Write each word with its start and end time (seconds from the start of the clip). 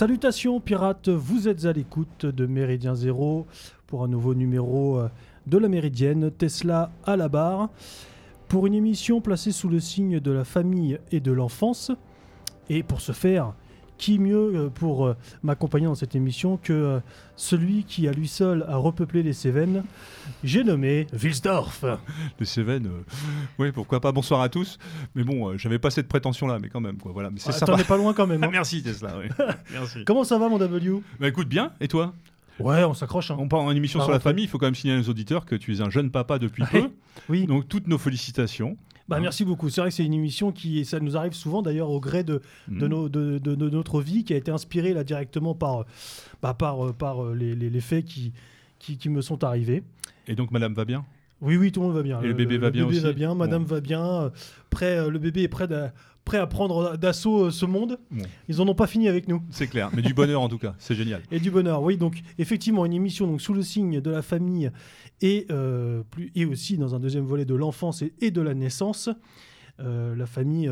Salutations 0.00 0.60
pirates, 0.60 1.10
vous 1.10 1.46
êtes 1.46 1.66
à 1.66 1.74
l'écoute 1.74 2.24
de 2.24 2.46
Méridien 2.46 2.94
Zéro 2.94 3.46
pour 3.86 4.02
un 4.02 4.08
nouveau 4.08 4.34
numéro 4.34 4.98
euh, 4.98 5.10
de 5.46 5.58
la 5.58 5.68
Méridienne, 5.68 6.30
Tesla 6.30 6.90
à 7.04 7.18
la 7.18 7.28
barre, 7.28 7.68
pour 8.48 8.66
une 8.66 8.72
émission 8.72 9.20
placée 9.20 9.52
sous 9.52 9.68
le 9.68 9.78
signe 9.78 10.18
de 10.18 10.30
la 10.30 10.44
famille 10.44 10.98
et 11.12 11.20
de 11.20 11.32
l'enfance. 11.32 11.92
Et 12.70 12.82
pour 12.82 13.02
ce 13.02 13.12
faire, 13.12 13.52
qui 14.00 14.18
mieux 14.18 14.52
euh, 14.54 14.68
pour 14.70 15.06
euh, 15.06 15.16
m'accompagner 15.42 15.84
dans 15.86 15.94
cette 15.94 16.14
émission 16.16 16.56
que 16.56 16.72
euh, 16.72 17.00
celui 17.36 17.84
qui 17.84 18.08
à 18.08 18.12
lui 18.12 18.26
seul 18.28 18.64
a 18.68 18.76
repeuplé 18.76 19.22
les 19.22 19.32
Cévennes 19.34 19.84
J'ai 20.42 20.64
nommé 20.64 21.06
Wilsdorf. 21.22 21.84
Les 22.40 22.46
Cévennes, 22.46 22.86
euh, 22.86 23.02
oui, 23.58 23.72
pourquoi 23.72 24.00
pas. 24.00 24.10
Bonsoir 24.12 24.40
à 24.40 24.48
tous. 24.48 24.78
Mais 25.14 25.22
bon, 25.22 25.50
euh, 25.50 25.58
j'avais 25.58 25.78
pas 25.78 25.90
cette 25.90 26.08
prétention-là, 26.08 26.58
mais 26.60 26.68
quand 26.68 26.80
même, 26.80 26.96
quoi. 26.96 27.12
Voilà, 27.12 27.30
mais 27.30 27.38
c'est 27.38 27.50
Ah. 27.62 27.66
T'en 27.66 27.76
es 27.76 27.84
pas 27.84 27.98
loin 27.98 28.14
quand 28.14 28.26
même. 28.26 28.42
Ah, 28.42 28.46
hein. 28.46 28.50
merci 28.52 28.82
Tesla. 28.82 29.14
oui. 29.18 29.26
merci. 29.72 30.04
Comment 30.06 30.24
ça 30.24 30.38
va 30.38 30.48
mon 30.48 30.58
W? 30.58 31.00
Bah 31.20 31.28
écoute 31.28 31.48
bien. 31.48 31.72
Et 31.80 31.86
toi? 31.88 32.14
Ouais, 32.58 32.84
on 32.84 32.94
s'accroche. 32.94 33.30
hein. 33.30 33.36
On 33.38 33.48
part 33.48 33.60
en 33.60 33.70
émission 33.70 34.00
sur 34.00 34.10
la 34.10 34.20
famille. 34.20 34.44
Il 34.44 34.48
faut 34.48 34.58
quand 34.58 34.66
même 34.66 34.74
signaler 34.74 35.00
nos 35.02 35.08
auditeurs 35.08 35.44
que 35.46 35.54
tu 35.56 35.74
es 35.74 35.80
un 35.82 35.90
jeune 35.90 36.10
papa 36.10 36.38
depuis 36.38 36.62
Ouais. 36.64 36.82
peu. 36.82 36.90
Oui. 37.28 37.46
Donc 37.46 37.68
toutes 37.68 37.86
nos 37.86 37.98
félicitations. 37.98 38.76
Bah, 39.10 39.20
merci 39.20 39.44
beaucoup. 39.44 39.68
C'est 39.68 39.80
vrai 39.80 39.90
que 39.90 39.96
c'est 39.96 40.04
une 40.04 40.14
émission 40.14 40.52
qui, 40.52 40.84
ça 40.84 41.00
nous 41.00 41.16
arrive 41.16 41.32
souvent 41.34 41.62
d'ailleurs 41.62 41.90
au 41.90 42.00
gré 42.00 42.24
de, 42.24 42.40
de, 42.68 42.86
Mm. 42.86 42.88
nos- 42.88 43.08
de- 43.08 43.38
de- 43.38 43.54
de 43.54 43.68
notre 43.70 44.00
vie, 44.00 44.24
qui 44.24 44.32
a 44.32 44.36
été 44.36 44.50
inspirée 44.50 44.94
là 44.94 45.04
directement 45.04 45.54
par, 45.54 45.84
bah, 46.42 46.54
par, 46.54 46.86
euh, 46.86 46.92
par 46.92 47.24
euh, 47.24 47.34
les, 47.34 47.54
les- 47.54 47.70
les 47.70 47.80
faits 47.80 48.04
qui, 48.04 48.32
qui, 48.78 48.96
qui 48.96 49.08
me 49.08 49.20
sont 49.20 49.42
arrivés. 49.44 49.82
Et 50.28 50.34
donc 50.34 50.50
Madame 50.52 50.74
va 50.74 50.84
bien? 50.84 51.04
Oui, 51.42 51.56
oui, 51.56 51.72
tout 51.72 51.80
le 51.80 51.86
monde 51.86 51.96
va 51.96 52.02
bien. 52.02 52.20
Et 52.22 52.26
le 52.28 52.34
bébé 52.34 52.58
va 52.58 52.70
bien 52.70 52.86
bébé 52.86 53.00
va 53.00 53.12
bien, 53.12 53.34
madame 53.34 53.62
Bon. 53.64 53.74
va 53.74 53.80
bien. 53.80 54.04
euh, 54.04 54.30
prêt, 54.68 55.08
le 55.08 55.18
bébé 55.18 55.42
est 55.42 55.48
prêt, 55.48 55.66
d'a- 55.66 55.92
prêt 56.24 56.38
à 56.38 56.46
prendre 56.46 56.96
d'assaut 56.96 57.46
euh, 57.46 57.50
ce 57.50 57.66
monde. 57.66 57.98
Bon. 58.10 58.24
Ils 58.48 58.60
en 58.60 58.68
ont 58.68 58.74
pas 58.74 58.86
fini 58.86 59.08
avec 59.08 59.28
nous. 59.28 59.42
C'est 59.50 59.66
clair. 59.66 59.90
Mais 59.94 60.02
du 60.02 60.14
bonheur 60.14 60.42
en 60.42 60.48
tout 60.48 60.58
cas. 60.58 60.74
C'est 60.78 60.94
génial. 60.94 61.22
Et 61.30 61.40
du 61.40 61.50
bonheur, 61.50 61.82
oui. 61.82 61.96
Donc, 61.96 62.22
effectivement, 62.38 62.84
une 62.86 62.92
émission 62.92 63.26
donc, 63.26 63.40
sous 63.40 63.54
le 63.54 63.62
signe 63.62 64.00
de 64.00 64.10
la 64.10 64.22
famille 64.22 64.70
et, 65.20 65.46
euh, 65.50 66.02
plus, 66.10 66.30
et 66.34 66.44
aussi 66.44 66.76
dans 66.76 66.94
un 66.94 67.00
deuxième 67.00 67.24
volet 67.24 67.44
de 67.44 67.54
l'enfance 67.54 68.02
et, 68.02 68.12
et 68.20 68.30
de 68.30 68.40
la 68.40 68.54
naissance. 68.54 69.08
Euh, 69.80 70.14
la 70.14 70.26
famille, 70.26 70.70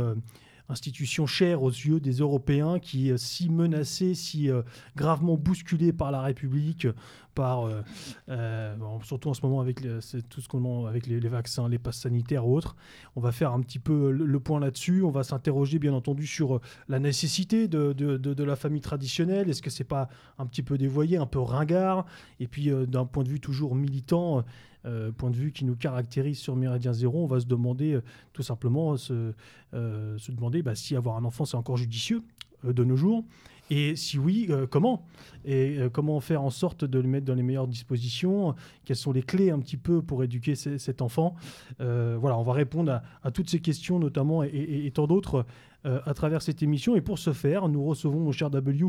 institution 0.69 1.27
chère 1.27 1.63
aux 1.63 1.71
yeux 1.71 2.01
des 2.01 2.13
Européens, 2.19 2.79
qui 2.79 3.11
est 3.11 3.19
si 3.19 3.49
menacée, 3.49 4.15
si 4.15 4.51
euh, 4.51 4.63
gravement 4.97 5.37
bousculée 5.37 5.93
par 5.93 6.11
la 6.11 6.21
République, 6.23 6.87
par, 7.35 7.67
euh, 7.67 7.83
euh, 8.29 8.75
surtout 9.05 9.29
en 9.31 9.35
ce 9.35 9.43
moment 9.43 9.61
avec, 9.61 9.81
les- 9.81 10.01
tout 10.29 10.41
ce 10.41 10.49
qu'on 10.49 10.87
avec 10.87 11.07
les, 11.07 11.21
vaccins, 11.29 11.69
les 11.69 11.79
passes 11.79 11.99
sanitaires 12.01 12.47
ou 12.47 12.57
autres. 12.57 12.75
On 13.17 13.21
va 13.21 13.31
faire 13.33 13.53
un 13.53 13.61
petit 13.61 13.79
peu 13.79 14.11
le, 14.11 14.41
point 14.41 14.59
là-dessus. 14.61 15.03
On 15.03 15.11
va 15.11 15.23
s'interroger, 15.23 15.79
bien 15.79 15.93
entendu, 15.95 16.27
sur 16.27 16.57
euh, 16.57 16.61
la 16.89 16.99
nécessité 16.99 17.69
de, 17.69 17.93
de- 17.93 18.17
de- 18.17 18.45
la 18.45 18.57
famille 18.57 18.81
traditionnelle. 18.81 19.49
Est-ce 19.51 19.63
que 19.63 19.71
c'est 19.71 19.85
pas 19.85 20.09
un 20.39 20.47
petit 20.47 20.63
peu 20.63 20.77
dévoyé, 20.79 21.17
un 21.17 21.27
peu 21.27 21.39
ringard? 21.39 22.07
Et 22.41 22.49
puis, 22.49 22.71
euh, 22.71 22.87
d'un 22.87 23.05
point 23.07 23.23
de 23.25 23.29
vue 23.29 23.41
toujours 23.41 23.75
militant, 23.77 24.45
euh, 24.87 25.11
point 25.13 25.31
de 25.31 25.37
vue 25.37 25.53
qui 25.53 25.65
nous 25.65 25.77
caractérise 25.77 26.39
sur 26.39 26.55
Méridien 26.57 26.93
Zéro, 26.93 27.25
on 27.25 27.27
va 27.27 27.41
se 27.41 27.47
demander 27.47 27.95
euh, 27.95 28.03
tout 28.33 28.43
simplement 28.43 28.97
se, 28.97 29.33
euh, 29.75 30.19
demander 30.29 30.63
bah, 30.63 30.75
si 30.75 30.95
avoir 30.97 31.17
un 31.17 31.25
enfant 31.25 31.45
c'est 31.45 31.57
encore 31.57 31.77
judicieux 31.77 32.23
de 32.65 32.85
nos 32.85 32.97
jours. 32.97 33.25
Et 33.71 33.97
si 33.97 34.19
oui, 34.19 34.49
comment? 34.71 35.05
Et 35.45 35.77
comment 35.93 36.21
faire 36.21 36.43
en 36.43 36.49
sorte 36.49 36.87
de 36.87 36.99
le 36.99 37.07
mettre 37.07 37.27
dans 37.27 37.35
les 37.35 37.43
meilleures 37.43 37.69
dispositions? 37.69 38.55
Quelles 38.87 38.97
sont 38.97 39.13
les 39.13 39.23
clés 39.23 39.51
un 39.51 39.59
petit 39.59 39.77
peu 39.77 40.01
pour 40.01 40.25
éduquer 40.25 40.55
ce- 40.55 40.79
cet 40.79 41.03
enfant? 41.03 41.35
Voilà, 41.79 42.39
on 42.39 42.43
va 42.43 42.55
répondre 42.55 43.03
à, 43.23 43.31
toutes 43.31 43.51
ces 43.51 43.61
questions, 43.61 43.99
notamment 43.99 44.43
et, 44.43 44.49
et- 44.87 44.91
tant 44.91 45.07
d'autres, 45.07 45.45
à 45.85 46.15
travers 46.15 46.41
cette 46.41 46.63
émission. 46.63 46.97
Et 46.97 47.03
pour 47.03 47.19
ce 47.19 47.35
faire, 47.35 47.69
nous 47.69 47.85
recevons, 47.85 48.21
mon 48.21 48.33
cher 48.33 48.49
W, 48.49 48.87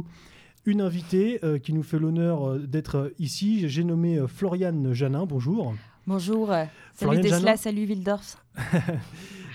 une 0.65 0.79
invitée 0.79 1.41
qui 1.61 1.73
nous 1.73 1.83
fait 1.83 1.99
l'honneur 1.99 2.57
d'être 2.57 3.11
ici. 3.19 3.67
J'ai 3.67 3.83
nommé 3.83 4.17
Floriane 4.27 4.93
Janin. 4.93 5.25
Bonjour. 5.25 5.75
Bonjour, 6.07 6.51
euh, 6.51 6.63
salut 6.93 7.11
Florian 7.17 7.21
Tesla, 7.21 7.37
Janin. 7.39 7.55
salut 7.57 7.85
Wildorf. 7.85 8.37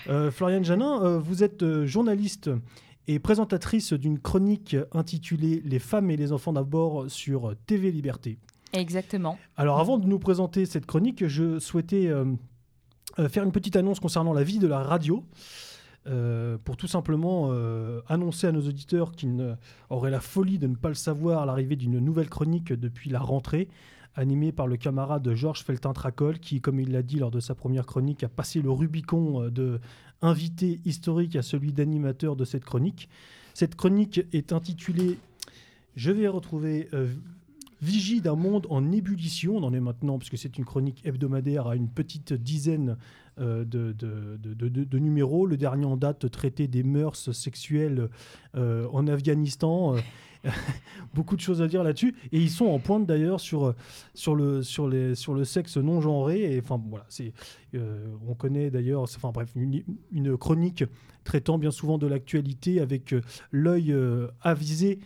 Euh, 0.07 0.29
Floriane 0.29 0.63
Janin, 0.63 1.01
euh, 1.03 1.17
vous 1.17 1.41
êtes 1.43 1.65
journaliste 1.85 2.51
et 3.07 3.17
présentatrice 3.17 3.91
d'une 3.91 4.19
chronique 4.19 4.75
intitulée 4.91 5.63
Les 5.65 5.79
femmes 5.79 6.11
et 6.11 6.15
les 6.15 6.31
enfants 6.31 6.53
d'abord 6.53 7.05
sur 7.09 7.55
TV 7.65 7.89
Liberté. 7.91 8.37
Exactement. 8.73 9.39
Alors 9.57 9.79
avant 9.79 9.97
de 9.97 10.05
nous 10.05 10.19
présenter 10.19 10.67
cette 10.67 10.85
chronique, 10.85 11.25
je 11.25 11.57
souhaitais 11.57 12.11
faire 13.29 13.43
une 13.43 13.51
petite 13.51 13.75
annonce 13.77 13.99
concernant 13.99 14.31
la 14.33 14.43
vie 14.43 14.59
de 14.59 14.67
la 14.67 14.83
radio. 14.83 15.23
euh, 16.07 16.59
pour 16.63 16.77
tout 16.77 16.85
simplement 16.85 17.47
euh, 17.49 18.01
annoncer 18.07 18.45
à 18.45 18.51
nos 18.51 18.61
auditeurs 18.61 19.11
qui 19.11 19.25
ne- 19.25 19.55
auraient 19.89 20.11
la 20.11 20.19
folie 20.21 20.59
de 20.59 20.67
ne 20.67 20.75
pas 20.75 20.89
le 20.89 20.93
savoir 20.93 21.47
l'arrivée 21.47 21.77
d'une 21.77 21.97
nouvelle 21.97 22.29
chronique 22.29 22.71
depuis 22.73 23.09
la 23.09 23.17
rentrée, 23.21 23.69
animée 24.15 24.51
par 24.51 24.67
le 24.67 24.77
camarade 24.77 25.33
Georges 25.33 25.63
Feltin-Tracol, 25.63 26.39
qui, 26.39 26.61
comme 26.61 26.79
il 26.79 26.91
l'a 26.91 27.03
dit 27.03 27.17
lors 27.19 27.31
de 27.31 27.39
sa 27.39 27.53
première 27.55 27.85
chronique, 27.85 28.23
a 28.23 28.29
passé 28.29 28.61
le 28.61 28.71
Rubicon 28.71 29.43
euh, 29.43 29.49
de 29.51 29.79
invité 30.21 30.79
historique 30.85 31.35
à 31.35 31.41
celui 31.41 31.73
d'animateur 31.73 32.35
de 32.35 32.45
cette 32.45 32.63
chronique. 32.63 33.09
Cette 33.53 33.75
chronique 33.75 34.21
est 34.33 34.53
intitulée, 34.53 35.17
je 35.95 36.11
vais 36.11 36.27
retrouver, 36.27 36.87
euh, 36.93 37.07
Vigie 37.81 38.21
d'un 38.21 38.35
monde 38.35 38.65
en 38.69 38.89
ébullition. 38.93 39.57
On 39.57 39.63
en 39.63 39.73
est 39.73 39.81
maintenant, 39.81 40.17
puisque 40.17 40.37
c'est 40.37 40.57
une 40.57 40.63
chronique 40.63 41.05
hebdomadaire, 41.05 41.67
à 41.67 41.75
une 41.75 41.89
petite 41.89 42.31
dizaine 42.33 42.95
euh, 43.37 43.65
de, 43.65 43.91
de- 43.91 44.37
de- 44.69 44.97
numéros. 44.97 45.45
Le 45.45 45.57
dernier 45.57 45.85
en 45.85 45.97
date 45.97 46.31
traitait 46.31 46.67
des 46.67 46.83
mœurs 46.83 47.31
sexuelles 47.33 48.09
en 48.55 49.07
Afghanistan. 49.07 49.97
Beaucoup 51.13 51.35
de 51.35 51.41
choses 51.41 51.61
à 51.61 51.67
dire 51.67 51.83
là-dessus. 51.83 52.15
Et 52.31 52.39
ils 52.39 52.49
sont 52.49 52.65
en 52.65 52.79
pointe 52.79 53.05
d'ailleurs 53.05 53.39
sur, 53.39 53.73
sur, 54.13 54.35
le, 54.35 54.63
sur, 54.63 54.91
sur 55.15 55.33
le 55.33 55.43
sexe 55.43 55.77
non 55.77 56.01
genré. 56.01 56.55
Et 56.55 56.59
enfin, 56.59 56.81
voilà, 56.89 57.05
c'est, 57.09 57.33
euh, 57.75 58.07
on 58.27 58.33
connaît 58.33 58.69
d'ailleurs, 58.69 59.01
enfin 59.01 59.31
bref, 59.31 59.49
une, 59.55 60.37
chronique 60.37 60.83
traitant 61.23 61.57
bien 61.57 61.71
souvent 61.71 61.97
de 61.97 62.07
l'actualité 62.07 62.79
avec 62.79 63.13
euh, 63.13 63.21
l'œil 63.51 63.91
euh, 63.91 64.27
avisé 64.41 64.99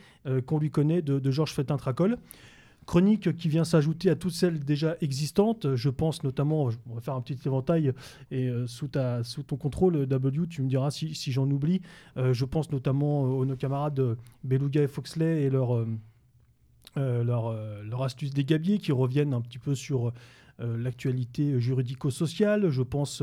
qu'on 0.45 0.59
lui 0.59 0.69
connaît 0.69 1.01
de, 1.01 1.17
de 1.17 1.31
Georges 1.31 1.53
Fétin-Tracol. 1.53 2.17
Chronique 2.89 3.37
qui 3.37 3.49
vient 3.49 3.65
s'ajouter 3.65 4.09
à 4.09 4.15
toutes 4.15 4.33
celles 4.33 4.65
déjà 4.65 4.95
existantes. 4.99 5.75
Je 5.75 5.91
pense 5.91 6.23
notamment, 6.23 6.69
on 6.89 6.95
va 6.95 7.01
faire 7.01 7.13
un 7.13 7.21
petit 7.21 7.37
éventail, 7.45 7.93
et 8.31 8.47
euh, 8.47 8.65
sous, 8.65 8.87
ta, 8.87 9.23
sous 9.23 9.43
ton 9.43 9.57
contrôle, 9.57 10.07
W, 10.07 10.47
tu 10.47 10.63
me 10.63 10.67
diras 10.67 10.89
si, 10.89 11.13
si 11.13 11.31
j'en 11.31 11.47
oublie. 11.51 11.81
Euh, 12.17 12.33
je 12.33 12.45
pense 12.45 12.71
notamment 12.71 13.21
aux 13.25 13.45
nos 13.45 13.55
camarades 13.55 13.99
euh, 13.99 14.15
Beluga 14.43 14.81
et 14.81 14.87
Foxley 14.87 15.43
et 15.43 15.51
leur, 15.51 15.75
euh, 15.75 15.87
euh, 16.97 17.23
leur, 17.23 17.45
euh, 17.49 17.83
astuce 18.03 18.33
des 18.33 18.43
gabiers 18.43 18.79
qui 18.79 18.91
reviennent 18.91 19.35
un 19.35 19.41
petit 19.41 19.59
peu 19.59 19.75
sur 19.75 20.11
euh, 20.59 20.75
l'actualité 20.75 21.59
juridico-sociale. 21.59 22.71
Je 22.71 22.81
pense 22.81 23.21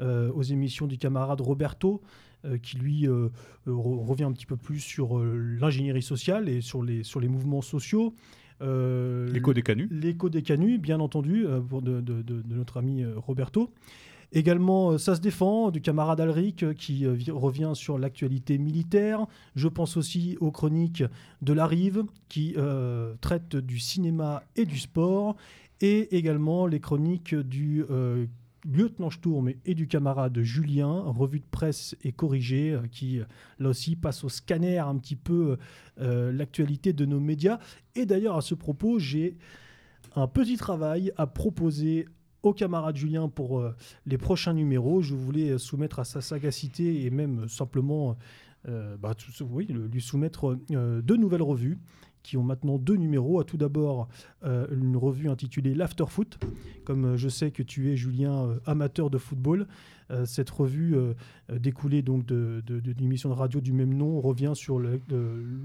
euh, 0.00 0.30
aux 0.32 0.42
émissions 0.42 0.86
du 0.86 0.98
camarade 0.98 1.40
Roberto, 1.40 2.02
euh, 2.44 2.58
qui 2.58 2.76
lui 2.76 3.08
euh, 3.08 3.30
euh, 3.66 3.72
re- 3.72 4.04
revient 4.04 4.24
un 4.24 4.32
petit 4.32 4.44
peu 4.44 4.58
plus 4.58 4.80
sur 4.80 5.18
euh, 5.18 5.56
l'ingénierie 5.58 6.02
sociale 6.02 6.50
et 6.50 6.60
sur 6.60 6.82
les, 6.82 7.02
sur 7.02 7.18
les 7.18 7.28
mouvements 7.28 7.62
sociaux. 7.62 8.12
Euh, 8.62 9.28
L'écho 9.32 9.52
des 9.52 9.62
canuts. 9.62 9.88
L'écho 9.90 10.28
des 10.28 10.42
canuts, 10.42 10.78
bien 10.78 11.00
entendu, 11.00 11.46
euh, 11.46 11.60
pour 11.60 11.82
de, 11.82 12.00
de- 12.00 12.22
de- 12.22 12.42
de 12.42 12.54
notre 12.54 12.78
ami 12.78 13.02
euh, 13.02 13.12
Roberto. 13.16 13.70
Également, 14.32 14.92
euh, 14.92 14.98
ça 14.98 15.14
se 15.14 15.20
défend 15.20 15.70
du 15.70 15.80
camarade 15.80 16.20
Alric 16.20 16.62
euh, 16.62 16.72
qui 16.74 17.06
euh, 17.06 17.12
vi- 17.12 17.30
revient 17.30 17.72
sur 17.74 17.98
l'actualité 17.98 18.58
militaire. 18.58 19.26
Je 19.54 19.68
pense 19.68 19.96
aussi 19.96 20.36
aux 20.40 20.50
chroniques 20.50 21.04
de 21.42 21.52
la 21.52 21.66
Rive 21.66 22.04
qui 22.28 22.56
traitent 23.20 23.56
du 23.56 23.78
cinéma 23.78 24.42
et 24.56 24.64
du 24.64 24.78
sport. 24.78 25.36
Et 25.82 26.16
également 26.16 26.66
les 26.66 26.80
chroniques 26.80 27.34
du 27.34 27.84
lieutenant 28.72 29.10
Sturm 29.10 29.50
et 29.64 29.74
du 29.74 29.86
camarade 29.86 30.40
Julien, 30.40 31.02
revue 31.06 31.40
de 31.40 31.46
presse 31.50 31.96
et 32.02 32.12
corrigée, 32.12 32.72
euh, 32.72 32.86
qui 32.90 33.20
euh, 33.20 33.24
là 33.58 33.70
aussi 33.70 33.96
passe 33.96 34.24
au 34.24 34.28
scanner 34.28 34.78
un 34.78 34.96
petit 34.96 35.16
peu 35.16 35.56
euh, 36.00 36.32
l'actualité 36.32 36.92
de 36.92 37.04
nos 37.04 37.20
médias. 37.20 37.58
Et 37.94 38.06
d'ailleurs, 38.06 38.36
à 38.36 38.42
ce 38.42 38.54
propos, 38.54 38.98
j'ai 38.98 39.36
un 40.14 40.26
petit 40.26 40.56
travail 40.56 41.12
à 41.16 41.26
proposer 41.26 42.06
au 42.42 42.52
camarade 42.52 42.96
Julien 42.96 43.28
pour 43.28 43.64
les 44.06 44.18
prochains 44.18 44.54
numéros. 44.54 45.02
Je 45.02 45.14
voulais 45.14 45.58
soumettre 45.58 45.98
à 45.98 46.04
sa 46.04 46.20
sagacité 46.20 47.04
et 47.04 47.10
même 47.10 47.48
simplement 47.48 48.16
bah, 48.64 49.14
lui 49.68 50.00
soumettre 50.00 50.56
deux 50.70 51.16
nouvelles 51.16 51.42
revues 51.42 51.78
qui 52.26 52.36
ont 52.36 52.42
maintenant 52.42 52.76
deux 52.76 52.96
numéros. 52.96 53.38
À 53.38 53.44
tout 53.44 53.56
d'abord, 53.56 54.08
euh, 54.44 54.66
une 54.72 54.96
revue 54.96 55.28
intitulée 55.28 55.74
l'Afterfoot. 55.74 56.38
Comme 56.84 57.04
euh, 57.04 57.16
je 57.16 57.28
sais 57.28 57.52
que 57.52 57.62
tu 57.62 57.92
es, 57.92 57.96
Julien, 57.96 58.46
euh, 58.46 58.58
amateur 58.66 59.10
de 59.10 59.18
football, 59.18 59.68
cette 60.24 60.50
revue 60.50 60.96
euh, 60.96 61.14
euh, 61.50 61.58
découlée 61.58 62.02
donc 62.02 62.26
d'une 62.26 63.02
émission 63.02 63.28
de 63.28 63.34
radio 63.34 63.60
du 63.60 63.72
même 63.72 63.94
nom 63.94 64.20
revient 64.20 64.52
sur 64.54 64.78
le, 64.78 65.00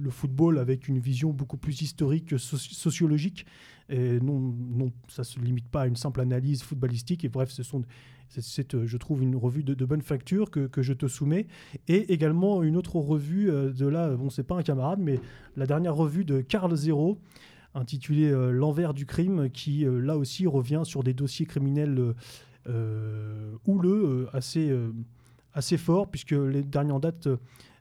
football 0.09 0.57
avec 0.57 0.88
une 0.88 0.99
vision 0.99 1.31
beaucoup 1.31 1.57
plus 1.57 1.81
historique, 1.81 2.25
que 2.25 2.35
soci- 2.35 2.73
sociologique. 2.73 3.45
Et 3.89 4.19
non, 4.19 4.39
non, 4.39 4.91
ça 5.07 5.23
se 5.23 5.39
limite 5.39 5.67
pas 5.67 5.81
à 5.81 5.88
une 5.88 5.95
simple 5.95 6.21
analyse 6.21 6.63
footballistique. 6.63 7.23
Et 7.25 7.29
bref, 7.29 7.51
ce 7.51 7.61
sont 7.63 7.83
C'est, 8.29 8.85
je 8.85 8.97
trouve, 8.97 9.21
une 9.21 9.35
revue 9.35 9.63
de, 9.63 9.85
bonne 9.85 10.01
facture 10.01 10.49
que, 10.49 10.81
je 10.81 10.94
te 10.94 11.07
soumets. 11.07 11.47
Et 11.87 12.13
également 12.13 12.63
une 12.63 12.77
autre 12.77 12.95
revue 12.95 13.47
de 13.47 13.87
là, 13.87 14.15
bon, 14.15 14.29
c'est 14.29 14.44
pas 14.44 14.55
un 14.55 14.63
camarade, 14.63 14.99
mais 14.99 15.19
la 15.55 15.65
dernière 15.65 15.95
revue 15.95 16.25
de 16.25 16.41
Carl 16.41 16.73
Zero, 16.75 17.19
intitulée 17.75 18.31
L'envers 18.51 18.94
du 18.94 19.05
crime, 19.05 19.49
qui 19.49 19.85
là 19.85 20.17
aussi 20.17 20.47
revient 20.47 20.81
sur 20.85 21.03
des 21.03 21.13
dossiers 21.13 21.45
criminels 21.45 22.13
houleux, 22.67 24.27
assez, 24.33 24.75
assez 25.53 25.77
forts, 25.77 26.09
puisque 26.09 26.31
les 26.31 26.63
dernières 26.63 26.99
dates 26.99 27.27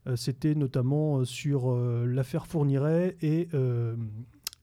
euh, 0.07 0.17
c'était 0.17 0.55
notamment 0.55 1.19
euh, 1.19 1.25
sur 1.25 1.71
euh, 1.71 2.07
l'affaire 2.07 2.47
Fourniret 2.47 3.17
et 3.21 3.49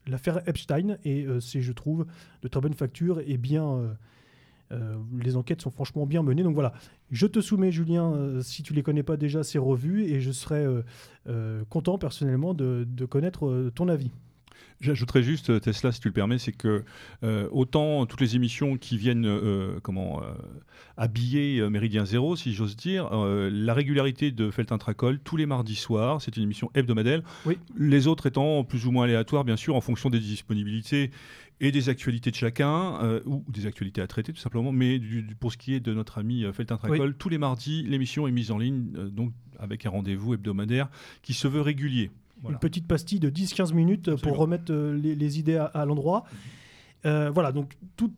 l'affaire 0.06 0.46
Epstein. 0.48 0.96
Et 1.04 1.26
c'est, 1.40 1.60
je 1.60 1.72
trouve, 1.72 2.06
de 2.42 2.48
très 2.48 2.60
bonne 2.60 2.74
facture 2.74 3.20
et 3.20 3.36
bien. 3.36 3.96
les 5.20 5.36
enquêtes 5.36 5.60
sont 5.60 5.70
franchement 5.70 6.06
bien 6.06 6.22
menées. 6.22 6.42
Donc 6.42 6.54
voilà, 6.54 6.72
je 7.10 7.26
te 7.26 7.40
soumets, 7.40 7.70
Julien, 7.70 8.40
si 8.40 8.62
tu 8.62 8.72
les 8.72 8.82
connais 8.82 9.02
pas 9.02 9.18
déjà, 9.18 9.42
ces 9.44 9.58
revues, 9.58 10.04
et 10.04 10.20
je 10.20 10.30
serais 10.30 10.66
content 11.68 11.98
personnellement 11.98 12.54
de 12.54 13.04
connaître 13.04 13.70
ton 13.74 13.88
avis. 13.88 14.10
J'ajouterais 14.80 15.24
juste, 15.24 15.50
euh, 15.50 15.58
Tesla, 15.58 15.90
si 15.90 16.00
tu 16.00 16.08
le 16.08 16.14
permets, 16.14 16.38
c'est 16.38 16.52
que 16.52 16.84
euh, 17.24 17.48
autant 17.50 18.06
toutes 18.06 18.20
les 18.20 18.36
émissions 18.36 18.76
qui 18.76 18.96
viennent 18.96 19.26
euh, 19.26 19.80
comment, 19.82 20.22
habiller 20.96 21.68
Méridien 21.68 22.04
Zéro, 22.04 22.36
si 22.36 22.54
j'ose 22.54 22.76
dire, 22.76 23.10
la 23.10 23.74
régularité 23.74 24.30
de 24.30 24.50
Feltin 24.50 24.78
Tracol, 24.78 25.18
tous 25.20 25.36
les 25.36 25.46
mardis 25.46 25.74
soirs, 25.74 26.22
c'est 26.22 26.36
une 26.36 26.42
émission 26.42 26.70
hebdomadaire. 26.74 27.22
Oui. 27.46 27.58
Les 27.76 28.06
autres 28.06 28.26
étant 28.26 28.64
plus 28.64 28.86
ou 28.86 28.90
moins 28.90 29.04
aléatoires, 29.04 29.44
bien 29.44 29.56
sûr, 29.56 29.74
en 29.74 29.80
fonction 29.80 30.10
des 30.10 30.18
disponibilités 30.18 31.10
et 31.60 31.72
des 31.72 31.88
actualités 31.88 32.30
de 32.30 32.36
chacun, 32.36 33.20
ou 33.26 33.44
des 33.48 33.66
actualités 33.66 34.00
à 34.00 34.06
traiter 34.06 34.32
tout 34.32 34.40
simplement. 34.40 34.72
Mais 34.72 35.00
pour 35.40 35.52
ce 35.52 35.58
qui 35.58 35.74
est 35.74 35.80
de 35.80 35.92
notre 35.92 36.18
ami 36.18 36.44
Feltin 36.52 36.76
Tracol, 36.76 37.14
tous 37.14 37.28
les 37.28 37.38
mardis, 37.38 37.82
l'émission 37.82 38.28
est 38.28 38.32
mise 38.32 38.50
en 38.50 38.58
ligne, 38.58 38.90
donc 39.10 39.32
avec 39.58 39.86
un 39.86 39.90
rendez-vous 39.90 40.34
hebdomadaire 40.34 40.88
qui 41.22 41.34
se 41.34 41.48
veut 41.48 41.60
régulier. 41.62 42.10
Une 42.48 42.58
petite 42.58 42.86
pastille 42.86 43.20
de 43.20 43.30
10-15 43.30 43.74
minutes 43.74 44.14
pour 44.16 44.36
remettre 44.36 44.72
euh, 44.72 44.92
les, 44.92 45.38
idées 45.38 45.56
à, 45.56 45.84
l'endroit. 45.84 46.24
Euh, 47.06 47.30
voilà, 47.30 47.52
donc 47.52 47.76
tout, 47.96 48.12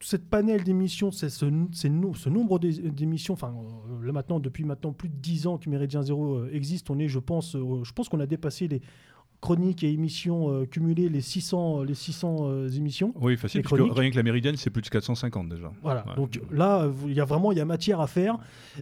cette 0.00 0.28
panel 0.28 0.64
d'émissions, 0.64 1.10
ce, 1.10 1.28
ce, 1.28 1.46
ce, 1.72 2.28
nombre 2.28 2.58
d'émissions, 2.58 3.34
enfin 3.34 3.54
euh, 3.54 4.06
là 4.06 4.12
maintenant, 4.12 4.38
depuis 4.38 4.64
maintenant 4.64 4.92
plus 4.92 5.08
de 5.08 5.16
10 5.16 5.46
ans 5.46 5.58
que 5.58 5.68
Méridien 5.70 6.02
Zéro 6.02 6.46
existe, 6.46 6.90
on 6.90 6.98
est, 6.98 7.08
je 7.08 7.18
pense, 7.18 7.52
je 7.56 7.92
pense 7.92 8.08
qu'on 8.08 8.20
a 8.20 8.26
dépassé 8.26 8.68
les, 8.68 8.82
chroniques 9.44 9.84
et 9.84 9.92
émissions 9.92 10.50
euh, 10.50 10.64
cumulées, 10.64 11.10
les 11.10 11.20
600, 11.20 11.82
les 11.82 11.94
600 11.94 12.36
euh, 12.40 12.68
émissions. 12.70 13.12
Oui, 13.20 13.36
facile, 13.36 13.60
parce 13.60 13.76
que 13.76 13.82
rien 13.82 14.10
que 14.10 14.16
la 14.16 14.22
Méridienne, 14.22 14.56
c'est 14.56 14.70
plus 14.70 14.80
de 14.80 14.88
450 14.88 15.50
déjà. 15.50 15.70
Voilà, 15.82 16.02
donc 16.16 16.40
là, 16.50 16.88
il 17.06 17.12
y 17.12 17.20
a 17.20 17.26
vraiment 17.26 17.52
il 17.52 17.58
y 17.58 17.60
a 17.60 17.66
matière 17.66 18.00
à 18.00 18.06
faire. 18.06 18.38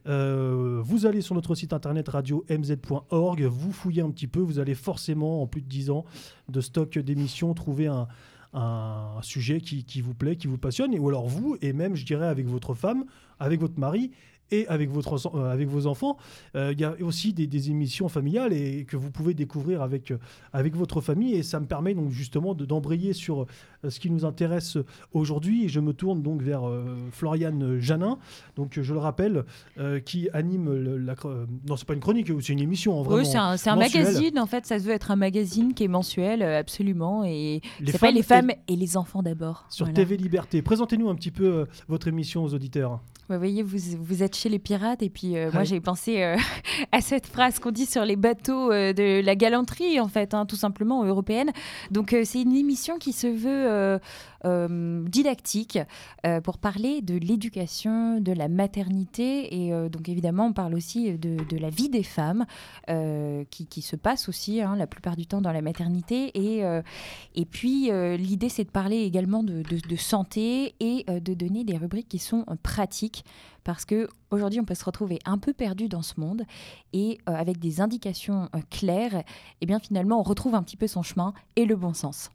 Euh, 0.06 0.80
vous 0.84 1.04
allez 1.04 1.20
sur 1.20 1.34
notre 1.34 1.56
site 1.56 1.72
internet 1.72 2.08
radio-mz.org, 2.08 3.42
vous 3.42 3.72
fouillez 3.72 4.02
un 4.02 4.10
petit 4.12 4.28
peu, 4.28 4.38
vous 4.38 4.60
allez 4.60 4.76
forcément, 4.76 5.42
en 5.42 5.48
plus 5.48 5.62
de 5.62 5.68
10 5.68 5.90
ans 5.90 6.04
de 6.48 6.60
stock 6.60 6.96
d'émissions, 6.96 7.54
trouver 7.54 7.88
un, 7.88 8.06
un 8.54 9.18
sujet 9.22 9.60
qui, 9.60 9.84
qui, 9.84 10.00
vous 10.00 10.14
plaît, 10.14 10.36
qui 10.36 10.46
vous 10.46 10.58
passionne, 10.58 10.96
ou 10.96 11.08
alors 11.08 11.26
vous, 11.26 11.56
et 11.60 11.72
même, 11.72 11.96
je 11.96 12.04
dirais, 12.04 12.26
avec 12.26 12.46
votre 12.46 12.74
femme, 12.74 13.04
avec 13.40 13.60
votre 13.60 13.80
mari, 13.80 14.12
et 14.52 14.68
avec, 14.68 14.90
votre, 14.90 15.34
euh, 15.34 15.50
avec 15.50 15.68
vos 15.68 15.86
enfants. 15.86 16.16
Euh, 16.54 16.72
il 16.72 16.80
y 16.80 16.84
a 16.84 16.94
aussi 17.00 17.32
des, 17.32 17.70
émissions 17.70 18.08
familiales 18.08 18.52
et 18.52 18.84
que 18.84 18.96
vous 18.96 19.10
pouvez 19.10 19.34
découvrir 19.34 19.82
avec, 19.82 20.10
euh, 20.10 20.18
avec 20.52 20.76
votre 20.76 21.00
famille. 21.00 21.34
Et 21.34 21.42
ça 21.42 21.58
me 21.58 21.66
permet 21.66 21.94
donc 21.94 22.10
justement 22.10 22.54
d'embrayer 22.54 23.12
sur 23.12 23.46
ce 23.88 23.98
qui 23.98 24.10
nous 24.10 24.24
intéresse 24.24 24.78
aujourd'hui. 25.12 25.64
Et 25.64 25.68
je 25.68 25.80
me 25.80 25.92
tourne 25.92 26.22
donc 26.22 26.42
vers 26.42 26.62
Floriane 27.12 27.78
Janin, 27.80 28.18
donc 28.56 28.78
je 28.80 28.92
le 28.92 28.98
rappelle, 28.98 29.44
qui 30.04 30.28
anime 30.32 30.72
la. 30.96 31.14
non, 31.68 31.76
c'est 31.76 31.86
pas 31.86 31.94
une 31.94 32.00
chronique, 32.00 32.30
c'est 32.40 32.52
une 32.52 32.60
émission. 32.60 33.00
En 33.00 33.06
oui, 33.06 33.24
c'est 33.24 33.38
un, 33.38 33.56
un 33.64 33.76
magazine. 33.76 34.38
En 34.38 34.46
fait, 34.46 34.66
ça 34.66 34.78
se 34.78 34.84
veut 34.84 34.92
être 34.92 35.10
un 35.10 35.16
magazine 35.16 35.72
qui 35.72 35.84
est 35.84 35.88
mensuel, 35.88 36.42
absolument. 36.42 37.24
Et 37.24 37.60
les 37.80 37.92
femmes, 37.92 38.14
les 38.14 38.22
femmes 38.22 38.50
et, 38.68 38.76
les 38.76 38.96
enfants 38.96 39.22
d'abord. 39.22 39.66
Sur 39.68 39.92
TV 39.92 40.16
Liberté. 40.16 40.62
Présentez-nous 40.62 41.08
un 41.08 41.14
petit 41.14 41.30
peu 41.30 41.66
votre 41.88 42.08
émission 42.08 42.44
aux 42.44 42.54
auditeurs. 42.54 43.00
Vous 43.32 43.38
voyez, 43.38 43.62
vous, 43.62 43.78
vous 44.00 44.22
êtes 44.22 44.36
chez 44.36 44.48
les 44.48 44.58
pirates 44.58 45.02
et 45.02 45.10
puis 45.10 45.36
euh, 45.36 45.50
moi 45.52 45.64
j'ai 45.64 45.80
pensé 45.80 46.22
euh, 46.22 46.36
à 46.92 47.00
cette 47.00 47.26
phrase 47.26 47.58
qu'on 47.58 47.70
dit 47.70 47.86
sur 47.86 48.04
les 48.04 48.16
bateaux 48.16 48.70
euh, 48.70 48.92
de 48.92 49.24
la 49.24 49.36
galanterie 49.36 50.00
en 50.00 50.08
fait, 50.08 50.34
hein, 50.34 50.46
tout 50.46 50.56
simplement 50.56 51.04
européenne. 51.04 51.50
Donc 51.90 52.14
c'est 52.24 52.42
une 52.42 52.54
émission 52.54 52.98
qui 52.98 53.12
se 53.12 53.26
veut 53.26 54.00
didactique 55.08 55.78
pour 56.42 56.58
parler 56.58 57.00
de 57.00 57.16
l'éducation, 57.16 58.20
de 58.20 58.32
la 58.32 58.48
maternité 58.48 59.66
et 59.66 59.88
donc 59.88 60.08
évidemment 60.08 60.46
on 60.46 60.52
parle 60.52 60.74
aussi 60.74 61.12
de, 61.12 61.36
de 61.48 61.56
la 61.58 61.70
vie 61.70 61.88
des 61.88 62.02
femmes 62.02 62.44
qui, 62.88 63.66
qui, 63.66 63.82
se 63.82 63.96
passe 63.96 64.28
aussi 64.28 64.60
hein, 64.60 64.74
la 64.76 64.86
plupart 64.86 65.16
du 65.16 65.26
temps 65.26 65.40
dans 65.40 65.52
la 65.52 65.62
maternité. 65.62 66.32
Et, 66.34 66.64
et 67.34 67.44
puis 67.44 67.90
l'idée 68.18 68.48
c'est 68.48 68.64
de 68.64 68.70
parler 68.70 69.02
également 69.02 69.42
de, 69.42 69.62
de, 69.62 69.78
de 69.88 69.96
santé 69.96 70.74
et 70.80 71.04
de 71.08 71.34
donner 71.34 71.64
des 71.64 71.76
rubriques 71.76 72.08
qui 72.08 72.18
sont 72.18 72.44
pratiques 72.62 73.21
parce 73.64 73.84
que 73.84 74.08
aujourd'hui 74.30 74.60
on 74.60 74.64
peut 74.64 74.74
se 74.74 74.84
retrouver 74.84 75.18
un 75.24 75.38
peu 75.38 75.52
perdu 75.52 75.88
dans 75.88 76.02
ce 76.02 76.18
monde 76.18 76.42
et 76.92 77.18
euh, 77.28 77.32
avec 77.32 77.58
des 77.58 77.80
indications 77.80 78.48
euh, 78.54 78.60
claires, 78.70 79.14
et 79.14 79.24
eh 79.60 79.66
bien 79.66 79.78
finalement 79.78 80.20
on 80.20 80.22
retrouve 80.22 80.54
un 80.54 80.62
petit 80.62 80.76
peu 80.76 80.86
son 80.86 81.02
chemin 81.02 81.34
et 81.56 81.64
le 81.64 81.76
bon 81.76 81.94
sens. 81.94 82.30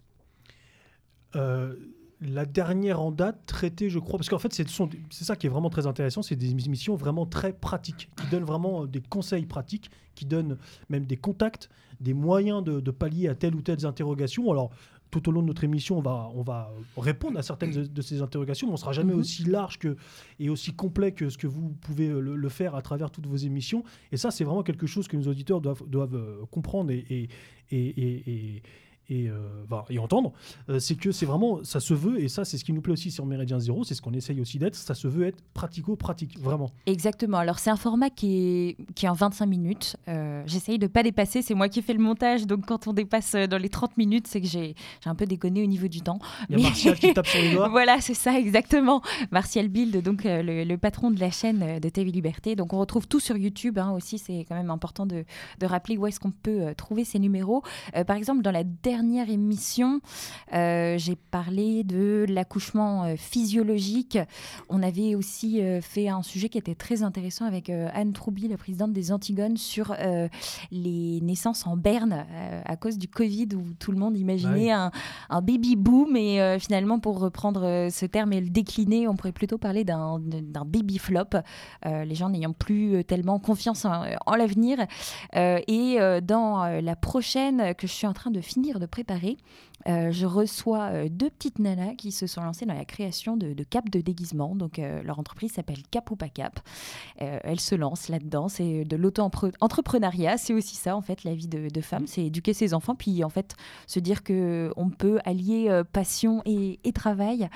Euh, 1.36 1.76
la 2.20 2.46
dernière 2.46 3.00
en 3.00 3.12
date 3.12 3.46
traitée, 3.46 3.90
je 3.90 4.00
crois, 4.00 4.18
parce 4.18 4.30
qu'en 4.30 4.40
fait 4.40 4.52
c'est 4.54 4.68
ça 5.24 5.36
qui 5.36 5.46
est 5.46 5.50
vraiment 5.50 5.70
très 5.70 5.86
intéressant, 5.86 6.24
c'est 6.24 6.36
des 6.36 6.50
émissions 6.50 6.96
vraiment 6.96 7.26
très 7.26 7.54
pratiques, 7.54 8.10
qui 8.16 8.28
donnent 8.28 8.46
vraiment 8.46 8.86
des 8.86 9.02
conseils 9.02 9.46
pratiques, 9.46 9.92
qui 10.16 10.26
donnent 10.26 10.58
même 10.90 11.06
des 11.06 11.18
contacts, 11.18 11.70
des 12.00 12.14
moyens 12.14 12.64
de, 12.64 12.80
de 12.80 12.92
pallier 12.92 13.28
à 13.28 13.36
telle 13.36 13.56
ou 13.56 13.62
telle 13.62 13.86
interrogation. 13.86 14.50
Alors 14.52 14.72
tout 15.12 15.28
au 15.30 15.32
long 15.32 15.42
de 15.42 15.48
notre 15.48 15.64
émission, 15.64 15.98
on 15.98 16.02
va, 16.02 16.30
on 16.36 16.42
va 16.42 16.72
répondre 16.98 17.38
à 17.40 17.44
certaines 17.44 17.72
de 17.72 18.02
ces 18.02 18.22
interrogations, 18.22 18.68
mais 18.68 18.72
on 18.72 18.76
ne 18.76 18.80
sera 18.80 18.94
jamais 18.94 19.14
mhm. 19.14 19.20
aussi 19.20 19.44
large 19.44 19.80
que, 19.80 19.96
et 20.40 20.50
aussi 20.50 20.74
complet 20.74 21.12
que 21.12 21.30
ce 21.30 21.38
que 21.38 21.48
vous 21.48 21.70
pouvez 21.82 22.10
le, 22.10 22.50
faire 22.50 22.76
à 22.76 22.82
travers 22.82 23.12
toutes 23.12 23.28
vos 23.28 23.36
émissions. 23.36 23.84
Et 24.12 24.18
ça, 24.18 24.32
c'est 24.32 24.44
vraiment 24.44 24.64
quelque 24.64 24.88
chose 24.88 25.08
que 25.08 25.18
nos 25.18 25.28
auditeurs 25.28 25.62
doivent, 25.62 25.84
doivent 25.88 26.16
euh, 26.16 26.46
comprendre 26.50 26.92
et, 26.92 27.06
et, 27.10 27.28
et, 27.72 28.56
et, 28.56 28.64
euh, 29.10 29.64
et 29.90 30.00
entendre, 30.00 30.34
euh, 30.70 30.80
c'est 30.80 30.96
que 30.96 31.14
c'est 31.14 31.26
vraiment, 31.26 31.64
ça 31.64 31.80
se 31.80 31.94
veut, 31.94 32.22
et 32.22 32.28
ça 32.28 32.44
c'est 32.44 32.58
ce 32.58 32.66
qui 32.66 32.74
nous 32.74 32.82
plaît 32.82 32.92
aussi 32.92 33.10
sur 33.10 33.26
Méridien 33.26 33.58
Zéro, 33.58 33.86
c'est 33.86 33.96
ce 33.96 34.02
qu'on 34.02 34.14
essaye 34.14 34.42
aussi 34.42 34.60
d'être, 34.60 34.76
ça 34.76 34.96
se 34.96 35.08
veut 35.08 35.26
être 35.28 35.42
pratico-pratique, 35.54 36.38
vraiment. 36.40 36.72
Exactement, 36.86 37.38
alors 37.38 37.60
c'est 37.60 37.70
un 37.70 37.78
format 37.78 38.10
qui 38.10 38.38
est, 38.38 38.94
qui 38.96 39.06
est 39.06 39.10
en 39.10 39.14
25 39.14 39.46
minutes, 39.46 39.96
euh, 40.10 40.44
j'essaye 40.46 40.78
de 40.78 40.88
ne 40.88 40.92
pas 40.92 41.04
dépasser, 41.04 41.42
c'est 41.42 41.54
moi 41.54 41.70
qui 41.70 41.82
fais 41.82 41.94
le 41.94 42.00
montage, 42.00 42.48
donc 42.48 42.66
quand 42.66 42.88
on 42.88 42.94
dépasse 42.94 43.34
dans 43.34 43.58
les 43.58 43.70
30 43.70 43.96
minutes, 43.96 44.28
c'est 44.28 44.42
que 44.42 44.48
j'ai 44.48 44.76
un 45.06 45.16
peu 45.16 45.26
déconné 45.26 45.64
au 45.64 45.68
niveau 45.68 45.88
du 45.88 46.02
temps. 46.02 46.20
Il 46.50 46.60
y 46.60 46.62
a 46.62 46.68
Martial 46.68 47.00
qui 47.00 47.14
tape 47.14 47.28
sur 47.28 47.42
les 47.42 47.54
doigts. 47.54 47.70
voilà, 47.70 48.02
c'est 48.02 48.14
ça, 48.14 48.38
exactement. 48.38 49.02
Martial 49.32 49.70
Bild, 49.70 50.02
donc 50.04 50.24
le, 50.26 50.76
patron 50.76 51.12
de 51.12 51.20
la 51.20 51.32
chaîne 51.32 51.80
de 51.80 51.90
TV 51.90 52.12
Liberté, 52.12 52.58
donc 52.58 52.74
on 52.74 52.80
retrouve 52.80 53.08
tout 53.08 53.22
sur 53.22 53.38
YouTube 53.38 53.80
hein, 53.80 53.92
aussi, 53.92 54.18
c'est 54.18 54.46
quand 54.50 54.56
même 54.56 54.70
important 54.70 55.06
de, 55.06 55.24
de 55.60 55.66
rappeler 55.66 55.96
où 55.96 56.08
est-ce 56.08 56.20
qu'on 56.20 56.32
peut 56.32 56.74
trouver 56.76 57.06
ces 57.06 57.20
numéros. 57.20 57.64
par 58.06 58.18
exemple, 58.18 58.42
dans 58.42 58.52
la 58.52 58.66
dernière 58.66 58.97
dernière 58.98 59.30
émission, 59.30 60.02
euh, 60.54 60.98
j'ai 60.98 61.16
parlé 61.16 61.84
de 61.84 62.26
l'accouchement 62.28 63.04
euh, 63.04 63.16
physiologique. 63.16 64.18
On 64.70 64.82
avait 64.82 65.14
aussi 65.14 65.62
euh, 65.62 65.82
fait 65.82 66.10
un 66.10 66.24
sujet 66.24 66.50
qui 66.50 66.58
était 66.58 66.74
très 66.74 67.04
intéressant 67.04 67.46
avec 67.46 67.70
Anne 67.70 68.12
Troubi, 68.14 68.48
la 68.48 68.58
présidente 68.58 68.94
des 68.94 69.12
Antigones, 69.12 69.58
sur 69.58 69.96
les 70.72 71.22
naissances 71.22 71.68
en 71.68 71.78
berne 71.78 72.26
à 72.66 72.76
cause 72.76 72.98
du 72.98 73.08
Covid, 73.08 73.50
où 73.56 73.74
tout 73.78 73.92
le 73.92 74.00
monde 74.00 74.18
imaginait 74.18 74.72
un, 74.72 74.92
baby 75.30 75.76
boom. 75.76 76.16
Et 76.16 76.58
finalement, 76.60 77.00
pour 77.00 77.20
reprendre 77.20 77.90
ce 77.92 78.06
terme 78.06 78.34
et 78.34 78.42
le 78.42 78.50
décliner, 78.50 79.08
on 79.08 79.16
pourrait 79.16 79.32
plutôt 79.32 79.58
parler 79.58 79.84
d'un 79.84 80.20
baby 80.66 80.98
flop, 80.98 81.38
les 81.86 82.16
gens 82.16 82.30
n'ayant 82.30 82.54
plus 82.54 83.04
tellement 83.04 83.40
confiance 83.40 83.86
en, 83.86 84.06
en 84.26 84.36
l'avenir. 84.36 84.80
et 85.34 85.98
dans 86.24 86.82
la 86.82 86.96
prochaine 86.96 87.76
que 87.76 87.88
je 87.88 87.92
suis 87.92 88.08
en 88.08 88.14
train 88.14 88.32
de 88.32 88.42
finir 88.42 88.80
de 88.80 88.87
préparé, 88.88 89.38
euh, 89.88 90.12
je 90.12 90.26
reçois 90.26 90.90
euh, 90.92 91.10
deux 91.10 91.30
petites 91.30 91.60
nanas 91.60 91.96
qui 91.96 92.12
se 92.12 92.28
sont 92.28 92.42
lancées 92.42 92.66
dans 92.66 92.74
la 92.74 92.86
création 92.86 93.38
de, 93.38 93.64
capes 93.64 93.90
de 93.90 94.02
déguisement. 94.02 94.56
Donc, 94.56 94.80
euh, 94.80 95.02
leur 95.04 95.20
entreprise 95.20 95.54
s'appelle 95.54 95.82
Cap 95.92 96.12
ou 96.12 96.16
pas 96.16 96.30
Cap. 96.30 96.60
elles 97.18 97.60
se 97.60 97.76
lancent 97.76 98.10
là-dedans. 98.10 98.50
C'est 98.50 98.84
de 98.84 98.96
l'auto-entrepreneuriat. 98.96 100.38
C'est 100.38 100.54
aussi 100.54 100.76
ça, 100.76 100.96
en 100.96 101.02
fait, 101.02 101.24
la 101.24 101.34
vie 101.34 101.48
de, 101.48 101.70
de 101.70 101.82
femme. 101.82 102.08
C'est 102.08 102.26
éduquer 102.26 102.54
ses 102.54 102.74
enfants, 102.74 102.96
puis 102.96 103.24
en 103.24 103.30
fait, 103.30 103.56
se 103.88 104.00
dire 104.00 104.24
qu'on 104.24 104.90
peut 104.98 105.20
allier 105.26 105.82
passion 105.92 106.42
et, 106.46 106.80
travail. 106.94 107.50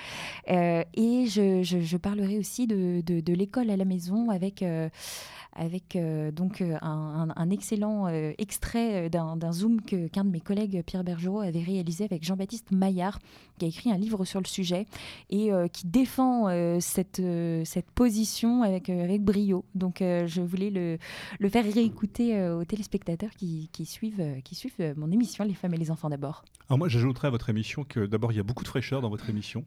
et 0.48 1.26
je, 1.28 1.98
parlerai 1.98 2.38
aussi 2.38 2.68
de, 2.68 3.02
de 3.02 3.34
l'école 3.34 3.70
à 3.70 3.78
la 3.78 3.86
maison 3.86 4.30
avec 4.30 4.64
avec 5.54 5.96
euh, 5.96 6.32
donc 6.32 6.62
euh, 6.62 6.78
un, 6.82 7.50
excellent 7.50 8.08
euh, 8.08 8.32
extrait 8.38 9.10
d'un 9.10 9.52
Zoom 9.52 9.82
qu'un 9.82 10.24
de 10.24 10.30
mes 10.30 10.40
collègues, 10.40 10.84
Pierre 10.86 11.04
Bergerot, 11.04 11.42
avait 11.42 11.64
réalisé 11.64 12.06
Jean-Baptiste 12.22 12.72
Maillard, 12.72 13.20
qui 13.58 13.66
a 13.66 13.68
écrit 13.68 13.92
un 13.92 13.98
livre 13.98 14.26
sur 14.26 14.40
le 14.40 14.48
sujet 14.48 14.86
et 15.30 15.52
qui 15.74 15.88
défend 15.88 16.50
cette, 16.80 17.22
cette 17.66 17.92
position 17.92 18.64
avec, 18.64 18.90
avec 18.90 19.22
brio. 19.22 19.66
Donc 19.76 19.98
je 20.00 20.42
voulais 20.42 20.70
le, 20.70 20.98
le 21.40 21.50
faire 21.50 21.64
réécouter 21.64 22.50
aux 22.50 22.66
téléspectateurs 22.66 23.32
qui, 23.32 23.70
qui 23.72 23.86
suivent, 23.86 24.42
qui 24.44 24.56
suivent 24.56 24.94
mon 24.98 25.12
émission 25.12 25.44
Les 25.44 25.54
femmes 25.54 25.74
et 25.74 25.78
les 25.78 25.92
enfants 25.92 26.10
d'abord. 26.10 26.44
Alors 26.70 26.78
moi 26.80 26.88
j'ajouterais 26.88 27.28
à 27.28 27.32
votre 27.32 27.50
émission 27.50 27.84
que 27.84 28.06
d'abord 28.06 28.32
il 28.32 28.38
y 28.38 28.40
a 28.40 28.44
beaucoup 28.44 28.64
de 28.64 28.70
fraîcheur 28.70 29.02
dans 29.02 29.10
votre 29.10 29.30
émission. 29.30 29.66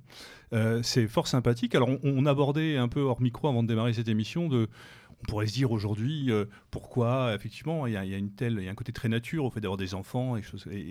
c'est 0.82 1.06
fort 1.06 1.26
sympathique. 1.26 1.74
Alors 1.74 1.88
on, 1.88 1.98
on 2.02 2.26
abordait 2.26 2.76
un 2.76 2.88
peu 2.88 3.00
hors 3.00 3.20
micro 3.20 3.48
avant 3.48 3.62
de 3.62 3.68
démarrer 3.68 3.92
cette 3.92 4.08
émission 4.08 4.48
de 4.48 4.68
on 5.24 5.30
pourrait 5.30 5.46
se 5.46 5.54
dire 5.54 5.72
aujourd'hui 5.72 6.30
euh, 6.30 6.44
pourquoi 6.70 7.34
effectivement 7.34 7.86
il 7.86 7.94
y, 7.94 7.96
a, 7.96 8.04
une 8.04 8.30
telle, 8.30 8.58
il 8.58 8.64
y 8.64 8.68
a 8.68 8.70
un 8.70 8.74
côté 8.74 8.92
très 8.92 9.08
nature 9.08 9.46
au 9.46 9.50
fait 9.50 9.60
d'avoir 9.60 9.78
des 9.78 9.94
enfants 9.94 10.36
et, 10.36 10.42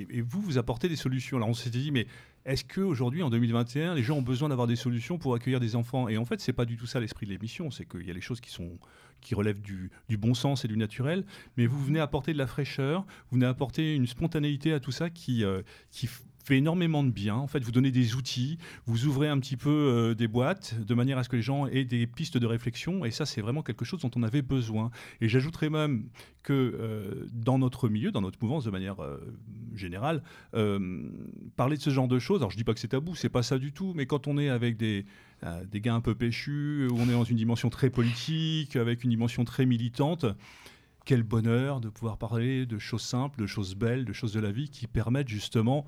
et, 0.10 0.22
vous 0.22 0.42
vous 0.42 0.58
apportez 0.58 0.90
des 0.90 0.96
solutions. 0.96 1.38
Alors 1.38 1.50
on 1.50 1.54
s'était 1.54 1.78
dit 1.78 1.92
mais 1.92 2.08
est-ce 2.46 2.66
qu'aujourd'hui 2.66 3.22
en 3.22 3.30
2021 3.30 3.94
les 3.94 4.02
gens 4.02 4.18
ont 4.18 4.24
besoin 4.24 4.50
d'avoir 4.50 4.68
des 4.68 4.75
solutions 4.75 5.20
pour 5.20 5.36
accueillir 5.36 5.60
des 5.60 5.75
enfants? 5.75 6.10
Et 6.10 6.18
en 6.18 6.25
fait 6.25 6.42
c'est 6.42 6.52
pas 6.52 6.66
du 6.66 6.78
tout 6.78 6.88
ça 6.88 7.00
l'esprit 7.00 7.28
de 7.28 7.32
l'émission, 7.32 7.70
c'est 7.70 7.86
qu'il 7.86 8.08
y 8.08 8.10
a 8.10 8.13
les 8.13 8.22
choses 8.22 8.42
qui 8.42 8.50
sont 8.50 8.80
qui 9.22 9.36
relèvent 9.36 9.62
du, 9.62 9.90
bon 10.18 10.34
sens 10.34 10.66
et 10.66 10.68
du 10.68 10.75
naturel, 10.75 11.24
mais 11.56 11.66
vous 11.66 11.82
venez 11.82 12.00
apporter 12.02 12.34
de 12.34 12.38
la 12.38 12.48
fraîcheur, 12.48 13.06
vous 13.30 13.38
venez 13.38 13.46
apporter 13.46 13.96
une 13.96 14.06
spontanéité 14.06 14.74
à 14.74 14.80
tout 14.80 14.92
ça 14.92 15.10
qui, 15.10 15.46
euh, 15.46 15.62
qui 15.92 16.10
fait 16.44 16.58
énormément 16.58 17.04
de 17.04 17.10
bien. 17.10 17.36
En 17.36 17.48
fait, 17.48 17.64
vous 17.64 17.72
donnez 17.72 17.92
des 17.92 18.16
outils, 18.16 18.58
vous 18.86 19.06
ouvrez 19.06 19.30
un 19.30 19.40
petit 19.40 19.58
peu 19.58 19.70
euh, 19.70 20.14
des 20.14 20.28
boîtes 20.28 20.76
de 20.86 20.94
manière 20.94 21.18
à 21.18 21.24
ce 21.24 21.30
que 21.30 21.36
les 21.36 21.42
gens 21.42 21.68
aient 21.68 21.86
des 21.86 22.06
pistes 22.06 22.38
de 22.38 22.46
réflexion. 22.46 23.06
Et 23.06 23.12
ça, 23.12 23.26
c'est 23.26 23.42
vraiment 23.42 23.64
quelque 23.64 23.86
chose 23.86 24.02
dont 24.02 24.12
on 24.16 24.24
avait 24.24 24.42
besoin. 24.42 24.92
Et 25.22 25.30
j'ajouterais 25.30 25.70
même 25.70 26.10
que 26.44 26.54
euh, 26.54 27.26
dans 27.32 27.58
notre 27.58 27.88
milieu, 27.88 28.12
dans 28.12 28.22
notre 28.22 28.38
mouvance 28.42 28.66
de 28.66 28.72
manière 28.72 29.02
euh, 29.02 29.18
générale, 29.74 30.22
parler 31.56 31.78
de 31.78 31.82
ce 31.82 31.90
genre 31.90 32.08
de 32.08 32.20
choses, 32.20 32.42
alors 32.42 32.52
je 32.52 32.58
dis 32.58 32.64
pas 32.64 32.74
que 32.74 32.80
c'est 32.80 32.90
tabou, 32.90 33.16
c'est 33.16 33.30
pas 33.30 33.44
ça 33.44 33.58
du 33.58 33.72
tout, 33.72 33.94
mais 33.96 34.06
quand 34.06 34.28
on 34.28 34.38
est 34.38 34.50
avec 34.50 34.78
des, 34.78 35.06
des 35.72 35.82
gars 35.82 35.96
un 35.96 36.02
peu 36.02 36.14
péchus, 36.14 36.88
où 36.92 36.98
on 37.00 37.08
est 37.08 37.14
dans 37.14 37.24
une 37.24 37.38
dimension 37.38 37.70
très 37.70 37.90
politique, 37.90 38.76
avec 38.76 39.04
une 39.04 39.10
dimension 39.10 39.46
très 39.46 39.66
militante, 39.66 40.26
quel 41.06 41.24
bonheur 41.24 41.82
de 41.82 41.90
pouvoir 41.90 42.18
parler 42.18 42.66
de 42.66 42.78
choses 42.78 43.02
simples, 43.02 43.40
de 43.40 43.48
choses 43.48 43.76
belles, 43.76 44.06
de 44.06 44.14
choses 44.14 44.34
de 44.34 44.40
la 44.40 44.52
vie 44.52 44.70
qui 44.70 44.88
permettent 44.88 45.28
justement 45.28 45.86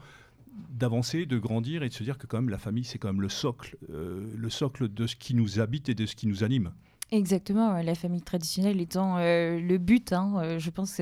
d'avancer, 0.69 1.25
de 1.25 1.37
grandir 1.37 1.83
et 1.83 1.89
de 1.89 1.93
se 1.93 2.03
dire 2.03 2.17
que 2.17 2.27
quand 2.27 2.37
même 2.37 2.49
la 2.49 2.57
famille, 2.57 2.83
c'est 2.83 2.97
quand 2.97 3.07
même 3.07 3.21
le 3.21 3.29
socle, 3.29 3.77
euh, 3.89 4.25
le 4.35 4.49
socle 4.49 4.93
de 4.93 5.07
ce 5.07 5.15
qui 5.15 5.33
nous 5.33 5.59
habite 5.59 5.89
et 5.89 5.95
de 5.95 6.05
ce 6.05 6.15
qui 6.15 6.27
nous 6.27 6.43
anime. 6.43 6.71
Exactement, 7.11 7.81
la 7.83 7.93
famille 7.93 8.23
traditionnelle 8.23 8.81
étant 8.81 9.17
euh, 9.19 9.59
le 9.59 9.77
but, 9.77 10.11
hein, 10.11 10.33
euh, 10.37 10.59
je 10.59 10.71
pense, 10.71 10.99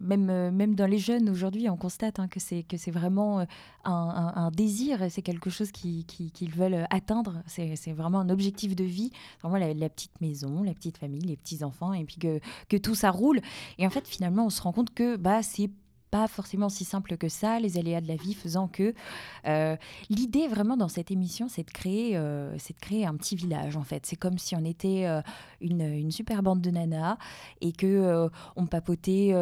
même, 0.00 0.26
même 0.50 0.74
dans 0.76 0.86
les 0.86 0.98
jeunes 0.98 1.28
aujourd'hui, 1.28 1.68
on 1.68 1.76
constate 1.76 2.20
hein, 2.20 2.28
que 2.28 2.38
c'est 2.38 2.90
vraiment 2.92 3.44
un, 3.84 4.50
désir, 4.52 5.04
c'est 5.10 5.22
quelque 5.22 5.50
chose 5.50 5.72
qu'ils 5.72 6.54
veulent 6.54 6.86
atteindre, 6.90 7.42
c'est 7.46 7.92
vraiment 7.92 8.20
un 8.20 8.28
objectif 8.28 8.76
de 8.76 8.84
vie, 8.84 9.10
vraiment 9.42 9.56
la, 9.56 9.88
petite 9.88 10.20
maison, 10.20 10.62
la 10.62 10.74
petite 10.74 10.98
famille, 10.98 11.22
les 11.22 11.36
petits-enfants, 11.36 11.92
et 11.92 12.04
puis 12.04 12.16
que, 12.16 12.38
que 12.68 12.76
tout 12.76 12.94
ça 12.94 13.10
roule. 13.10 13.40
Et 13.78 13.86
en 13.86 13.90
fait, 13.90 14.06
finalement, 14.06 14.46
on 14.46 14.50
se 14.50 14.62
rend 14.62 14.72
compte 14.72 14.94
que 14.94 15.16
bah, 15.16 15.42
c'est 15.42 15.70
pas 16.14 16.28
forcément 16.28 16.68
si 16.68 16.84
simple 16.84 17.16
que 17.16 17.28
ça, 17.28 17.58
les 17.58 17.76
aléas 17.76 18.00
de 18.00 18.06
la 18.06 18.14
vie 18.14 18.34
faisant 18.34 18.68
que 18.68 18.94
euh, 19.48 19.76
l'idée 20.10 20.46
vraiment 20.46 20.76
dans 20.76 20.86
cette 20.86 21.10
émission, 21.10 21.48
c'est 21.48 21.64
de 21.64 21.72
créer, 21.72 22.12
euh, 22.14 22.52
de 22.54 22.80
créer 22.80 23.04
un 23.04 23.16
petit 23.16 23.34
village 23.34 23.76
en 23.76 23.82
fait. 23.82 24.06
C'est 24.06 24.14
comme 24.14 24.38
si 24.38 24.54
on 24.54 24.64
était 24.64 25.06
euh, 25.06 25.22
une, 25.60 25.80
une, 25.80 26.12
super 26.12 26.44
bande 26.44 26.60
de 26.60 26.70
nanas 26.70 27.16
et 27.60 27.72
que 27.72 28.30
on 28.54 28.66
papotait 28.66 29.34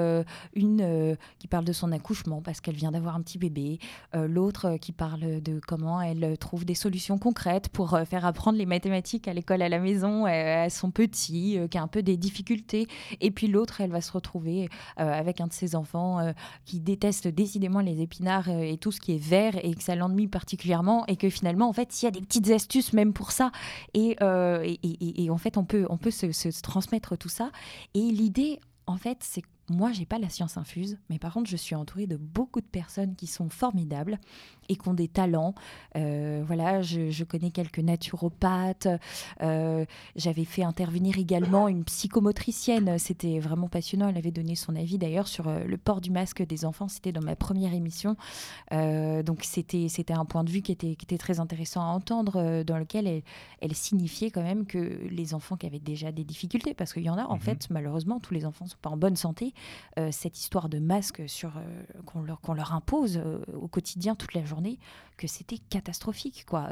une 0.55 1.17
qui 1.39 1.47
parle 1.47 1.67
de 1.67 1.75
son 1.75 1.93
accouchement 1.93 2.41
parce 2.41 2.63
qu'elle 2.63 2.77
vient 2.77 2.93
d'avoir 2.93 3.17
un 3.17 3.21
petit 3.21 3.37
bébé, 3.37 3.79
l'autre 4.15 4.79
qui 4.79 4.93
parle 4.93 5.43
de 5.43 5.61
comment 5.67 6.01
elle 6.01 6.39
trouve 6.39 6.65
des 6.65 6.75
solutions 6.75 7.19
concrètes 7.19 7.69
pour 7.69 7.99
faire 8.09 8.25
apprendre 8.25 8.57
les 8.57 8.65
mathématiques 8.65 9.29
à 9.29 9.35
l'école 9.35 9.61
à 9.61 9.69
la 9.69 9.79
maison 9.79 10.25
à 10.25 10.71
son 10.71 10.91
petit 10.91 11.59
qui 11.71 11.77
a 11.77 11.83
un 11.83 11.89
peu 11.89 12.03
des 12.03 12.17
difficultés, 12.17 12.87
et 13.21 13.31
puis 13.31 13.49
l'autre 13.49 13.83
elle 13.83 13.91
va 13.91 14.01
se 14.01 14.13
retrouver 14.13 14.71
avec 14.97 15.43
un 15.43 15.49
de 15.49 15.53
ses 15.53 15.77
enfants 15.77 16.33
qui 16.65 16.81
déteste 16.81 17.29
décidément 17.29 17.81
les 17.81 18.01
épinards 18.01 18.49
euh, 18.49 18.61
et 18.61 18.79
tout 18.79 18.93
ce 18.93 19.01
qui 19.01 19.15
est 19.15 19.23
vert 19.23 19.55
et 19.65 19.75
que 19.75 19.83
ça 19.83 19.95
l'ennuie 19.97 20.29
particulièrement 20.29 21.07
et 21.07 21.17
que 21.17 21.29
finalement 21.31 21.69
en 21.69 21.73
fait 21.73 22.01
il 22.01 22.05
y 22.05 22.09
a 22.09 22.11
des 22.11 22.21
petites 22.21 22.51
astuces 22.51 22.93
même 22.93 23.13
pour 23.13 23.33
ça 23.33 23.53
et, 23.95 24.17
euh, 24.23 24.63
et, 24.83 25.31
en 25.31 25.39
fait 25.39 25.57
on 25.57 25.65
peut, 25.65 25.87
on 25.91 25.99
peut 25.99 26.11
se, 26.11 26.33
se 26.33 26.49
transmettre 26.63 27.17
tout 27.17 27.29
ça. 27.29 27.51
Et 27.95 28.01
l'idée 28.01 28.61
en 28.87 28.97
fait 28.97 29.19
c'est 29.21 29.43
moi, 29.71 29.93
j'ai 29.93 30.07
pas 30.07 30.19
la 30.19 30.29
science 30.29 30.57
infuse, 30.57 30.99
mais 31.09 31.19
par 31.19 31.33
contre, 31.33 31.49
je 31.49 31.57
suis 31.57 31.75
entourée 31.75 32.07
de 32.07 32.17
beaucoup 32.17 32.61
de 32.61 32.67
personnes 32.67 33.15
qui 33.15 33.27
sont 33.27 33.49
formidables 33.49 34.19
et 34.69 34.77
qui 34.77 34.89
ont 34.89 34.95
des 34.95 35.09
talents. 35.09 35.55
Euh, 35.97 36.43
voilà, 36.47 36.83
je, 36.83 37.25
connais 37.25 37.51
quelques 37.51 37.79
naturopathes. 37.79 38.89
Euh, 39.43 39.85
j'avais 40.17 40.45
fait 40.45 40.63
intervenir 40.63 41.19
également 41.19 41.69
une 41.69 41.85
psychomotricienne. 41.85 42.99
C'était 42.99 43.39
vraiment 43.39 43.69
passionnant. 43.69 44.09
Elle 44.09 44.17
avait 44.17 44.31
donné 44.31 44.55
son 44.55 44.77
avis 44.77 44.99
d'ailleurs 44.99 45.29
sur 45.29 45.49
euh, 45.49 45.65
le 45.65 45.77
port 45.77 46.01
du 46.01 46.11
masque 46.11 46.43
des 46.43 46.65
enfants. 46.65 46.89
C'était 46.89 47.13
dans 47.13 47.23
ma 47.23 47.37
première 47.37 47.75
émission. 47.75 48.17
donc, 48.71 49.45
c'était 49.45 50.13
un 50.13 50.25
point 50.25 50.45
de 50.45 50.51
vue 50.51 50.63
qui 50.63 50.73
était, 50.73 50.97
qui 50.97 51.05
était 51.05 51.19
très 51.19 51.41
intéressant 51.41 51.83
à 51.83 51.87
entendre, 51.87 52.63
dans 52.65 52.79
lequel 52.79 53.07
elle, 53.07 53.23
elle, 53.61 53.75
signifiait 53.75 54.31
quand 54.31 54.43
même 54.43 54.67
que 54.67 55.01
les 55.11 55.35
enfants 55.35 55.57
qui 55.57 55.67
avaient 55.67 55.79
déjà 55.79 56.13
des 56.13 56.25
difficultés, 56.25 56.75
parce 56.75 56.93
qu'il 56.93 57.03
y 57.03 57.11
en 57.11 57.19
a, 57.19 57.25
en 57.25 57.35
mhm. 57.35 57.41
fait, 57.41 57.71
malheureusement, 57.71 58.21
tous 58.21 58.35
les 58.35 58.45
enfants 58.45 58.65
ne 58.65 58.71
sont 58.71 58.77
pas 58.81 58.91
en 58.91 58.97
bonne 58.97 59.17
santé. 59.17 59.55
Cette 60.11 60.39
histoire 60.39 60.69
de 60.69 60.79
masque 60.79 61.23
sur 61.27 61.53
qu'on 62.07 62.23
leur, 62.23 62.41
leur 62.55 62.73
impose 62.75 63.21
au 63.55 63.69
quotidien 63.69 64.15
toute 64.15 64.35
la 64.35 64.45
journée, 64.45 64.52
que 65.17 65.27
c'était 65.27 65.59
catastrophique, 65.59 66.45
quoi, 66.47 66.69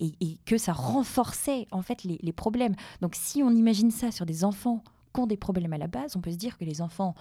et, 0.00 0.38
que 0.44 0.58
ça 0.58 0.72
renforçait 0.72 1.66
en 1.70 1.82
fait 1.82 2.04
les, 2.04 2.18
les 2.22 2.32
problèmes. 2.32 2.74
Donc 3.00 3.14
si 3.14 3.42
on 3.42 3.50
imagine 3.50 3.90
ça 3.90 4.10
sur 4.10 4.26
des 4.26 4.44
enfants 4.44 4.82
qui 5.14 5.20
ont 5.20 5.26
des 5.26 5.36
problèmes 5.36 5.72
à 5.72 5.78
la 5.78 5.86
base, 5.86 6.16
on 6.16 6.20
peut 6.20 6.32
se 6.32 6.36
dire 6.36 6.58
que 6.58 6.64
les 6.64 6.82
enfants 6.82 7.14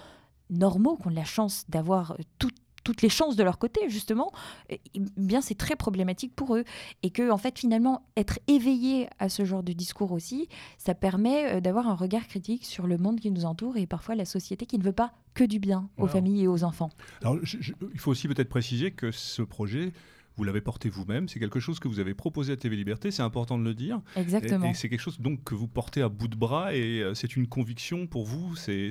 normaux, 0.49 0.97
qui 0.97 1.07
ont 1.07 1.11
la 1.11 1.25
chance 1.25 1.65
d'avoir 1.69 2.17
toute 2.39 2.55
toutes 2.87 3.01
les 3.01 3.09
chances 3.09 3.35
de 3.35 3.43
leur 3.43 3.57
côté, 3.57 3.81
justement, 3.89 4.31
eh 4.69 4.79
bien 5.17 5.41
c'est 5.41 5.55
très 5.55 5.75
problématique 5.75 6.33
pour 6.33 6.55
eux. 6.55 6.63
Et 7.03 7.09
que, 7.09 7.29
en 7.29 7.37
fait, 7.37 7.59
finalement, 7.59 8.07
être 8.15 8.39
éveillé 8.47 9.09
à 9.19 9.27
ce 9.27 9.43
genre 9.43 9.61
de 9.61 9.73
discours 9.73 10.13
aussi, 10.13 10.47
ça 10.77 10.95
permet 10.95 11.55
euh, 11.55 11.59
d'avoir 11.59 11.89
un 11.89 11.95
regard 11.95 12.25
critique 12.29 12.65
sur 12.65 12.87
le 12.87 12.97
monde 12.97 13.19
qui 13.19 13.29
nous 13.29 13.43
entoure 13.43 13.75
et 13.75 13.87
parfois 13.87 14.15
la 14.15 14.23
société 14.23 14.65
qui 14.65 14.77
ne 14.77 14.83
veut 14.83 14.93
pas 14.93 15.11
que 15.33 15.43
du 15.43 15.59
bien 15.59 15.89
aux 15.97 16.07
familles 16.07 16.43
et 16.43 16.47
aux 16.47 16.63
enfants. 16.63 16.89
Alors, 17.21 17.35
il 17.43 17.99
faut 17.99 18.09
aussi 18.09 18.29
peut-être 18.29 18.47
préciser 18.47 18.91
que 18.91 19.11
ce 19.11 19.41
projet, 19.41 19.91
vous 20.37 20.45
l'avez 20.45 20.61
porté 20.61 20.87
vous-même, 20.87 21.27
c'est 21.27 21.39
quelque 21.39 21.59
chose 21.59 21.79
que 21.79 21.89
vous 21.89 21.99
avez 21.99 22.13
proposé 22.13 22.53
à 22.53 22.55
TV 22.55 22.77
Liberté, 22.77 23.11
c'est 23.11 23.21
important 23.21 23.59
de 23.59 23.63
le 23.63 23.73
dire. 23.75 24.01
Exactement. 24.15 24.71
Et, 24.71 24.73
c'est 24.73 24.87
quelque 24.87 25.01
chose 25.01 25.19
donc 25.19 25.43
que 25.43 25.55
vous 25.55 25.67
portez 25.67 26.01
à 26.01 26.09
bout 26.09 26.29
de 26.29 26.37
bras 26.37 26.73
et 26.73 27.01
euh, 27.01 27.13
c'est 27.13 27.35
une 27.35 27.47
conviction 27.47 28.07
pour 28.07 28.25
vous. 28.25 28.55
C'est, 28.55 28.89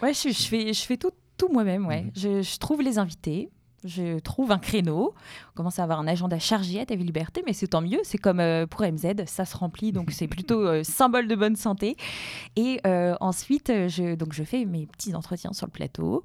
Ouais, 0.00 0.14
je, 0.14 0.28
je, 0.28 0.42
fais, 0.44 0.72
je 0.72 0.82
fais 0.82 0.96
tout, 0.96 1.10
tout 1.36 1.48
moi-même, 1.48 1.86
ouais. 1.86 2.02
Mhm. 2.02 2.42
Je, 2.42 2.58
trouve 2.58 2.82
les 2.82 2.98
invités, 2.98 3.50
je 3.84 4.18
trouve 4.20 4.52
un 4.52 4.58
créneau. 4.58 5.14
On 5.52 5.56
commence 5.56 5.78
à 5.78 5.82
avoir 5.82 5.98
un 5.98 6.06
agenda 6.06 6.38
chargé 6.38 6.80
à 6.80 6.86
TV 6.86 7.02
Liberté, 7.02 7.42
mais 7.46 7.52
c'est 7.52 7.68
tant 7.68 7.82
mieux. 7.82 8.00
C'est 8.04 8.18
comme 8.18 8.40
euh, 8.40 8.66
pour 8.66 8.82
MZ, 8.82 9.26
ça 9.26 9.44
se 9.44 9.56
remplit, 9.56 9.92
donc 9.92 10.10
c'est 10.12 10.28
plutôt 10.28 10.60
euh, 10.60 10.84
symbole 10.84 11.28
de 11.28 11.34
bonne 11.34 11.56
santé. 11.56 11.96
Et 12.56 12.80
euh, 12.86 13.16
ensuite, 13.20 13.72
je, 13.88 14.14
donc 14.14 14.32
je 14.32 14.44
fais 14.44 14.64
mes 14.64 14.86
petits 14.86 15.14
entretiens 15.14 15.52
sur 15.52 15.66
le 15.66 15.72
plateau. 15.72 16.22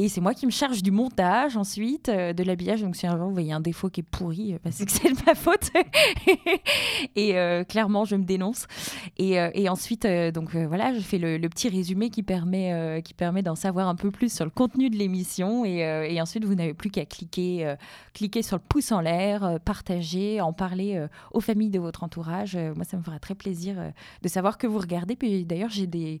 Et 0.00 0.08
c'est 0.08 0.22
moi 0.22 0.32
qui 0.32 0.46
me 0.46 0.50
charge 0.50 0.82
du 0.82 0.92
montage 0.92 1.58
ensuite, 1.58 2.08
euh, 2.08 2.32
de 2.32 2.42
l'habillage. 2.42 2.80
Donc 2.80 2.96
si 2.96 3.06
un 3.06 3.18
jour 3.18 3.26
vous 3.26 3.34
voyez 3.34 3.52
un 3.52 3.60
défaut 3.60 3.90
qui 3.90 4.00
est 4.00 4.02
pourri, 4.10 4.54
euh, 4.54 4.58
bah, 4.64 4.70
c'est 4.72 4.86
que 4.86 4.92
c'est 4.96 5.10
de 5.10 5.18
ma 5.26 5.34
faute. 5.34 5.70
et 7.16 7.36
euh, 7.36 7.64
clairement, 7.64 8.06
je 8.06 8.16
me 8.16 8.24
dénonce. 8.24 8.66
Et, 9.18 9.68
ensuite, 9.68 10.06
donc 10.32 10.56
voilà, 10.56 10.94
je 10.94 11.00
fais 11.00 11.18
le, 11.18 11.48
petit 11.50 11.68
résumé 11.68 12.08
qui 12.08 12.22
permet, 12.22 13.02
qui 13.04 13.12
permet 13.12 13.42
d'en 13.42 13.54
savoir 13.54 13.88
un 13.88 13.94
peu 13.94 14.10
plus 14.10 14.32
sur 14.32 14.46
le 14.46 14.50
contenu 14.50 14.88
de 14.88 14.96
l'émission. 14.96 15.66
Et, 15.66 16.18
ensuite, 16.20 16.44
vous 16.44 16.54
n'avez 16.54 16.72
plus 16.72 16.90
qu'à 16.90 17.04
cliquer, 17.04 17.74
cliquer 18.14 18.42
sur 18.42 18.56
le 18.56 18.62
pouce 18.66 18.90
en 18.92 19.00
l'air, 19.00 19.58
partager, 19.64 20.40
en 20.40 20.54
parler 20.54 21.06
aux 21.32 21.40
familles 21.40 21.70
de 21.70 21.78
votre 21.78 22.02
entourage. 22.02 22.56
moi, 22.56 22.84
ça 22.84 22.96
me 22.96 23.02
fera 23.02 23.18
très 23.18 23.34
plaisir 23.34 23.76
de 24.22 24.28
savoir 24.28 24.56
que 24.56 24.66
vous 24.66 24.78
regardez. 24.78 25.14
Puis 25.14 25.44
d'ailleurs, 25.44 25.70
j'ai 25.70 25.86
des, 25.86 26.20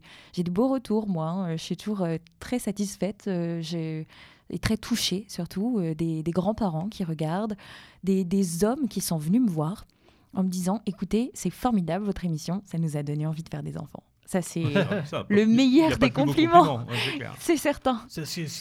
beaux 0.50 0.68
retours, 0.68 1.08
moi. 1.08 1.28
Hein. 1.28 1.56
Je 1.56 1.62
suis 1.62 1.76
toujours 1.76 2.06
très 2.38 2.58
satisfaite 2.58 3.28
j'ai 3.70 4.06
et 4.50 4.58
très 4.58 4.76
touchée 4.76 5.24
surtout, 5.28 5.78
euh, 5.78 5.94
des, 5.94 6.22
grands-parents 6.26 6.88
qui 6.88 7.04
regardent, 7.04 7.56
des, 8.04 8.64
hommes 8.64 8.88
qui 8.88 9.00
sont 9.00 9.18
venus 9.18 9.40
me 9.40 9.48
voir 9.48 9.86
en 10.34 10.42
me 10.42 10.48
disant, 10.48 10.82
écoutez, 10.86 11.30
c'est 11.34 11.50
formidable 11.50 12.04
votre 12.04 12.24
émission, 12.24 12.62
ça 12.66 12.78
nous 12.78 12.96
a 12.96 13.02
donné 13.02 13.26
envie 13.26 13.42
de 13.42 13.48
faire 13.48 13.62
des 13.62 13.78
enfants. 13.78 14.02
Ça, 14.30 14.42
c'est 14.42 14.62
le 15.28 15.44
meilleur 15.44 15.98
des 15.98 16.10
compliments. 16.10 16.86
c'est 17.40 17.56
certain. 17.56 18.02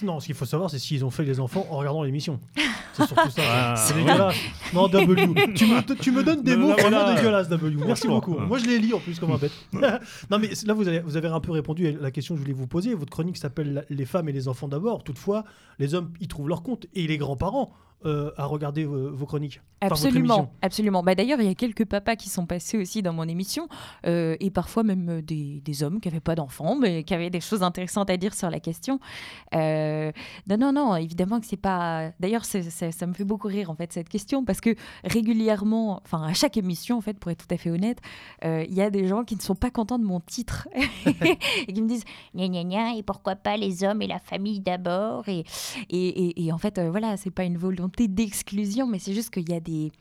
non, 0.02 0.20
ce 0.20 0.26
qu'il 0.26 0.34
faut 0.34 0.46
savoir, 0.46 0.72
c'est 0.72 0.80
s'ils 0.80 1.06
ont 1.06 1.12
fait 1.12 1.24
les 1.24 1.40
enfants 1.40 1.68
en 1.70 1.78
regardant 1.78 2.02
l'émission. 2.02 2.40
C'est 2.94 3.06
surtout 3.06 3.30
ça. 3.30 3.42
Ah. 3.46 3.76
c'est 3.78 3.94
dégueulasse. 3.94 4.36
Non, 4.74 4.88
W. 4.88 5.54
tu, 5.56 5.68
me, 5.68 5.96
tu 5.96 6.12
me 6.12 6.24
donnes 6.24 6.42
des 6.42 6.58
mots 6.58 6.74
vraiment 6.74 7.14
dégueulasses, 7.14 7.48
W. 7.48 7.86
Merci 7.86 8.08
beaucoup. 8.08 8.38
Moi, 8.38 8.58
je 8.58 8.66
les 8.66 8.80
lis 8.80 8.94
en 8.94 9.00
plus 9.00 9.20
comme 9.20 9.32
un 9.32 9.38
bête. 9.38 9.54
non, 9.72 10.40
mais 10.40 10.50
là, 10.66 10.74
vous 10.74 10.88
avez, 10.88 11.00
vous 11.00 11.16
avez 11.16 11.28
un 11.28 11.40
peu 11.40 11.52
répondu 11.52 11.88
à 11.88 11.92
la 11.92 12.12
question 12.12 12.34
que 12.34 12.40
je 12.40 12.44
voulais 12.44 12.58
vous 12.58 12.68
poser. 12.68 12.96
Votre 12.96 13.12
chronique 13.12 13.38
s'appelle 13.38 13.86
Les 13.90 14.06
femmes 14.06 14.28
et 14.28 14.32
les 14.32 14.48
enfants 14.48 14.68
d'abord. 14.68 15.04
Toutefois, 15.04 15.46
les 15.78 15.94
hommes, 15.94 16.12
ils 16.20 16.28
trouvent 16.28 16.50
leur 16.50 16.64
compte. 16.64 16.88
Et 16.96 17.06
les 17.08 17.20
grands-parents 17.20 17.72
à 18.06 18.46
regarder 18.46 18.86
vos 18.86 19.26
chroniques. 19.26 19.62
Absolument, 19.82 20.52
absolument. 20.62 21.04
Bah, 21.04 21.16
D'ailleurs, 21.16 21.40
il 21.42 21.48
y 21.48 21.52
a 21.52 21.56
quelques 21.56 21.86
papas 21.86 22.16
qui 22.16 22.30
sont 22.30 22.46
passés 22.46 22.78
aussi 22.78 23.02
dans 23.02 23.14
mon 23.14 23.24
émission, 23.24 23.68
et 24.06 24.52
parfois 24.54 24.84
même 24.84 25.22
des, 25.22 25.62
des 25.62 25.84
hommes 25.84 26.00
qui 26.00 26.08
n'avaient 26.08 26.20
pas 26.20 26.36
d'enfants, 26.36 26.76
mais 26.76 27.04
qui 27.04 27.14
avaient 27.14 27.30
des 27.30 27.42
choses 27.42 27.64
intéressantes 27.64 28.10
à 28.10 28.18
dire 28.18 28.34
sur 28.34 28.50
la 28.50 28.60
question. 28.60 29.00
non, 29.54 30.58
non, 30.58 30.74
non, 30.74 30.96
évidemment 30.96 31.40
que 31.40 31.46
c'est 31.46 31.58
pas. 31.58 32.12
D'ailleurs, 32.20 32.46
ça 32.46 33.08
me 33.08 33.14
fait 33.14 33.26
beaucoup 33.26 33.48
rire 33.48 33.70
en 33.70 33.76
fait 33.76 33.92
cette 33.94 34.10
question 34.10 34.44
parce 34.46 34.62
que 34.62 34.76
régulièrement, 35.04 36.02
enfin 36.04 36.24
à 36.24 36.34
chaque 36.34 36.58
émission 36.58 36.98
en 36.98 37.02
fait, 37.02 37.18
pour 37.18 37.32
être 37.32 37.46
tout 37.46 37.54
à 37.54 37.58
fait 37.58 37.70
honnête, 37.70 38.00
il 38.44 38.74
y 38.74 38.82
a 38.82 38.90
des 38.90 39.08
gens 39.08 39.24
qui 39.24 39.36
ne 39.36 39.42
sont 39.42 39.56
pas 39.56 39.72
contents 39.72 40.00
de 40.00 40.06
mon 40.06 40.20
titre 40.20 40.68
et 41.68 41.74
qui 41.74 41.82
me 41.82 41.88
disent 41.88 42.04
gna 42.36 42.48
gna 42.48 42.64
gna 42.64 42.96
et 42.96 43.04
pourquoi 43.04 43.36
pas 43.36 43.58
les 43.58 43.84
hommes 43.84 44.02
et 44.02 44.08
la 44.08 44.20
famille 44.20 44.60
d'abord? 44.60 45.28
Et, 45.28 45.44
et, 45.90 46.46
et, 46.46 46.52
en 46.52 46.58
fait 46.58 46.78
euh, 46.78 46.90
voilà 46.90 47.18
c'est 47.18 47.32
pas 47.32 47.44
une 47.44 47.58
volonté 47.58 47.89
d'exclusion 47.90 48.88
mais 48.88 49.00
c'est 49.00 49.14
juste 49.14 49.32
qu'il 49.32 49.50
y 49.50 49.54
a 49.54 49.60
des 49.60 49.92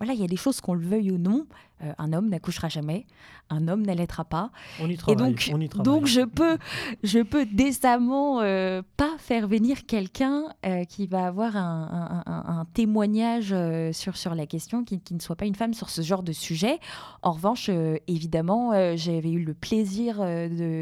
voilà, 0.00 0.14
il 0.14 0.20
y 0.20 0.24
a 0.24 0.28
des 0.28 0.36
choses 0.36 0.62
qu'on 0.62 0.72
le 0.72 0.86
veuille 0.86 1.10
ou 1.10 1.18
non. 1.18 1.46
Euh, 1.82 1.92
un 1.98 2.12
homme 2.14 2.30
n'accouchera 2.30 2.68
jamais, 2.68 3.06
un 3.50 3.68
homme 3.68 3.84
n'allaitera 3.84 4.24
pas. 4.24 4.50
On 4.80 4.88
y 4.88 4.96
travaille. 4.96 5.26
Et 5.26 5.30
donc, 5.30 5.50
on 5.54 5.60
y 5.60 5.68
donc 5.68 6.06
je 6.06 6.22
peux, 6.22 6.56
je 7.02 7.20
peux 7.20 7.44
décemment 7.44 8.40
euh, 8.40 8.80
pas 8.96 9.10
faire 9.18 9.46
venir 9.46 9.84
quelqu'un 9.86 10.44
euh, 10.64 10.84
qui 10.84 11.06
va 11.06 11.26
avoir 11.26 11.56
un, 11.56 12.22
un, 12.26 12.64
témoignage 12.72 13.54
sur, 13.92 14.16
sur 14.16 14.34
la 14.34 14.46
question, 14.46 14.84
qui, 14.84 15.00
qui, 15.00 15.14
ne 15.14 15.20
soit 15.20 15.36
pas 15.36 15.46
une 15.46 15.54
femme 15.54 15.74
sur 15.74 15.90
ce 15.90 16.00
genre 16.00 16.22
de 16.22 16.32
sujet. 16.32 16.78
En 17.22 17.32
revanche, 17.32 17.70
évidemment, 18.06 18.72
j'avais 18.96 19.32
eu 19.32 19.44
le 19.44 19.54
plaisir 19.54 20.18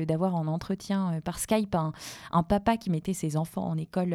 d'avoir 0.07 0.35
en 0.35 0.47
entretien 0.47 1.21
par 1.25 1.39
Skype 1.39 1.75
un, 1.75 2.43
papa 2.43 2.77
qui 2.77 2.91
mettait 2.91 3.15
ses 3.15 3.37
enfants 3.37 3.67
en 3.67 3.77
école 3.77 4.15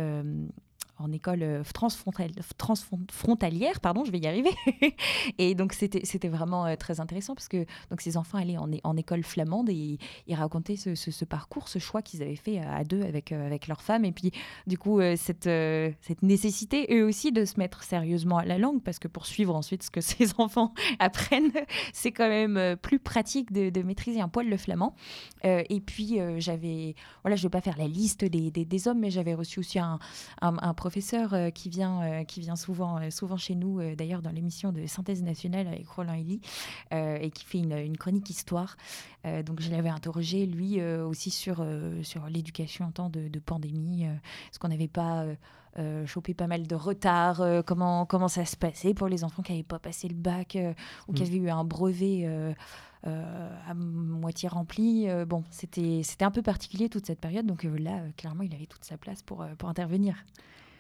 en 1.00 1.12
école 1.12 1.42
euh, 1.42 1.64
transfrontalière, 1.74 3.80
pardon, 3.82 4.06
je 4.06 4.12
vais 4.12 4.20
y 4.20 4.28
arriver. 4.28 4.52
et 5.38 5.56
donc 5.56 5.74
c'était 5.74 6.28
vraiment 6.28 6.66
euh, 6.66 6.76
très 6.76 7.00
intéressant 7.00 7.34
parce 7.34 7.48
que 7.48 7.66
donc 7.90 8.02
ces 8.02 8.16
enfants 8.16 8.38
allaient 8.38 8.58
en, 8.58 8.70
en 8.84 8.98
école 8.98 9.24
flamande 9.24 9.70
et 9.70 9.98
ils, 10.28 10.36
racontaient 10.36 10.76
ce, 10.76 10.96
ce, 10.96 11.26
parcours, 11.26 11.68
ce 11.68 11.80
choix 11.80 12.02
qu'ils 12.02 12.22
avaient 12.22 12.36
fait 12.36 12.60
à 12.60 12.84
deux 12.84 13.02
avec 13.02 13.32
euh, 13.32 13.46
avec 13.46 13.68
leur 13.68 13.82
femme 13.82 14.06
et 14.06 14.12
puis 14.12 14.32
du 14.68 14.78
coup 14.78 15.00
cette 15.16 15.50
cette 16.02 16.22
nécessité 16.22 16.88
eux 16.92 17.06
aussi 17.06 17.32
de 17.32 17.46
se 17.46 17.58
mettre 17.58 17.84
sérieusement 17.84 18.38
à 18.38 18.46
la 18.46 18.58
langue 18.58 18.82
parce 18.82 19.00
que 19.00 19.08
pour 19.08 19.26
suivre 19.26 19.56
ensuite 19.56 19.84
ce 19.84 19.92
que 19.92 20.02
ces 20.02 20.34
enfants 20.38 20.74
apprennent, 21.00 21.52
c'est 21.94 22.12
quand 22.12 22.30
même 22.30 22.78
plus 22.78 23.00
pratique 23.00 23.52
de, 23.52 23.84
maîtriser 23.84 24.22
un 24.22 24.30
poil 24.30 24.48
le 24.48 24.58
flamand. 24.58 24.96
et 25.44 25.82
puis 25.82 26.20
j'avais 26.38 26.96
voilà, 27.24 27.36
je 27.36 27.44
vais 27.44 27.50
pas 27.50 27.62
faire 27.62 27.78
la 27.78 27.88
liste 27.88 28.24
des, 28.24 28.52
des, 28.52 28.88
hommes, 28.88 29.00
mais 29.00 29.10
j'avais 29.10 29.34
reçu 29.34 29.60
aussi 29.60 29.80
un 29.80 30.00
professeur 30.84 31.34
euh, 31.34 31.50
qui, 31.50 31.70
vient, 31.70 32.02
euh, 32.02 32.24
qui 32.26 32.42
vient 32.42 32.58
souvent, 32.58 32.98
euh, 33.00 33.10
souvent 33.10 33.38
chez 33.38 33.56
nous, 33.56 33.80
d'ailleurs 33.96 34.22
dans 34.22 34.32
l'émission 34.32 34.74
de 34.74 34.86
Synthèse 34.86 35.24
nationale 35.24 35.66
avec 35.66 35.88
Roland 35.88 36.14
Elie, 36.14 36.42
et 36.92 37.32
qui 37.32 37.46
fait 37.46 37.60
une, 37.60 37.98
chronique 37.98 38.30
histoire. 38.30 38.76
donc 39.46 39.62
je 39.62 39.72
l'avais 39.72 39.90
interrogé, 39.90 40.46
lui, 40.46 40.82
aussi 40.84 41.30
sur, 41.32 41.66
sur 42.02 42.28
l'éducation 42.28 42.86
en 42.86 42.92
temps 42.92 43.10
de, 43.10 43.40
pandémie. 43.40 44.04
Est-ce 44.04 44.60
qu'on 44.60 44.68
n'avait 44.68 44.90
pas... 44.90 45.26
chopé 46.06 46.34
pas 46.34 46.48
mal 46.48 46.68
de 46.68 46.76
retard, 46.76 47.42
comment, 47.66 48.06
comment 48.06 48.28
ça 48.28 48.46
se 48.46 48.58
passait 48.58 48.94
pour 48.94 49.08
les 49.08 49.24
enfants 49.24 49.42
qui 49.42 49.52
n'avaient 49.54 49.64
pas 49.64 49.80
passé 49.80 50.08
le 50.08 50.16
bac 50.16 50.58
ou 51.08 51.14
qui 51.14 51.24
mm. 51.24 51.26
avaient 51.26 51.38
eu 51.38 51.50
un 51.50 51.64
brevet 51.64 52.56
à 53.04 53.74
moitié 53.74 54.50
rempli. 54.50 55.08
bon, 55.26 55.44
c'était 55.50 56.26
un 56.26 56.32
peu 56.32 56.42
particulier 56.42 56.90
toute 56.90 57.06
cette 57.06 57.22
période, 57.22 57.46
donc 57.46 57.64
là, 57.64 58.02
clairement, 58.18 58.44
il 58.44 58.54
avait 58.54 58.68
toute 58.68 58.84
sa 58.84 58.98
place 58.98 59.22
pour, 59.24 59.46
pour 59.58 59.70
intervenir. 59.70 60.16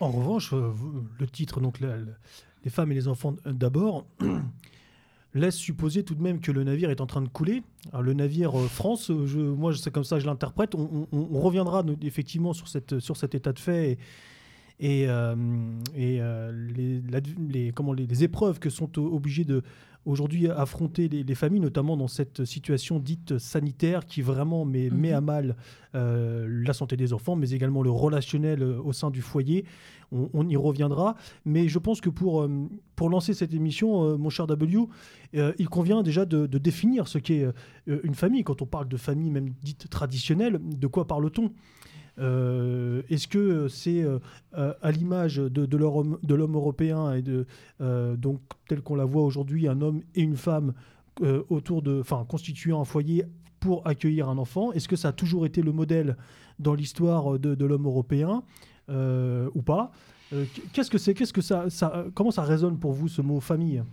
En 0.03 0.11
revanche, 0.11 0.51
euh, 0.51 0.73
le 1.17 1.27
titre, 1.27 1.61
donc 1.61 1.79
les 1.79 2.69
femmes 2.69 2.91
et 2.91 2.95
les 2.95 3.07
enfants 3.07 3.35
euh, 3.47 3.53
d'abord, 3.53 4.05
laisse 5.33 5.55
supposer 5.55 6.03
tout 6.03 6.13
de 6.13 6.21
même 6.21 6.41
que 6.41 6.51
le 6.51 6.65
navire 6.65 6.89
est 6.89 6.99
en 6.99 7.05
train 7.05 7.21
de 7.21 7.29
couler. 7.29 7.63
le 7.97 8.13
navire 8.13 8.59
euh, 8.59 8.67
France, 8.67 9.09
moi 9.09 9.73
c'est 9.73 9.91
comme 9.91 10.03
ça 10.03 10.17
que 10.17 10.21
je 10.21 10.25
l'interprète. 10.25 10.75
On, 10.75 11.39
reviendra 11.39 11.85
effectivement 12.01 12.51
sur, 12.51 12.67
cet 12.67 13.35
état 13.35 13.53
de 13.53 13.59
fait 13.59 13.97
et, 14.79 15.07
les, 15.95 17.71
comment, 17.73 17.93
les, 17.93 18.23
épreuves 18.23 18.59
que 18.59 18.69
sont 18.69 18.97
obligées 18.97 19.45
de 19.45 19.63
aujourd'hui 20.05 20.49
affronter 20.49 21.07
les, 21.07 21.35
familles, 21.35 21.61
notamment 21.61 21.95
dans 21.95 22.07
cette 22.07 22.45
situation 22.45 22.99
dite 22.99 23.37
sanitaire 23.37 24.05
qui 24.05 24.21
vraiment 24.21 24.65
met, 24.65 24.89
met 24.89 25.09
mhm. 25.09 25.15
à 25.15 25.21
mal 25.21 25.55
euh, 25.95 26.47
la 26.49 26.73
santé 26.73 26.97
des 26.97 27.13
enfants, 27.13 27.35
mais 27.35 27.51
également 27.51 27.81
le 27.81 27.91
relationnel 27.91 28.61
euh, 28.61 28.81
au 28.81 28.93
sein 28.93 29.09
du 29.11 29.21
foyer. 29.21 29.65
On, 30.11 30.47
y 30.47 30.55
reviendra. 30.55 31.15
Mais 31.43 31.67
je 31.67 31.79
pense 31.79 31.99
que 31.99 32.09
pour, 32.11 32.43
euh, 32.43 32.69
pour 32.95 33.09
lancer 33.09 33.33
cette 33.33 33.51
émission, 33.51 34.15
mon 34.19 34.29
cher 34.29 34.45
W, 34.45 34.85
il 35.33 35.69
convient 35.69 36.03
déjà 36.03 36.25
de, 36.25 36.45
de 36.45 36.57
définir 36.59 37.07
ce 37.07 37.17
qu'est 37.17 37.47
une 37.87 38.13
famille. 38.13 38.43
Quand 38.43 38.61
on 38.61 38.67
parle 38.67 38.87
de 38.87 38.97
famille 38.97 39.31
même 39.31 39.49
dite 39.63 39.89
traditionnelle, 39.89 40.59
de 40.61 40.85
quoi 40.85 41.07
parle-t-on? 41.07 41.45
euh, 41.45 41.49
est-ce 42.17 43.27
que 43.27 43.67
c'est 43.67 44.03
euh, 44.03 44.19
à 44.81 44.91
l'image 44.91 45.37
de, 45.37 45.77
l'homme 45.77 46.55
européen 46.55 47.13
et 47.15 47.23
euh, 47.81 48.15
donc 48.15 48.39
tel 48.67 48.81
qu'on 48.81 48.95
la 48.95 49.05
voit 49.05 49.23
aujourd'hui, 49.23 49.67
un 49.67 49.81
homme 49.81 50.01
et 50.15 50.21
une 50.21 50.37
femme 50.37 50.73
autour 51.49 51.83
de, 51.83 51.99
enfin 51.99 52.25
constituant 52.27 52.81
un 52.81 52.85
foyer 52.85 53.25
pour 53.59 53.85
accueillir 53.87 54.29
un 54.29 54.39
enfant 54.39 54.71
Est-ce 54.73 54.87
que 54.87 54.95
ça 54.95 55.09
a 55.09 55.11
toujours 55.11 55.45
été 55.45 55.61
le 55.61 55.71
modèle 55.71 56.17
dans 56.57 56.73
l'histoire 56.73 57.37
de, 57.37 57.65
l'homme 57.65 57.85
européen 57.85 58.43
ou 58.89 59.61
pas? 59.61 59.91
Qu'est-ce 60.73 60.89
que 60.89 60.97
c'est? 60.97 61.13
Qu'est-ce 61.13 61.33
que 61.33 61.41
ça, 61.41 61.67
Comment 62.15 62.31
ça 62.31 62.41
résonne 62.41 62.79
pour 62.79 62.93
vous 62.93 63.07
ce 63.07 63.21
mot 63.21 63.39
famille? 63.39 63.83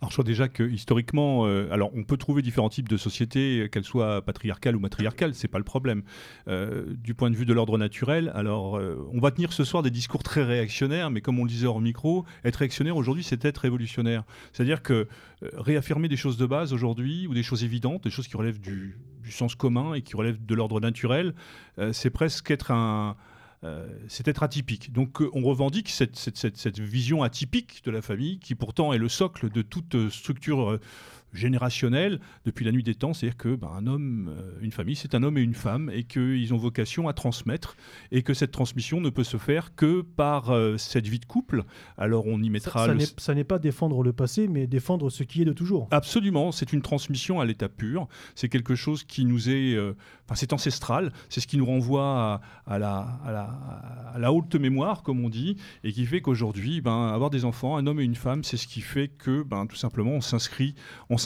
Alors 0.00 0.10
je 0.10 0.16
crois 0.16 0.24
déjà 0.24 0.48
que 0.48 0.62
historiquement, 0.62 1.46
euh, 1.46 1.68
alors 1.70 1.90
on 1.94 2.04
peut 2.04 2.18
trouver 2.18 2.42
différents 2.42 2.68
types 2.68 2.88
de 2.88 2.98
sociétés, 2.98 3.68
qu'elles 3.72 3.84
soient 3.84 4.20
patriarcales 4.20 4.76
ou 4.76 4.80
matriarcales, 4.80 5.34
c'est 5.34 5.48
pas 5.48 5.56
le 5.56 5.64
problème. 5.64 6.02
Euh, 6.48 6.94
du 6.98 7.14
point 7.14 7.30
de 7.30 7.36
vue 7.36 7.46
de 7.46 7.54
l'ordre 7.54 7.78
naturel, 7.78 8.30
alors 8.34 8.76
euh, 8.76 9.08
on 9.14 9.20
va 9.20 9.30
tenir 9.30 9.54
ce 9.54 9.64
soir 9.64 9.82
des 9.82 9.90
discours 9.90 10.22
très 10.22 10.44
réactionnaires, 10.44 11.10
mais 11.10 11.22
comme 11.22 11.38
on 11.38 11.44
le 11.44 11.48
disait 11.48 11.66
hors 11.66 11.80
micro, 11.80 12.26
être 12.44 12.56
réactionnaire 12.56 12.96
aujourd'hui, 12.96 13.24
c'est 13.24 13.42
être 13.46 13.58
révolutionnaire. 13.58 14.24
C'est-à-dire 14.52 14.82
que 14.82 15.08
réaffirmer 15.54 16.08
des 16.08 16.16
choses 16.16 16.36
de 16.36 16.46
base 16.46 16.74
aujourd'hui 16.74 17.26
ou 17.26 17.32
des 17.32 17.42
choses 17.42 17.64
évidentes, 17.64 18.04
des 18.04 18.10
choses 18.10 18.28
qui 18.28 18.36
relèvent 18.36 18.60
du, 18.60 18.98
sens 19.30 19.54
commun 19.54 19.94
et 19.94 20.02
qui 20.02 20.14
relèvent 20.14 20.44
de 20.44 20.54
l'ordre 20.54 20.78
naturel, 20.78 21.34
c'est 21.92 22.10
presque 22.10 22.50
être 22.52 22.70
un 22.70 23.16
euh, 23.18 23.22
c'est 24.08 24.28
être 24.28 24.42
atypique. 24.42 24.92
Donc 24.92 25.20
euh, 25.20 25.30
on 25.32 25.42
revendique 25.42 25.88
cette, 25.88 26.78
vision 26.78 27.22
atypique 27.22 27.82
de 27.84 27.90
la 27.90 28.02
famille, 28.02 28.38
qui 28.38 28.54
pourtant 28.54 28.92
est 28.92 28.98
le 28.98 29.08
socle 29.08 29.50
de 29.50 29.62
toute 29.62 30.08
structure 30.10 30.78
générationnel 31.36 32.20
depuis 32.44 32.64
la 32.64 32.72
nuit 32.72 32.82
des 32.82 32.94
temps, 32.94 33.12
c'est-à-dire 33.14 33.36
que 33.36 33.54
ben, 33.54 33.68
un 33.76 33.86
homme, 33.86 34.34
euh, 34.36 34.58
une 34.60 34.72
famille, 34.72 34.96
c'est 34.96 35.14
un 35.14 35.22
homme 35.22 35.38
et 35.38 35.42
une 35.42 35.54
femme, 35.54 35.90
et 35.92 36.04
qu'ils 36.04 36.52
ont 36.54 36.56
vocation 36.56 37.08
à 37.08 37.12
transmettre, 37.12 37.76
et 38.12 38.22
que 38.22 38.34
cette 38.34 38.50
transmission 38.50 39.00
ne 39.00 39.10
peut 39.10 39.24
se 39.24 39.36
faire 39.36 39.74
que 39.74 40.02
par 40.02 40.50
euh, 40.50 40.76
cette 40.76 41.06
vie 41.06 41.18
de 41.18 41.24
couple. 41.24 41.64
Alors 41.96 42.26
on 42.26 42.42
y 42.42 42.50
mettra. 42.50 42.86
Ça, 43.18 43.34
n'est 43.34 43.44
pas 43.44 43.58
défendre 43.58 44.02
le 44.02 44.12
passé, 44.12 44.48
mais 44.48 44.66
défendre 44.66 45.10
ce 45.10 45.22
qui 45.22 45.42
est 45.42 45.44
de 45.44 45.52
toujours. 45.52 45.88
Absolument, 45.90 46.52
c'est 46.52 46.72
une 46.72 46.82
transmission 46.82 47.40
à 47.40 47.44
l'état 47.44 47.68
pur. 47.68 48.08
C'est 48.34 48.48
quelque 48.48 48.74
chose 48.74 49.04
qui 49.04 49.24
nous 49.24 49.48
est, 49.48 49.74
euh, 49.74 49.94
enfin 50.24 50.34
c'est 50.34 50.52
ancestral. 50.52 51.12
C'est 51.28 51.40
ce 51.40 51.46
qui 51.46 51.56
nous 51.56 51.66
renvoie 51.66 52.40
à, 52.66 52.78
la, 52.78 52.98
à, 53.24 54.18
la, 54.18 54.32
haute 54.32 54.54
mémoire, 54.54 55.02
comme 55.02 55.24
on 55.24 55.28
dit, 55.28 55.56
et 55.84 55.92
qui 55.92 56.06
fait 56.06 56.20
qu'aujourd'hui, 56.20 56.80
ben, 56.80 57.08
avoir 57.08 57.30
des 57.30 57.44
enfants, 57.44 57.76
un 57.76 57.86
homme 57.86 58.00
et 58.00 58.04
une 58.04 58.14
femme, 58.14 58.44
c'est 58.44 58.56
ce 58.56 58.66
qui 58.66 58.80
fait 58.80 59.08
que, 59.08 59.42
ben, 59.42 59.66
tout 59.66 59.76
simplement, 59.76 60.12
on 60.12 60.20
s'inscrit, 60.20 60.74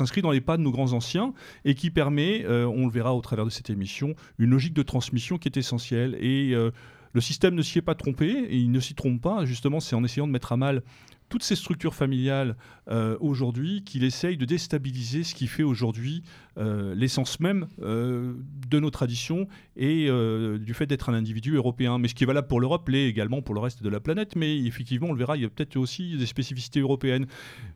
s'inscrit 0.01 0.23
dans 0.23 0.31
les 0.31 0.41
pas 0.41 0.57
de 0.57 0.63
nos 0.63 0.73
grands 0.73 0.93
anciens 0.95 1.35
et 1.65 1.75
qui 1.75 1.91
permet, 1.91 2.45
euh, 2.45 2.67
on 2.67 2.87
le 2.87 2.93
verra 2.93 3.15
au 3.15 3.21
travers 3.21 3.45
de 3.45 3.51
cette 3.51 3.69
émission, 3.69 4.15
une 4.39 4.51
logique 4.51 4.73
de 4.73 4.83
transmission 4.83 5.37
qui 5.37 5.49
est 5.49 5.57
essentielle. 5.59 6.17
Et 6.21 6.55
euh, 6.55 6.71
le 7.13 7.21
système 7.21 7.55
ne 7.55 7.63
s'y 7.63 7.79
est 7.79 7.83
pas 7.83 7.95
trompé, 7.95 8.29
et 8.29 8.57
il 8.57 8.71
ne 8.71 8.81
s'y 8.81 8.95
trompe 8.95 9.21
pas, 9.21 9.45
justement, 9.45 9.79
c'est 9.79 9.95
en 9.95 10.03
essayant 10.03 10.27
de 10.27 10.33
mettre 10.33 10.53
à 10.53 10.57
mal 10.57 10.83
toutes 11.31 11.45
ces 11.45 11.57
structures 11.57 11.95
familiales 11.95 12.57
euh, 12.88 13.16
aujourd'hui 13.21 13.83
qu'il 13.85 14.05
essaye 14.05 14.37
de 14.37 14.45
déstabiliser 14.45 15.23
ce 15.23 15.35
qui 15.35 15.47
fait 15.47 15.62
aujourd'hui 15.62 16.23
euh, 16.59 16.95
l'essence 16.95 17.38
même 17.40 17.69
euh, 17.81 18.35
de 18.69 18.81
nos 18.81 18.90
traditions 18.90 19.47
et 19.77 20.11
du 20.59 20.75
fait 20.75 20.87
d'être 20.87 21.09
un 21.09 21.14
individu 21.14 21.55
européen. 21.55 21.99
Mais 21.99 22.09
ce 22.09 22.14
qui 22.14 22.25
est 22.25 22.27
valable 22.27 22.49
pour 22.49 22.61
l'Europe 22.61 22.88
l'est 22.88 23.07
également 23.09 23.40
pour 23.40 23.55
le 23.55 23.61
reste 23.61 23.83
de 23.83 23.88
la 23.88 24.01
planète. 24.01 24.37
Mais 24.37 24.59
effectivement, 24.59 25.09
on 25.09 25.12
le 25.12 25.19
verra, 25.19 25.37
il 25.37 25.43
y 25.43 25.47
a 25.47 25.49
peut-être 25.49 25.77
aussi 25.77 26.16
des 26.19 26.27
spécificités 26.27 26.81
européennes. 26.81 27.27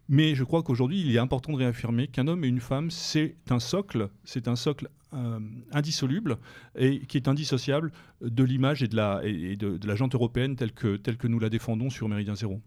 Mais 0.08 0.34
je 0.34 0.42
crois 0.42 0.62
qu'aujourd'hui, 0.62 1.00
il 1.00 1.14
est 1.14 1.18
important 1.18 1.52
de 1.52 1.58
réaffirmer 1.58 2.08
qu'un 2.08 2.26
homme 2.26 2.44
et 2.44 2.48
une 2.48 2.60
femme, 2.60 2.90
c'est 2.90 3.36
un 3.50 3.60
socle, 3.60 4.08
c'est 4.24 4.48
un 4.48 4.56
socle 4.56 4.88
indissoluble 5.70 6.38
et 6.76 6.98
qui 7.06 7.16
est 7.16 7.28
indissociable 7.28 7.92
de 8.20 8.42
l'image 8.42 8.82
et 8.82 8.88
de 8.88 8.96
la, 8.96 9.20
et 9.22 9.54
de, 9.54 9.76
de 9.76 9.86
la 9.86 9.94
jante 9.94 10.16
européenne 10.16 10.56
telle 10.56 10.72
que, 10.72 10.96
telle 10.96 11.16
que 11.16 11.28
nous 11.28 11.38
la 11.38 11.50
défendons 11.50 11.88
sur 11.88 12.08
Méridien 12.08 12.34
Zéro. 12.34 12.60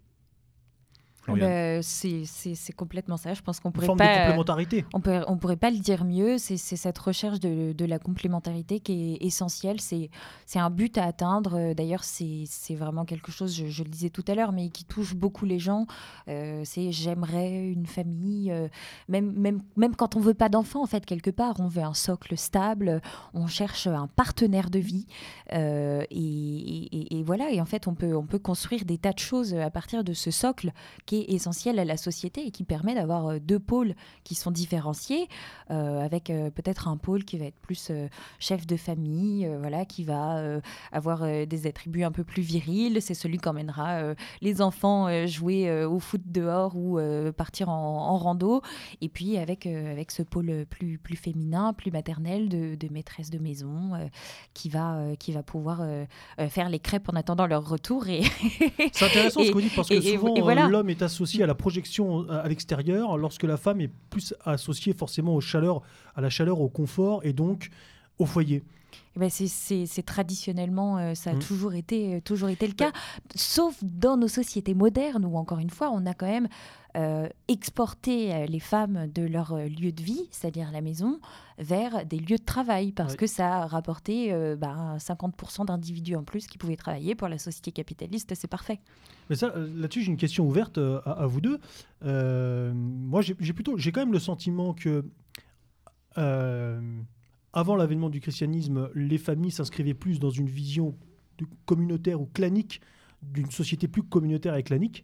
Bah, 1.28 1.82
c'est 1.82 2.74
complètement 2.76 3.18
ça. 3.18 3.34
Je 3.34 3.42
pense 3.42 3.60
qu'on 3.60 3.72
pourrait 3.72 3.88
forme 3.88 3.98
pas. 3.98 4.14
De 4.14 4.20
complémentarité. 4.22 4.86
On, 4.94 5.02
peut, 5.02 5.22
on 5.28 5.38
pourrait 5.38 5.58
pas 5.58 5.72
le 5.72 5.80
dire 5.80 6.06
mieux. 6.06 6.38
C'est 6.38 6.58
cette 6.58 6.98
recherche 6.98 7.40
de, 7.40 7.74
de, 7.74 7.86
la 7.86 8.00
complémentarité 8.00 8.80
qui 8.80 9.14
est 9.14 9.26
essentielle. 9.26 9.80
C'est 9.82 10.10
un 10.56 10.70
but 10.70 10.98
à 10.98 11.06
atteindre. 11.06 11.74
D'ailleurs, 11.74 12.04
c'est 12.04 12.76
vraiment 12.76 13.06
quelque 13.06 13.32
chose, 13.32 13.56
je, 13.56 13.68
je, 13.68 13.84
le 13.84 13.90
disais 13.90 14.10
tout 14.10 14.24
à 14.28 14.36
l'heure, 14.36 14.52
mais 14.52 14.70
qui 14.70 14.86
touche 14.86 15.16
beaucoup 15.16 15.46
les 15.46 15.60
gens. 15.60 15.86
Euh, 16.28 16.62
c'est 16.64 16.92
j'aimerais 16.92 17.72
une 17.72 17.86
famille, 17.86 18.52
euh, 18.52 18.68
même, 19.08 19.32
même, 19.34 19.62
même 19.76 19.96
quand 19.96 20.16
on 20.16 20.20
veut 20.20 20.34
pas 20.34 20.50
d'enfants, 20.50 20.84
en 20.84 20.88
fait, 20.88 21.06
quelque 21.06 21.32
part, 21.32 21.60
on 21.60 21.68
veut 21.68 21.84
un 21.84 21.94
socle 21.94 22.38
stable, 22.38 23.02
on 23.34 23.48
cherche 23.48 23.88
un 23.88 24.08
partenaire 24.08 24.70
de 24.70 24.80
vie. 24.80 25.08
Euh, 25.54 26.04
et, 26.10 26.18
et, 26.18 27.18
et, 27.18 27.24
voilà, 27.24 27.52
et 27.52 27.62
en 27.62 27.66
fait, 27.66 27.88
on 27.88 27.96
peut, 27.96 28.16
on 28.16 28.26
peut 28.26 28.40
construire 28.40 28.86
des 28.86 28.98
tas 28.98 29.14
de 29.14 29.20
choses 29.20 29.54
à 29.54 29.70
partir 29.70 30.04
de 30.04 30.14
ce 30.14 30.32
socle 30.32 30.72
qui 31.06 31.17
est 31.17 31.17
essentiel 31.28 31.80
à 31.80 31.86
la 31.86 31.98
société 31.98 32.46
et 32.46 32.52
qui 32.52 32.64
permet 32.64 32.96
d'avoir 32.96 33.28
euh, 33.28 33.40
deux 33.40 33.60
pôles 33.60 33.96
qui 34.24 34.36
sont 34.36 34.52
différenciés, 34.52 35.28
euh, 35.72 36.00
avec 36.02 36.30
euh, 36.30 36.50
peut-être 36.50 36.88
un 36.88 36.98
pôle 36.98 37.24
qui 37.24 37.38
va 37.38 37.46
être 37.46 37.60
plus 37.60 37.92
chef 38.40 38.66
de 38.66 38.78
famille, 38.78 39.50
voilà, 39.60 39.86
qui 39.86 40.04
va 40.04 40.60
avoir 40.92 41.26
des 41.46 41.68
attributs 41.68 42.04
un 42.04 42.12
peu 42.12 42.24
plus 42.24 42.42
virils. 42.42 43.02
C'est 43.02 43.14
celui 43.14 43.38
qui 43.38 43.48
emmènera 43.48 44.14
les 44.42 44.62
enfants 44.62 45.28
jouer 45.28 45.86
au 45.86 46.00
foot 46.00 46.22
dehors 46.26 46.76
ou 46.76 47.00
partir 47.36 47.70
en, 47.70 48.18
rando. 48.18 48.62
Et 49.02 49.10
puis 49.10 49.38
avec, 49.38 49.66
avec 49.66 50.12
ce 50.12 50.24
pôle 50.24 50.66
plus, 50.70 50.98
plus 50.98 51.16
féminin, 51.16 51.74
plus 51.74 51.92
maternel 51.92 52.50
de, 52.50 52.76
de 52.76 52.90
maîtresse 52.92 53.30
de 53.30 53.40
maison 53.40 53.92
qui, 54.54 54.70
va, 54.70 55.16
qui 55.20 55.32
va 55.32 55.44
pouvoir 55.44 55.82
faire 56.50 56.70
les 56.70 56.80
crêpes 56.80 57.10
en 57.10 57.16
attendant 57.16 57.48
leur 57.48 57.68
retour. 57.68 58.08
Et 58.08 58.24
C'est 58.94 59.06
intéressant 59.06 59.44
ce 59.44 59.48
que 59.50 59.54
vous 59.54 59.62
dites 59.62 59.76
parce 59.76 59.90
que 59.90 60.02
souvent 60.02 60.34
voilà. 60.42 60.68
l'homme 60.68 60.90
est 60.90 61.02
associé 61.08 61.44
à 61.44 61.48
la 61.48 61.56
projection 61.56 62.30
à 62.30 62.48
l'extérieur, 62.48 63.18
lorsque 63.18 63.44
la 63.44 63.58
femme 63.58 63.82
est 63.82 63.92
plus 64.10 64.34
associée 64.46 64.94
forcément 64.94 65.36
aux 65.36 65.42
chaleurs, 65.42 65.82
à 66.16 66.22
la 66.22 66.30
chaleur, 66.30 66.62
au 66.62 66.70
confort 66.70 67.22
et 67.24 67.34
donc 67.34 67.70
au 68.20 68.26
foyer. 68.26 68.64
Eh 69.16 69.20
ben 69.20 69.30
c'est 69.30 70.06
traditionnellement, 70.06 70.98
euh, 70.98 71.16
ça 71.16 71.32
a 71.32 71.34
mmh. 71.34 71.40
toujours, 71.40 71.74
été, 71.74 72.16
euh, 72.16 72.22
toujours 72.22 72.50
été 72.50 72.68
le 72.68 72.74
cas, 72.74 72.92
sauf 73.36 73.76
dans 73.84 74.16
nos 74.16 74.28
sociétés 74.28 74.76
modernes 74.76 75.26
où, 75.26 75.38
encore 75.38 75.60
une 75.60 75.70
fois, 75.72 75.90
on 75.92 76.06
a 76.06 76.14
quand 76.14 76.28
même 76.28 76.48
euh, 76.98 77.30
exporté 77.48 78.48
les 78.48 78.60
femmes 78.60 79.08
de 79.14 79.22
leur 79.22 79.56
lieu 79.56 79.92
de 79.92 80.02
vie, 80.02 80.28
c'est-à-dire 80.32 80.72
la 80.72 80.82
maison, 80.82 81.20
vers 81.60 82.06
des 82.06 82.18
lieux 82.18 82.38
de 82.38 82.44
travail, 82.44 82.92
parce 82.92 83.16
que 83.16 83.28
ça 83.28 83.64
a 83.64 83.68
rapporté 83.68 84.32
50% 84.32 84.58
bah, 84.58 85.66
d'individus 85.66 86.16
en 86.16 86.24
plus 86.24 86.48
qui 86.48 86.58
pouvaient 86.58 86.76
travailler 86.76 87.16
pour 87.16 87.28
la 87.28 87.38
société 87.38 87.72
capitaliste, 87.72 88.34
c'est 88.36 88.48
parfait. 88.48 88.80
Mais 89.30 89.36
ça, 89.36 89.54
là-dessus, 89.56 90.04
j'ai 90.04 90.12
une 90.12 90.18
question 90.18 90.48
ouverte 90.48 90.78
à, 90.78 91.12
à 91.12 91.28
vous 91.28 91.42
deux. 91.42 91.60
moi, 92.04 93.22
j'ai 93.22 93.54
plutôt, 93.54 93.78
j'ai 93.78 93.92
quand 93.92 94.02
même 94.02 94.14
le 94.14 94.20
sentiment 94.20 94.74
que 94.74 95.06
avant 97.54 97.76
l'avènement 97.76 98.10
du 98.10 98.20
christianisme, 98.20 98.90
les 98.94 99.18
familles 99.18 99.52
s'inscrivaient 99.52 99.94
plus 99.94 100.20
dans 100.20 100.30
une 100.30 100.48
vision 100.48 100.96
communautaire 101.66 102.22
ou 102.22 102.26
clanique, 102.26 102.82
d'une 103.22 103.50
société 103.50 103.88
plus 103.88 104.04
communautaire 104.04 104.56
et 104.56 104.64
clanique. 104.64 105.04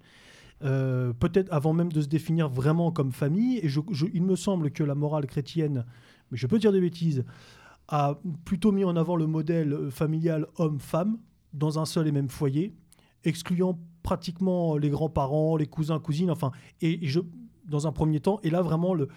Euh, 0.63 1.11
peut-être 1.11 1.51
avant 1.51 1.73
même 1.73 1.91
de 1.91 2.01
se 2.01 2.07
définir 2.07 2.47
vraiment 2.47 2.91
comme 2.91 3.11
famille. 3.11 3.57
Et 3.57 3.69
il 4.13 4.23
me 4.23 4.35
semble 4.35 4.71
que 4.71 4.83
la 4.83 4.95
morale 4.95 5.25
chrétienne, 5.27 5.85
mais 6.31 6.37
je 6.37 6.47
peux 6.47 6.59
dire 6.59 6.71
des 6.71 6.81
bêtises, 6.81 7.25
a 7.89 8.17
plutôt 8.45 8.71
mis 8.71 8.85
en 8.85 8.95
avant 8.95 9.15
le 9.15 9.27
modèle 9.27 9.91
familial 9.91 10.47
homme-femme 10.57 11.17
dans 11.53 11.79
un 11.79 11.85
seul 11.85 12.07
et 12.07 12.11
même 12.11 12.29
foyer, 12.29 12.73
excluant 13.25 13.77
pratiquement 14.03 14.77
les 14.77 14.89
grands-parents, 14.89 15.57
les 15.57 15.67
cousins, 15.67 15.99
cousines, 15.99 16.31
enfin, 16.31 16.51
et, 16.81 16.99
dans 17.65 17.87
un 17.87 17.91
premier 17.91 18.19
temps, 18.19 18.39
et 18.43 18.49
là 18.49 18.61
vraiment 18.61 18.93
le, 18.93 19.07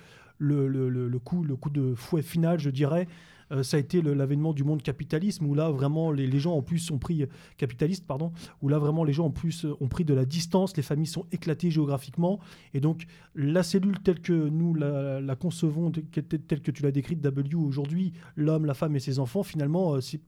coup, 1.18 1.44
le 1.44 1.56
coup 1.56 1.70
de 1.70 1.94
fouet 1.94 2.22
final, 2.22 2.58
je 2.58 2.70
dirais, 2.70 3.06
euh, 3.52 3.62
ça 3.62 3.76
a 3.76 3.80
été 3.80 4.02
l'avènement 4.02 4.52
du 4.52 4.64
monde 4.64 4.82
capitalisme 4.82 5.46
où 5.46 5.54
là 5.54 5.70
vraiment 5.70 6.10
les, 6.10 6.38
gens 6.38 6.54
en 6.54 6.62
plus 6.62 6.90
ont 6.90 6.98
pris 6.98 7.24
capitaliste 7.56 8.06
pardon 8.06 8.32
où 8.62 8.68
là 8.68 8.78
vraiment 8.78 9.04
les 9.04 9.12
gens 9.12 9.26
en 9.26 9.30
plus 9.30 9.64
euh, 9.64 9.74
ont 9.80 9.88
pris 9.88 10.04
de 10.04 10.14
la 10.14 10.24
distance 10.24 10.76
les 10.76 10.82
familles 10.82 11.06
sont 11.06 11.26
éclatées 11.32 11.70
géographiquement. 11.70 12.40
Et 12.74 12.80
donc 12.80 13.06
la 13.34 13.62
cellule 13.62 13.98
telle 14.00 14.20
que 14.20 14.32
nous 14.32 14.74
la, 14.74 15.36
concevons 15.36 15.90
telle 15.90 16.62
que 16.62 16.70
tu 16.70 16.82
l'as 16.82 16.92
décrite 16.92 17.20
W 17.20 17.54
aujourd'hui 17.56 18.12
l'homme 18.36 18.66
la 18.66 18.74
femme 18.74 18.96
et 18.96 19.00
ses 19.00 19.18
enfants 19.18 19.42
finalement 19.42 19.94
euh, 19.94 20.00
c'est 20.00 20.20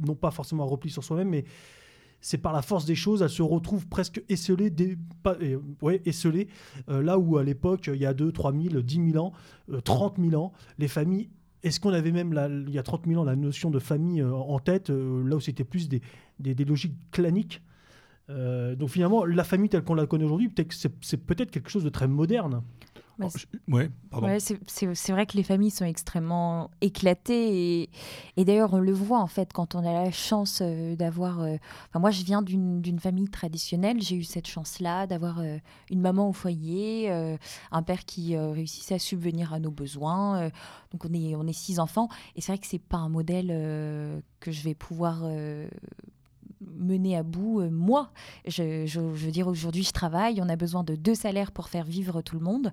non 0.00 0.14
pas 0.14 0.30
forcément 0.30 0.64
un 0.64 0.66
repli 0.66 0.90
sur 0.90 1.04
soi-même 1.04 1.28
mais 1.28 1.44
c'est 2.22 2.38
par 2.38 2.52
la 2.52 2.62
force 2.62 2.86
des 2.86 2.94
choses, 2.94 3.20
elle 3.20 3.28
se 3.28 3.42
retrouve 3.42 3.86
presque 3.88 4.22
esselée, 4.28 4.72
euh, 5.26 5.58
ouais, 5.82 6.00
esselée 6.06 6.48
euh, 6.88 7.02
là 7.02 7.18
où 7.18 7.36
à 7.36 7.42
l'époque, 7.42 7.90
il 7.92 8.00
y 8.00 8.06
a 8.06 8.14
2, 8.14 8.32
3 8.32 8.52
000, 8.52 8.80
10 8.80 9.10
000 9.12 9.26
ans, 9.26 9.32
30 9.84 10.18
euh, 10.18 10.30
000 10.30 10.42
ans, 10.42 10.52
les 10.78 10.88
familles 10.88 11.28
est-ce 11.62 11.80
qu'on 11.80 11.92
avait 11.92 12.12
même, 12.12 12.64
il 12.66 12.74
y 12.74 12.78
a 12.78 12.82
30 12.82 13.06
000 13.06 13.20
ans, 13.20 13.24
la 13.24 13.36
notion 13.36 13.70
de 13.70 13.78
famille 13.78 14.22
en 14.22 14.58
tête, 14.58 14.90
là 14.90 15.36
où 15.36 15.40
c'était 15.40 15.64
plus 15.64 15.88
des, 15.88 16.00
logiques 16.64 16.96
claniques 17.10 17.62
Donc 18.28 18.88
finalement, 18.88 19.24
la 19.24 19.44
famille 19.44 19.68
telle 19.68 19.82
qu'on 19.82 19.94
la 19.94 20.06
connaît 20.06 20.24
aujourd'hui, 20.24 20.50
c'est 20.70 21.24
peut-être 21.24 21.50
quelque 21.50 21.70
chose 21.70 21.84
de 21.84 21.88
très 21.88 22.08
moderne. 22.08 22.62
Oh, 23.24 23.72
ouais, 23.72 23.90
ouais 24.20 24.38
c'est 24.40 25.12
vrai 25.12 25.26
que 25.26 25.36
les 25.36 25.42
familles 25.42 25.70
sont 25.70 25.84
extrêmement 25.84 26.70
éclatées 26.80 27.82
et, 27.82 27.90
et 28.36 28.44
d'ailleurs 28.44 28.74
on 28.74 28.78
le 28.78 28.92
voit 28.92 29.20
en 29.20 29.26
fait 29.26 29.52
quand 29.52 29.74
on 29.74 29.80
a 29.80 29.92
la 29.92 30.10
chance 30.10 30.60
euh, 30.62 30.96
d'avoir. 30.96 31.40
Euh, 31.40 31.56
moi 31.94 32.10
je 32.10 32.24
viens 32.24 32.42
d'une 32.42 32.98
famille 32.98 33.28
traditionnelle, 33.28 34.00
j'ai 34.00 34.16
eu 34.16 34.24
cette 34.24 34.46
chance-là 34.46 35.06
d'avoir 35.06 35.40
euh, 35.40 35.58
une 35.90 36.00
maman 36.00 36.28
au 36.28 36.32
foyer, 36.32 37.10
un 37.70 37.82
père 37.82 38.04
qui 38.04 38.36
réussissait 38.36 38.94
à 38.94 38.98
subvenir 38.98 39.52
à 39.52 39.60
nos 39.60 39.70
besoins. 39.70 40.50
donc 40.90 41.04
on 41.04 41.12
est 41.12 41.34
on 41.34 41.46
est 41.46 41.52
six 41.52 41.78
enfants 41.78 42.08
et 42.36 42.40
c'est 42.40 42.52
vrai 42.52 42.58
que 42.58 42.66
c'est 42.66 42.78
pas 42.78 42.98
un 42.98 43.08
modèle 43.08 43.48
que 44.40 44.50
je 44.50 44.62
vais 44.62 44.74
pouvoir 44.74 45.24
mener 46.76 47.16
à 47.16 47.22
bout 47.22 47.60
euh, 47.60 47.70
moi. 47.70 48.10
Je, 48.46 48.86
veux 48.98 49.30
dire, 49.30 49.48
aujourd'hui, 49.48 49.84
je 49.84 49.92
travaille, 49.92 50.40
on 50.40 50.48
a 50.48 50.56
besoin 50.56 50.84
de 50.84 50.94
deux 50.94 51.14
salaires 51.14 51.52
pour 51.52 51.68
faire 51.68 51.84
vivre 51.84 52.22
tout 52.22 52.36
le 52.36 52.44
monde. 52.44 52.72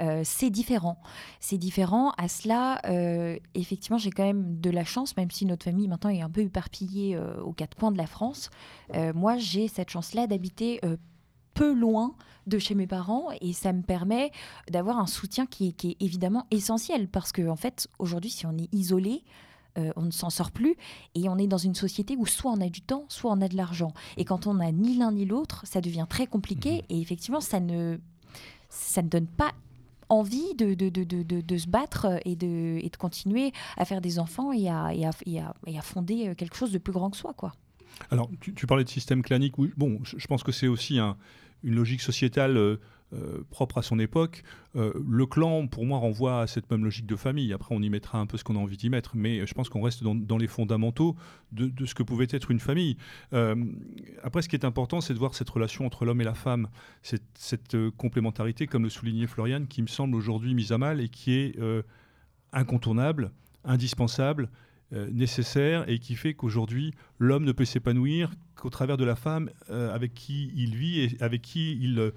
Euh, 0.00 0.22
c'est 0.24 0.50
différent. 0.50 0.98
C'est 1.40 1.58
différent. 1.58 2.12
À 2.18 2.28
cela, 2.28 2.80
euh, 2.86 3.38
effectivement, 3.54 3.98
j'ai 3.98 4.10
quand 4.10 4.24
même 4.24 4.60
de 4.60 4.70
la 4.70 4.84
chance, 4.84 5.16
même 5.16 5.30
si 5.30 5.46
notre 5.46 5.64
famille 5.64 5.88
maintenant 5.88 6.10
est 6.10 6.22
un 6.22 6.30
peu 6.30 6.40
éparpillée 6.40 7.18
aux 7.42 7.52
quatre 7.52 7.76
coins 7.76 7.92
de 7.92 7.98
la 7.98 8.06
France. 8.06 8.50
moi, 9.14 9.36
j'ai 9.36 9.68
cette 9.68 9.90
chance-là 9.90 10.26
d'habiter 10.26 10.80
peu 11.54 11.72
loin 11.72 12.14
de 12.46 12.58
chez 12.58 12.74
mes 12.74 12.86
parents 12.86 13.28
et 13.40 13.52
ça 13.52 13.72
me 13.72 13.82
permet 13.82 14.32
d'avoir 14.68 14.98
un 14.98 15.06
soutien 15.06 15.46
qui, 15.46 15.72
qui, 15.72 15.92
est 15.92 15.96
évidemment 16.00 16.46
essentiel 16.50 17.08
parce 17.08 17.32
que 17.32 17.48
en 17.48 17.56
fait 17.56 17.88
aujourd'hui 17.98 18.28
si 18.28 18.44
on 18.44 18.58
est 18.58 18.68
isolé 18.74 19.22
euh, 19.76 19.92
on 19.96 20.02
ne 20.02 20.10
s'en 20.10 20.30
sort 20.30 20.50
plus. 20.50 20.76
Et 21.14 21.28
on 21.28 21.36
est 21.36 21.46
dans 21.46 21.58
une 21.58 21.74
société 21.74 22.16
où 22.16 22.26
soit 22.26 22.52
on 22.52 22.60
a 22.60 22.68
du 22.68 22.80
temps, 22.80 23.06
soit 23.08 23.32
on 23.32 23.40
a 23.40 23.48
de 23.48 23.56
l'argent. 23.56 23.92
Et 24.16 24.24
quand 24.24 24.46
on 24.46 24.54
n'a 24.54 24.70
ni 24.70 24.96
l'un 24.96 25.12
ni 25.12 25.24
l'autre, 25.24 25.62
ça 25.66 25.80
devient 25.80 26.06
très 26.08 26.26
compliqué. 26.26 26.76
Mhm. 26.76 26.82
Et 26.90 27.00
effectivement, 27.00 27.40
ça 27.40 27.60
ne, 27.60 27.98
ça 28.68 29.02
ne 29.02 29.08
donne 29.08 29.26
pas 29.26 29.52
envie 30.08 30.54
de, 30.54 30.74
de, 30.74 30.88
de, 30.88 31.04
de, 31.04 31.58
se 31.58 31.68
battre 31.68 32.20
et 32.24 32.36
de, 32.36 32.78
et 32.82 32.88
de 32.88 32.96
continuer 32.96 33.52
à 33.76 33.84
faire 33.84 34.00
des 34.00 34.18
enfants 34.18 34.52
et 34.52 34.68
à, 34.68 34.94
et 34.94 35.06
à, 35.06 35.10
et 35.66 35.78
à, 35.78 35.82
fonder 35.82 36.34
quelque 36.36 36.56
chose 36.56 36.72
de 36.72 36.78
plus 36.78 36.92
grand 36.92 37.10
que 37.10 37.16
soi. 37.16 37.32
Quoi. 37.34 37.52
Alors, 38.10 38.30
tu, 38.40 38.66
parlais 38.66 38.84
de 38.84 38.88
système 38.88 39.22
clanique. 39.22 39.54
Bon, 39.76 40.00
je, 40.02 40.26
pense 40.26 40.42
que 40.42 40.52
c'est 40.52 40.68
aussi 40.68 40.98
une 40.98 41.74
logique 41.74 42.00
sociétale. 42.00 42.56
Euh, 42.56 42.80
propre 43.50 43.78
à 43.78 43.82
son 43.82 43.98
époque. 43.98 44.42
Euh, 44.76 44.92
le 45.06 45.26
clan, 45.26 45.66
pour 45.66 45.86
moi, 45.86 45.98
renvoie 45.98 46.40
à 46.40 46.46
cette 46.46 46.70
même 46.70 46.84
logique 46.84 47.06
de 47.06 47.16
famille. 47.16 47.52
Après, 47.52 47.74
on 47.74 47.82
y 47.82 47.90
mettra 47.90 48.18
un 48.18 48.26
peu 48.26 48.36
ce 48.36 48.44
qu'on 48.44 48.56
a 48.56 48.58
envie 48.58 48.76
d'y 48.76 48.90
mettre, 48.90 49.12
mais 49.14 49.46
je 49.46 49.54
pense 49.54 49.68
qu'on 49.68 49.82
reste 49.82 50.02
dans, 50.02 50.38
les 50.38 50.48
fondamentaux 50.48 51.14
de, 51.52 51.86
ce 51.86 51.94
que 51.94 52.02
pouvait 52.02 52.26
être 52.30 52.50
une 52.50 52.60
famille. 52.60 52.96
Euh, 53.32 53.54
après, 54.22 54.42
ce 54.42 54.48
qui 54.48 54.56
est 54.56 54.64
important, 54.64 55.00
c'est 55.00 55.14
de 55.14 55.18
voir 55.18 55.34
cette 55.34 55.48
relation 55.50 55.86
entre 55.86 56.04
l'homme 56.04 56.20
et 56.20 56.24
la 56.24 56.34
femme, 56.34 56.68
cette 57.02 57.76
complémentarité, 57.96 58.66
comme 58.66 58.82
le 58.82 58.90
soulignait 58.90 59.26
Florian, 59.26 59.64
qui 59.66 59.82
me 59.82 59.86
semble 59.86 60.16
aujourd'hui 60.16 60.54
mise 60.54 60.72
à 60.72 60.78
mal 60.78 61.00
et 61.00 61.08
qui 61.08 61.32
est 61.32 61.56
incontournable, 62.52 63.30
indispensable 63.64 64.50
nécessaire 64.90 65.88
et 65.88 65.98
qui 65.98 66.14
fait 66.14 66.34
qu'aujourd'hui 66.34 66.94
l'homme 67.18 67.44
ne 67.44 67.52
peut 67.52 67.64
s'épanouir 67.64 68.30
qu'au 68.54 68.70
travers 68.70 68.96
de 68.96 69.04
la 69.04 69.16
femme 69.16 69.50
avec 69.68 70.14
qui 70.14 70.52
il 70.54 70.76
vit 70.76 71.00
et 71.00 71.16
avec 71.20 71.42
qui 71.42 71.72
il, 71.80 72.12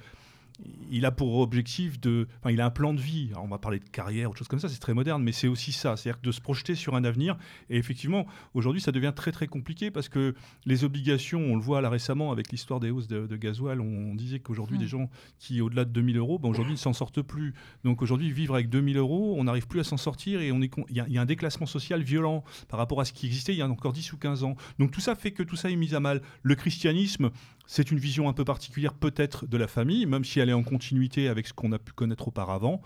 il 0.89 1.06
a 1.06 1.12
pour 1.12 1.38
objectif 1.39 2.00
de. 2.00 2.28
Enfin, 2.39 2.52
il 2.52 2.62
a 2.62 2.65
un 2.65 2.72
plan 2.72 2.93
de 2.93 3.00
vie. 3.00 3.32
on 3.38 3.48
va 3.48 3.58
parler 3.58 3.80
de 3.80 3.89
carrière, 3.89 4.30
autre 4.30 4.39
chose 4.39 4.48
comme 4.48 4.60
ça, 4.60 4.70
c'est 4.70 4.80
très 4.80 4.93
moderne, 4.93 5.24
mais 5.24 5.32
c'est 5.32 5.48
aussi 5.48 5.72
ça. 5.72 5.96
C'est-à-dire 5.98 6.22
de 6.22 6.32
se 6.32 6.41
projeter 6.41 6.76
sur 6.76 6.96
un 6.96 7.04
avenir. 7.04 7.38
Et 7.70 7.78
effectivement, 7.78 8.26
aujourd'hui, 8.54 8.82
ça 8.82 8.91
devient 8.91 9.13
très, 9.15 9.32
très 9.32 9.48
compliqué 9.48 9.91
parce 9.91 10.10
que 10.10 10.34
les 10.65 10.84
obligations, 10.84 11.39
on 11.39 11.56
le 11.56 11.62
voit 11.62 11.82
là 11.82 11.89
récemment 11.89 12.32
avec 12.32 12.52
l'histoire 12.52 12.80
des 12.80 12.89
hausses 12.89 13.08
de, 13.08 13.36
gasoil, 13.36 13.82
on, 13.82 14.15
disait 14.15 14.39
qu'aujourd'hui, 14.39 14.78
des 14.78 14.86
mmh. 14.86 14.88
gens 14.88 15.10
qui, 15.38 15.62
au-delà 15.62 15.86
de 15.86 15.91
2000 15.91 16.17
euros, 16.17 16.39
ben 16.39 16.50
aujourd'hui, 16.50 16.74
ne 16.74 16.80
s'en 16.80 16.93
sortent 16.93 17.22
plus. 17.22 17.54
Donc 17.84 18.02
aujourd'hui, 18.02 18.32
vivre 18.32 18.56
avec 18.56 18.70
2000 18.70 18.98
euros, 18.98 19.36
on 19.38 19.43
n'arrive 19.43 19.67
plus 19.67 19.82
à 19.82 19.84
s'en 19.84 19.98
sortir 19.98 20.41
et 20.41 20.52
on 20.52 20.62
est 20.62 20.72
il 20.89 20.96
y, 20.96 21.17
a 21.17 21.22
un 21.22 21.26
déclassement 21.26 21.65
social 21.65 22.02
violent 22.02 22.43
par 22.67 22.80
rapport 22.80 23.02
à 23.02 23.06
ce 23.06 23.13
qui 23.13 23.26
existait 23.26 23.54
il 23.54 23.58
y 23.58 23.62
a 23.62 23.67
encore 23.67 23.93
10 23.93 24.13
ou 24.13 24.17
15 24.17 24.43
ans. 24.43 24.56
Donc 24.80 24.91
tout 24.91 25.02
ça 25.02 25.15
fait 25.15 25.32
que 25.32 25.43
tout 25.43 25.56
ça 25.56 25.70
est 25.70 25.76
mis 25.76 25.96
à 25.96 26.00
mal. 26.00 26.22
Le 26.43 26.56
christianisme, 26.56 27.30
c'est 27.68 27.92
une 27.92 28.00
vision 28.00 28.28
un 28.28 28.34
peu 28.34 28.44
particulière 28.44 28.94
peut-être 28.96 29.46
de 29.46 29.58
la 29.58 29.68
famille, 29.68 30.06
même 30.08 30.24
si 30.26 30.40
elle 30.40 30.50
est 30.50 30.54
en 30.54 30.64
continuité 30.64 31.28
avec 31.28 31.46
ce 31.48 31.54
qu'on 31.54 31.72
a 31.74 31.78
pu 31.80 31.92
connaître 31.94 32.28
auparavant. 32.30 32.82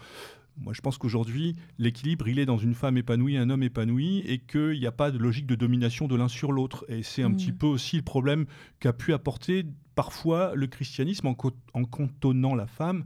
Moi, 0.57 0.73
je 0.73 0.81
pense 0.81 0.97
qu'aujourd'hui, 0.97 1.55
l'équilibre, 1.79 2.27
il 2.27 2.37
est 2.37 2.45
dans 2.45 2.57
une 2.57 2.73
femme 2.75 2.97
épanouie, 2.97 3.37
un 3.37 3.49
homme 3.49 3.63
épanoui, 3.63 4.19
et 4.27 4.39
qu'il 4.39 4.77
n'y 4.79 4.85
a 4.85 4.91
pas 4.91 5.09
de 5.09 5.17
logique 5.17 5.47
de 5.47 5.55
domination 5.55 6.07
de 6.09 6.15
l'un 6.17 6.27
sur 6.27 6.51
l'autre. 6.51 6.83
Et 6.89 7.03
c'est 7.03 7.23
un 7.23 7.29
Mm. 7.29 7.35
petit 7.37 7.51
peu 7.53 7.67
aussi 7.67 7.95
le 7.95 8.01
problème 8.03 8.45
qu'a 8.81 8.91
pu 8.91 9.13
apporter 9.13 9.65
parfois 9.95 10.51
le 10.55 10.67
christianisme 10.67 11.27
en, 11.27 11.33
co- 11.35 11.55
en 11.73 11.83
cantonnant 11.85 12.53
la 12.53 12.67
femme 12.67 13.05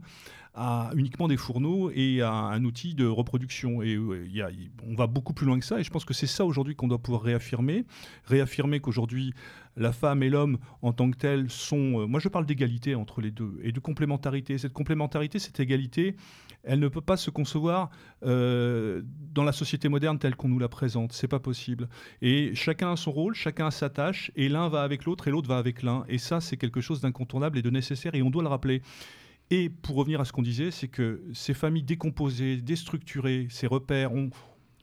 à 0.56 0.90
uniquement 0.96 1.28
des 1.28 1.36
fourneaux 1.36 1.90
et 1.94 2.22
à 2.22 2.32
un 2.32 2.64
outil 2.64 2.94
de 2.94 3.06
reproduction. 3.06 3.82
Et 3.82 3.94
euh, 3.94 4.26
y 4.26 4.40
a- 4.40 4.48
on 4.88 4.94
va 4.94 5.06
beaucoup 5.06 5.34
plus 5.34 5.46
loin 5.46 5.58
que 5.58 5.66
ça, 5.66 5.78
et 5.78 5.84
je 5.84 5.90
pense 5.90 6.06
que 6.06 6.14
c'est 6.14 6.26
ça 6.26 6.46
aujourd'hui 6.46 6.74
qu'on 6.74 6.88
doit 6.88 6.98
pouvoir 6.98 7.22
réaffirmer. 7.22 7.84
Réaffirmer 8.24 8.80
qu'aujourd'hui, 8.80 9.34
la 9.76 9.92
femme 9.92 10.22
et 10.22 10.30
l'homme 10.30 10.56
en 10.80 10.94
tant 10.94 11.10
que 11.10 11.18
tels 11.18 11.50
sont... 11.50 12.00
euh, 12.00 12.06
moi, 12.06 12.18
je 12.20 12.28
parle 12.28 12.46
d'égalité 12.46 12.94
entre 12.94 13.20
les 13.20 13.30
deux, 13.30 13.58
et 13.62 13.70
de 13.70 13.80
complémentarité. 13.80 14.56
Cette 14.56 14.72
complémentarité, 14.72 15.38
cette 15.38 15.60
égalité, 15.60 16.16
elle 16.64 16.80
ne 16.80 16.88
peut 16.88 17.02
pas 17.02 17.18
se 17.18 17.30
concevoir 17.30 17.90
euh, 18.24 19.02
dans 19.34 19.44
la 19.44 19.52
société 19.52 19.90
moderne 19.90 20.18
telle 20.18 20.36
qu'on 20.36 20.48
nous 20.48 20.58
la 20.58 20.68
présente. 20.70 21.12
C'est 21.12 21.28
pas 21.28 21.38
possible. 21.38 21.88
Et 22.22 22.54
chacun 22.54 22.92
a 22.92 22.96
son 22.96 23.12
rôle, 23.12 23.34
chacun 23.34 23.66
a 23.66 23.70
sa 23.70 23.90
tâche, 23.90 24.32
et 24.36 24.48
l'un 24.48 24.70
va 24.70 24.82
avec 24.82 25.04
l'autre 25.04 25.28
et 25.28 25.30
l'autre 25.30 25.48
va 25.48 25.58
avec 25.58 25.82
l'un. 25.82 26.04
Et 26.08 26.16
ça, 26.16 26.40
c'est 26.40 26.56
quelque 26.56 26.80
chose 26.80 27.02
d'incontournable 27.02 27.58
et 27.58 27.62
de 27.62 27.70
nécessaire, 27.70 28.14
et 28.14 28.22
on 28.22 28.30
doit 28.30 28.42
le 28.42 28.48
rappeler. 28.48 28.80
Et 29.50 29.68
pour 29.68 29.96
revenir 29.96 30.20
à 30.20 30.24
ce 30.24 30.32
qu'on 30.32 30.42
disait, 30.42 30.70
c'est 30.70 30.88
que 30.88 31.22
ces 31.32 31.54
familles 31.54 31.84
décomposées, 31.84 32.56
déstructurées, 32.56 33.46
ces 33.48 33.68
repères, 33.68 34.12
on, 34.12 34.30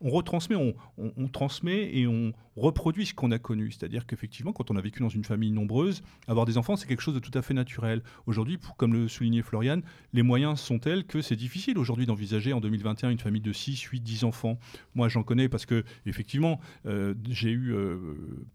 retransmet, 0.02 0.56
on, 0.97 1.28
transmet 1.28 1.89
et 1.93 2.08
on 2.08 2.34
reproduit 2.56 3.06
ce 3.06 3.13
qu'on 3.13 3.32
a 3.32 3.39
connu. 3.39 3.71
C'est-à-dire 3.71 4.06
qu'effectivement, 4.06 4.54
quand 4.54 4.71
on 4.71 4.78
a 4.78 4.82
vécu 4.82 5.02
dans 5.02 5.10
une 5.10 5.26
famille 5.26 5.52
nombreuse, 5.52 6.02
avoir 6.28 6.45
des 6.45 6.58
enfants, 6.58 6.78
c'est 6.78 6.88
quelque 6.88 7.02
chose 7.02 7.13
de 7.13 7.19
tout 7.19 7.38
à 7.38 7.41
fait 7.41 7.54
naturel. 7.54 8.04
Aujourd'hui, 8.26 8.58
comme 8.78 8.93
le 8.93 9.10
soulignait 9.10 9.41
Florian, 9.41 9.82
les 10.13 10.21
moyens 10.21 10.62
sont 10.62 10.80
tels 10.80 11.06
que 11.06 11.21
c'est 11.21 11.36
difficile 11.36 11.78
aujourd'hui 11.78 12.06
d'envisager 12.06 12.54
en 12.54 12.62
2021 12.62 13.10
une 13.10 13.19
famille 13.19 13.41
de 13.41 13.54
6, 13.54 13.82
8, 13.82 13.99
10 14.02 14.23
enfants. 14.23 14.58
Moi, 14.95 15.10
j'en 15.10 15.23
connais 15.23 15.49
parce 15.49 15.65
que, 15.65 15.84
effectivement, 16.06 16.60
euh, 16.86 17.15
j'ai 17.30 17.52
eu, 17.52 17.73
euh, 17.73 17.97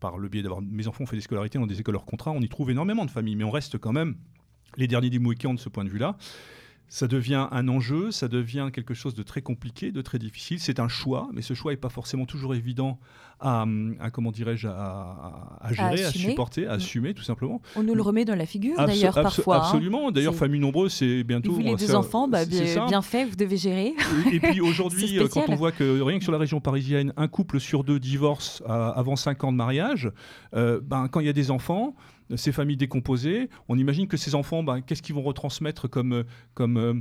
par 0.00 0.16
le 0.16 0.28
biais 0.28 0.42
d'avoir 0.42 0.62
mes 0.62 0.86
enfants 0.86 1.04
fait 1.04 1.16
des 1.16 1.22
scolarités 1.22 1.58
dans 1.58 1.66
des 1.66 1.80
écoles 1.80 1.96
hors 1.96 2.06
contrat, 2.06 2.30
on 2.30 2.40
y 2.40 2.48
trouve 2.48 2.70
énormément 2.70 3.04
de 3.04 3.10
familles, 3.10 3.36
mais 3.36 3.44
on 3.44 3.50
reste 3.50 3.78
quand 3.78 3.92
même 3.92 4.16
les 4.76 4.86
derniers 4.86 5.10
des 5.10 5.18
Mohicans 5.18 5.54
de 5.54 5.58
ce 5.60 5.68
point 5.68 5.84
de 5.84 5.90
vue-là. 5.90 6.16
Ça 6.90 7.06
devient 7.06 7.48
un 7.50 7.68
enjeu, 7.68 8.10
ça 8.10 8.28
devient 8.28 8.70
quelque 8.72 8.94
chose 8.94 9.14
de 9.14 9.22
très 9.22 9.42
compliqué, 9.42 9.92
de 9.92 10.00
très 10.00 10.18
difficile. 10.18 10.58
C'est 10.58 10.80
un 10.80 10.88
choix, 10.88 11.28
mais 11.34 11.42
ce 11.42 11.52
choix 11.52 11.70
n'est 11.72 11.76
pas 11.76 11.90
forcément 11.90 12.24
toujours 12.24 12.54
évident 12.54 12.98
à, 13.40 13.66
à, 14.00 14.10
comment 14.10 14.32
dirais-je, 14.32 14.68
à, 14.68 15.58
gérer, 15.70 16.02
à, 16.04 16.10
supporter, 16.10 16.66
à 16.66 16.70
Mm. 16.72 16.76
assumer 16.76 17.12
tout 17.14 17.22
simplement. 17.22 17.60
On 17.76 17.82
nous 17.82 17.94
le 17.94 18.00
remet 18.00 18.24
dans 18.24 18.34
la 18.34 18.46
figure 18.46 18.74
d'ailleurs 18.78 19.18
abso- 19.18 19.22
parfois. 19.22 19.56
hein. 19.56 19.60
Absolument. 19.66 20.10
D'ailleurs, 20.10 20.34
famille 20.34 20.60
nombreuse, 20.60 20.94
c'est 20.94 21.04
Et 21.06 21.24
bientôt. 21.24 21.52
vous 21.52 21.60
les 21.60 21.76
deux 21.76 21.94
enfants, 21.94 22.26
bah, 22.26 22.46
c'est 22.46 22.80
bien, 22.86 23.02
fait, 23.02 23.26
vous 23.26 23.36
devez 23.36 23.58
gérer. 23.58 23.94
Et, 24.32 24.36
et 24.36 24.40
puis 24.40 24.60
aujourd'hui, 24.62 25.18
euh, 25.18 25.28
quand 25.30 25.44
on 25.48 25.56
voit 25.56 25.72
que 25.72 26.00
rien 26.00 26.16
que 26.16 26.24
sur 26.24 26.32
la 26.32 26.38
région 26.38 26.58
parisienne, 26.62 27.12
un 27.18 27.28
couple 27.28 27.60
sur 27.60 27.84
deux 27.84 28.00
divorce 28.00 28.62
à- 28.66 28.88
avant 28.98 29.14
5 29.14 29.44
ans 29.44 29.52
de 29.52 29.58
mariage, 29.58 30.10
euh, 30.54 30.80
ben, 30.82 31.08
quand 31.08 31.20
il 31.20 31.26
y 31.26 31.30
a 31.30 31.34
des 31.34 31.50
enfants, 31.50 31.94
euh, 31.98 32.00
ces 32.36 32.52
familles 32.52 32.76
décomposées, 32.76 33.48
on 33.68 33.78
imagine 33.78 34.06
que 34.06 34.16
ces 34.16 34.34
enfants, 34.34 34.62
ben, 34.62 34.80
qu'est-ce 34.80 35.02
qu'ils 35.02 35.14
vont 35.14 35.22
retransmettre 35.22 35.88
comme, 35.88 36.12
euh, 36.12 36.22
euh, 36.60 36.94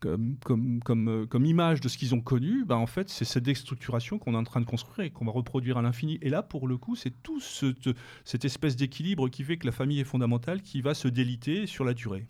comme, 0.00 0.36
comme, 0.44 0.80
comme, 0.84 1.08
euh, 1.08 1.26
comme 1.26 1.44
image 1.44 1.80
de 1.80 1.88
ce 1.88 1.98
qu'ils 1.98 2.14
ont 2.14 2.20
connu? 2.20 2.64
Ben, 2.64 2.76
En 2.76 2.86
fait, 2.86 3.08
c'est 3.08 3.24
cette 3.24 3.42
déstructuration 3.44 4.18
qu'on 4.18 4.34
est 4.34 4.38
en 4.38 4.44
train 4.44 4.60
de 4.60 4.66
construire 4.66 5.06
et 5.06 5.10
qu'on 5.10 5.24
va 5.24 5.32
reproduire 5.32 5.78
à 5.78 5.82
l'infini. 5.82 6.18
Et 6.22 6.28
là, 6.30 6.42
pour 6.42 6.68
le 6.68 6.76
coup, 6.76 6.94
c'est 6.94 7.12
tout 7.22 7.40
ce- 7.40 7.66
te- 7.72 7.94
cette 8.24 8.44
espèce 8.44 8.76
d'équilibre 8.76 9.28
qui 9.28 9.42
fait 9.42 9.56
que 9.56 9.66
la 9.66 9.72
famille 9.72 10.00
est 10.00 10.04
fondamentale, 10.04 10.62
qui 10.62 10.80
va 10.80 10.94
se 10.94 11.08
déliter 11.08 11.66
sur 11.66 11.84
la 11.84 11.94
durée. 11.94 12.26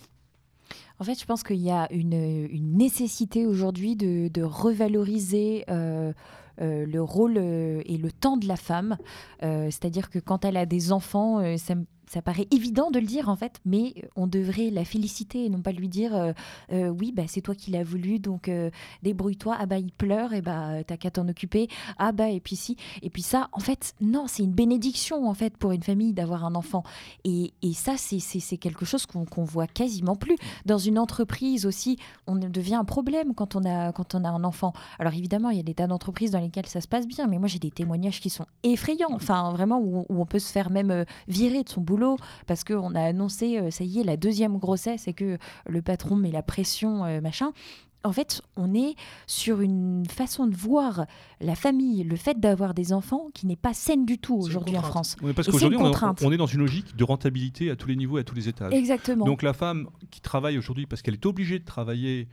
En 0.98 1.04
fait, 1.04 1.18
je 1.20 1.24
pense 1.26 1.42
qu'il 1.42 1.60
y 1.60 1.70
a 1.70 1.90
une, 1.92 2.48
nécessité 2.76 3.46
aujourd'hui 3.46 3.94
de, 3.96 4.42
revaloriser 4.42 5.64
le 5.68 6.98
rôle 6.98 7.38
et 7.38 7.98
le 7.98 8.10
temps 8.10 8.36
de 8.36 8.46
la 8.48 8.56
femme. 8.56 8.96
C'est-à-dire 9.40 10.10
que 10.10 10.18
quand 10.18 10.44
elle 10.44 10.56
a 10.56 10.66
des 10.66 10.90
enfants, 10.92 11.56
ça, 11.56 11.74
ça 12.10 12.22
paraît 12.22 12.48
évident 12.50 12.90
de 12.90 12.98
le 12.98 13.06
dire 13.06 13.28
en 13.28 13.36
fait, 13.36 13.60
mais 13.64 13.94
on 14.16 14.26
devrait 14.26 14.70
la 14.70 14.84
féliciter 14.84 15.44
et 15.44 15.48
non 15.48 15.60
pas 15.62 15.72
lui 15.72 15.88
dire 15.88 16.14
euh, 16.14 16.32
euh, 16.72 16.88
oui, 16.88 17.12
bah, 17.14 17.24
c'est 17.26 17.40
toi 17.40 17.54
qui 17.54 17.70
l'as 17.70 17.84
voulu, 17.84 18.18
donc 18.18 18.48
euh, 18.48 18.70
débrouille-toi. 19.02 19.56
Ah 19.58 19.66
bah 19.66 19.78
il 19.78 19.92
pleure, 19.92 20.32
et 20.32 20.40
bah 20.42 20.82
t'as 20.86 20.96
qu'à 20.96 21.10
t'en 21.10 21.28
occuper. 21.28 21.68
Ah 21.98 22.12
bah 22.12 22.28
et 22.30 22.40
puis 22.40 22.56
si, 22.56 22.76
et 23.02 23.10
puis 23.10 23.22
ça, 23.22 23.48
en 23.52 23.60
fait, 23.60 23.94
non, 24.00 24.26
c'est 24.26 24.42
une 24.42 24.52
bénédiction 24.52 25.28
en 25.28 25.34
fait 25.34 25.56
pour 25.56 25.72
une 25.72 25.82
famille 25.82 26.12
d'avoir 26.12 26.44
un 26.44 26.54
enfant. 26.54 26.82
Et, 27.24 27.52
et 27.62 27.72
ça, 27.74 27.94
c'est- 27.96 28.18
quelque 28.58 28.84
chose 28.84 29.04
qu'on 29.06 29.44
voit 29.44 29.66
quasiment 29.66 30.16
plus 30.16 30.36
dans 30.64 30.78
une 30.78 30.98
entreprise 30.98 31.66
aussi, 31.66 31.98
on 32.26 32.36
devient 32.36 32.76
un 32.76 32.84
problème 32.84 33.34
quand 33.34 33.56
on 33.56 33.64
a, 33.64 33.92
quand 33.92 34.14
on 34.14 34.24
a 34.24 34.28
un 34.30 34.44
enfant. 34.44 34.72
Alors 34.98 35.12
évidemment, 35.14 35.50
il 35.50 35.56
y 35.58 35.60
a 35.60 35.64
des 35.64 35.74
tas 35.74 35.86
d'entreprises 35.86 36.30
dans 36.30 36.40
lesquelles 36.40 36.66
ça 36.66 36.80
se 36.80 36.88
passe 36.88 37.06
bien, 37.06 37.26
mais 37.26 37.38
moi 37.38 37.48
j'ai 37.48 37.58
des 37.58 37.70
témoignages 37.70 38.20
qui 38.20 38.30
sont 38.30 38.46
effrayants, 38.62 39.12
enfin 39.12 39.52
vraiment 39.52 39.78
où, 39.80 40.06
où 40.08 40.20
on 40.20 40.26
peut 40.26 40.38
se 40.38 40.50
faire 40.50 40.70
même 40.70 40.90
euh, 40.90 41.04
virer 41.28 41.62
de 41.62 41.68
son 41.68 41.80
boulot 41.80 41.97
parce 42.46 42.64
qu'on 42.64 42.94
a 42.94 43.02
annoncé, 43.02 43.58
euh, 43.58 43.70
ça 43.70 43.84
y 43.84 44.00
est, 44.00 44.04
la 44.04 44.16
deuxième 44.16 44.58
grossesse 44.58 45.08
et 45.08 45.12
que 45.12 45.38
le 45.66 45.82
patron 45.82 46.16
met 46.16 46.30
la 46.30 46.42
pression, 46.42 47.04
euh, 47.04 47.20
machin. 47.20 47.52
En 48.04 48.12
fait, 48.12 48.42
on 48.56 48.74
est 48.74 48.94
sur 49.26 49.60
une 49.60 50.04
façon 50.08 50.46
de 50.46 50.54
voir 50.54 51.04
la 51.40 51.56
famille, 51.56 52.04
le 52.04 52.14
fait 52.14 52.38
d'avoir 52.38 52.72
des 52.72 52.92
enfants 52.92 53.26
qui 53.34 53.44
n'est 53.46 53.56
pas 53.56 53.74
saine 53.74 54.06
du 54.06 54.18
tout 54.18 54.36
aujourd'hui 54.36 54.78
en. 54.78 54.82
France. 54.82 55.16
Parce 55.34 55.48
qu'aujourd'hui, 55.48 55.78
une 55.78 55.84
on, 55.84 56.14
on 56.22 56.32
est 56.32 56.36
dans 56.36 56.46
une 56.46 56.60
logique 56.60 56.96
de 56.96 57.04
rentabilité 57.04 57.70
à 57.70 57.76
tous 57.76 57.88
les 57.88 57.96
niveaux 57.96 58.18
et 58.18 58.20
à 58.20 58.24
tous 58.24 58.36
les 58.36 58.48
étages. 58.48 58.72
Exactement. 58.72 59.26
Donc 59.26 59.42
la 59.42 59.52
femme 59.52 59.88
qui 60.12 60.20
travaille 60.20 60.56
aujourd'hui 60.58 60.86
parce 60.86 61.02
qu'elle 61.02 61.14
est 61.14 61.26
obligée 61.26 61.58
de 61.58 61.64
travailler, 61.64 62.28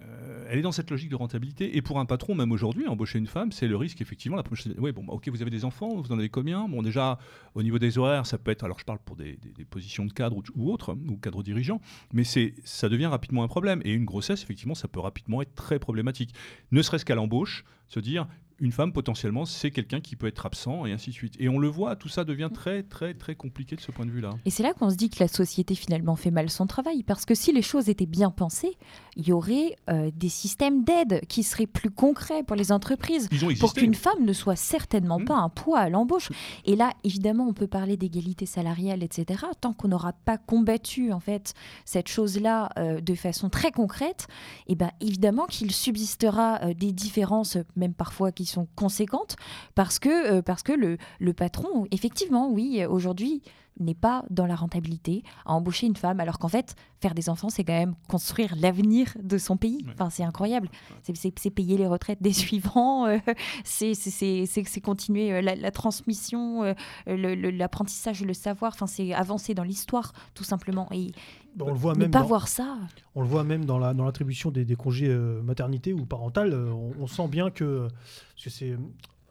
euh, 0.00 0.46
elle 0.48 0.58
est 0.58 0.62
dans 0.62 0.72
cette 0.72 0.90
logique 0.90 1.10
de 1.10 1.16
rentabilité. 1.16 1.76
Et 1.76 1.82
pour 1.82 1.98
un 1.98 2.06
patron, 2.06 2.34
même 2.34 2.52
aujourd'hui, 2.52 2.86
embaucher 2.88 3.18
une 3.18 3.26
femme, 3.26 3.52
c'est 3.52 3.68
le 3.68 3.76
risque 3.76 4.00
effectivement. 4.00 4.36
La 4.36 4.42
première 4.42 4.64
oui, 4.78 4.92
bon, 4.92 5.04
bah, 5.04 5.12
ok, 5.12 5.28
vous 5.28 5.42
avez 5.42 5.50
des 5.50 5.64
enfants, 5.64 6.00
vous 6.00 6.12
en 6.12 6.18
avez 6.18 6.28
combien? 6.28 6.68
Bon, 6.68 6.82
déjà 6.82 7.18
au 7.54 7.62
niveau 7.62 7.78
des 7.78 7.98
horaires, 7.98 8.26
ça 8.26 8.38
peut 8.38 8.50
être. 8.50 8.64
Alors 8.64 8.78
je 8.78 8.84
parle 8.84 8.98
pour 8.98 9.16
des, 9.16 9.38
positions 9.68 10.04
de 10.04 10.12
cadre 10.12 10.36
ou, 10.36 10.42
ou 10.56 10.72
autres, 10.72 10.96
ou 11.08 11.16
cadre 11.16 11.42
dirigeant, 11.42 11.80
mais 12.12 12.24
ça 12.24 12.88
devient 12.88 13.06
rapidement 13.06 13.42
un 13.42 13.48
problème. 13.48 13.80
Et 13.84 13.92
une 13.92 14.04
grossesse, 14.04 14.42
effectivement, 14.42 14.74
ça 14.74 14.88
peut 14.88 15.00
rapidement 15.00 15.42
être 15.42 15.54
très 15.54 15.78
problématique. 15.78 16.34
Ne 16.72 16.82
serait-ce 16.82 17.04
qu'à 17.04 17.14
l'embauche, 17.14 17.64
se 17.88 18.00
dire. 18.00 18.26
Une 18.60 18.72
femme, 18.72 18.92
potentiellement, 18.92 19.44
c'est 19.44 19.70
quelqu'un 19.70 20.00
qui 20.00 20.16
peut 20.16 20.26
être 20.26 20.46
absent 20.46 20.86
et 20.86 20.92
ainsi 20.92 21.10
de 21.10 21.14
suite. 21.14 21.34
Et 21.38 21.48
on 21.48 21.58
le 21.58 21.68
voit, 21.68 21.96
tout 21.96 22.08
ça 22.08 22.24
devient 22.24 22.50
très, 22.52 22.82
très, 22.82 23.14
très 23.14 23.34
compliqué 23.34 23.76
de 23.76 23.80
ce 23.80 23.90
point 23.90 24.06
de 24.06 24.10
vue-là. 24.10 24.30
Et 24.44 24.50
c'est 24.50 24.62
là 24.62 24.72
qu'on 24.74 24.90
se 24.90 24.96
dit 24.96 25.10
que 25.10 25.20
la 25.20 25.28
société 25.28 25.74
finalement 25.74 26.16
fait 26.16 26.30
mal 26.30 26.50
son 26.50 26.66
travail, 26.66 27.02
parce 27.02 27.24
que 27.24 27.34
si 27.34 27.52
les 27.52 27.62
choses 27.62 27.88
étaient 27.88 28.06
bien 28.06 28.30
pensées, 28.30 28.76
il 29.16 29.26
y 29.26 29.32
aurait 29.32 29.76
euh, 29.88 30.10
des 30.14 30.28
systèmes 30.28 30.84
d'aide 30.84 31.22
qui 31.28 31.42
seraient 31.42 31.66
plus 31.66 31.90
concrets 31.90 32.42
pour 32.42 32.56
les 32.56 32.72
entreprises, 32.72 33.28
pour 33.58 33.74
qu'une 33.74 33.94
femme 33.94 34.24
ne 34.24 34.32
soit 34.32 34.56
certainement 34.56 35.18
Mhm. 35.18 35.24
pas 35.24 35.36
un 35.36 35.48
poids 35.48 35.78
à 35.80 35.88
l'embauche. 35.88 36.28
Et 36.64 36.76
là, 36.76 36.92
évidemment, 37.04 37.46
on 37.48 37.52
peut 37.52 37.66
parler 37.66 37.96
d'égalité 37.96 38.46
salariale, 38.46 39.02
etc. 39.02 39.44
Tant 39.60 39.72
qu'on 39.72 39.88
n'aura 39.88 40.12
pas 40.12 40.38
combattu 40.38 41.12
en 41.12 41.20
fait 41.20 41.54
cette 41.84 42.08
chose-là 42.08 42.70
euh, 42.78 43.00
de 43.00 43.14
façon 43.14 43.48
très 43.48 43.72
concrète, 43.72 44.26
et 44.66 44.74
ben 44.74 44.90
évidemment 45.00 45.46
qu'il 45.46 45.72
subsistera 45.72 46.60
euh, 46.62 46.74
des 46.74 46.92
différences, 46.92 47.56
même 47.76 47.94
parfois 47.94 48.32
qui 48.32 48.46
sont 48.50 48.66
conséquentes, 48.76 49.36
parce 49.74 49.98
que 49.98 50.08
euh, 50.38 50.42
parce 50.42 50.62
que 50.62 50.72
le, 50.72 50.98
le 51.18 51.32
patron, 51.32 51.86
effectivement, 51.90 52.48
oui, 52.50 52.84
aujourd'hui 52.84 53.42
n'est 53.78 53.94
pas 53.94 54.24
dans 54.28 54.44
la 54.46 54.56
rentabilité 54.56 55.22
à 55.46 55.54
embaucher 55.54 55.86
une 55.86 55.96
femme, 55.96 56.20
alors 56.20 56.38
qu'en 56.38 56.48
fait, 56.48 56.74
faire 57.00 57.14
des 57.14 57.30
enfants, 57.30 57.48
c'est 57.48 57.64
quand 57.64 57.72
même 57.72 57.94
construire 58.08 58.54
l'avenir 58.56 59.16
de 59.22 59.38
son 59.38 59.56
pays. 59.56 59.82
Ouais. 59.86 59.92
Enfin, 59.94 60.10
c'est 60.10 60.24
incroyable. 60.24 60.68
C'est- 61.02 61.16
C'est 61.38 61.50
payer 61.50 61.78
les 61.78 61.86
retraites 61.86 62.20
des 62.20 62.32
suivants, 62.44 63.06
euh, 63.06 63.18
c'est 63.64 64.80
continuer 64.82 65.32
euh, 65.32 65.40
la, 65.40 65.54
la 65.54 65.70
transmission, 65.70 66.62
euh, 66.64 66.74
le- 67.06 67.34
le- 67.34 67.50
l'apprentissage, 67.50 68.22
le 68.22 68.34
savoir. 68.34 68.72
Enfin, 68.74 68.86
c'est 68.86 69.12
avancer 69.14 69.54
dans 69.54 69.62
l'histoire, 69.64 70.12
tout 70.34 70.44
simplement. 70.44 70.88
Et 70.92 71.12
on 71.58 71.66
le 71.66 71.72
voit 71.74 71.94
ne 71.94 71.98
même 72.00 72.10
pas 72.10 72.20
dans, 72.20 72.26
voir 72.26 72.48
ça. 72.48 72.76
on 73.14 73.22
le 73.22 73.26
voit 73.28 73.44
même 73.44 73.64
dans 73.64 73.78
la 73.78 73.94
dans 73.94 74.04
l'attribution 74.04 74.50
des, 74.50 74.64
des 74.64 74.76
congés 74.76 75.08
euh, 75.08 75.42
maternité 75.42 75.92
ou 75.92 76.04
parental. 76.06 76.52
euh, 76.52 76.70
on, 76.70 76.92
on 77.02 77.06
sent 77.06 77.28
bien 77.28 77.50
que 77.50 77.88
parce 77.88 78.44
que 78.44 78.50
c'est 78.50 78.76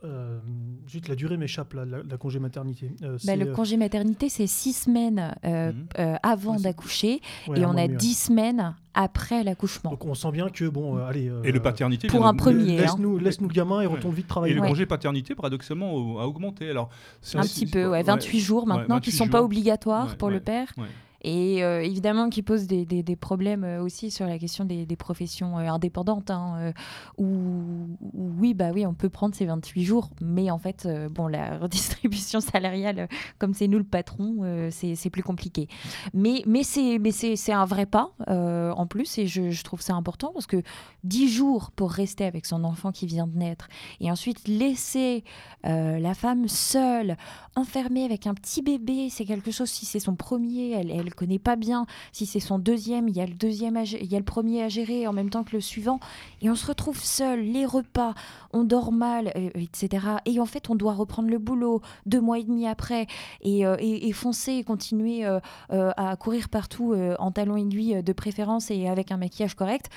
euh, 0.05 0.39
juste 0.87 1.09
la 1.09 1.15
durée 1.15 1.35
m'échappe 1.35 1.73
là, 1.73 1.83
la, 1.83 1.97
la 2.03 2.17
congé 2.17 2.39
maternité. 2.39 2.89
Euh, 3.03 3.17
Bah, 3.25 3.35
le 3.35 3.47
euh, 3.49 3.53
congé 3.53 3.75
maternité, 3.75 4.29
c'est 4.29 4.47
six 4.47 4.71
semaines 4.71 5.35
euh, 5.43 5.73
euh, 5.97 6.15
avant 6.23 6.55
Ouais, 6.55 6.61
d'accoucher 6.63 7.19
ouais, 7.49 7.59
et 7.59 7.65
on 7.65 7.75
a 7.75 7.83
et 7.83 7.89
dix 7.89 8.13
semaines 8.13 8.75
après 8.93 9.43
l'accouchement. 9.43 9.91
Donc 9.91 10.05
on 10.05 10.13
sent 10.15 10.31
bien 10.31 10.47
que 10.49 10.69
bon, 10.69 10.97
euh, 10.97 11.03
allez. 11.05 11.27
euh, 11.27 11.43
Et 11.43 11.51
le 11.51 11.61
paternité. 11.61 12.07
Pour 12.07 12.25
un 12.25 12.33
premier, 12.33 12.77
hein. 12.79 12.81
Laisse-nous 12.83 13.17
laisse 13.17 13.39
-nous 13.41 13.49
le 13.49 13.53
gamin 13.53 13.81
et 13.81 13.87
Ouais. 13.87 13.95
retourne 13.95 14.15
vite 14.15 14.25
Et 14.25 14.29
travailler. 14.29 14.53
le 14.53 14.61
Ouais. 14.61 14.69
congé 14.69 14.85
paternité, 14.85 15.35
paradoxalement, 15.35 15.91
a 16.19 16.25
augmenté. 16.27 16.69
Alors, 16.69 16.89
Un 17.35 17.41
petit 17.41 17.65
peu, 17.65 17.89
ouais, 17.89 18.01
28 18.01 18.39
jours 18.39 18.67
maintenant, 18.67 18.99
qui 19.01 19.09
28 19.09 19.11
ne 19.11 19.17
sont 19.17 19.27
pas 19.27 19.37
jours. 19.39 19.45
obligatoires 19.47 20.07
Ouais, 20.11 20.15
pour 20.15 20.29
le 20.29 20.35
ouais. 20.35 20.39
père. 20.41 20.73
Et 21.21 21.63
euh, 21.63 21.81
évidemment 21.81 22.29
qui 22.29 22.43
pose 22.43 22.65
des, 22.65 22.85
des, 22.85 23.15
problèmes 23.15 23.63
euh, 23.63 23.83
aussi 23.83 24.09
sur 24.09 24.25
la 24.25 24.37
question 24.39 24.63
des, 24.63 24.85
professions 24.95 25.57
euh, 25.57 25.67
indépendantes, 25.67 26.31
hein, 26.31 26.73
où, 27.17 27.87
oui, 28.13 28.53
bah 28.53 28.71
oui, 28.73 28.85
on 28.85 28.93
peut 28.93 29.09
prendre 29.09 29.35
ces 29.35 29.45
28 29.45 29.83
jours, 29.83 30.09
mais 30.21 30.51
en 30.51 30.59
fait, 30.59 30.87
bon, 31.11 31.27
la 31.27 31.57
redistribution 31.61 32.39
salariale, 32.39 33.07
comme 33.37 33.53
c'est 33.53 33.67
nous 33.67 33.77
le 33.77 33.83
patron, 33.83 34.69
c'est 34.71 35.09
plus 35.09 35.23
compliqué. 35.23 35.67
Mais, 36.13 36.43
mais 36.45 36.63
c'est 36.63 37.51
un 37.51 37.65
vrai 37.65 37.85
pas, 37.85 38.11
en 38.27 38.87
plus, 38.87 39.17
et 39.17 39.27
je, 39.27 39.49
je, 39.49 39.63
trouve 39.63 39.81
ça 39.81 39.93
important, 39.93 40.31
parce 40.33 40.47
que 40.47 40.61
10 41.03 41.29
jours 41.29 41.71
pour 41.71 41.91
rester 41.91 42.25
avec 42.25 42.45
son 42.45 42.63
enfant 42.63 42.91
qui 42.91 43.05
vient 43.05 43.27
de 43.27 43.37
naître, 43.37 43.67
et 43.99 44.11
ensuite 44.11 44.47
laisser 44.47 45.23
la 45.63 46.13
femme 46.13 46.47
seule, 46.47 47.17
enfermée 47.55 48.05
avec 48.05 48.27
un 48.27 48.33
petit 48.33 48.61
bébé, 48.61 49.09
c'est 49.09 49.25
quelque 49.25 49.51
chose, 49.51 49.69
si 49.69 49.85
c'est 49.85 49.99
son 49.99 50.15
premier, 50.15 50.71
elle, 50.71 50.91
elle 50.91 51.08
connaît 51.13 51.39
pas 51.39 51.55
bien. 51.55 51.85
Si 52.11 52.25
c'est 52.25 52.39
son 52.39 52.59
deuxième, 52.59 53.07
il 53.07 53.15
y 53.15 53.21
a 53.21 53.25
le 53.25 53.33
deuxième, 53.33 53.77
il 53.77 54.11
y 54.11 54.15
a 54.15 54.19
le 54.19 54.25
premier 54.25 54.63
à 54.63 54.69
gérer 54.69 55.07
en 55.07 55.13
même 55.13 55.29
temps 55.29 55.43
que 55.43 55.55
le 55.55 55.61
suivant, 55.61 55.99
et 56.41 56.49
on 56.49 56.55
se 56.55 56.65
retrouve 56.65 56.99
seul. 56.99 57.41
Les 57.41 57.65
repas, 57.65 58.13
on 58.53 58.63
dort 58.63 58.91
mal, 58.91 59.31
euh, 59.35 59.49
etc. 59.55 60.07
Et 60.25 60.39
en 60.39 60.45
fait, 60.45 60.69
on 60.69 60.75
doit 60.75 60.93
reprendre 60.93 61.29
le 61.29 61.37
boulot 61.37 61.81
deux 62.05 62.21
mois 62.21 62.39
et 62.39 62.43
demi 62.43 62.67
après 62.67 63.07
et, 63.41 63.65
euh, 63.65 63.77
foncer 64.13 64.53
et 64.53 64.63
continuer 64.63 65.25
euh, 65.25 65.39
à 65.69 66.15
courir 66.17 66.49
partout 66.49 66.93
en 67.19 67.31
talons 67.31 67.55
aiguilles 67.55 68.03
de 68.03 68.13
préférence 68.13 68.69
et 68.71 68.87
avec 68.87 69.11
un 69.11 69.17
maquillage 69.17 69.53
correct. 69.53 69.89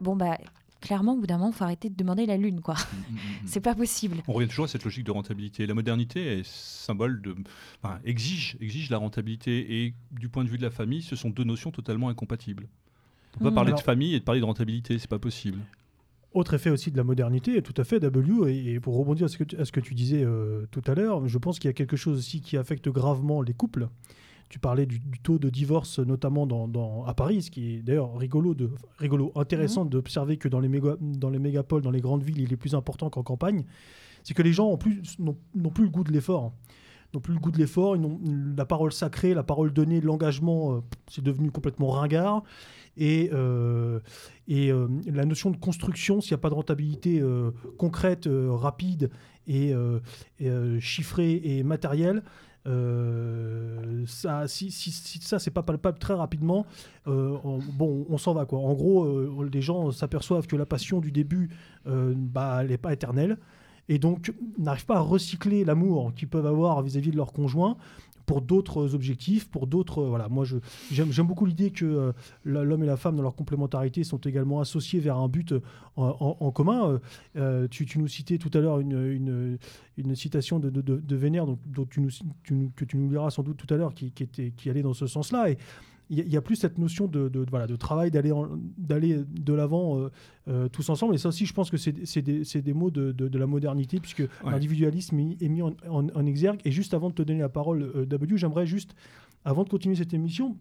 bon 0.00 0.16
bah 0.16 0.36
clairement, 0.82 1.14
au 1.14 1.16
bout 1.16 1.26
d'un 1.26 1.38
moment, 1.38 1.50
il 1.50 1.56
faut 1.56 1.64
arrêter 1.64 1.88
de 1.88 1.96
demander 1.96 2.26
la 2.26 2.36
lune, 2.36 2.60
quoi. 2.60 2.74
Mm, 2.74 3.12
mm, 3.12 3.14
mm, 3.14 3.18
c'est 3.46 3.60
pas 3.60 3.74
possible. 3.74 4.18
On 4.28 4.34
revient 4.34 4.48
toujours 4.48 4.66
à 4.66 4.68
cette 4.68 4.84
logique 4.84 5.04
de 5.04 5.10
rentabilité. 5.10 5.66
La 5.66 5.74
modernité 5.74 6.40
est 6.40 6.46
symbole 6.46 7.22
de, 7.22 7.34
exige, 8.04 8.58
exige 8.60 8.90
la 8.90 8.98
rentabilité, 8.98 9.84
et 9.84 9.94
du 10.10 10.28
point 10.28 10.44
de 10.44 10.50
vue 10.50 10.58
de 10.58 10.62
la 10.62 10.70
famille, 10.70 11.00
ce 11.00 11.16
sont 11.16 11.30
deux 11.30 11.44
notions 11.44 11.70
totalement 11.70 12.10
incompatibles. 12.10 12.68
On 13.36 13.38
peut 13.38 13.44
pas 13.50 13.54
parler 13.54 13.72
de 13.72 13.80
famille 13.80 14.14
et 14.14 14.18
de 14.18 14.24
parler 14.24 14.40
de 14.40 14.44
rentabilité, 14.44 14.98
c'est 14.98 15.08
pas 15.08 15.18
possible. 15.18 15.58
Autre 16.34 16.54
effet 16.54 16.70
aussi 16.70 16.90
de 16.90 16.96
la 16.96 17.04
modernité, 17.04 17.60
tout 17.62 17.74
à 17.76 17.84
fait, 17.84 18.00
W, 18.00 18.72
et, 18.72 18.80
pour 18.80 18.96
rebondir 18.96 19.26
à 19.26 19.28
ce 19.28 19.38
que 19.38 19.44
tu, 19.44 19.56
à 19.56 19.64
ce 19.64 19.72
que 19.72 19.80
tu 19.80 19.94
disais 19.94 20.22
euh, 20.24 20.66
tout 20.70 20.82
à 20.86 20.94
l'heure, 20.94 21.28
je 21.28 21.38
pense 21.38 21.58
qu'il 21.58 21.68
y 21.68 21.70
a 21.70 21.74
quelque 21.74 21.96
chose 21.96 22.18
aussi 22.18 22.40
qui 22.40 22.56
affecte 22.56 22.88
gravement 22.88 23.42
les 23.42 23.52
couples. 23.52 23.88
Tu 24.52 24.58
parlais 24.58 24.84
du, 24.84 25.00
taux 25.22 25.38
de 25.38 25.48
divorce, 25.48 25.98
notamment 25.98 26.46
dans, 26.46 27.04
à 27.06 27.14
Paris, 27.14 27.40
ce 27.40 27.50
qui 27.50 27.76
est 27.76 27.82
d'ailleurs 27.82 28.14
rigolo, 28.18 28.52
de, 28.52 28.68
rigolo, 28.98 29.32
intéressant 29.34 29.84
mhm. 29.84 29.90
d'observer 29.90 30.36
que 30.36 30.46
dans 30.46 30.60
les, 30.60 30.68
méga, 30.68 30.96
dans 31.00 31.30
les 31.30 31.38
mégapoles, 31.38 31.80
dans 31.80 31.90
les 31.90 32.02
grandes 32.02 32.22
villes, 32.22 32.42
il 32.42 32.52
est 32.52 32.58
plus 32.58 32.74
important 32.74 33.08
qu'en 33.08 33.22
campagne. 33.22 33.64
C'est 34.24 34.34
que 34.34 34.42
les 34.42 34.52
gens 34.52 34.68
n'ont 34.68 34.76
plus 34.76 35.84
le 35.84 35.88
goût 35.88 36.04
de 36.04 36.12
l'effort 36.12 36.52
n'ont 37.14 37.20
plus 37.20 37.34
le 37.34 37.40
goût 37.40 37.50
de 37.50 37.58
l'effort, 37.58 37.96
la 38.56 38.64
parole 38.64 38.92
sacrée, 38.92 39.34
la 39.34 39.42
parole 39.42 39.72
donnée, 39.72 40.00
l'engagement, 40.00 40.76
euh, 40.76 40.80
c'est 41.08 41.22
devenu 41.22 41.50
complètement 41.50 41.90
ringard. 41.90 42.42
Et, 42.96 43.30
euh, 43.32 44.00
et 44.48 44.70
euh, 44.70 44.86
la 45.06 45.24
notion 45.24 45.50
de 45.50 45.56
construction, 45.56 46.20
s'il 46.20 46.32
n'y 46.32 46.40
a 46.40 46.42
pas 46.42 46.50
de 46.50 46.54
rentabilité 46.54 47.22
concrète, 47.78 48.28
rapide 48.30 49.10
et, 49.46 49.72
et 50.40 50.80
chiffrée 50.80 51.40
et 51.44 51.62
matérielle, 51.62 52.22
euh, 52.66 54.04
ça, 54.06 54.46
si, 54.46 54.70
si, 54.70 54.92
ça 54.92 55.38
c'est 55.38 55.50
pas 55.50 55.62
palpable 55.62 55.98
très 55.98 56.14
rapidement, 56.14 56.64
euh, 57.08 57.36
on, 57.44 57.58
bon, 57.58 58.06
on 58.08 58.18
s'en 58.18 58.34
va 58.34 58.46
quoi. 58.46 58.60
En 58.60 58.74
gros, 58.74 59.04
euh, 59.04 59.50
les 59.52 59.62
gens 59.62 59.90
s'aperçoivent 59.90 60.46
que 60.46 60.56
la 60.56 60.66
passion 60.66 61.00
du 61.00 61.10
début, 61.10 61.50
bah, 61.84 62.58
elle 62.60 62.68
n'est 62.68 62.78
pas 62.78 62.92
éternelle, 62.92 63.38
et 63.88 63.98
donc 63.98 64.32
n'arrivent 64.58 64.86
pas 64.86 64.96
à 64.96 65.00
recycler 65.00 65.64
l'amour 65.64 66.12
qu'ils 66.14 66.28
peuvent 66.28 66.46
avoir 66.46 66.82
vis-à-vis 66.82 67.08
-vis 67.08 67.12
de 67.12 67.16
leur 67.16 67.32
conjoint 67.32 67.76
pour 68.26 68.42
d'autres 68.42 68.94
objectifs, 68.94 69.48
pour 69.48 69.66
d'autres. 69.66 70.04
voilà, 70.04 70.28
moi, 70.28 70.44
j'aime 70.90 71.26
beaucoup 71.26 71.46
l'idée 71.46 71.70
que 71.70 71.84
euh, 71.84 72.12
l'homme 72.44 72.82
et 72.82 72.86
la 72.86 72.96
femme, 72.96 73.16
dans 73.16 73.22
leur 73.22 73.34
complémentarité, 73.34 74.04
sont 74.04 74.18
également 74.18 74.60
associés 74.60 75.00
vers 75.00 75.16
un 75.16 75.28
but 75.28 75.52
euh, 75.52 75.60
en, 75.96 76.50
commun. 76.50 77.00
Euh, 77.36 77.68
tu, 77.68 77.86
nous 77.98 78.08
citais 78.08 78.38
tout 78.38 78.50
à 78.54 78.60
l'heure 78.60 78.80
une, 78.80 79.58
une, 79.96 80.14
citation 80.14 80.58
de, 80.58 80.70
de, 80.70 81.16
Vénère, 81.16 81.46
donc, 81.46 81.58
que 81.90 82.84
tu 82.84 82.96
nous 82.96 83.10
liras 83.10 83.30
sans 83.30 83.42
doute 83.42 83.56
tout 83.56 83.72
à 83.72 83.76
l'heure, 83.76 83.94
qui, 83.94 84.06
était, 84.06 84.52
qui 84.56 84.70
allait 84.70 84.82
dans 84.82 84.94
ce 84.94 85.06
sens-là. 85.06 85.48
Il 86.14 86.28
n'y 86.28 86.36
a, 86.36 86.42
plus 86.42 86.56
cette 86.56 86.76
notion 86.76 87.06
de, 87.06 87.46
voilà, 87.48 87.66
de 87.66 87.74
travail, 87.74 88.10
d'aller 88.10 89.24
de 89.24 89.52
l'avant 89.54 89.98
euh, 89.98 90.10
euh, 90.48 90.68
tous 90.68 90.90
ensemble. 90.90 91.14
Et 91.14 91.18
ça 91.18 91.30
aussi, 91.30 91.46
je 91.46 91.54
pense 91.54 91.70
que 91.70 91.78
c'est 91.78 92.22
des, 92.22 92.42
des, 92.44 92.74
mots 92.74 92.90
de, 92.90 93.38
la 93.38 93.46
modernité, 93.46 93.98
puisque 93.98 94.24
l'individualisme 94.44 95.18
est 95.18 95.48
mis 95.48 95.62
en, 95.62 96.26
exergue. 96.26 96.60
Et 96.66 96.70
juste 96.70 96.92
avant 96.92 97.08
de 97.08 97.14
te 97.14 97.22
donner 97.22 97.40
la 97.40 97.48
parole, 97.48 97.82
euh, 97.96 98.04
W, 98.04 98.36
j'aimerais 98.36 98.66
juste, 98.66 98.94
avant 99.46 99.64
de 99.64 99.70
continuer 99.70 99.96
cette 99.96 100.12
émission, 100.12 100.58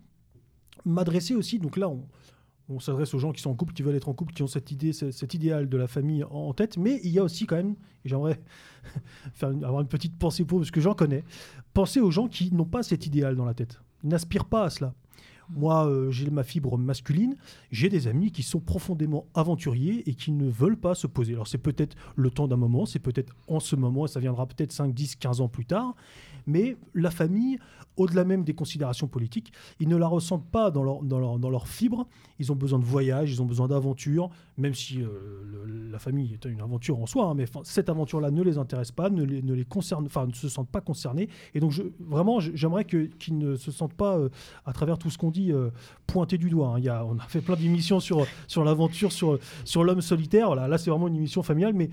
m'adresser 0.85 1.35
aussi, 1.35 1.59
donc 1.59 1.75
là, 1.75 1.89
on, 1.89 2.07
on 2.69 2.79
s'adresse 2.79 3.13
aux 3.13 3.19
gens 3.19 3.33
qui 3.33 3.41
sont 3.41 3.49
en 3.49 3.55
couple, 3.55 3.73
qui 3.73 3.83
veulent 3.83 3.95
être 3.95 4.07
en 4.07 4.13
couple, 4.13 4.33
qui 4.33 4.43
ont 4.43 4.47
cette 4.47 4.71
idée, 4.71 4.93
cet 4.93 5.33
idéal 5.33 5.67
de 5.67 5.77
la 5.77 5.87
famille 5.87 6.23
en 6.23 6.53
tête. 6.53 6.77
Mais 6.77 7.01
il 7.03 7.11
y 7.11 7.19
a 7.19 7.23
aussi 7.23 7.45
quand 7.45 7.57
même, 7.57 7.75
et 8.05 8.09
j'aimerais 8.09 8.39
avoir 9.41 9.81
une 9.81 9.89
petite 9.89 10.17
pensée 10.17 10.45
pour, 10.45 10.59
parce 10.59 10.71
que 10.71 10.79
j'en 10.79 10.93
connais, 10.93 11.25
penser 11.73 11.99
aux 11.99 12.11
gens 12.11 12.29
qui 12.29 12.53
n'ont 12.53 12.63
pas 12.63 12.83
cet 12.83 13.05
idéal 13.05 13.35
dans 13.35 13.45
la 13.45 13.53
tête. 13.53 13.81
Ils 14.03 14.09
n'aspirent 14.09 14.45
pas 14.45 14.63
à 14.63 14.69
cela. 14.69 14.93
Moi, 15.53 15.87
euh, 15.87 16.11
j'ai 16.11 16.29
ma 16.29 16.43
fibre 16.43 16.77
masculine. 16.77 17.35
J'ai 17.71 17.89
des 17.89 18.07
amis 18.07 18.31
qui 18.31 18.43
sont 18.43 18.59
profondément 18.59 19.25
aventuriers 19.33 20.09
et 20.09 20.13
qui 20.13 20.31
ne 20.31 20.49
veulent 20.49 20.77
pas 20.77 20.95
se 20.95 21.07
poser. 21.07 21.33
Alors, 21.33 21.47
c'est 21.47 21.57
peut-être 21.57 21.95
le 22.15 22.29
temps 22.29 22.47
d'un 22.47 22.57
moment, 22.57 22.85
c'est 22.85 22.99
peut-être 22.99 23.35
en 23.47 23.59
ce 23.59 23.75
moment, 23.75 24.05
et 24.05 24.07
ça 24.07 24.19
viendra 24.19 24.45
peut-être 24.45 24.71
5, 24.71 24.93
10, 24.93 25.17
15 25.17 25.41
ans 25.41 25.49
plus 25.49 25.65
tard. 25.65 25.95
Mais 26.47 26.77
la 26.93 27.11
famille, 27.11 27.59
au-delà 27.97 28.23
même 28.23 28.43
des 28.43 28.53
considérations 28.53 29.07
politiques, 29.07 29.51
ils 29.79 29.87
ne 29.87 29.95
la 29.95 30.07
ressentent 30.07 30.49
pas 30.49 30.71
dans 30.71 30.83
leur, 30.83 31.03
dans 31.03 31.19
leur, 31.19 31.39
dans 31.39 31.49
leur 31.49 31.67
fibre. 31.67 32.07
Ils 32.39 32.51
ont 32.51 32.55
besoin 32.55 32.79
de 32.79 32.85
voyage, 32.85 33.31
ils 33.31 33.41
ont 33.41 33.45
besoin 33.45 33.67
d'aventure, 33.67 34.29
même 34.57 34.73
si 34.73 35.01
euh, 35.01 35.89
la 35.91 35.99
famille 35.99 36.33
est 36.33 36.45
une 36.45 36.61
aventure 36.61 36.99
en 36.99 37.05
soi, 37.05 37.25
hein, 37.25 37.33
mais 37.35 37.45
cette 37.63 37.89
aventure-là 37.89 38.31
ne 38.31 38.41
les 38.41 38.57
intéresse 38.57 38.91
pas, 38.91 39.09
ne 39.09 39.23
les, 39.23 39.41
ne 39.41 39.53
les 39.53 39.65
concerne, 39.65 40.05
enfin, 40.05 40.27
ne 40.27 40.33
se 40.33 40.49
sentent 40.49 40.69
pas 40.69 40.81
concernés. 40.81 41.29
Et 41.53 41.59
donc, 41.59 41.71
je, 41.71 41.83
vraiment, 41.99 42.39
j'aimerais 42.39 42.85
qu'ils 42.85 43.37
ne 43.37 43.55
se 43.55 43.71
sentent 43.71 43.93
pas, 43.93 44.17
euh, 44.17 44.29
à 44.65 44.73
travers 44.73 44.97
tout 44.97 45.09
ce 45.09 45.17
qu'on 45.17 45.31
dit, 45.31 45.51
euh, 45.51 45.69
pointés 46.07 46.37
du 46.37 46.49
doigt. 46.49 46.69
Hein. 46.69 46.79
Il 46.79 46.85
y 46.85 46.89
a, 46.89 47.05
on 47.05 47.17
a 47.17 47.27
fait 47.27 47.41
plein 47.41 47.55
d'émissions 47.55 47.99
sur, 47.99 48.25
sur 48.47 48.63
l'aventure, 48.63 49.11
sur, 49.11 49.37
sur 49.65 49.83
l'homme 49.83 50.01
solitaire. 50.01 50.47
Voilà, 50.47 50.67
là, 50.67 50.77
c'est 50.77 50.89
vraiment 50.89 51.07
une 51.07 51.15
émission 51.15 51.43
familiale, 51.43 51.73
mais 51.73 51.89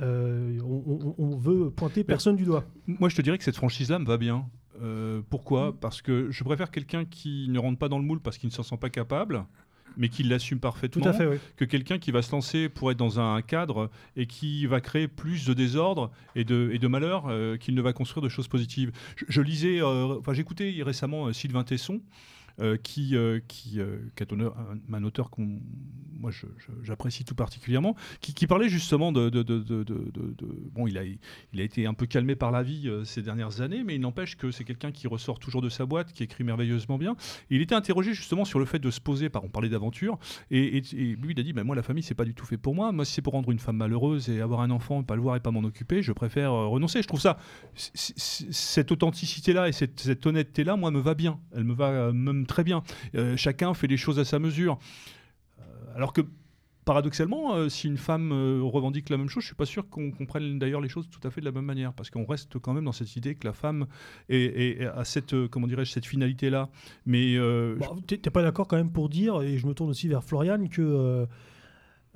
on, 0.00 1.14
on, 1.18 1.36
veut 1.36 1.70
pointer 1.70 2.02
personne 2.02 2.34
du 2.34 2.44
doigt. 2.44 2.64
Moi, 2.86 3.08
je 3.08 3.16
te 3.16 3.22
dirais 3.22 3.38
que 3.38 3.44
cette 3.44 3.56
franchise-là 3.56 3.98
me 3.98 4.06
va 4.06 4.16
bien. 4.16 4.46
Euh, 4.80 5.20
pourquoi? 5.28 5.74
Parce 5.78 6.02
que 6.02 6.30
je 6.30 6.44
préfère 6.44 6.70
quelqu'un 6.70 7.04
qui 7.04 7.46
ne 7.48 7.58
rentre 7.58 7.78
pas 7.78 7.88
dans 7.88 7.98
le 7.98 8.04
moule 8.04 8.20
parce 8.20 8.38
qu'il 8.38 8.48
ne 8.48 8.52
s'en 8.52 8.62
sent 8.62 8.78
pas 8.78 8.90
capable, 8.90 9.44
mais 9.96 10.08
qui 10.08 10.22
l'assume 10.22 10.58
parfaitement, 10.58 11.12
que 11.56 11.64
quelqu'un 11.64 11.98
qui 11.98 12.10
va 12.10 12.22
se 12.22 12.32
lancer 12.32 12.68
pour 12.68 12.90
être 12.90 12.96
dans 12.96 13.20
un 13.20 13.42
cadre 13.42 13.90
et 14.16 14.26
qui 14.26 14.66
va 14.66 14.80
créer 14.80 15.08
plus 15.08 15.46
de 15.46 15.52
désordre 15.52 16.10
et 16.34 16.44
de, 16.44 16.70
et 16.72 16.78
de 16.78 16.88
malheur 16.88 17.26
euh, 17.28 17.56
qu'il 17.56 17.74
ne 17.74 17.82
va 17.82 17.92
construire 17.92 18.22
de 18.22 18.28
choses 18.28 18.48
positives. 18.48 18.92
Je, 19.28 19.40
lisais, 19.42 19.82
euh, 19.82 20.18
enfin 20.18 20.32
j'écoutais 20.32 20.74
récemment 20.82 21.32
Sylvain 21.32 21.64
Tesson. 21.64 22.00
Qui, 22.82 23.14
qui, 23.48 23.80
est 23.80 24.32
un, 24.32 25.04
auteur 25.04 25.30
qu'on 25.30 25.60
moi 26.22 26.30
j'apprécie 26.82 27.24
tout 27.24 27.34
particulièrement, 27.34 27.96
qui, 28.20 28.46
parlait 28.46 28.68
justement 28.68 29.12
de, 29.12 29.28
Bon, 30.72 30.86
il 30.86 30.96
a, 30.96 31.02
il 31.04 31.60
a 31.60 31.64
été 31.64 31.86
un 31.86 31.94
peu 31.94 32.06
calmé 32.06 32.36
par 32.36 32.50
la 32.50 32.62
vie 32.62 32.88
euh, 32.88 33.04
ces 33.04 33.22
dernières 33.22 33.60
années, 33.60 33.82
mais 33.84 33.96
il 33.96 34.00
n'empêche 34.00 34.36
que 34.36 34.50
c'est 34.50 34.64
quelqu'un 34.64 34.92
qui 34.92 35.08
ressort 35.08 35.38
toujours 35.38 35.60
de 35.60 35.68
sa 35.68 35.84
boîte, 35.84 36.12
qui 36.12 36.22
écrit 36.22 36.44
merveilleusement 36.44 36.96
bien. 36.96 37.16
il 37.50 37.60
était 37.60 37.74
interrogé 37.74 38.14
justement 38.14 38.44
sur 38.44 38.58
le 38.58 38.64
fait 38.64 38.78
de 38.78 38.90
se 38.90 39.00
poser, 39.00 39.28
par, 39.28 39.44
on 39.44 39.48
parlait 39.48 39.68
d'aventure, 39.68 40.18
et, 40.50 40.80
lui 40.92 41.32
il 41.32 41.40
a 41.40 41.42
dit 41.42 41.52
ben, 41.52 41.64
Moi, 41.64 41.74
la 41.74 41.82
famille, 41.82 42.02
c'est 42.02 42.14
pas 42.14 42.24
du 42.24 42.34
tout 42.34 42.46
fait 42.46 42.56
pour 42.56 42.74
moi. 42.74 42.92
Moi, 42.92 43.04
si 43.04 43.14
c'est 43.14 43.22
pour 43.22 43.32
rendre 43.32 43.50
une 43.50 43.58
femme 43.58 43.76
malheureuse 43.76 44.28
et 44.30 44.40
avoir 44.40 44.60
un 44.60 44.70
enfant, 44.70 45.02
pas 45.02 45.16
le 45.16 45.22
voir 45.22 45.36
et 45.36 45.40
pas 45.40 45.50
m'en 45.50 45.64
occuper, 45.64 46.02
je 46.02 46.12
préfère 46.12 46.52
euh, 46.52 46.68
renoncer. 46.68 47.02
Je 47.02 47.08
trouve 47.08 47.20
ça, 47.20 47.38
cette 47.74 48.92
authenticité-là 48.92 49.68
et 49.68 49.72
cette, 49.72 50.24
honnêteté-là, 50.24 50.76
moi, 50.76 50.90
me 50.90 51.00
va 51.00 51.14
bien. 51.14 51.40
Elle 51.54 51.64
me 51.64 51.74
va 51.74 51.88
euh, 51.88 52.12
même 52.42 52.46
très 52.46 52.64
bien. 52.64 52.82
chacun 53.36 53.74
fait 53.74 53.86
les 53.86 53.96
choses 53.96 54.18
à 54.18 54.24
sa 54.24 54.38
mesure 54.38 54.78
alors 55.94 56.12
que 56.12 56.22
paradoxalement, 56.84 57.54
euh, 57.54 57.68
si 57.68 57.86
une 57.86 57.96
femme 57.96 58.32
euh, 58.32 58.60
revendique 58.62 59.08
la 59.08 59.16
même 59.16 59.28
chose, 59.28 59.42
je 59.42 59.48
suis 59.48 59.56
pas 59.56 59.66
sûr 59.66 59.88
qu'on 59.88 60.10
comprenne 60.10 60.58
d'ailleurs 60.58 60.80
les 60.80 60.88
choses 60.88 61.08
tout 61.08 61.26
à 61.26 61.30
fait 61.30 61.40
de 61.40 61.46
la 61.46 61.52
même 61.52 61.64
manière, 61.64 61.92
parce 61.92 62.10
qu'on 62.10 62.24
reste 62.24 62.58
quand 62.58 62.72
même 62.72 62.84
dans 62.84 62.92
cette 62.92 63.14
idée 63.16 63.34
que 63.34 63.46
la 63.46 63.52
femme 63.52 63.86
est, 64.28 64.84
a 64.84 65.04
cette, 65.04 65.34
euh, 65.34 65.48
comment 65.48 65.66
dirais-je, 65.66 65.92
cette 65.92 66.06
finalité-là. 66.06 66.70
Mais 67.06 67.36
bah, 67.38 67.86
tu 68.06 68.14
n'es 68.14 68.30
pas 68.30 68.42
d'accord 68.42 68.66
quand 68.66 68.76
même 68.76 68.90
pour 68.90 69.08
dire, 69.08 69.42
et 69.42 69.58
je 69.58 69.66
me 69.66 69.74
tourne 69.74 69.90
aussi 69.90 70.08
vers 70.08 70.24
Florian, 70.24 70.66
que 70.66 71.26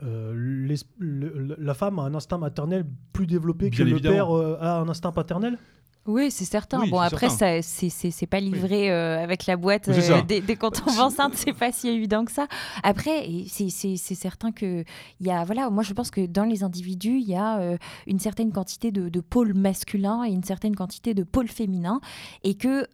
la 0.01 1.75
femme 1.75 1.99
a 1.99 2.03
un 2.03 2.15
instinct 2.15 2.39
maternel 2.39 2.85
plus 3.13 3.27
développé 3.27 3.71
que 3.71 3.83
le 3.83 3.99
père 4.01 4.31
a 4.31 4.81
un 4.81 4.89
instinct 4.89 5.13
paternel? 5.13 5.59
Oui, 6.07 6.31
c'est 6.31 6.45
certain. 6.45 6.87
bon, 6.87 6.99
après, 6.99 7.29
ça, 7.29 7.63
c'est 7.63 8.27
pas 8.27 8.41
livré 8.41 8.91
euh, 8.91 9.23
avec 9.23 9.47
la 9.47 9.57
boîte 9.57 9.89
euh, 9.89 10.23
dès, 10.23 10.57
qu'on 10.57 10.71
tombe 10.71 10.99
enceinte, 10.99 11.35
c'est 11.35 11.53
pas 11.53 11.73
si 11.73 11.89
évident 11.89 12.25
que 12.25 12.33
ça. 12.33 12.47
Après, 12.83 13.29
c'est 13.49 13.97
certain 13.97 14.53
que 14.53 14.85
il 15.21 15.27
y 15.27 15.31
a, 15.31 15.45
voilà, 15.45 15.71
moi 15.71 15.83
je 15.83 15.93
pense 15.93 16.11
que 16.11 16.27
dans 16.27 16.45
les 16.45 16.63
individus, 16.63 17.19
il 17.19 17.29
y 17.29 17.35
a 17.35 17.59
euh, 17.59 17.77
une 18.07 18.19
certaine 18.19 18.53
quantité 18.53 18.91
de, 18.93 19.09
de 19.09 19.21
pôles 19.21 19.55
masculins 19.55 20.25
et 20.25 20.31
une 20.31 20.45
certaine 20.45 20.77
quantité 20.77 21.15
de 21.15 21.25
pôles 21.25 21.49
féminins, 21.49 22.01
et 22.45 22.55
que 22.55 22.87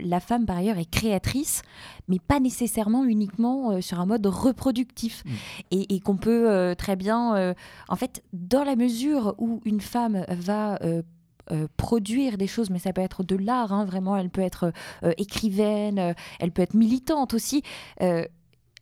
la 0.00 0.20
femme 0.20 0.46
par 0.46 0.56
ailleurs 0.56 0.78
est 0.78 0.90
créatrice, 0.90 1.62
mais 2.08 2.18
pas 2.18 2.40
nécessairement 2.40 3.04
uniquement 3.04 3.80
sur 3.80 4.00
un 4.00 4.06
mode 4.06 4.26
reproductif, 4.26 5.24
mm. 5.24 5.30
et, 5.72 5.94
et 5.94 6.00
qu'on 6.00 6.16
peut 6.16 6.74
très 6.78 6.96
bien, 6.96 7.54
en 7.88 7.96
fait, 7.96 8.22
dans 8.32 8.64
la 8.64 8.76
mesure 8.76 9.34
où 9.38 9.60
une 9.64 9.80
femme 9.80 10.24
va 10.28 10.78
euh, 11.50 11.66
produire 11.76 12.38
des 12.38 12.46
choses, 12.46 12.70
mais 12.70 12.78
ça 12.78 12.92
peut 12.92 13.00
être 13.00 13.24
de 13.24 13.34
l'art, 13.34 13.72
hein, 13.72 13.84
vraiment, 13.84 14.16
elle 14.16 14.30
peut 14.30 14.42
être 14.42 14.72
euh, 15.02 15.12
écrivaine, 15.18 15.98
euh, 15.98 16.12
elle 16.38 16.52
peut 16.52 16.62
être 16.62 16.74
militante 16.74 17.34
aussi. 17.34 17.62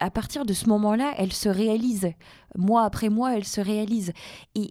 à 0.02 0.10
partir 0.10 0.46
de 0.46 0.52
ce 0.52 0.66
moment-là, 0.68 1.12
elle 1.18 1.32
se 1.32 1.48
réalise 1.48 2.12
mois 2.56 2.84
après 2.84 3.08
mois, 3.08 3.36
elle 3.36 3.44
se 3.44 3.60
réalise. 3.60 4.12
Et, 4.54 4.70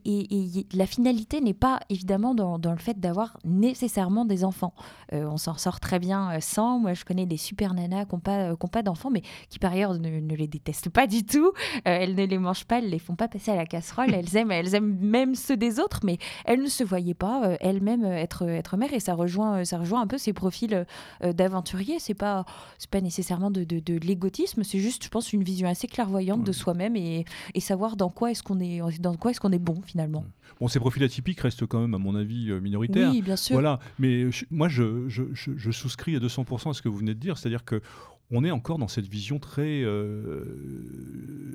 la 0.73 0.85
finalité 0.85 1.41
n'est 1.41 1.53
pas 1.53 1.79
évidemment 1.89 2.35
dans, 2.35 2.71
le 2.71 2.77
fait 2.77 2.99
d'avoir 2.99 3.37
nécessairement 3.43 4.25
des 4.25 4.43
enfants. 4.43 4.73
Euh, 5.13 5.25
on 5.25 5.37
s'en 5.37 5.55
sort 5.55 5.79
très 5.79 5.99
bien 5.99 6.31
euh, 6.31 6.37
sans. 6.39 6.79
Moi, 6.79 6.93
je 6.93 7.05
connais 7.05 7.25
des 7.25 7.37
super 7.37 7.73
nanas 7.73 8.05
qui 8.05 8.15
n'ont 8.15 8.21
pas, 8.21 8.55
pas 8.55 8.83
d'enfants, 8.83 9.09
mais 9.09 9.21
qui 9.49 9.59
par 9.59 9.73
ailleurs 9.73 9.93
ne, 9.93 10.35
les 10.35 10.47
détestent 10.47 10.89
pas 10.89 11.07
du 11.07 11.25
tout. 11.25 11.47
Euh, 11.47 11.81
elles 11.83 12.15
ne 12.15 12.25
les 12.25 12.37
mangent 12.37 12.65
pas, 12.65 12.79
elles 12.79 12.89
les 12.89 12.99
font 12.99 13.15
pas 13.15 13.27
passer 13.27 13.51
à 13.51 13.55
la 13.55 13.65
casserole. 13.65 14.13
elles 14.13 14.35
aiment, 14.35 14.51
elles 14.51 14.75
aiment 14.75 14.97
même 14.99 15.35
ceux 15.35 15.57
des 15.57 15.79
autres, 15.79 16.01
mais 16.03 16.17
elles 16.45 16.61
ne 16.61 16.67
se 16.67 16.83
voyaient 16.83 17.13
pas 17.13 17.57
elles-mêmes 17.59 18.05
être, 18.05 18.47
être 18.47 18.77
mères. 18.77 18.93
Et 18.93 18.99
ça 18.99 19.13
rejoint, 19.13 19.65
ça 19.65 19.77
rejoint 19.77 20.01
un 20.01 20.07
peu 20.07 20.17
ces 20.17 20.33
profils 20.33 20.85
d'aventuriers. 21.21 21.99
C'est 21.99 22.13
pas, 22.13 22.45
c'est 22.77 22.89
pas 22.89 23.01
nécessairement 23.01 23.51
de, 23.51 23.63
de, 23.63 23.99
l'égotisme, 23.99 24.63
c'est 24.63 24.79
juste, 24.79 25.03
je 25.03 25.09
pense, 25.09 25.33
une 25.33 25.43
vision 25.43 25.67
assez 25.67 25.87
clairvoyante 25.87 26.43
de 26.43 26.51
soi-même 26.51 26.95
et, 26.95 27.25
et 27.53 27.59
savoir 27.69 27.95
dans 27.95 28.09
quoi 28.09 28.31
est-ce 28.31 28.41
qu'on 28.41 28.59
est, 28.59 28.81
dans 28.99 29.15
quoi 29.15 29.29
est-ce 29.29 29.39
qu'on 29.39 29.51
est 29.51 29.59
bon 29.59 29.79
finalement. 29.85 30.25
Bon, 30.59 30.67
ces 30.67 30.79
profils 30.79 31.03
atypiques 31.03 31.39
restent 31.39 31.67
quand 31.67 31.79
même, 31.79 31.93
à 31.93 31.99
mon 31.99 32.15
avis, 32.15 32.49
euh, 32.49 32.59
minoritaires. 32.59 33.11
Oui, 33.11 33.21
bien 33.21 33.35
sûr. 33.35 33.53
Voilà, 33.53 33.79
mais 33.99 34.25
moi, 34.49 34.67
je, 34.67 35.07
je, 35.07 35.23
je, 35.33 35.71
souscris 35.71 36.15
à 36.15 36.19
200% 36.19 36.71
à 36.71 36.73
ce 36.73 36.81
que 36.81 36.89
vous 36.89 36.97
venez 36.97 37.13
de 37.13 37.19
dire, 37.19 37.37
c'est-à-dire 37.37 37.63
que 37.63 37.81
on 38.31 38.43
est 38.43 38.51
encore 38.51 38.79
dans 38.79 38.87
cette 38.87 39.07
vision 39.07 39.39
très 39.39 39.83
euh, 39.83 40.45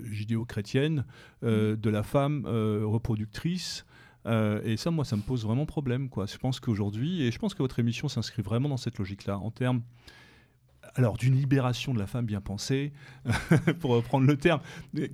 judéo-chrétienne 0.04 1.04
euh, 1.42 1.74
mm. 1.74 1.80
de 1.80 1.90
la 1.90 2.02
femme 2.04 2.46
reproductrice. 2.46 3.84
et 4.26 4.76
ça, 4.76 4.90
moi, 4.92 5.04
ça 5.04 5.16
me 5.16 5.22
pose 5.22 5.44
vraiment 5.44 5.66
problème. 5.66 6.08
Quoi. 6.08 6.26
Je 6.26 6.38
pense 6.38 6.60
qu'aujourd'hui, 6.60 7.22
et 7.22 7.32
je 7.32 7.38
pense 7.40 7.54
que 7.54 7.62
votre 7.62 7.80
émission 7.80 8.08
s'inscrit 8.08 8.42
vraiment 8.42 8.68
dans 8.68 8.76
cette 8.76 8.98
logique-là, 8.98 9.38
en 9.38 9.50
termes 9.50 9.82
alors 10.94 11.16
d'une 11.16 11.34
libération 11.34 11.92
de 11.92 11.98
la 11.98 12.06
femme 12.06 12.26
bien 12.26 12.40
pensée, 12.40 12.92
pour 13.80 13.92
reprendre 13.92 14.26
le 14.26 14.36
terme, 14.36 14.60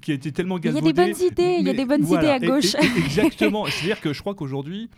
qui 0.00 0.12
a 0.12 0.14
été 0.14 0.32
tellement 0.32 0.58
galvaudée. 0.58 0.90
Il 0.90 0.96
y 0.96 1.00
a 1.00 1.04
des 1.06 1.12
bonnes 1.12 1.26
idées, 1.32 1.56
il 1.60 1.66
y 1.66 1.70
a 1.70 1.74
des 1.74 1.86
bonnes 1.86 2.06
idées 2.06 2.28
à 2.28 2.38
gauche. 2.38 2.74
exactement. 2.96 3.66
C'est-à-dire 3.66 4.00
que 4.00 4.12
je 4.12 4.20
crois 4.20 4.34
qu'aujourd'hui, 4.34 4.90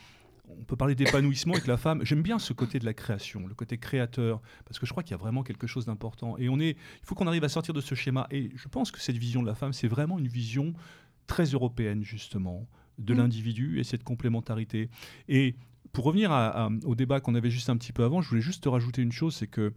on 0.49 0.65
peut 0.65 0.77
parler 0.77 0.95
d'épanouissement 0.95 1.55
avec 1.55 1.67
la 1.67 1.77
femme. 1.77 2.05
J'aime 2.05 2.23
bien 2.23 2.39
ce 2.39 2.53
côté 2.53 2.79
de 2.79 2.85
la 2.85 2.95
création, 2.95 3.47
le 3.47 3.55
côté 3.55 3.79
créateur, 3.79 4.41
parce 4.65 4.79
que 4.79 4.87
je 4.87 4.93
crois 4.93 5.03
qu'il 5.03 5.13
y 5.13 5.15
a 5.15 5.19
vraiment 5.19 5.43
quelque 5.43 5.67
chose 5.67 5.87
d'important. 5.87 6.37
Et 6.39 6.49
on 6.49 6.59
est, 6.59 6.71
il 6.71 7.05
faut 7.05 7.15
qu'on 7.15 7.27
arrive 7.27 7.45
à 7.45 7.49
sortir 7.49 7.75
de 7.75 7.81
ce 7.81 7.95
schéma. 7.95 8.27
Et 8.31 8.51
je 8.55 8.69
pense 8.69 8.91
que 8.91 9.01
cette 9.01 9.17
vision 9.17 9.43
de 9.43 9.47
la 9.47 9.55
femme, 9.55 9.73
c'est 9.73 9.89
vraiment 9.89 10.19
une 10.19 10.29
vision 10.29 10.75
très 11.27 11.45
européenne 11.45 12.03
justement 12.03 12.69
de 12.99 13.15
mm. 13.15 13.19
l'individu 13.19 13.81
et 13.81 13.85
cette 13.85 14.05
complémentarité. 14.05 14.91
Et 15.29 15.55
pour 15.93 16.05
revenir 16.05 16.33
au 16.85 16.95
débat 16.95 17.21
qu'on 17.21 17.35
avait 17.35 17.51
juste 17.51 17.71
un 17.71 17.77
petit 17.77 17.93
peu 17.93 18.05
avant, 18.05 18.23
je 18.23 18.29
voulais 18.29 18.41
juste 18.41 18.65
te 18.65 18.69
rajouter 18.69 19.03
une 19.03 19.13
chose, 19.13 19.35
c'est 19.35 19.47
que 19.47 19.73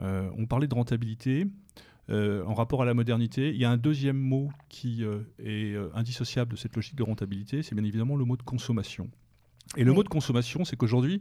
euh, 0.00 0.30
on 0.36 0.46
parlait 0.46 0.66
de 0.66 0.74
rentabilité. 0.74 1.46
Euh, 2.08 2.44
en 2.44 2.54
rapport 2.54 2.82
à 2.82 2.84
la 2.84 2.94
modernité, 2.94 3.50
il 3.50 3.56
y 3.56 3.64
a 3.64 3.70
un 3.70 3.76
deuxième 3.76 4.18
mot 4.18 4.50
qui 4.68 5.04
euh, 5.04 5.22
est 5.42 5.74
indissociable 5.94 6.52
de 6.52 6.56
cette 6.56 6.76
logique 6.76 6.94
de 6.94 7.02
rentabilité, 7.02 7.62
c'est 7.62 7.74
bien 7.74 7.84
évidemment 7.84 8.16
le 8.16 8.24
mot 8.24 8.36
de 8.36 8.42
consommation. 8.42 9.10
Et 9.76 9.82
le 9.82 9.92
mot 9.92 10.04
de 10.04 10.08
consommation, 10.08 10.64
c'est 10.64 10.76
qu'aujourd'hui, 10.76 11.20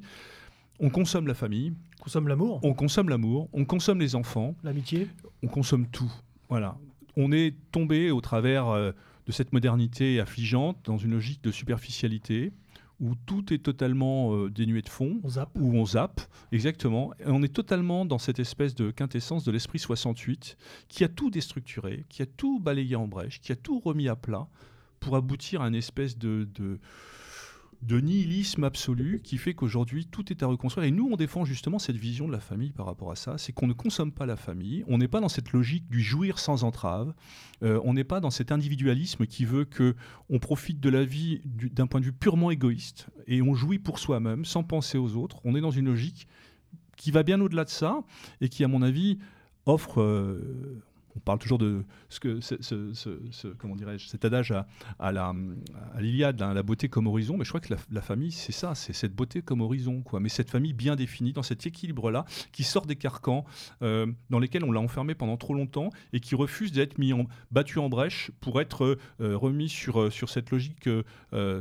on 0.80 0.90
consomme 0.90 1.26
la 1.26 1.34
famille. 1.34 1.74
On 2.00 2.04
consomme 2.04 2.28
l'amour. 2.28 2.60
On 2.64 2.74
consomme 2.74 3.10
l'amour. 3.10 3.50
On 3.54 3.66
consomme 3.66 4.00
les 4.00 4.14
enfants. 4.16 4.56
L'amitié. 4.64 5.08
On 5.42 5.48
consomme 5.48 5.88
tout. 5.88 6.12
Voilà. 6.48 6.78
On 7.18 7.32
est 7.32 7.56
tombé 7.72 8.12
au 8.12 8.22
travers 8.22 8.68
de 8.72 9.32
cette 9.32 9.52
modernité 9.52 10.20
affligeante 10.20 10.78
dans 10.84 10.98
une 10.98 11.12
logique 11.12 11.44
de 11.44 11.50
superficialité 11.50 12.54
où 13.00 13.14
tout 13.26 13.54
est 13.54 13.64
totalement 13.64 14.36
euh, 14.36 14.50
dénué 14.50 14.82
de 14.82 14.90
fond, 14.90 15.20
où 15.56 15.76
on 15.76 15.86
zappe, 15.86 16.22
exactement. 16.52 17.14
Et 17.20 17.28
on 17.28 17.44
est 17.44 17.54
totalement 17.54 18.06
dans 18.06 18.18
cette 18.18 18.40
espèce 18.40 18.76
de 18.76 18.92
quintessence 18.92 19.44
de 19.44 19.52
l'esprit 19.52 19.80
68 19.80 20.58
qui 20.88 21.04
a 21.04 21.08
tout 21.08 21.30
déstructuré, 21.30 22.06
qui 22.10 22.22
a 22.22 22.26
tout 22.26 22.60
balayé 22.60 22.96
en 22.96 23.08
brèche, 23.08 23.42
qui 23.42 23.52
a 23.52 23.56
tout 23.56 23.80
remis 23.80 24.08
à 24.08 24.16
plat 24.16 24.48
pour 25.00 25.16
aboutir 25.16 25.62
à 25.62 25.68
une 25.68 25.76
espèce 25.76 26.18
de 26.18 26.48
de 26.56 26.80
nihilisme 27.94 28.64
absolu 28.64 29.22
qui 29.24 29.38
fait 29.38 29.54
qu'aujourd'hui 29.54 30.06
tout 30.06 30.32
est 30.32 30.44
à 30.44 30.48
reconstruire. 30.48 30.88
Et 30.88 30.92
nous, 30.92 31.08
on 31.12 31.16
défend 31.16 31.46
justement 31.46 31.80
cette 31.80 31.96
vision 31.96 32.28
de 32.28 32.32
la 32.32 32.40
famille 32.40 32.72
par 32.72 32.86
rapport 32.86 33.12
à 33.12 33.16
ça. 33.16 33.38
C'est 33.38 33.54
qu'on 33.54 33.68
ne 33.68 33.74
consomme 33.74 34.12
pas 34.12 34.26
la 34.26 34.36
famille. 34.36 34.84
On 34.88 34.98
n'est 34.98 35.08
pas 35.08 35.20
dans 35.20 35.30
cette 35.30 35.52
logique 35.52 35.90
du 35.90 36.02
jouir 36.02 36.40
sans 36.40 36.64
entrave. 36.64 37.14
Euh, 37.64 37.80
on 37.84 37.94
n'est 37.94 38.04
pas 38.04 38.20
dans 38.20 38.32
cet 38.32 38.52
individualisme 38.52 39.26
qui 39.26 39.46
veut 39.46 39.66
que 39.66 39.96
on 40.30 40.40
profite 40.40 40.80
de 40.80 40.90
la 40.90 41.06
vie 41.06 41.42
d'un 41.46 41.88
point 41.88 42.00
de 42.00 42.06
vue 42.06 42.14
purement 42.14 42.52
égoïste 42.52 43.08
et 43.28 43.42
on 43.42 43.54
jouit 43.54 43.80
pour 43.80 44.00
soi-même 44.00 44.46
sans 44.46 44.64
penser 44.64 44.98
aux 44.98 45.16
autres. 45.16 45.40
On 45.44 45.56
est 45.56 45.62
dans 45.62 45.72
une 45.72 45.86
logique 45.86 46.28
qui 46.98 47.12
va 47.12 47.24
bien 47.24 47.40
au-delà 47.42 47.66
de 47.66 47.70
ça 47.70 48.02
et 48.42 48.50
qui, 48.50 48.64
à 48.64 48.68
mon 48.68 48.82
avis, 48.82 49.20
offre 49.66 50.02
euh, 50.02 50.82
on 51.16 51.20
parle 51.20 51.40
toujours 51.40 51.58
de 51.58 51.84
ce 52.10 52.20
que 52.20 52.40
ce, 52.42 53.48
comment 53.58 53.76
dirais-je 53.76 54.08
cet 54.08 54.26
adage 54.26 54.52
à, 54.52 54.68
à 55.00 55.12
la 55.12 55.34
l'Iliade, 56.00 56.42
hein, 56.42 56.54
la 56.54 56.64
beauté 56.64 56.90
comme 56.90 57.08
horizon. 57.08 57.38
Mais 57.38 57.46
je 57.46 57.50
crois 57.50 57.62
que 57.62 57.74
la, 57.92 58.02
famille, 58.02 58.32
c'est 58.32 58.52
ça, 58.52 58.76
c'est 58.76 58.94
cette 58.94 59.16
beauté 59.16 59.42
comme 59.42 59.62
horizon, 59.62 60.02
quoi. 60.02 60.20
Mais 60.20 60.30
cette 60.30 60.50
famille 60.50 60.74
bien 60.74 60.96
définie, 60.96 61.34
dans 61.34 61.44
cet 61.44 61.66
équilibre-là, 61.66 62.26
qui 62.52 62.64
sort 62.64 62.86
des 62.86 62.96
carcans 62.96 63.46
euh, 63.82 64.08
dans 64.30 64.40
lesquels 64.40 64.64
on 64.64 64.72
l'a 64.72 64.80
enfermé 64.80 65.16
pendant 65.16 65.38
trop 65.38 65.54
longtemps 65.54 65.90
et 66.14 66.20
qui 66.20 66.36
refuse 66.36 66.72
d'être 66.72 66.98
mis 66.98 67.14
en, 67.14 67.28
battu 67.52 67.80
en 67.80 67.90
brèche 67.90 68.32
pour 68.42 68.62
être 68.62 68.98
euh, 69.22 69.38
remis 69.38 69.70
sur 69.70 70.02
euh, 70.02 70.10
sur 70.10 70.30
cette 70.30 70.52
logique 70.52 70.90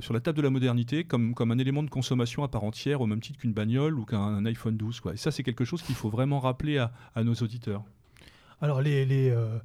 sur 0.00 0.12
la 0.12 0.20
table 0.20 0.36
de 0.36 0.42
la 0.42 0.50
modernité 0.50 1.04
comme 1.04 1.34
un 1.38 1.58
élément 1.58 1.82
de 1.82 1.90
consommation 1.90 2.44
à 2.44 2.48
part 2.48 2.64
entière, 2.64 3.00
au 3.00 3.06
même 3.06 3.20
titre 3.20 3.38
qu'une 3.38 3.52
bagnole 3.52 3.98
ou 3.98 4.04
qu'un 4.04 4.44
iPhone 4.44 4.76
12, 4.76 5.00
quoi. 5.00 5.14
Et 5.14 5.16
ça, 5.16 5.30
c'est 5.30 5.42
quelque 5.42 5.64
chose 5.64 5.82
qu'il 5.82 5.94
faut 5.94 6.10
vraiment 6.10 6.40
rappeler 6.40 6.78
à 6.78 7.24
nos 7.24 7.34
auditeurs. 7.34 7.84
Alors, 8.60 8.80
les, 8.80 9.04
les, 9.04 9.30
euh, 9.30 9.58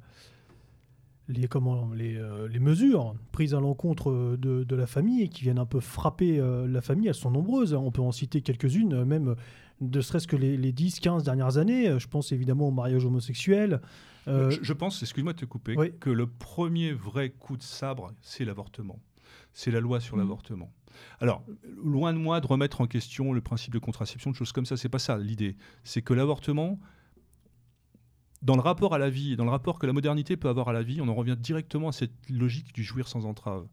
les, 1.28 1.48
comment, 1.48 1.90
les, 1.94 2.16
euh, 2.16 2.48
les, 2.48 2.58
mesures 2.58 3.14
prises 3.32 3.54
à 3.54 3.60
l'encontre 3.60 4.36
de, 4.36 4.64
de, 4.64 4.76
la 4.76 4.86
famille 4.86 5.22
et 5.22 5.28
qui 5.28 5.42
viennent 5.42 5.58
un 5.58 5.66
peu 5.66 5.80
frapper 5.80 6.38
euh, 6.38 6.66
la 6.66 6.80
famille, 6.80 7.08
elles 7.08 7.14
sont 7.14 7.30
nombreuses. 7.30 7.74
On 7.74 7.90
peut 7.90 8.02
en 8.02 8.12
citer 8.12 8.42
quelques-unes, 8.42 9.04
même 9.04 9.36
ne 9.80 10.00
serait-ce 10.00 10.26
que 10.26 10.36
les, 10.36 10.56
les 10.56 10.72
10, 10.72 11.00
15 11.00 11.24
dernières 11.24 11.56
années. 11.56 11.98
Je 11.98 12.08
pense 12.08 12.32
évidemment 12.32 12.68
au 12.68 12.72
mariage 12.72 13.04
homosexuel. 13.04 13.80
Je, 14.26 14.72
pense, 14.72 15.02
excuse-moi 15.02 15.32
de 15.32 15.38
te 15.38 15.44
couper, 15.44 15.74
que 15.98 16.10
le 16.10 16.26
premier 16.26 16.92
vrai 16.92 17.30
coup 17.30 17.56
de 17.56 17.62
sabre, 17.62 18.12
c'est 18.20 18.44
l'avortement. 18.44 19.00
C'est 19.52 19.70
la 19.72 19.80
loi 19.80 19.98
sur 19.98 20.16
mmh. 20.16 20.20
l'avortement. 20.20 20.72
Alors, 21.20 21.42
loin 21.82 22.12
de 22.12 22.18
moi 22.18 22.40
de 22.40 22.46
remettre 22.46 22.80
en 22.80 22.86
question 22.86 23.32
le 23.32 23.40
principe 23.40 23.72
de 23.72 23.78
contraception, 23.78 24.30
de 24.30 24.36
choses 24.36 24.52
comme 24.52 24.66
ça, 24.66 24.76
c'est 24.76 24.88
pas 24.88 24.98
ça 24.98 25.18
l'idée. 25.18 25.56
C'est 25.84 26.02
que 26.02 26.14
l'avortement, 26.14 26.78
dans 28.42 28.54
le 28.54 28.62
rapport 28.62 28.94
à 28.94 28.98
la 28.98 29.10
vie, 29.10 29.36
dans 29.36 29.44
le 29.44 29.50
rapport 29.50 29.78
que 29.78 29.86
la 29.86 29.92
modernité 29.92 30.36
peut 30.36 30.48
avoir 30.48 30.68
à 30.68 30.72
la 30.72 30.82
vie, 30.82 31.00
on 31.00 31.08
en 31.08 31.14
revient 31.14 31.36
directement 31.38 31.88
à 31.88 31.92
cette 31.92 32.12
logique 32.28 32.74
du 32.74 32.82
jouir 32.82 33.08
sans 33.08 33.26
entrave. 33.26 33.66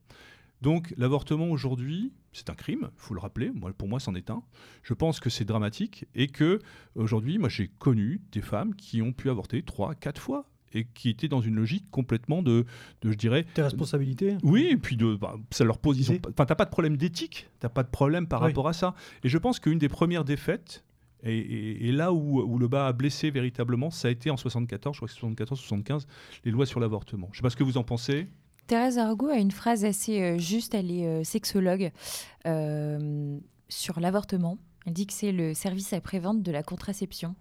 Donc 0.61 0.93
l'avortement 0.97 1.49
aujourd'hui, 1.49 2.13
c'est 2.34 2.49
un 2.49 2.55
crime, 2.55 2.89
il 2.91 2.99
faut 2.99 3.13
le 3.13 3.20
rappeler, 3.20 3.51
moi, 3.51 3.72
pour 3.74 3.88
moi 3.88 3.99
c'en 3.99 4.15
est 4.15 4.30
un. 4.30 4.43
Je 4.84 4.93
pense 4.93 5.20
que 5.20 5.30
c'est 5.30 5.45
dramatique 5.45 6.05
et 6.15 6.28
que 6.28 6.59
aujourd'hui, 6.95 7.38
moi 7.38 7.49
j'ai 7.49 7.68
connu 7.68 8.22
des 8.32 8.41
femmes 8.41 8.76
qui 8.76 9.01
ont 9.01 9.13
pu 9.13 9.30
avorter 9.30 9.61
trois, 9.61 9.95
quatre 9.95 10.22
fois 10.22 10.49
et 10.74 10.86
qui 10.86 11.09
étaient 11.09 11.30
dans 11.30 11.39
une 11.39 11.55
logique 11.55 11.89
complètement 11.91 12.41
de, 12.41 12.65
de 13.01 13.11
je 13.11 13.15
dirais... 13.15 13.45
Tes 13.53 13.61
responsabilités 13.61 14.38
Oui, 14.43 14.68
et 14.70 14.78
puis 14.78 14.97
de, 14.97 15.15
bah, 15.15 15.36
ça 15.51 15.63
leur 15.63 15.78
pose... 15.78 15.97
Enfin, 16.09 16.45
t'as 16.45 16.55
pas 16.55 16.65
de 16.65 16.70
problème 16.70 16.97
d'éthique, 16.97 17.47
t'as 17.59 17.70
pas 17.70 17.84
de 17.84 17.89
problème 17.89 18.28
par 18.28 18.41
rapport 18.41 18.68
à 18.68 18.74
ça. 18.74 18.93
Et 19.24 19.30
je 19.30 19.38
pense 19.38 19.59
qu'une 19.59 19.78
des 19.78 19.88
premières 19.88 20.26
défaites, 20.26 20.84
et, 21.24 21.91
là 21.91 22.13
où, 22.13 22.57
le 22.57 22.68
bas 22.68 22.88
a 22.88 22.93
blessé 22.93 23.32
véritablement, 23.32 23.89
ça 23.89 24.07
a 24.07 24.11
été 24.11 24.30
en 24.30 24.38
74, 24.38 24.95
je 24.95 24.99
crois 24.99 25.07
que 25.07 25.13
c'est 25.13 25.53
74-75, 25.53 26.05
les 26.45 26.51
lois 26.51 26.65
sur 26.65 26.80
l'avortement. 26.80 27.28
Je 27.32 27.38
ne 27.38 27.38
sais 27.38 27.41
pas 27.43 27.49
ce 27.49 27.57
que 27.57 27.63
vous 27.63 27.78
en 27.78 27.84
pensez. 27.84 28.28
Thérèse 28.68 28.97
Argo 28.97 29.28
a 29.28 29.38
une 29.38 29.51
phrase 29.51 29.86
assez 29.86 30.22
euh, 30.22 30.38
juste, 30.38 30.76
elle 30.76 30.91
est 30.91 31.07
euh, 31.07 31.24
sexologue, 31.24 31.91
euh, 32.45 33.39
sur 33.70 33.99
l'avortement. 33.99 34.57
Elle 34.86 34.93
dit 34.93 35.07
que 35.07 35.13
c'est 35.13 35.32
le 35.32 35.53
service 35.53 35.93
après-vente 35.93 36.43
de 36.43 36.51
la 36.51 36.63
contraception. 36.63 37.36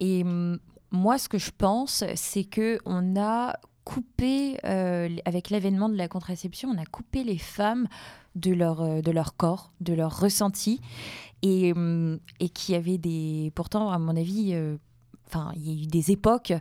Et 0.00 0.24
mm, 0.24 0.58
moi, 0.90 1.18
ce 1.18 1.28
que 1.28 1.38
je 1.38 1.50
pense, 1.56 2.04
c'est 2.14 2.44
que 2.44 2.78
on 2.86 3.16
a 3.16 3.56
coupé, 3.84 4.56
avec 4.64 5.50
l'avènement 5.50 5.90
de 5.90 5.96
la 5.96 6.08
contraception, 6.08 6.70
on 6.70 6.78
a 6.78 6.86
coupé 6.86 7.22
les 7.22 7.36
femmes 7.36 7.86
de 8.34 8.54
leur, 8.54 9.02
de 9.02 9.10
leur 9.10 9.36
corps, 9.36 9.72
de 9.82 9.92
leur 9.92 10.18
ressenti. 10.18 10.80
Et, 11.44 11.72
hum, 11.72 12.18
et 12.40 12.48
qui 12.48 12.74
avait 12.74 12.98
des, 12.98 13.52
pourtant, 13.54 13.90
à 13.90 13.98
mon 13.98 14.16
avis, 14.16 14.56
enfin, 15.34 15.52
il 15.56 15.68
y 15.68 15.70
a 15.70 15.82
eu 15.82 15.86
des 15.86 16.10
époques 16.10 16.52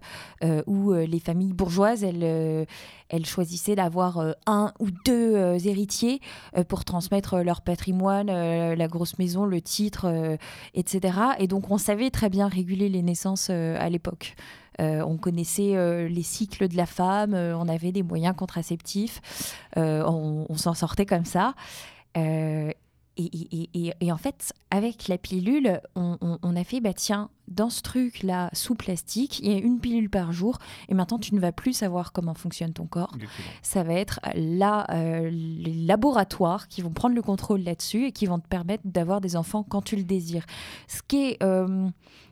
euh, 0.43 0.63
où 0.67 0.91
euh, 0.91 1.05
les 1.05 1.19
familles 1.19 1.53
bourgeoises, 1.53 2.03
elles, 2.03 2.23
euh, 2.23 2.65
elles 3.09 3.25
choisissaient 3.25 3.75
d'avoir 3.75 4.33
un 4.47 4.73
ou 4.79 4.87
deux 5.05 5.35
héritiers 5.67 6.19
pour 6.67 6.83
transmettre 6.83 7.37
leur 7.37 7.61
patrimoine, 7.61 8.27
la 8.27 8.87
grosse 8.87 9.19
maison, 9.19 9.45
le 9.45 9.61
titre, 9.61 10.37
etc. 10.73 11.17
Et 11.37 11.47
donc, 11.47 11.69
on 11.69 11.77
savait 11.77 12.09
très 12.09 12.29
bien 12.29 12.47
réguler 12.47 12.89
les 12.89 13.03
naissances 13.03 13.51
à 13.51 13.87
l'époque. 13.89 14.35
on 14.79 15.17
connaissait 15.17 16.07
les 16.09 16.23
cycles 16.23 16.67
de 16.67 16.75
la 16.75 16.87
femme, 16.87 17.35
on 17.35 17.67
avait 17.67 17.91
des 17.91 18.01
moyens 18.01 18.35
contraceptifs, 18.35 19.21
on, 19.75 20.47
s'en 20.55 20.73
sortait 20.73 21.05
comme 21.05 21.25
ça. 21.25 21.53
Et, 23.15 24.11
en 24.11 24.17
fait, 24.17 24.53
avec 24.71 25.07
la 25.07 25.17
pilule, 25.17 25.81
on, 25.95 26.55
a 26.55 26.63
fait, 26.63 26.81
bah 26.81 26.93
tiens, 26.93 27.29
dans 27.47 27.69
ce 27.69 27.81
truc-là, 27.81 28.49
sous 28.53 28.73
plastique, 28.73 29.39
il 29.39 29.51
y 29.51 29.55
a 29.55 29.57
une 29.59 29.79
pilule 29.79 30.09
par 30.09 30.31
jour, 30.31 30.57
et 30.89 30.95
maintenant 30.95 31.19
tu 31.19 31.35
ne 31.35 31.39
vas 31.39 31.51
plus 31.51 31.73
savoir 31.73 32.11
comment 32.11 32.33
fonctionne 32.33 32.73
ton 32.73 32.85
corps. 32.85 33.15
Ça 33.61 33.83
va 33.83 33.93
être 33.93 34.19
là, 34.33 34.87
euh, 34.89 35.29
les 35.29 35.73
laboratoires 35.85 36.67
qui 36.67 36.81
vont 36.81 36.91
prendre 36.91 37.15
le 37.15 37.21
contrôle 37.21 37.61
là-dessus 37.61 38.05
et 38.05 38.11
qui 38.11 38.25
vont 38.25 38.39
te 38.39 38.47
permettre 38.47 38.83
d'avoir 38.85 39.21
des 39.21 39.35
enfants 39.35 39.63
quand 39.63 39.83
tu 39.83 39.95
le 39.95 40.03
désires. 40.03 40.45
Ce 40.87 41.01
qui 41.07 41.17
est 41.17 41.43
euh, 41.43 41.87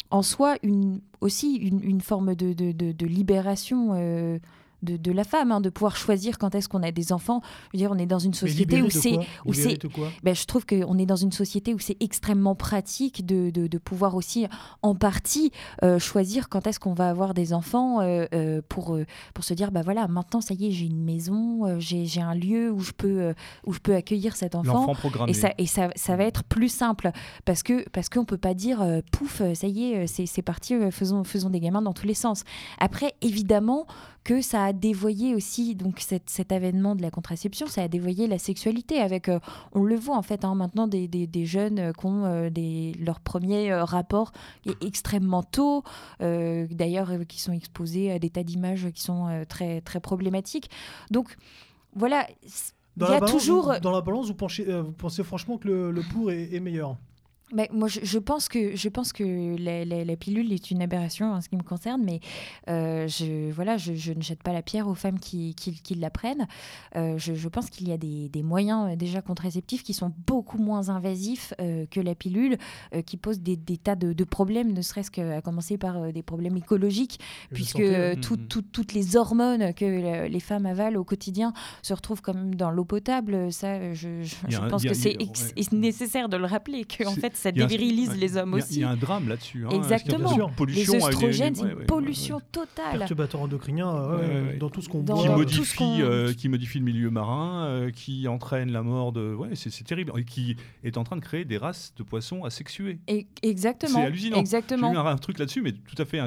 en 0.10 0.22
soi 0.24 0.56
une, 0.64 1.02
aussi 1.22 1.56
une, 1.56 2.02
forme 2.02 2.36
de, 2.36 2.54
de, 2.54 3.06
libération. 3.06 3.92
Euh, 3.94 4.40
de, 4.82 5.12
la 5.12 5.24
femme, 5.24 5.52
hein, 5.52 5.62
de 5.62 5.70
pouvoir 5.70 5.96
choisir 5.96 6.38
quand 6.38 6.56
est-ce 6.56 6.68
qu'on 6.68 6.84
a 6.84 6.92
des 6.92 7.14
enfants. 7.14 7.42
Je 7.74 7.78
veux 7.78 7.80
dire, 7.80 7.92
on 7.92 7.98
est 7.98 8.06
dans 8.06 8.20
une 8.20 8.34
société 8.34 8.82
où 8.82 8.90
c'est, 8.90 9.18
où 9.46 9.54
c'est, 9.54 9.80
ben, 10.24 10.36
je 10.36 10.46
trouve 10.46 10.66
qu'on 10.66 10.98
est 10.98 11.06
dans 11.06 11.16
une 11.16 11.32
société 11.32 11.74
où 11.74 11.80
c'est 11.80 11.98
extrêmement 12.00 12.56
pratique 12.56 13.26
de, 13.26 13.50
de, 13.50 13.78
pouvoir 13.78 14.16
aussi, 14.16 14.48
en 14.82 14.96
partie, 14.96 15.52
euh, 15.84 16.00
choisir 16.00 16.50
quand 16.50 16.68
est-ce 16.68 16.80
qu'on 16.80 16.94
va 16.94 17.10
avoir 17.10 17.34
des 17.34 17.54
enfants 17.54 18.02
euh, 18.02 18.26
euh, 18.34 18.62
pour, 18.70 18.98
pour 19.34 19.44
se 19.44 19.54
dire, 19.54 19.72
bah 19.72 19.82
voilà, 19.84 20.08
maintenant 20.08 20.42
ça 20.42 20.54
y 20.54 20.68
est, 20.68 20.72
j'ai 20.72 20.86
une 20.86 21.04
maison, 21.04 21.80
j'ai, 21.80 22.06
j'ai 22.06 22.22
un 22.22 22.36
lieu 22.36 22.72
où 22.72 22.80
je 22.82 22.92
peux, 22.92 23.34
où 23.66 23.74
je 23.74 23.80
peux 23.80 23.96
accueillir 23.96 24.36
cet 24.36 24.56
enfant. 24.56 24.94
Et 25.28 25.34
ça, 25.34 25.52
et 25.58 25.66
ça, 25.66 25.90
ça 25.96 26.16
va 26.16 26.24
être 26.24 26.44
plus 26.44 26.70
simple 26.70 27.12
parce 27.46 27.64
que 27.64 27.88
parce 27.90 28.10
qu'on 28.10 28.26
peut 28.26 28.38
pas 28.38 28.54
dire, 28.54 28.86
pouf, 29.12 29.42
ça 29.54 29.68
y 29.68 29.92
est, 29.92 30.08
c'est, 30.08 30.26
c'est 30.26 30.42
parti, 30.42 30.76
faisons, 30.92 31.24
faisons 31.24 31.50
des 31.50 31.60
gamins 31.60 31.82
dans 31.82 31.94
tous 31.94 32.08
les 32.08 32.14
sens. 32.14 32.44
Après, 32.80 33.14
évidemment 33.22 33.86
que 34.24 34.42
ça 34.42 34.66
a 34.66 34.74
dévoyé 34.74 35.34
aussi 35.34 35.76
donc 35.76 36.00
cet 36.00 36.52
avènement 36.52 36.96
de 36.96 37.02
la 37.02 37.10
contraception, 37.10 37.68
ça 37.68 37.84
a 37.84 37.88
dévoyé 37.88 38.28
la 38.28 38.38
sexualité 38.38 39.00
avec, 39.00 39.30
euh, 39.30 39.40
on 39.72 39.84
le 39.84 39.96
voit 39.96 40.16
en 40.16 40.22
fait 40.22 40.46
hein, 40.46 40.54
maintenant 40.54 40.88
des, 40.88 41.08
des, 41.08 41.46
jeunes 41.46 41.80
euh, 41.80 41.92
qui 41.92 42.06
ont 42.06 42.26
euh, 42.26 42.50
des, 42.50 42.94
leurs 43.00 43.20
premiers 43.20 43.74
rapports 43.74 44.32
extrêmement 44.82 45.44
tôt, 45.44 45.84
d'ailleurs 46.20 47.12
qui 47.28 47.42
sont 47.42 47.54
exposés 47.54 48.12
à 48.12 48.20
des 48.20 48.30
tas 48.30 48.44
d'images 48.44 48.90
qui 48.92 49.02
sont 49.02 49.46
très 49.48 49.82
très 49.82 50.00
problématiques. 50.00 50.70
Donc 51.10 51.36
voilà. 51.96 52.28
il 52.98 53.04
y 53.04 53.14
a 53.14 53.22
toujours. 53.22 53.74
Dans 53.82 53.92
la 53.92 54.02
balance, 54.02 54.28
vous 54.28 54.36
pensez 54.36 55.24
franchement 55.24 55.58
que 55.58 55.68
le, 55.68 56.02
pour 56.12 56.32
est 56.32 56.60
meilleur? 56.60 56.98
Mais 57.54 57.70
moi, 57.72 57.88
je, 57.88 58.20
pense 58.20 58.48
que, 58.48 58.76
je 58.76 58.90
pense 58.90 59.14
que 59.14 59.24
la, 59.24 60.16
pilule 60.16 60.52
est 60.54 60.72
une 60.72 60.82
aberration 60.82 61.34
en 61.34 61.42
ce 61.42 61.50
qui 61.50 61.56
me 61.56 61.64
concerne, 61.64 62.02
mais 62.04 62.20
euh, 62.70 63.08
je, 63.08 63.52
voilà, 63.52 63.78
je, 63.78 64.14
ne 64.14 64.22
jette 64.22 64.44
pas 64.44 64.54
la 64.54 64.62
pierre 64.62 64.88
aux 64.88 64.96
femmes 64.96 65.20
qui, 65.20 65.56
qui, 65.56 65.96
la 65.96 66.10
prennent. 66.10 66.48
Euh, 66.96 67.18
je, 67.18 67.48
pense 67.50 67.70
qu'il 67.70 67.90
y 67.90 67.92
a 67.92 67.98
des, 67.98 68.30
des, 68.30 68.44
moyens 68.44 68.92
euh, 68.92 68.96
déjà 68.96 69.22
contraceptifs 69.22 69.84
qui 69.84 69.94
sont 69.94 70.14
beaucoup 70.28 70.58
moins 70.58 70.90
invasifs 70.90 71.54
que 71.58 72.00
la 72.00 72.16
pilule, 72.16 72.58
qui 73.06 73.18
posent 73.18 73.42
des, 73.42 73.56
des 73.56 73.78
tas 73.78 73.96
de, 73.96 74.14
de, 74.14 74.24
problèmes, 74.24 74.74
ne 74.74 74.82
serait-ce 74.82 75.12
qu'à 75.12 75.42
commencer 75.42 75.78
par 75.78 76.12
des 76.12 76.24
problèmes 76.24 76.58
écologiques, 76.58 77.20
puisque 77.54 77.80
mm, 77.80 78.20
mm. 78.20 78.48
toutes 78.72 78.94
les 78.94 79.16
hormones 79.16 79.74
que 79.74 80.28
les 80.28 80.40
femmes 80.40 80.66
avalent 80.66 81.00
au 81.00 81.04
quotidien 81.04 81.54
se 81.82 81.94
retrouvent 81.94 82.22
quand 82.22 82.34
même 82.34 82.56
dans 82.56 82.72
l'eau 82.72 82.86
potable. 82.86 83.52
Ça, 83.52 83.94
je, 83.94 84.10
pense 84.70 84.84
que 84.84 84.94
c'est 84.94 85.18
nécessaire 85.72 86.30
de 86.30 86.38
le 86.38 86.46
rappeler, 86.46 86.86
que 86.86 87.08
en 87.08 87.16
fait, 87.16 87.36
ça 87.42 87.52
dévirilise 87.52 88.16
les 88.16 88.38
hommes 88.38 88.54
aussi. 88.54 88.76
Il 88.76 88.82
y 88.82 88.84
a 88.84 88.90
un 88.90 88.96
drame 88.96 89.28
là-dessus. 89.28 89.66
Hein, 89.66 89.70
Exactement. 89.72 90.50
Pollution 90.50 90.94
les 90.94 91.04
oestrogènes, 91.04 91.56
c'est 91.56 91.64
une 91.64 91.86
pollution 91.86 92.42
totale. 92.52 93.00
Perturbateur 93.00 93.42
endocrinien 93.42 94.20
dans 94.60 94.70
tout 94.70 94.82
ce 94.82 94.90
qu'on 94.90 95.02
voit. 95.02 95.22
Qui 95.22 95.30
modifie, 95.30 96.02
euh, 96.02 96.34
qui 96.34 96.50
modifie 96.50 96.80
le 96.80 96.86
milieu 96.86 97.10
marin, 97.10 97.66
euh, 97.66 97.92
qui 97.92 98.28
entraîne 98.28 98.72
la 98.72 98.84
mort 98.84 99.12
de. 99.12 99.34
Ouais, 99.34 99.50
c'est 99.56 99.84
terrible. 99.84 100.12
Et 100.18 100.24
qui 100.24 100.56
est 100.84 100.98
en 100.98 101.04
train 101.04 101.16
de 101.16 101.22
créer 101.22 101.46
des 101.46 101.58
races 101.58 101.94
de 101.98 102.04
poissons 102.04 102.44
asexués. 102.44 103.00
Et, 103.08 103.28
exactement. 103.42 104.00
C'est 104.00 104.06
hallucinant. 104.06 104.38
Exactement. 104.38 104.92
J'ai 104.92 105.00
un, 105.00 105.06
un 105.06 105.18
truc 105.18 105.40
là-dessus, 105.40 105.62
mais 105.62 105.72
tout 105.72 105.96
à 105.98 106.06
fait 106.06 106.20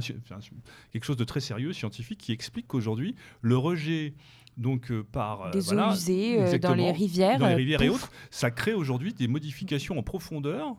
quelque 0.92 1.04
chose 1.04 1.16
de 1.16 1.24
très 1.24 1.40
sérieux, 1.40 1.72
scientifique, 1.72 2.18
qui 2.18 2.32
explique 2.32 2.66
qu'aujourd'hui, 2.66 3.14
le 3.40 3.56
rejet 3.56 4.14
donc 4.56 4.90
euh, 4.90 5.04
par 5.10 5.50
des 5.50 5.72
eaux 5.72 5.90
usées 5.92 6.58
dans 6.58 6.74
les 6.74 6.92
rivières, 6.92 7.38
dans 7.38 7.48
les 7.48 7.54
rivières 7.54 7.82
et 7.82 7.88
autres, 7.88 8.10
ça 8.30 8.50
crée 8.50 8.74
aujourd'hui 8.74 9.12
des 9.12 9.28
modifications 9.28 9.98
en 9.98 10.02
profondeur 10.02 10.76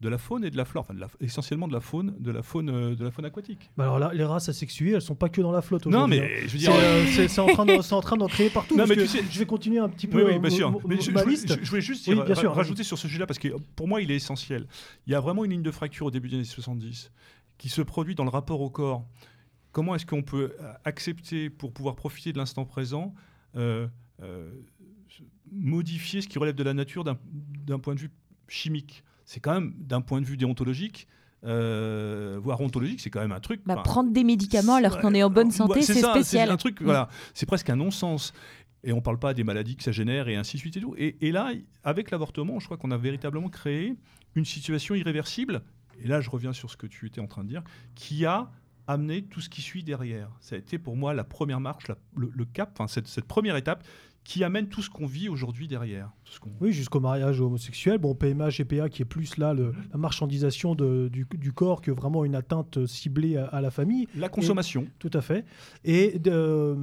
de 0.00 0.08
la 0.08 0.18
faune 0.18 0.44
et 0.44 0.50
de 0.50 0.56
la 0.56 0.64
flore, 0.64 0.86
enfin 0.88 0.94
essentiellement 1.20 1.66
de 1.66 1.72
la 1.72 1.80
faune, 1.80 2.14
de 2.20 2.30
la 2.30 2.42
faune, 2.42 2.70
euh, 2.70 2.94
de 2.94 3.04
la 3.04 3.10
faune 3.10 3.24
aquatique. 3.24 3.70
Bah 3.76 3.84
alors 3.84 3.98
là, 3.98 4.12
les 4.14 4.24
races 4.24 4.48
asexuées, 4.48 4.92
elles 4.92 5.02
sont 5.02 5.16
pas 5.16 5.28
que 5.28 5.40
dans 5.40 5.50
la 5.50 5.60
flotte 5.60 5.86
Non, 5.86 6.06
mais 6.06 6.20
hein. 6.20 6.28
je 6.46 6.52
veux 6.52 6.58
dire, 6.58 6.72
c'est 7.10 7.38
euh, 7.38 7.42
en 7.42 8.00
train 8.00 8.16
d'en 8.16 8.28
créer 8.28 8.48
partout. 8.50 8.76
Non, 8.76 8.86
mais 8.86 8.94
tu 8.94 9.06
sais, 9.08 9.22
je 9.28 9.38
vais 9.38 9.46
continuer 9.46 9.78
un 9.78 9.88
petit 9.88 10.06
peu. 10.06 10.24
Oui, 10.24 10.32
oui 10.34 10.38
bien 10.38 10.50
sûr. 10.50 10.78
Mais 10.86 10.96
je, 10.96 11.10
je, 11.10 11.68
voulais 11.68 11.80
juste 11.80 12.08
rajouter 12.46 12.84
sur 12.84 12.96
ce 12.96 13.08
sujet-là 13.08 13.26
parce 13.26 13.38
que 13.38 13.48
pour 13.74 13.88
moi, 13.88 14.00
il 14.00 14.10
est 14.10 14.16
essentiel. 14.16 14.68
Il 15.06 15.12
y 15.12 15.16
a 15.16 15.20
vraiment 15.20 15.44
une 15.44 15.50
ligne 15.50 15.62
de 15.62 15.70
fracture 15.70 16.06
au 16.06 16.10
début 16.10 16.28
des 16.28 16.36
années 16.36 16.44
70 16.44 17.10
qui 17.56 17.68
se 17.68 17.82
produit 17.82 18.14
dans 18.14 18.24
le 18.24 18.30
rapport 18.30 18.60
au 18.60 18.70
corps. 18.70 19.04
Comment 19.72 19.96
est-ce 19.96 20.06
qu'on 20.06 20.22
peut 20.22 20.54
accepter 20.84 21.50
pour 21.50 21.72
pouvoir 21.72 21.96
profiter 21.96 22.32
de 22.32 22.38
l'instant 22.38 22.64
présent? 22.64 23.14
Euh, 23.56 23.88
modifier 25.50 26.20
ce 26.20 26.28
qui 26.28 26.38
relève 26.38 26.54
de 26.54 26.62
la 26.62 26.74
nature 26.74 27.02
d'un 27.02 27.78
point 27.80 27.96
de 27.96 28.00
vue 28.00 28.10
chimique? 28.46 29.02
C'est 29.28 29.40
quand 29.40 29.52
même, 29.52 29.74
d'un 29.76 30.00
point 30.00 30.22
de 30.22 30.26
vue 30.26 30.38
déontologique, 30.38 31.06
euh, 31.44 32.40
voire 32.42 32.62
ontologique, 32.62 32.98
c'est 33.02 33.10
quand 33.10 33.20
même 33.20 33.32
un 33.32 33.40
truc. 33.40 33.60
Bah, 33.66 33.76
prendre 33.84 34.10
des 34.10 34.24
médicaments 34.24 34.76
alors 34.76 34.98
qu'on 35.00 35.12
est 35.12 35.22
en 35.22 35.28
bonne 35.28 35.50
santé, 35.50 35.82
c'est 35.82 36.00
spécial. 36.00 36.24
C'est 36.24 36.52
un 36.52 36.56
truc, 36.56 36.80
voilà, 36.80 37.10
c'est 37.34 37.44
presque 37.44 37.68
un 37.68 37.76
non-sens. 37.76 38.32
Et 38.84 38.92
on 38.92 38.96
ne 38.96 39.00
parle 39.02 39.18
pas 39.18 39.34
des 39.34 39.44
maladies 39.44 39.76
que 39.76 39.82
ça 39.82 39.92
génère 39.92 40.28
et 40.28 40.36
ainsi 40.36 40.56
de 40.56 40.60
suite 40.60 40.78
et 40.78 40.80
tout. 40.80 40.94
Et, 40.96 41.30
là, 41.30 41.52
avec 41.84 42.10
l'avortement, 42.10 42.58
je 42.58 42.64
crois 42.64 42.78
qu'on 42.78 42.90
a 42.90 42.96
véritablement 42.96 43.50
créé 43.50 43.96
une 44.34 44.46
situation 44.46 44.94
irréversible. 44.94 45.60
Et 46.02 46.08
là, 46.08 46.22
je 46.22 46.30
reviens 46.30 46.54
sur 46.54 46.70
ce 46.70 46.78
que 46.78 46.86
tu 46.86 47.06
étais 47.06 47.20
en 47.20 47.26
train 47.26 47.44
de 47.44 47.48
dire, 47.48 47.62
qui 47.94 48.24
a 48.24 48.50
amené 48.88 49.22
tout 49.22 49.40
ce 49.40 49.48
qui 49.48 49.62
suit 49.62 49.84
derrière. 49.84 50.30
Ça 50.40 50.56
a 50.56 50.58
été 50.58 50.78
pour 50.78 50.96
moi 50.96 51.14
la 51.14 51.22
première 51.22 51.60
marche, 51.60 51.84
le, 52.16 52.44
cap, 52.46 52.70
enfin 52.72 52.88
cette, 52.88 53.06
cette 53.06 53.26
première 53.26 53.56
étape 53.56 53.84
qui 54.24 54.44
amène 54.44 54.68
tout 54.68 54.82
ce 54.82 54.90
qu'on 54.90 55.06
vit 55.06 55.30
aujourd'hui 55.30 55.68
derrière. 55.68 56.10
oui, 56.60 56.72
jusqu'au 56.72 57.00
mariage 57.00 57.40
homosexuel. 57.40 57.96
Bon, 57.96 58.14
PMA, 58.14 58.50
GPA, 58.50 58.90
qui 58.90 59.00
est 59.00 59.06
plus 59.06 59.38
là 59.38 59.54
le, 59.54 59.72
la 59.90 59.98
marchandisation 59.98 60.74
de, 60.74 61.08
du, 61.08 61.26
du, 61.32 61.52
corps 61.52 61.80
que 61.80 61.90
vraiment 61.90 62.26
une 62.26 62.34
atteinte 62.34 62.84
ciblée 62.84 63.38
à, 63.38 63.62
la 63.62 63.70
famille. 63.70 64.06
La 64.14 64.28
consommation. 64.28 64.86
tout 64.98 65.10
à 65.14 65.22
fait. 65.22 65.46
Et 65.84 66.18
de, 66.18 66.76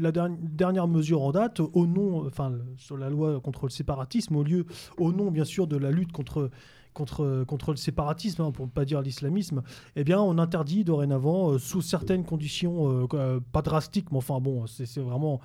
la 0.00 0.10
dernière 0.10 0.88
mesure 0.88 1.22
en 1.22 1.32
date, 1.32 1.60
au 1.60 1.86
nom, 1.86 2.26
enfin, 2.26 2.52
sur 2.78 2.96
la 2.96 3.10
loi 3.10 3.40
contre 3.42 3.66
le 3.66 3.70
séparatisme, 3.70 4.34
au 4.34 4.42
lieu, 4.42 4.64
au 4.96 5.12
nom 5.12 5.30
bien 5.30 5.44
sûr 5.44 5.66
de 5.66 5.76
la 5.76 5.90
lutte 5.90 6.12
contre 6.12 6.50
contre, 6.94 7.44
contre 7.46 7.72
le 7.72 7.76
séparatisme, 7.76 8.42
hein, 8.42 8.50
pour 8.52 8.66
ne 8.66 8.70
pas 8.70 8.84
dire 8.84 9.02
l'islamisme, 9.02 9.62
eh 9.96 10.04
bien, 10.04 10.20
on 10.20 10.38
interdit 10.38 10.84
dorénavant, 10.84 11.50
euh, 11.50 11.58
sous 11.58 11.82
certaines 11.82 12.24
conditions, 12.24 12.88
euh, 12.88 13.06
euh, 13.14 13.40
pas 13.52 13.60
drastiques, 13.60 14.10
mais 14.12 14.18
enfin 14.18 14.40
bon, 14.40 14.66
c'est 14.66 15.00
vraiment 15.00 15.40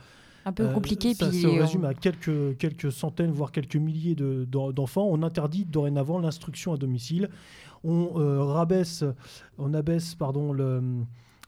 un 0.45 0.53
peu 0.53 0.69
compliqué. 0.69 1.13
ça 1.13 1.31
se 1.31 1.47
résume 1.47 1.83
à 1.83 1.93
quelques, 1.93 2.57
quelques 2.57 2.91
centaines, 2.91 3.31
voire 3.31 3.51
quelques 3.51 3.75
milliers 3.75 4.15
d'enfants. 4.15 5.07
on 5.09 5.21
interdit 5.23 5.65
dorénavant 5.65 6.19
l'instruction 6.19 6.71
à 6.73 6.77
domicile. 6.77 7.29
On 7.83 8.07
rabaisse, 8.53 9.03
on 9.57 9.73
abaisse 9.73 10.15
pardon, 10.15 10.53
le 10.53 10.81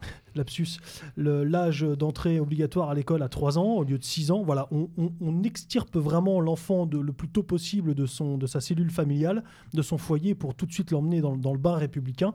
lapsus, 0.36 0.80
l'âge 1.18 1.82
d'entrée 1.82 2.40
obligatoire 2.40 2.90
à 2.90 2.96
l'école 2.96 3.24
à 3.24 3.30
3 3.30 3.58
ans 3.58 3.76
au 3.76 3.84
lieu 3.84 3.98
de 3.98 4.04
6 4.04 4.32
ans. 4.32 4.44
Voilà, 4.44 4.70
on, 4.72 5.44
extirpe 5.44 5.98
vraiment 5.98 6.40
l'enfant 6.40 6.88
le 6.92 7.14
plus 7.14 7.30
tôt 7.30 7.44
possible 7.44 7.96
de, 7.96 8.06
son, 8.06 8.38
de 8.38 8.48
sa 8.48 8.62
cellule 8.62 8.92
familiale, 8.92 9.44
de 9.74 9.82
son 9.82 9.98
foyer, 9.98 10.36
pour 10.36 10.56
tout 10.56 10.66
de 10.66 10.74
suite 10.74 10.92
l'emmener 10.92 11.22
dans, 11.22 11.36
dans, 11.36 11.54
le 11.54 11.60
bain 11.60 11.76
républicain. 11.76 12.34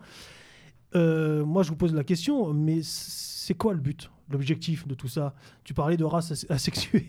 moi, 0.95 1.63
je 1.63 1.69
vous 1.69 1.77
pose 1.77 1.95
la 1.95 2.05
question, 2.05 2.53
mais 2.53 2.81
c'est 2.83 3.55
quoi 3.55 3.75
le 3.75 3.81
but 3.81 4.11
l'objectif 4.31 4.87
de 4.87 4.95
tout 4.95 5.09
ça? 5.09 5.35
Tu 5.65 5.75
parlais 5.75 5.97
de 5.97 6.05
race 6.05 6.47
asexuée. 6.49 7.09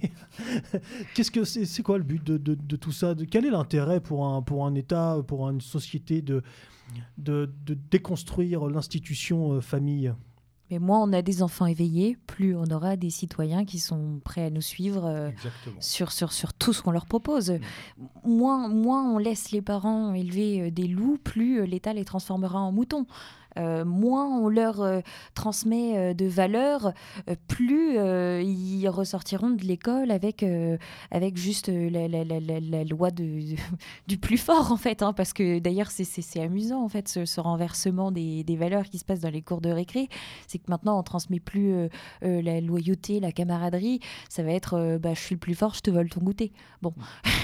Qu'est-ce 1.15 1.31
que 1.31 1.43
c'est, 1.43 1.83
quoi 1.83 1.97
le 1.97 2.03
but 2.03 2.23
de, 2.23 2.37
de, 2.37 2.75
tout 2.75 2.91
ça? 2.91 3.15
Quel 3.29 3.45
est 3.45 3.49
l'intérêt 3.49 3.99
pour 3.99 4.25
un, 4.25 4.41
pour 4.41 4.65
un 4.65 4.75
État, 4.75 5.17
pour 5.27 5.49
une 5.49 5.61
société 5.61 6.21
de, 6.21 6.43
de, 7.17 7.49
déconstruire 7.89 8.67
l'institution 8.67 9.53
euh, 9.53 9.61
famille? 9.61 10.13
Mais 10.69 10.79
moins 10.79 11.01
on 11.01 11.13
a 11.13 11.21
des 11.21 11.41
enfants 11.43 11.65
éveillés, 11.65 12.17
plus 12.27 12.55
on 12.55 12.65
aura 12.65 12.95
des 12.95 13.09
citoyens 13.09 13.65
qui 13.65 13.79
sont 13.79 14.19
prêts 14.23 14.43
à 14.43 14.49
nous 14.49 14.61
suivre 14.61 15.05
euh, 15.05 15.29
sur, 15.79 16.11
sur, 16.11 16.33
sur 16.33 16.53
tout 16.53 16.73
ce 16.73 16.81
qu'on 16.81 16.91
leur 16.91 17.05
propose. 17.05 17.51
Mm. 17.51 17.59
Moins, 18.25 18.67
moins 18.67 19.09
on 19.09 19.17
laisse 19.17 19.51
les 19.51 19.61
parents 19.61 20.13
élever 20.13 20.61
euh, 20.61 20.71
des 20.71 20.87
loups, 20.87 21.17
plus 21.23 21.61
euh, 21.61 21.65
l'État 21.65 21.93
les 21.93 22.05
transformera 22.05 22.59
en 22.59 22.71
moutons. 22.71 23.05
Euh, 23.57 23.85
moins 23.85 24.27
on 24.27 24.49
leur 24.49 24.81
euh, 24.81 24.99
transmet 25.33 25.97
euh, 25.97 26.13
de 26.13 26.25
valeurs, 26.25 26.93
plus 27.47 27.97
ils 27.97 28.87
ressortiront 28.89 29.49
de 29.49 29.63
l'école 29.63 30.11
avec, 30.11 30.45
avec 31.11 31.37
juste 31.37 31.69
la, 31.69 32.83
loi 32.83 33.11
de, 33.11 33.55
du 34.07 34.17
plus 34.17 34.37
fort, 34.37 34.71
en 34.71 34.77
fait. 34.77 35.01
Hein, 35.01 35.13
parce 35.13 35.33
que 35.33 35.59
d'ailleurs, 35.59 35.91
c'est 35.91 36.39
amusant, 36.39 36.83
en 36.83 36.89
fait, 36.89 37.07
ce, 37.07 37.39
renversement 37.39 38.11
des, 38.11 38.43
des, 38.43 38.55
valeurs 38.55 38.85
qui 38.85 38.97
se 38.97 39.05
passent 39.05 39.19
dans 39.19 39.29
les 39.29 39.41
cours 39.41 39.61
de 39.61 39.69
récré. 39.69 40.09
C'est 40.47 40.59
que 40.59 40.69
maintenant, 40.69 40.99
on 40.99 41.03
transmet 41.03 41.39
plus 41.39 41.89
la 42.21 42.61
loyauté, 42.61 43.19
la 43.19 43.31
camaraderie. 43.31 43.99
Ça 44.29 44.43
va 44.43 44.51
être 44.51 44.97
bah, 45.01 45.13
je 45.13 45.19
suis 45.19 45.35
le 45.35 45.39
plus 45.39 45.55
fort, 45.55 45.73
je 45.73 45.81
te 45.81 45.91
vole 45.91 46.09
ton 46.09 46.21
goûter. 46.21 46.51
Bon. 46.81 46.93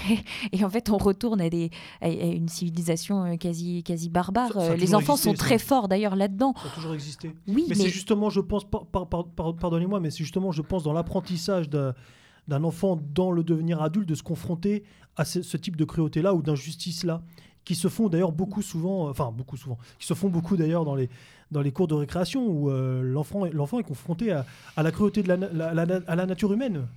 et 0.51 0.63
en 0.63 0.69
fait, 0.69 0.89
on 0.89 0.97
retourne 0.97 1.41
à, 1.41 1.49
des, 1.49 1.71
à 2.01 2.09
une 2.09 2.49
civilisation 2.49 3.37
quasi, 3.37 3.83
quasi 3.83 4.09
barbare. 4.09 4.75
les 4.77 4.95
enfants 4.95 5.17
sont 5.17 5.33
très 5.33 5.57
forts, 5.57 5.87
d'ailleurs 5.87 6.02
là-dedans. 6.11 6.53
Ça 6.61 6.67
a 6.67 6.75
toujours 6.75 6.93
existé. 6.93 7.33
Oui, 7.47 7.65
mais, 7.67 7.75
c'est 7.75 7.89
justement, 7.89 8.29
je 8.29 8.41
pense, 8.41 8.65
pardonnez-moi, 8.65 9.99
mais 9.99 10.11
c'est 10.11 10.23
justement, 10.23 10.51
je 10.51 10.61
pense, 10.61 10.83
dans 10.83 10.93
l'apprentissage 10.93 11.69
d'un 11.69 12.63
enfant 12.63 12.99
dans 13.13 13.31
le 13.31 13.43
devenir 13.43 13.81
adulte 13.81 14.07
de 14.07 14.15
se 14.15 14.23
confronter 14.23 14.83
à 15.15 15.25
ce, 15.25 15.57
type 15.57 15.75
de 15.75 15.85
cruauté-là 15.85 16.33
ou 16.33 16.41
d'injustice-là, 16.41 17.21
qui 17.65 17.75
se 17.75 17.87
font 17.87 18.09
d'ailleurs 18.09 18.31
beaucoup 18.31 18.61
souvent, 18.61 19.09
enfin 19.09 19.31
beaucoup 19.31 19.57
souvent, 19.57 19.77
qui 19.99 20.05
se 20.05 20.13
font 20.13 20.29
beaucoup 20.29 20.57
d'ailleurs 20.57 20.85
dans 20.85 20.95
les, 20.95 21.09
dans 21.51 21.61
les 21.61 21.71
cours 21.71 21.87
de 21.87 21.93
récréation 21.93 22.45
où 22.45 22.69
euh, 22.69 23.01
l'enfant 23.01 23.45
l'enfant 23.45 23.79
est 23.79 23.83
confronté 23.83 24.31
à, 24.31 24.45
la 24.75 24.91
cruauté 24.91 25.23
de 25.23 25.29
la, 25.29 25.81
à 26.07 26.15
la 26.15 26.25
nature 26.25 26.51
humaine. 26.51 26.87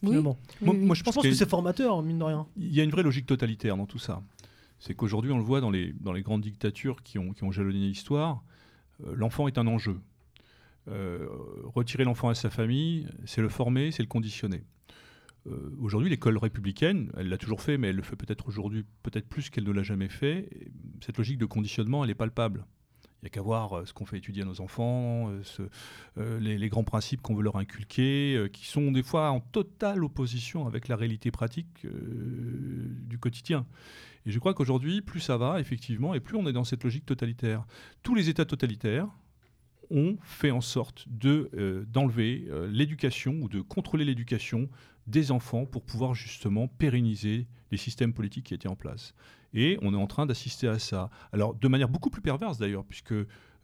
Finalement. 0.00 0.36
Moi, 0.60 0.94
je 0.94 1.02
pense, 1.02 1.16
que, 1.16 1.32
c'est 1.32 1.48
formateur, 1.48 2.02
mine 2.02 2.18
de 2.18 2.24
rien. 2.24 2.46
Il 2.56 2.74
y 2.74 2.80
a 2.80 2.84
une 2.84 2.90
vraie 2.90 3.02
logique 3.02 3.26
totalitaire 3.26 3.76
dans 3.76 3.86
tout 3.86 3.98
ça. 3.98 4.22
C'est 4.78 4.94
qu'aujourd'hui, 4.94 5.32
on 5.32 5.38
le 5.38 5.44
voit 5.44 5.60
dans 5.60 5.70
les, 5.70 5.94
dans 6.00 6.12
les 6.12 6.22
grandes 6.22 6.42
dictatures 6.42 7.02
qui 7.02 7.18
ont, 7.18 7.32
qui 7.32 7.44
ont 7.44 7.50
jalonné 7.50 7.78
l'histoire, 7.78 8.36
euh, 8.36 8.53
l'enfant 9.00 9.48
est 9.48 9.58
un 9.58 9.66
enjeu. 9.66 9.98
Euh, 10.88 11.26
retirer 11.64 12.04
l'enfant 12.04 12.28
à 12.28 12.34
sa 12.34 12.50
famille, 12.50 13.06
c'est 13.24 13.40
le 13.40 13.48
former, 13.48 13.90
c'est 13.90 14.02
le 14.02 14.08
conditionner. 14.08 14.64
Euh, 15.46 15.74
aujourd'hui, 15.80 16.10
l'école 16.10 16.36
républicaine, 16.38 17.10
elle 17.16 17.28
l'a 17.28 17.38
toujours 17.38 17.62
fait, 17.62 17.78
mais 17.78 17.88
elle 17.88 17.96
le 17.96 18.02
fait 18.02 18.16
peut-être 18.16 18.48
aujourd'hui, 18.48 18.84
peut-être 19.02 19.28
plus 19.28 19.50
qu'elle 19.50 19.64
ne 19.64 19.72
l'a 19.72 19.82
jamais 19.82 20.08
fait. 20.08 20.48
cette 21.00 21.18
logique 21.18 21.38
de 21.38 21.46
conditionnement, 21.46 22.04
elle 22.04 22.10
est 22.10 22.14
palpable. 22.14 22.66
Il 23.22 23.24
n'y 23.24 23.28
a 23.28 23.30
qu'à 23.30 23.40
voir 23.40 23.86
ce 23.86 23.94
qu'on 23.94 24.04
fait 24.04 24.18
étudier 24.18 24.42
à 24.42 24.44
nos 24.44 24.60
enfants, 24.60 25.32
les, 26.28 26.68
grands 26.68 26.84
principes 26.84 27.22
qu'on 27.22 27.34
veut 27.34 27.42
leur 27.42 27.56
inculquer, 27.56 28.50
qui 28.52 28.66
sont 28.66 28.92
des 28.92 29.02
fois 29.02 29.30
en 29.30 29.40
totale 29.40 30.04
opposition 30.04 30.66
avec 30.66 30.88
la 30.88 30.96
réalité 30.96 31.30
pratique 31.30 31.86
du 31.86 33.18
quotidien. 33.18 33.64
Et 34.26 34.30
je 34.30 34.38
crois 34.38 34.54
qu'aujourd'hui, 34.54 35.02
plus 35.02 35.20
ça 35.20 35.36
va, 35.36 35.60
effectivement, 35.60 36.14
et 36.14 36.20
plus 36.20 36.36
on 36.36 36.46
est 36.46 36.52
dans 36.52 36.64
cette 36.64 36.84
logique 36.84 37.06
totalitaire. 37.06 37.66
Tous 38.02 38.14
les 38.14 38.28
États 38.28 38.44
totalitaires 38.44 39.08
ont 39.90 40.16
fait 40.22 40.50
en 40.50 40.60
sorte 40.60 41.06
euh, 41.24 41.84
d'enlever 41.86 42.46
euh, 42.48 42.68
l'éducation 42.68 43.34
ou 43.40 43.48
de 43.48 43.60
contrôler 43.60 44.04
l'éducation 44.04 44.68
des 45.06 45.30
enfants 45.30 45.66
pour 45.66 45.84
pouvoir 45.84 46.14
justement 46.14 46.68
pérenniser 46.68 47.46
les 47.70 47.76
systèmes 47.76 48.14
politiques 48.14 48.46
qui 48.46 48.54
étaient 48.54 48.68
en 48.68 48.76
place. 48.76 49.14
Et 49.52 49.78
on 49.82 49.92
est 49.92 49.96
en 49.96 50.06
train 50.06 50.26
d'assister 50.26 50.66
à 50.66 50.78
ça. 50.78 51.10
Alors, 51.32 51.54
de 51.54 51.68
manière 51.68 51.88
beaucoup 51.88 52.10
plus 52.10 52.22
perverse 52.22 52.58
d'ailleurs, 52.58 52.84
puisque 52.84 53.14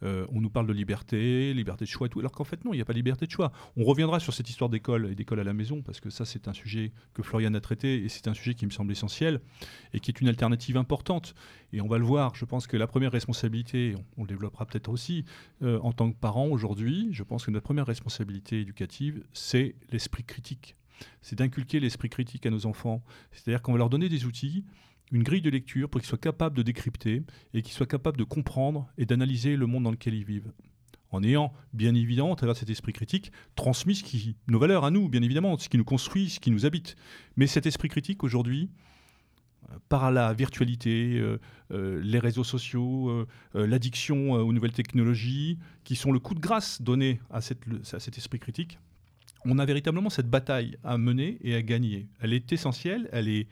euh, 0.03 0.27
on 0.31 0.41
nous 0.41 0.51
parle 0.51 0.67
de 0.67 0.73
liberté, 0.73 1.53
liberté 1.55 1.85
de 1.85 1.91
choix 1.91 2.07
et 2.07 2.11
tout, 2.11 2.21
alors 2.21 2.33
qu'en 2.33 2.45
fait 2.45 2.65
non, 2.65 2.73
il 2.73 2.77
n'y 2.77 2.83
a 2.83 2.85
pas 2.85 2.93
de 2.93 2.99
liberté 2.99 3.27
de 3.27 3.31
choix. 3.31 3.53
On 3.77 3.85
reviendra 3.85 4.21
sur 4.21 4.33
cette 4.33 4.49
histoire 4.49 4.71
d'école 4.71 5.11
et 5.11 5.15
d'école 5.15 5.41
à 5.41 5.45
la 5.45 5.53
maison, 5.53 5.83
parce 5.83 6.01
que 6.01 6.11
ça 6.11 6.25
c'est 6.25 6.49
un 6.49 6.53
sujet 6.53 6.93
que 7.15 7.23
Florian 7.23 7.55
a 7.55 7.61
traité 7.61 8.03
et 8.03 8.09
c'est 8.09 8.29
un 8.29 8.35
sujet 8.35 8.55
qui 8.55 8.67
me 8.67 8.71
semble 8.71 8.93
essentiel 8.93 9.41
et 9.93 10.01
qui 10.01 10.11
est 10.11 10.21
une 10.21 10.29
alternative 10.29 10.77
importante. 10.77 11.35
Et 11.73 11.81
on 11.81 11.89
va 11.89 11.99
le 11.99 12.05
voir, 12.05 12.35
je 12.35 12.45
pense 12.45 12.67
que 12.67 12.77
la 12.77 12.87
première 12.87 13.13
responsabilité, 13.13 13.95
on, 14.17 14.23
le 14.23 14.29
développera 14.29 14.67
peut-être 14.67 14.89
aussi, 14.89 15.25
euh, 15.63 15.79
en 15.83 15.93
tant 15.93 16.11
que 16.11 16.17
parent 16.17 16.47
aujourd'hui, 16.47 17.09
je 17.13 17.23
pense 17.23 17.45
que 17.45 17.51
notre 17.51 17.65
première 17.65 17.87
responsabilité 17.87 18.61
éducative, 18.61 19.23
c'est 19.33 19.77
l'esprit 19.91 20.25
critique. 20.25 20.77
C'est 21.23 21.37
d'inculquer 21.37 21.81
l'esprit 21.81 22.11
critique 22.11 22.45
à 22.47 22.51
nos 22.51 22.67
enfants. 22.67 23.03
C'est-à-dire 23.33 23.63
qu'on 23.63 23.73
va 23.73 23.79
leur 23.79 23.91
donner 23.91 24.09
des 24.09 24.27
outils 24.27 24.65
une 25.11 25.23
grille 25.23 25.43
de 25.43 25.51
lecture 25.51 25.89
pour 25.89 26.01
qu'ils 26.01 26.09
soient 26.09 26.19
capables 26.19 26.57
de 26.57 26.63
décrypter 26.63 27.23
et 27.55 27.63
qu'ils 27.63 27.75
soient 27.75 27.87
capables 27.87 28.17
de 28.17 28.25
comprendre 28.25 28.89
et 28.99 29.07
d'analyser 29.07 29.57
le 29.57 29.67
monde 29.67 29.85
dans 29.85 29.91
lequel 29.91 30.15
ils 30.15 30.25
vivent. 30.25 30.53
En 31.13 31.23
ayant, 31.25 31.53
bien 31.73 31.95
évidemment, 31.95 32.33
à 32.33 32.37
travers 32.37 32.57
cet 32.57 32.71
esprit 32.71 32.93
critique, 32.93 33.33
transmis 33.57 34.05
nos 34.47 34.59
valeurs 34.59 34.85
à 34.85 34.91
nous, 34.91 35.09
bien 35.09 35.23
évidemment, 35.23 35.59
ce 35.59 35.69
qui 35.69 35.77
nous 35.77 35.85
construit, 35.85 36.31
ce 36.31 36.39
qui 36.39 36.53
nous 36.53 36.67
habite. 36.67 36.95
Mais 37.37 37.49
cet 37.49 37.67
esprit 37.67 37.89
critique, 37.89 38.23
aujourd'hui, 38.23 38.71
euh, 39.71 39.77
par 39.89 40.13
la 40.13 40.33
virtualité, 40.33 41.19
euh, 41.19 41.41
euh, 41.73 42.01
les 42.05 42.21
réseaux 42.21 42.45
sociaux, 42.45 43.27
l'addiction 43.55 44.33
aux 44.33 44.53
nouvelles 44.53 44.73
technologies, 44.73 45.59
qui 45.83 45.97
sont 45.97 46.13
le 46.13 46.21
coup 46.21 46.35
de 46.35 46.41
grâce 46.41 46.81
donné 46.81 47.21
à, 47.31 47.41
cet 47.41 48.17
esprit 48.17 48.39
critique, 48.39 48.79
on 49.45 49.59
a 49.59 49.65
véritablement 49.65 50.11
cette 50.11 50.29
bataille 50.29 50.77
à 50.85 50.97
mener 50.97 51.39
et 51.41 51.55
à 51.55 51.63
gagner. 51.63 52.09
Elle 52.21 52.33
est 52.33 52.53
essentielle, 52.53 53.09
elle 53.11 53.29
est 53.29 53.49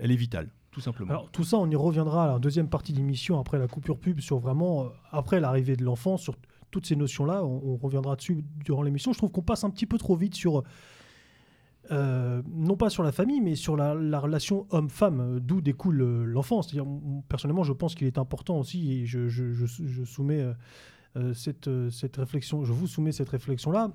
elle 0.00 0.10
est 0.10 0.16
vitale 0.16 0.50
tout 0.74 0.80
simplement. 0.80 1.10
Alors 1.10 1.30
tout 1.30 1.44
ça, 1.44 1.56
on 1.56 1.70
y 1.70 1.76
reviendra 1.76 2.24
à 2.24 2.32
la 2.32 2.38
deuxième 2.38 2.68
partie 2.68 2.92
d'émission 2.92 3.38
après 3.38 3.58
la 3.58 3.68
coupure 3.68 3.98
pub 3.98 4.20
sur 4.20 4.40
vraiment 4.40 4.82
euh, 4.82 4.88
après 5.12 5.38
l'arrivée 5.38 5.76
de 5.76 5.84
l'enfant 5.84 6.16
sur 6.16 6.34
toutes 6.70 6.84
ces 6.84 6.96
notions-là. 6.96 7.44
On, 7.44 7.76
reviendra 7.76 8.16
dessus 8.16 8.44
durant 8.56 8.82
l'émission. 8.82 9.12
Je 9.12 9.18
trouve 9.18 9.30
qu'on 9.30 9.42
passe 9.42 9.62
un 9.62 9.70
petit 9.70 9.86
peu 9.86 9.96
trop 9.96 10.16
vite 10.16 10.34
sur 10.34 10.64
euh, 11.92 12.42
non 12.48 12.76
pas 12.76 12.90
sur 12.90 13.04
la 13.04 13.12
famille, 13.12 13.40
mais 13.40 13.54
sur 13.54 13.76
la, 13.76 14.18
relation 14.18 14.66
homme-femme, 14.70 15.38
d'où 15.38 15.60
découle 15.60 16.02
l'enfant. 16.24 16.62
C'est-à-dire, 16.62 16.90
personnellement, 17.28 17.62
je 17.62 17.72
pense 17.72 17.94
qu'il 17.94 18.08
est 18.08 18.18
important 18.18 18.58
aussi, 18.58 18.92
et 18.92 19.06
je, 19.06 19.28
soumets 20.04 20.44
cette, 21.34 21.70
cette, 21.90 22.16
réflexion, 22.16 22.64
je 22.64 22.72
vous 22.72 22.88
soumets 22.88 23.12
cette 23.12 23.28
réflexion-là. 23.28 23.92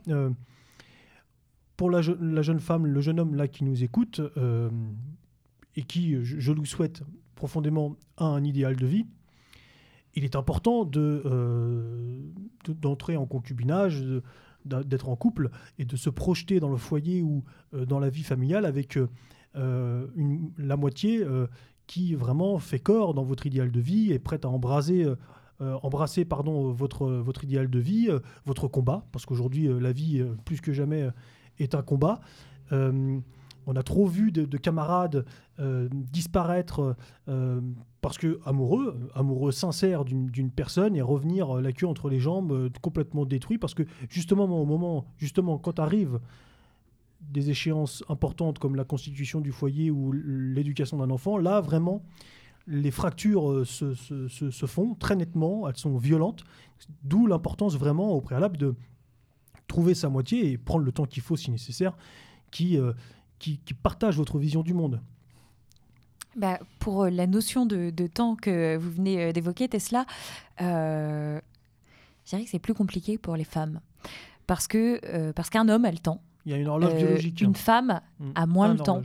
pour 1.75 1.89
la, 1.89 1.99
la, 2.21 2.41
jeune 2.41 2.59
femme, 2.61 2.85
le 2.85 3.01
jeune 3.01 3.19
homme 3.19 3.35
là 3.35 3.49
qui 3.49 3.65
nous 3.65 3.83
écoute, 3.83 4.21
et 5.75 5.83
qui, 5.83 6.17
je, 6.23 6.51
lui 6.51 6.67
souhaite 6.67 7.03
profondément, 7.35 7.95
a 8.17 8.25
un 8.25 8.43
idéal 8.43 8.75
de 8.75 8.85
vie, 8.85 9.05
il 10.15 10.23
est 10.23 10.35
important 10.35 10.85
de, 10.85 11.21
euh, 11.25 12.21
d'entrer 12.67 13.15
en 13.15 13.25
concubinage, 13.25 14.03
d'être 14.65 15.09
en 15.09 15.15
couple 15.15 15.49
et 15.77 15.85
de 15.85 15.95
se 15.95 16.09
projeter 16.09 16.59
dans 16.59 16.69
le 16.69 16.77
foyer 16.77 17.21
ou 17.21 17.43
euh, 17.73 17.85
dans 17.85 17.99
la 17.99 18.09
vie 18.09 18.23
familiale 18.23 18.65
avec 18.65 18.97
euh, 19.55 20.07
la 20.57 20.77
moitié 20.77 21.25
qui 21.87 22.13
vraiment 22.13 22.59
fait 22.59 22.79
corps 22.79 23.13
dans 23.13 23.23
votre 23.23 23.45
idéal 23.45 23.71
de 23.71 23.79
vie 23.79 24.11
et 24.11 24.19
prête 24.19 24.45
à 24.45 24.49
embraser, 24.49 25.07
embrasser 25.59 26.23
pardon, 26.23 26.71
votre, 26.71 27.07
votre 27.07 27.43
idéal 27.43 27.69
de 27.69 27.79
vie, 27.79 28.09
votre 28.45 28.67
combat, 28.67 29.07
parce 29.11 29.25
qu'aujourd'hui 29.25 29.67
la 29.79 29.91
vie 29.91 30.23
plus 30.45 30.61
que 30.61 30.71
jamais 30.71 31.09
est 31.57 31.73
un 31.73 31.81
combat. 31.81 32.21
On 33.65 33.75
a 33.75 33.83
trop 33.83 34.05
vu 34.05 34.31
de, 34.31 34.57
camarades 34.57 35.25
euh, 35.59 35.89
disparaître 35.91 36.95
euh, 37.27 37.61
parce 38.01 38.17
que 38.17 38.39
amoureux, 38.45 39.09
amoureux 39.13 39.51
sincères 39.51 40.05
d'une 40.05 40.51
personne 40.51 40.95
et 40.95 41.01
revenir 41.01 41.57
euh, 41.57 41.61
la 41.61 41.71
queue 41.71 41.87
entre 41.87 42.09
les 42.09 42.19
jambes 42.19 42.69
complètement 42.81 43.25
détruit 43.25 43.57
parce 43.57 43.73
que 43.73 43.83
justement 44.09 44.45
au 44.45 44.65
moment, 44.65 45.05
justement 45.17 45.57
quand 45.57 45.79
arrivent 45.79 46.19
des 47.21 47.49
échéances 47.49 48.03
importantes 48.07 48.59
comme 48.59 48.75
la 48.75 48.85
constitution 48.85 49.41
du 49.41 49.51
foyer 49.51 49.91
ou 49.91 50.11
l'éducation 50.13 50.97
d'un 50.97 51.09
enfant, 51.09 51.37
là 51.37 51.61
vraiment 51.61 52.01
les 52.67 52.91
fractures 52.91 53.65
se, 53.65 53.93
se, 53.95 54.65
font 54.67 54.93
très 54.93 55.15
nettement, 55.15 55.67
elles 55.67 55.77
sont 55.77 55.97
violentes, 55.97 56.43
d'où 57.03 57.25
l'importance 57.25 57.75
vraiment 57.75 58.11
au 58.11 58.21
préalable 58.21 58.57
de 58.57 58.75
trouver 59.67 59.95
sa 59.95 60.09
moitié 60.09 60.51
et 60.51 60.57
prendre 60.57 60.85
le 60.85 60.91
temps 60.91 61.05
qu'il 61.05 61.23
faut 61.23 61.35
si 61.35 61.49
nécessaire, 61.49 61.97
qui, 62.51 62.77
qui, 63.39 63.59
partagent 63.81 64.17
votre 64.17 64.37
vision 64.37 64.61
du 64.61 64.73
monde. 64.73 65.01
Bah, 66.35 66.59
pour 66.79 67.03
euh, 67.03 67.09
la 67.09 67.27
notion 67.27 67.65
de, 67.65 67.91
temps 68.07 68.35
que 68.35 68.77
vous 68.77 68.91
venez 68.91 69.21
euh, 69.21 69.31
d'évoquer, 69.31 69.67
Tesla, 69.67 70.05
euh, 70.61 71.39
je 72.25 72.29
dirais 72.29 72.43
que 72.43 72.49
c'est 72.49 72.59
plus 72.59 72.73
compliqué 72.73 73.17
pour 73.17 73.35
les 73.35 73.43
femmes. 73.43 73.79
Parce 74.45 74.67
que 74.67 75.31
parce 75.33 75.51
qu'un 75.51 75.69
homme 75.69 75.85
a 75.85 75.91
le 75.91 75.99
temps. 75.99 76.21
Il 76.45 76.53
y 76.53 76.55
a 76.55 76.57
une 76.57 76.67
horloge 76.67 76.95
biologique. 76.95 77.41
Une 77.41 77.51
hein. 77.51 77.53
femme 77.53 78.01
mm. 78.19 78.31
a 78.33 78.45
moins 78.47 78.73
le 78.73 78.79
temps. 78.79 79.03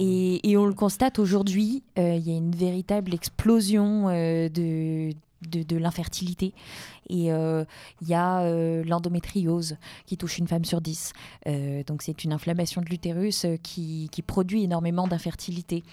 Et, 0.00 0.50
et, 0.50 0.56
on 0.56 0.66
le 0.66 0.72
constate 0.72 1.20
aujourd'hui, 1.20 1.84
il 1.96 2.18
y 2.18 2.32
a 2.32 2.36
une 2.36 2.54
véritable 2.54 3.14
explosion 3.14 4.08
de 4.08 5.12
de, 5.42 5.76
l'infertilité. 5.76 6.54
Et 7.08 7.32
euh, 7.32 7.64
il 8.00 8.08
y 8.08 8.14
a 8.14 8.40
euh, 8.40 8.82
l'endométriose 8.84 9.76
qui 10.06 10.16
touche 10.16 10.38
une 10.38 10.48
femme 10.48 10.64
sur 10.64 10.80
dix. 10.80 11.12
Euh, 11.46 11.82
donc 11.84 12.02
c'est 12.02 12.24
une 12.24 12.32
inflammation 12.32 12.80
de 12.80 12.86
l'utérus 12.86 13.46
qui, 13.62 14.10
produit 14.26 14.64
énormément 14.64 15.06
d'infertilité. 15.06 15.84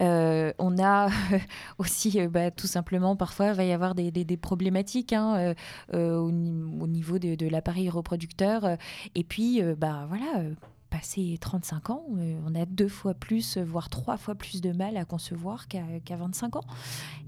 on 0.00 0.78
a 0.78 1.08
aussi, 1.78 2.26
bah, 2.28 2.50
tout 2.50 2.66
simplement, 2.66 3.16
parfois, 3.16 3.48
il 3.48 3.54
va 3.54 3.64
y 3.64 3.72
avoir 3.72 3.94
des, 3.94 4.36
problématiques 4.36 5.12
hein, 5.12 5.54
au, 5.92 6.30
niveau 6.30 7.18
de, 7.18 7.34
de 7.34 7.48
l'appareil 7.48 7.90
reproducteur. 7.90 8.78
Et 9.14 9.24
puis, 9.24 9.60
bah 9.76 10.06
voilà 10.08 10.44
passé 10.92 11.38
35 11.40 11.90
ans, 11.90 12.04
on 12.46 12.54
a 12.54 12.66
deux 12.66 12.88
fois 12.88 13.14
plus, 13.14 13.56
voire 13.56 13.88
trois 13.88 14.18
fois 14.18 14.34
plus 14.34 14.60
de 14.60 14.72
mal 14.72 14.98
à 14.98 15.06
concevoir 15.06 15.66
qu'à 15.66 16.16
25 16.16 16.56
ans. 16.56 16.64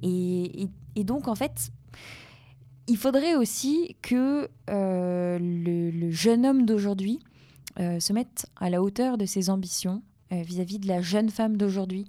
Et, 0.03 0.69
donc, 0.97 1.29
en 1.29 1.35
fait, 1.35 1.73
il 2.87 2.99
faudrait 2.99 3.35
aussi 3.35 3.97
que 4.03 4.51
euh, 4.69 5.39
le, 5.41 6.11
jeune 6.11 6.45
homme 6.45 6.67
d'aujourd'hui 6.67 7.21
euh, 7.81 7.99
se 8.01 8.13
mette 8.13 8.47
à 8.61 8.69
la 8.69 8.83
hauteur 8.83 9.17
de 9.17 9.25
ses 9.25 9.49
ambitions 9.49 10.03
euh, 10.33 10.43
vis-à-vis 10.43 10.79
de 10.79 10.87
la 10.87 11.01
jeune 11.01 11.31
femme 11.31 11.57
d'aujourd'hui. 11.57 12.07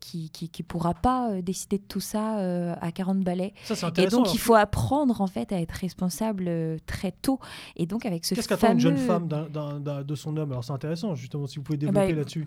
Qui 0.00 0.30
qui, 0.30 0.62
pourra 0.62 0.94
pas 0.94 1.40
décider 1.42 1.78
de 1.78 1.84
tout 1.84 2.00
ça 2.00 2.74
à 2.80 2.92
40 2.92 3.20
balais. 3.20 3.54
et 3.96 4.06
donc 4.06 4.34
il 4.34 4.38
faut 4.38 4.54
apprendre 4.54 5.20
en 5.20 5.26
fait 5.26 5.52
à 5.52 5.60
être 5.60 5.72
responsable 5.72 6.50
très 6.86 7.12
tôt. 7.12 7.40
Et 7.76 7.86
donc 7.86 8.06
avec 8.06 8.24
ce 8.24 8.34
Qu'est-ce 8.34 8.48
qu'attend 8.48 8.72
une 8.72 8.80
jeune 8.80 8.96
femme 8.96 9.28
de 9.28 10.14
son 10.14 10.36
homme? 10.36 10.52
Alors 10.52 10.64
c'est 10.64 10.72
intéressant 10.72 11.14
justement 11.14 11.46
si 11.46 11.56
vous 11.56 11.62
pouvez 11.62 11.78
développer 11.78 12.12
bah, 12.12 12.18
là-dessus 12.18 12.46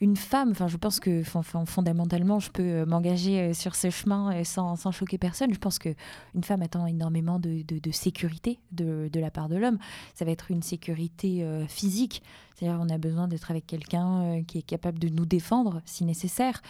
une 0.00 0.16
femme, 0.16 0.50
enfin, 0.50 0.66
je 0.66 0.76
pense 0.76 0.98
que 0.98 1.22
fondamentalement, 1.22 2.40
je 2.40 2.50
peux 2.50 2.62
euh, 2.62 2.86
m'engager 2.86 3.40
euh, 3.40 3.54
sur 3.54 3.76
ce 3.76 3.90
chemin 3.90 4.34
euh, 4.34 4.44
sans, 4.44 4.90
choquer 4.90 5.18
personne. 5.18 5.54
Je 5.54 5.58
pense 5.58 5.78
qu'une 5.78 5.94
femme 6.42 6.62
attend 6.62 6.86
énormément 6.86 7.38
de, 7.38 7.62
sécurité 7.92 8.58
de, 8.72 9.08
la 9.14 9.30
part 9.30 9.48
de 9.48 9.56
l'homme. 9.56 9.78
Ça 10.14 10.24
va 10.24 10.32
être 10.32 10.50
une 10.50 10.62
sécurité 10.62 11.46
physique. 11.68 12.22
C'est-à-dire 12.54 12.78
on 12.80 12.88
a 12.88 12.98
besoin 12.98 13.28
d'être 13.28 13.50
avec 13.50 13.66
quelqu'un 13.66 14.42
qui 14.46 14.58
est 14.58 14.62
capable 14.62 14.98
de 14.98 15.08
nous 15.08 15.26
défendre 15.26 15.80
si 15.84 16.04
nécessaire, 16.04 16.60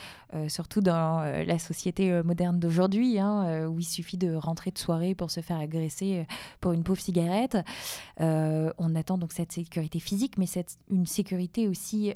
surtout 0.48 0.80
dans 0.80 1.20
la 1.20 1.58
société 1.58 2.22
moderne 2.22 2.58
d'aujourd'hui, 2.58 3.18
hein, 3.18 3.66
où 3.66 3.80
il 3.80 3.84
suffit 3.84 4.16
de 4.16 4.34
rentrer 4.34 4.70
de 4.70 4.78
soirée 4.78 5.14
pour 5.14 5.30
se 5.30 5.40
faire 5.40 5.58
agresser 5.58 6.26
pour 6.60 6.72
une 6.72 6.84
pauvre 6.84 7.00
cigarette. 7.00 7.56
on 8.18 8.94
attend 8.94 9.18
donc 9.18 9.32
cette 9.32 9.52
sécurité 9.52 9.98
physique, 9.98 10.38
mais 10.38 10.46
cette, 10.46 10.78
une 10.90 11.06
sécurité 11.06 11.68
aussi 11.68 12.12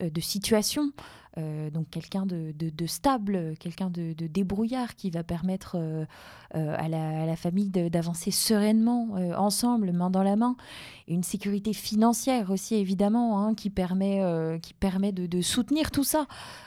de 0.00 0.20
situation, 0.20 0.92
euh, 1.36 1.68
donc 1.70 1.90
quelqu'un 1.90 2.26
de, 2.26 2.54
stable, 2.86 3.54
quelqu'un 3.58 3.90
de, 3.90 4.12
débrouillard 4.12 4.94
qui 4.94 5.10
va 5.10 5.24
permettre 5.24 5.76
euh, 5.76 6.04
à, 6.52 6.88
la, 6.88 7.36
famille 7.36 7.70
d'avancer 7.70 8.30
sereinement 8.30 9.14
ensemble, 9.36 9.92
main 9.92 10.10
dans 10.10 10.22
la 10.22 10.36
main. 10.36 10.56
une 11.08 11.24
sécurité 11.24 11.72
financière 11.72 12.50
aussi, 12.50 12.76
évidemment, 12.76 13.40
hein, 13.40 13.54
qui 13.54 13.70
permet, 13.70 14.22
qui 14.62 14.74
permet 14.74 15.12
de, 15.12 15.42
soutenir 15.42 15.90
tout 15.90 16.04
ça. 16.04 16.26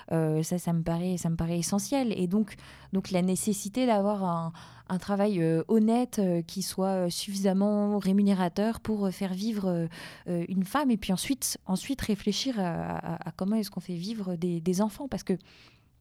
ça, 0.10 0.58
ça 0.58 0.74
me, 0.74 0.84
paraît, 0.84 1.18
ça 1.18 1.30
me 1.30 1.36
paraît 1.36 1.60
essentiel. 1.60 2.14
Et 2.18 2.28
donc, 2.28 2.56
donc 2.92 3.12
la 3.12 3.22
nécessité 3.22 3.86
d'avoir 3.86 4.24
un 4.24 4.52
un 4.90 4.98
travail 4.98 5.42
euh, 5.42 5.64
honnête 5.68 6.20
euh, 6.20 6.42
qui 6.42 6.62
soit 6.62 7.06
euh, 7.06 7.10
suffisamment 7.10 8.00
rémunérateur 8.00 8.80
pour 8.80 9.10
faire 9.10 9.34
vivre 9.34 9.88
une 10.28 10.64
femme 10.64 10.92
et 10.92 10.98
puis 10.98 11.14
ensuite, 11.14 11.58
ensuite 11.66 12.02
réfléchir 12.02 12.56
à, 12.60 13.32
comment 13.36 13.56
est-ce 13.56 13.72
qu'on 13.72 13.80
fait 13.80 13.96
vivre 13.96 14.36
des, 14.36 14.82
enfants 14.82 15.08
parce 15.08 15.24
que, 15.24 15.34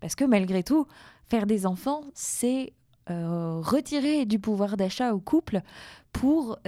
parce 0.00 0.14
que 0.14 0.24
malgré 0.24 0.62
tout, 0.62 0.86
faire 1.28 1.46
des 1.46 1.66
enfants, 1.66 2.04
c'est 2.14 2.72
retirer 3.08 4.26
du 4.26 4.38
pouvoir 4.38 4.76
d'achat 4.76 5.14
au 5.14 5.20
couple 5.20 5.62
pour 6.12 6.58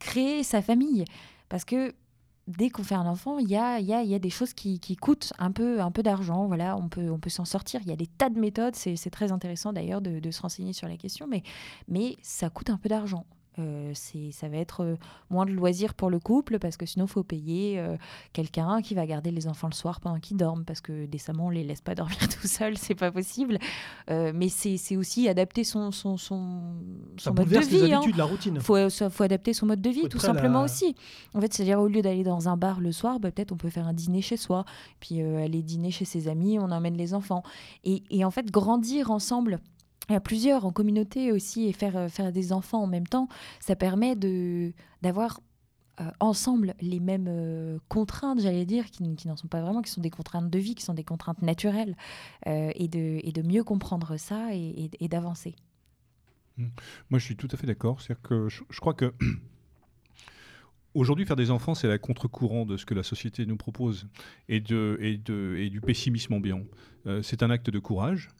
créer 0.00 0.42
sa 0.42 0.62
famille. 0.62 1.04
Parce 1.48 1.64
que 1.64 1.94
dès 2.46 2.70
qu'on 2.70 2.82
fait 2.84 2.94
un 2.94 3.06
enfant, 3.06 3.38
il 3.38 3.48
y 3.48 3.56
a, 3.56 3.80
y, 3.80 3.92
a, 3.92 4.18
des 4.18 4.30
choses 4.30 4.52
qui, 4.52 4.78
coûtent 4.96 5.32
un 5.38 5.50
peu, 5.50 5.80
un 5.80 5.90
peu 5.90 6.02
d'argent. 6.02 6.46
Voilà, 6.46 6.76
on 6.76 6.88
peut, 6.88 7.10
on 7.10 7.18
peut 7.18 7.30
s'en 7.30 7.44
sortir. 7.44 7.80
Il 7.82 7.88
y 7.88 7.92
a 7.92 7.96
des 7.96 8.06
tas 8.06 8.30
de 8.30 8.38
méthodes. 8.38 8.76
C'est 8.76 9.10
très 9.10 9.32
intéressant 9.32 9.72
d'ailleurs 9.72 10.00
de, 10.00 10.30
se 10.30 10.42
renseigner 10.42 10.72
sur 10.72 10.88
la 10.88 10.96
question, 10.96 11.28
mais 11.88 12.16
ça 12.22 12.50
coûte 12.50 12.70
un 12.70 12.76
peu 12.76 12.88
d'argent. 12.88 13.24
Euh, 13.58 13.92
ça 13.94 14.48
va 14.48 14.58
être 14.58 14.82
euh, 14.82 14.96
moins 15.30 15.46
de 15.46 15.50
loisirs 15.50 15.94
pour 15.94 16.10
le 16.10 16.18
couple 16.18 16.58
parce 16.58 16.76
que 16.76 16.84
sinon 16.84 17.06
il 17.06 17.10
faut 17.10 17.22
payer 17.22 17.78
euh, 17.78 17.96
quelqu'un 18.34 18.82
qui 18.82 18.94
va 18.94 19.06
garder 19.06 19.30
les 19.30 19.48
enfants 19.48 19.68
le 19.68 19.74
soir 19.74 20.00
pendant 20.00 20.20
qu'ils 20.20 20.36
dorment 20.36 20.64
parce 20.64 20.82
que 20.82 21.06
décemment 21.06 21.46
on 21.46 21.50
les 21.50 21.64
laisse 21.64 21.80
pas 21.80 21.94
dormir 21.94 22.18
tout 22.18 22.46
seul, 22.46 22.76
c'est 22.76 22.94
pas 22.94 23.10
possible. 23.10 23.58
mais 24.08 24.48
c'est, 24.48 24.96
aussi 24.96 25.28
adapter 25.28 25.64
son, 25.64 25.90
son, 25.90 26.16
son, 26.16 26.74
son 27.16 27.34
mode 27.34 27.48
de 27.48 27.58
vie. 27.60 27.92
Hein. 27.92 28.02
la 28.16 28.24
routine. 28.24 28.60
Faut, 28.60 28.76
faut 28.90 29.22
adapter 29.22 29.52
son 29.54 29.66
mode 29.66 29.80
de 29.80 29.90
vie 29.90 30.08
tout 30.08 30.18
simplement 30.18 30.62
aussi. 30.62 30.94
En 31.34 31.40
fait, 31.40 31.52
c'est-à-dire 31.52 31.80
au 31.80 31.88
lieu 31.88 32.02
d'aller 32.02 32.24
dans 32.24 32.48
un 32.48 32.56
bar 32.56 32.80
le 32.80 32.92
soir, 32.92 33.20
bah, 33.20 33.30
peut-être 33.30 33.52
on 33.52 33.56
peut 33.56 33.70
faire 33.70 33.86
un 33.86 33.94
dîner 33.94 34.22
chez 34.22 34.36
soi, 34.36 34.64
puis 35.00 35.20
aller 35.22 35.62
dîner 35.62 35.90
chez 35.90 36.04
ses 36.04 36.28
amis, 36.28 36.58
on 36.58 36.70
emmène 36.70 36.96
les 36.96 37.14
enfants. 37.14 37.42
Et, 37.84 38.02
et 38.10 38.24
en 38.24 38.30
fait, 38.30 38.50
grandir 38.50 39.10
ensemble 39.10 39.60
à 40.14 40.20
plusieurs 40.20 40.64
en 40.64 40.72
communauté 40.72 41.32
aussi 41.32 41.66
et 41.66 41.72
faire, 41.72 41.96
euh, 41.96 42.08
faire 42.08 42.32
des 42.32 42.52
enfants 42.52 42.82
en 42.82 42.86
même 42.86 43.06
temps, 43.06 43.28
ça 43.60 43.76
permet 43.76 44.14
de, 44.16 44.72
d'avoir 45.02 45.40
euh, 46.00 46.10
ensemble 46.20 46.74
les 46.80 47.00
mêmes 47.00 47.26
euh, 47.28 47.78
contraintes, 47.88 48.40
j'allais 48.40 48.66
dire, 48.66 48.90
qui, 48.90 49.02
n'en 49.02 49.36
sont 49.36 49.48
pas 49.48 49.60
vraiment, 49.60 49.82
qui 49.82 49.90
sont 49.90 50.00
des 50.00 50.10
contraintes 50.10 50.50
de 50.50 50.58
vie, 50.58 50.74
qui 50.74 50.84
sont 50.84 50.94
des 50.94 51.04
contraintes 51.04 51.42
naturelles, 51.42 51.96
et, 52.46 52.88
de, 52.88 53.20
et 53.22 53.32
de 53.32 53.42
mieux 53.42 53.64
comprendre 53.64 54.16
ça 54.16 54.50
et, 54.52 55.08
d'avancer. 55.08 55.56
Mmh. 56.56 56.66
Moi, 57.10 57.18
je 57.18 57.24
suis 57.24 57.36
tout 57.36 57.48
à 57.50 57.56
fait 57.56 57.66
d'accord. 57.66 58.00
C'est-à-dire 58.00 58.22
que 58.22 58.48
je, 58.48 58.80
crois 58.80 58.94
que 58.94 59.12
Aujourd'hui, 60.94 61.26
faire 61.26 61.36
des 61.36 61.50
enfants, 61.50 61.74
c'est 61.74 61.88
la 61.88 61.98
contre-courant 61.98 62.64
de 62.64 62.78
ce 62.78 62.86
que 62.86 62.94
la 62.94 63.02
société 63.02 63.44
nous 63.44 63.58
propose 63.58 64.08
et, 64.48 64.60
de, 64.60 64.96
et, 65.02 65.18
de, 65.18 65.56
et 65.58 65.68
du 65.68 65.82
pessimisme 65.82 66.32
ambiant. 66.32 66.62
c'est 67.22 67.42
un 67.42 67.50
acte 67.50 67.68
de 67.68 67.78
courage, 67.78 68.30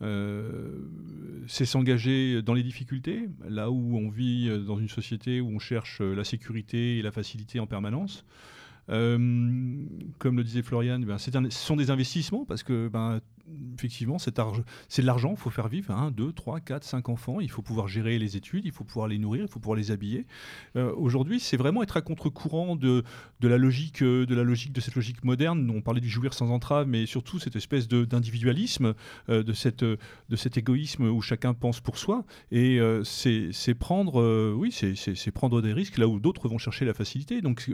c'est 0.00 1.64
s'engager 1.64 2.42
dans 2.42 2.54
les 2.54 2.62
difficultés, 2.62 3.28
là 3.48 3.70
où 3.70 3.96
on 3.96 4.10
vit 4.10 4.50
dans 4.66 4.78
une 4.78 4.88
société 4.88 5.40
où 5.40 5.48
on 5.48 5.58
cherche 5.58 6.00
la 6.00 6.24
sécurité 6.24 6.98
et 6.98 7.02
la 7.02 7.12
facilité 7.12 7.60
en 7.60 7.66
permanence. 7.66 8.24
Euh, 8.90 9.16
comme 10.18 10.36
le 10.36 10.44
disait 10.44 10.62
Florian, 10.62 10.98
ben, 11.00 11.18
ce 11.18 11.30
sont 11.50 11.76
des 11.76 11.90
investissements 11.90 12.44
parce 12.44 12.62
que 12.62 12.88
ben, 12.88 13.20
effectivement, 13.74 14.18
c'est 14.18 14.36
de 14.36 15.06
l'argent, 15.06 15.32
il 15.32 15.36
faut 15.36 15.50
faire 15.50 15.68
vivre 15.68 15.92
1, 15.92 16.10
2, 16.10 16.32
3, 16.32 16.60
4, 16.60 16.84
5 16.84 17.08
enfants, 17.08 17.40
il 17.40 17.50
faut 17.50 17.62
pouvoir 17.62 17.88
gérer 17.88 18.18
les 18.18 18.36
études, 18.36 18.64
il 18.64 18.72
faut 18.72 18.84
pouvoir 18.84 19.08
les 19.08 19.18
nourrir, 19.18 19.42
il 19.42 19.48
faut 19.48 19.60
pouvoir 19.60 19.76
les 19.76 19.90
habiller. 19.90 20.26
Euh, 20.76 20.92
aujourd'hui, 20.96 21.40
c'est 21.40 21.56
vraiment 21.56 21.82
être 21.82 21.96
à 21.96 22.00
contre-courant 22.00 22.76
de, 22.76 23.02
de, 23.40 23.48
la 23.48 23.58
logique, 23.58 24.02
euh, 24.02 24.26
de 24.26 24.34
la 24.34 24.42
logique, 24.42 24.72
de 24.72 24.80
cette 24.80 24.94
logique 24.94 25.24
moderne. 25.24 25.70
On 25.70 25.82
parlait 25.82 26.00
du 26.00 26.08
jouir 26.08 26.32
sans 26.34 26.50
entrave, 26.50 26.86
mais 26.86 27.06
surtout 27.06 27.38
cette 27.38 27.56
espèce 27.56 27.88
d'individualisme, 27.88 28.94
euh, 29.28 29.42
de, 29.42 29.52
cette, 29.52 29.84
de 29.84 30.36
cet 30.36 30.56
égoïsme 30.56 31.04
où 31.04 31.20
chacun 31.20 31.54
pense 31.54 31.80
pour 31.80 31.98
soi. 31.98 32.24
Et 32.50 32.80
c'est 33.04 33.74
prendre, 33.74 34.54
oui, 34.54 34.72
c'est 34.72 35.30
prendre 35.30 35.60
des 35.60 35.72
risques 35.72 35.98
là 35.98 36.08
où 36.08 36.18
d'autres 36.18 36.48
vont 36.48 36.58
chercher 36.58 36.84
la 36.84 36.94
facilité. 36.94 37.42
Donc, 37.42 37.70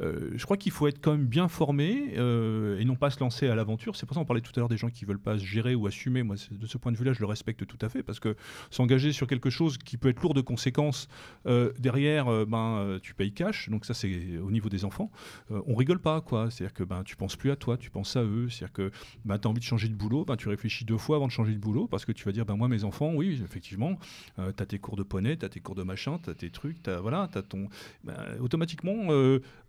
je 0.00 0.44
crois 0.44 0.56
qu'il 0.56 0.72
faut 0.72 0.86
être 0.86 1.00
quand 1.00 1.12
même 1.12 1.26
bien 1.26 1.48
formé 1.48 2.14
et 2.14 2.84
non 2.84 2.96
pas 2.96 3.10
se 3.10 3.20
lancer 3.20 3.48
à 3.48 3.54
l'aventure. 3.54 3.96
C'est 3.96 4.06
pour 4.06 4.14
ça 4.14 4.20
qu'on 4.20 4.26
parlait 4.26 4.40
tout 4.40 4.52
à 4.56 4.60
l'heure 4.60 4.68
des 4.68 4.76
gens 4.76 4.87
qui 4.90 5.04
veulent 5.04 5.18
pas 5.18 5.36
gérer 5.36 5.74
ou 5.74 5.86
assumer. 5.86 6.22
Moi, 6.22 6.36
de 6.50 6.66
ce 6.66 6.78
point 6.78 6.92
de 6.92 6.96
vue-là, 6.96 7.12
je 7.12 7.20
le 7.20 7.26
respecte 7.26 7.66
tout 7.66 7.78
à 7.80 7.88
fait 7.88 8.02
parce 8.02 8.20
que 8.20 8.36
s'engager 8.70 9.12
sur 9.12 9.26
quelque 9.26 9.50
chose 9.50 9.78
qui 9.78 9.96
peut 9.96 10.08
être 10.08 10.22
lourd 10.22 10.34
de 10.34 10.40
conséquences 10.40 11.08
euh, 11.46 11.72
derrière, 11.78 12.28
euh, 12.28 12.44
ben 12.44 12.78
euh, 12.78 12.98
tu 13.00 13.14
payes 13.14 13.32
cash. 13.32 13.68
Donc 13.68 13.84
ça, 13.84 13.94
c'est 13.94 14.38
au 14.38 14.50
niveau 14.50 14.68
des 14.68 14.84
enfants. 14.84 15.10
on 15.50 15.74
rigole 15.74 16.00
pas, 16.00 16.20
quoi. 16.20 16.50
C'est-à-dire 16.50 16.74
que 16.74 16.84
ben 16.84 17.02
tu 17.04 17.16
penses 17.16 17.36
plus 17.36 17.50
à 17.50 17.56
toi, 17.56 17.76
tu 17.76 17.90
penses 17.90 18.16
à 18.16 18.22
eux. 18.22 18.48
C'est-à-dire 18.48 18.72
que 18.72 18.90
ben, 19.24 19.38
tu 19.38 19.46
as 19.46 19.50
envie 19.50 19.60
de 19.60 19.64
changer 19.64 19.88
de 19.88 19.94
boulot, 19.94 20.24
ben, 20.24 20.36
tu 20.36 20.48
réfléchis 20.48 20.84
deux 20.84 20.98
fois 20.98 21.16
avant 21.16 21.26
de 21.26 21.32
changer 21.32 21.52
de 21.52 21.58
boulot 21.58 21.86
parce 21.86 22.04
que 22.04 22.12
tu 22.12 22.24
vas 22.24 22.32
dire 22.32 22.46
ben 22.46 22.56
moi 22.56 22.68
mes 22.68 22.84
enfants, 22.84 23.12
oui, 23.14 23.40
effectivement, 23.44 23.98
tu 24.36 24.62
as 24.62 24.66
tes 24.66 24.78
cours 24.78 24.96
de 24.96 25.02
poney, 25.02 25.36
tu 25.36 25.44
as 25.44 25.48
tes 25.48 25.60
cours 25.60 25.74
de 25.74 25.82
machin, 25.82 26.18
tu 26.22 26.30
as 26.30 26.34
tes 26.34 26.50
trucs, 26.50 26.82
tu 26.82 26.90
voilà, 27.00 27.28
tu 27.30 27.38
as 27.38 27.42
ton 27.42 27.68
ben, 28.04 28.16
automatiquement 28.40 29.08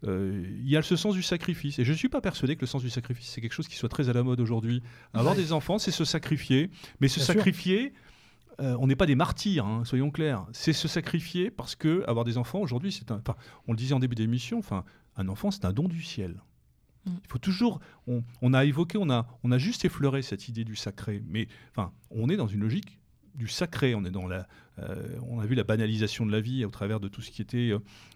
il 0.03 0.69
y 0.69 0.77
a 0.77 0.81
ce 0.81 0.95
sens 0.95 1.13
du 1.13 1.21
sacrifice 1.21 1.77
et 1.77 1.83
je 1.83 1.91
suis 1.91 2.07
pas 2.07 2.21
persuadé 2.21 2.55
que 2.55 2.61
le 2.61 2.67
sens 2.67 2.81
du 2.81 2.89
sacrifice 2.89 3.27
c'est 3.27 3.41
quelque 3.41 3.53
chose 3.53 3.67
qui 3.67 3.75
soit 3.75 3.89
très 3.89 4.09
à 4.09 4.13
la 4.13 4.23
mode 4.23 4.39
aujourd'hui 4.39 4.81
avoir 5.13 5.35
des 5.35 5.53
enfants, 5.53 5.77
c'est 5.77 5.91
se 5.91 6.05
sacrifier. 6.05 6.69
Mais 6.99 7.07
se 7.07 7.19
sacrifier, 7.19 7.93
euh, 8.59 8.75
on 8.79 8.87
n'est 8.87 8.95
pas 8.95 9.05
des 9.05 9.15
martyrs, 9.15 9.65
hein, 9.65 9.83
soyons 9.85 10.11
clairs. 10.11 10.45
C'est 10.51 10.73
se 10.73 10.87
sacrifier 10.87 11.51
parce 11.51 11.75
que 11.75 12.03
avoir 12.07 12.25
des 12.25 12.37
enfants 12.37 12.59
aujourd'hui, 12.59 12.91
c'est 12.91 13.11
un. 13.11 13.21
On 13.67 13.73
le 13.73 13.77
disait 13.77 13.93
en 13.93 13.99
début 13.99 14.15
d'émission. 14.15 14.59
Enfin, 14.59 14.83
un 15.15 15.27
enfant, 15.27 15.51
c'est 15.51 15.65
un 15.65 15.73
don 15.73 15.87
du 15.87 16.01
ciel. 16.01 16.41
Mm. 17.05 17.11
Il 17.23 17.29
faut 17.29 17.37
toujours. 17.37 17.79
On, 18.07 18.53
a 18.53 18.65
évoqué, 18.65 18.97
on 18.97 19.09
a, 19.09 19.27
on 19.43 19.51
a 19.51 19.57
juste 19.57 19.85
effleuré 19.85 20.21
cette 20.21 20.47
idée 20.47 20.63
du 20.63 20.75
sacré. 20.75 21.23
Mais 21.27 21.47
enfin, 21.71 21.91
on 22.11 22.29
est 22.29 22.37
dans 22.37 22.47
une 22.47 22.61
logique 22.61 22.98
du 23.39 23.47
sacré, 23.47 23.95
on 23.95 24.05
est 24.05 24.11
dans 24.11 24.27
la, 24.27 24.47
on 25.27 25.39
a 25.39 25.45
vu 25.45 25.55
la 25.55 25.63
banalisation 25.63 26.25
de 26.25 26.31
la 26.31 26.41
vie 26.41 26.63
au 26.63 26.69
travers 26.69 26.99
de 26.99 27.07
tout 27.07 27.21
ce 27.21 27.31
qui 27.31 27.41
était 27.41 27.71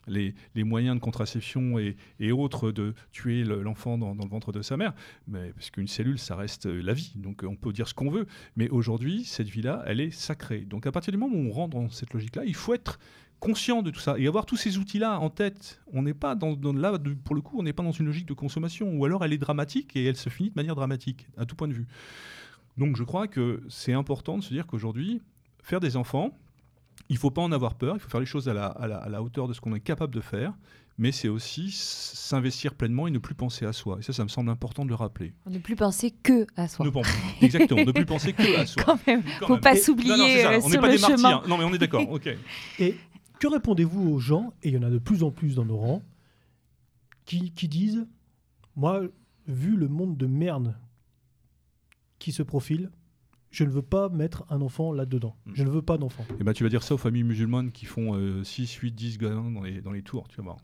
les, 0.07 0.35
moyens 0.55 0.95
de 0.95 1.01
contraception 1.01 1.79
et, 1.79 2.31
autres 2.31 2.71
de 2.71 2.93
tuer 3.11 3.43
l'enfant 3.43 3.97
dans, 3.97 4.13
le 4.13 4.29
ventre 4.29 4.51
de 4.51 4.61
sa 4.61 4.77
mère, 4.77 4.93
mais 5.27 5.51
parce 5.53 5.71
qu'une 5.71 5.87
cellule, 5.87 6.19
ça 6.19 6.35
reste 6.35 6.65
la 6.65 6.93
vie, 6.93 7.13
donc 7.15 7.43
on 7.43 7.55
peut 7.55 7.73
dire 7.73 7.87
ce 7.87 7.93
qu'on 7.93 8.09
veut. 8.09 8.27
Mais 8.55 8.69
aujourd'hui, 8.69 9.23
cette 9.25 9.47
vie-là, 9.47 9.83
elle 9.87 9.99
est 9.99 10.11
sacrée. 10.11 10.59
Donc 10.59 10.85
à 10.85 10.91
partir 10.91 11.11
du 11.11 11.17
moment 11.17 11.35
où 11.35 11.49
on 11.49 11.51
rentre 11.51 11.77
dans 11.77 11.89
cette 11.89 12.13
logique-là, 12.13 12.43
il 12.45 12.55
faut 12.55 12.73
être 12.73 12.99
conscient 13.43 13.81
de 13.81 13.91
tout 13.91 13.99
ça 13.99 14.17
et 14.17 14.25
avoir 14.25 14.45
tous 14.45 14.55
ces 14.55 14.77
outils-là 14.77 15.19
en 15.19 15.29
tête. 15.29 15.81
On 15.91 16.03
n'est 16.03 16.13
pas 16.13 16.33
dans, 16.33 16.55
là, 16.73 16.97
pour 17.25 17.35
le 17.35 17.41
coup, 17.41 17.59
on 17.59 17.63
n'est 17.63 17.73
pas 17.73 17.83
dans 17.83 17.91
une 17.91 18.05
logique 18.05 18.25
de 18.25 18.33
consommation, 18.33 18.95
ou 18.95 19.03
alors 19.03 19.25
elle 19.25 19.33
est 19.33 19.37
dramatique 19.37 19.97
et 19.97 20.05
elle 20.05 20.15
se 20.15 20.29
finit 20.29 20.49
de 20.49 20.55
manière 20.55 20.75
dramatique, 20.75 21.27
à 21.37 21.45
tout 21.45 21.55
point 21.55 21.67
de 21.67 21.73
vue. 21.73 21.85
Donc 22.77 22.95
je 22.97 23.03
crois 23.03 23.27
que 23.27 23.61
c'est 23.69 23.93
important 23.93 24.37
de 24.37 24.43
se 24.43 24.53
dire 24.53 24.67
qu'aujourd'hui, 24.67 25.21
faire 25.61 25.79
des 25.79 25.95
enfants, 25.95 26.31
il 27.09 27.13
ne 27.13 27.19
faut 27.19 27.31
pas 27.31 27.41
en 27.41 27.51
avoir 27.51 27.75
peur, 27.75 27.95
il 27.95 27.99
faut 27.99 28.09
faire 28.09 28.19
les 28.19 28.25
choses 28.25 28.49
à 28.49 28.53
la, 28.53 28.67
à 28.67 29.09
la 29.09 29.21
hauteur 29.21 29.47
de 29.47 29.53
ce 29.53 29.61
qu'on 29.61 29.75
est 29.75 29.79
capable 29.79 30.13
de 30.13 30.21
faire, 30.21 30.53
mais 30.97 31.11
c'est 31.11 31.27
aussi 31.27 31.71
s'investir 31.71 32.75
pleinement 32.75 33.07
et 33.07 33.11
ne 33.11 33.17
plus 33.17 33.33
penser 33.33 33.65
à 33.65 33.73
soi. 33.73 33.97
Et 33.99 34.03
ça, 34.03 34.13
ça 34.13 34.23
me 34.23 34.29
semble 34.29 34.49
important 34.49 34.83
de 34.83 34.89
le 34.89 34.95
rappeler. 34.95 35.33
Ne 35.49 35.57
plus 35.57 35.75
penser 35.75 36.11
que 36.11 36.45
à 36.55 36.67
soi. 36.67 36.85
exactement, 37.41 37.83
ne 37.83 37.91
plus 37.91 38.05
penser 38.05 38.33
que 38.33 38.57
à 38.57 38.65
soi. 38.65 38.83
Quand 38.83 39.07
même, 39.07 39.23
faut 39.41 39.57
pas 39.57 39.75
s'oublier 39.75 40.45
euh, 40.45 40.61
sur 40.61 40.81
le 40.81 40.97
chemin. 40.97 41.41
Non, 41.47 41.57
mais 41.57 41.63
on 41.63 41.73
est 41.73 41.79
d'accord, 41.79 42.07
ok. 42.09 42.29
Et 42.79 42.95
que 43.39 43.47
répondez-vous 43.47 44.09
aux 44.09 44.19
gens, 44.19 44.53
et 44.61 44.69
il 44.69 44.75
y 44.75 44.77
en 44.77 44.83
a 44.83 44.89
de 44.89 44.99
plus 44.99 45.23
en 45.23 45.31
plus 45.31 45.55
dans 45.55 45.65
nos 45.65 45.77
rangs, 45.77 46.03
qui, 47.25 47.49
disent 47.67 48.05
Moi, 48.75 49.01
vu 49.47 49.75
le 49.75 49.87
monde 49.87 50.15
de 50.17 50.27
merde 50.27 50.75
qui 52.23 52.31
se 52.31 52.43
profile, 52.43 52.89
je 53.51 53.63
ne 53.63 53.69
veux 53.69 53.81
pas 53.81 54.09
mettre 54.09 54.45
un 54.49 54.61
enfant 54.61 54.91
là-dedans. 54.91 55.35
Hmm. 55.45 55.51
Je 55.53 55.63
ne 55.63 55.69
veux 55.69 55.81
pas 55.81 55.97
d'enfant. 55.97 56.23
Et 56.29 56.35
eh 56.39 56.43
ben, 56.43 56.53
tu 56.53 56.63
vas 56.63 56.69
dire 56.69 56.83
ça 56.83 56.95
aux 56.95 56.97
familles 56.97 57.23
musulmanes 57.23 57.71
qui 57.71 57.85
font 57.85 58.43
6, 58.43 58.73
8, 58.73 58.91
10 58.91 59.17
gamins 59.17 59.51
dans 59.51 59.61
les, 59.61 59.81
dans 59.81 59.91
les 59.91 60.01
tours, 60.01 60.27
tu 60.27 60.37
vas 60.37 60.43
voir. 60.43 60.57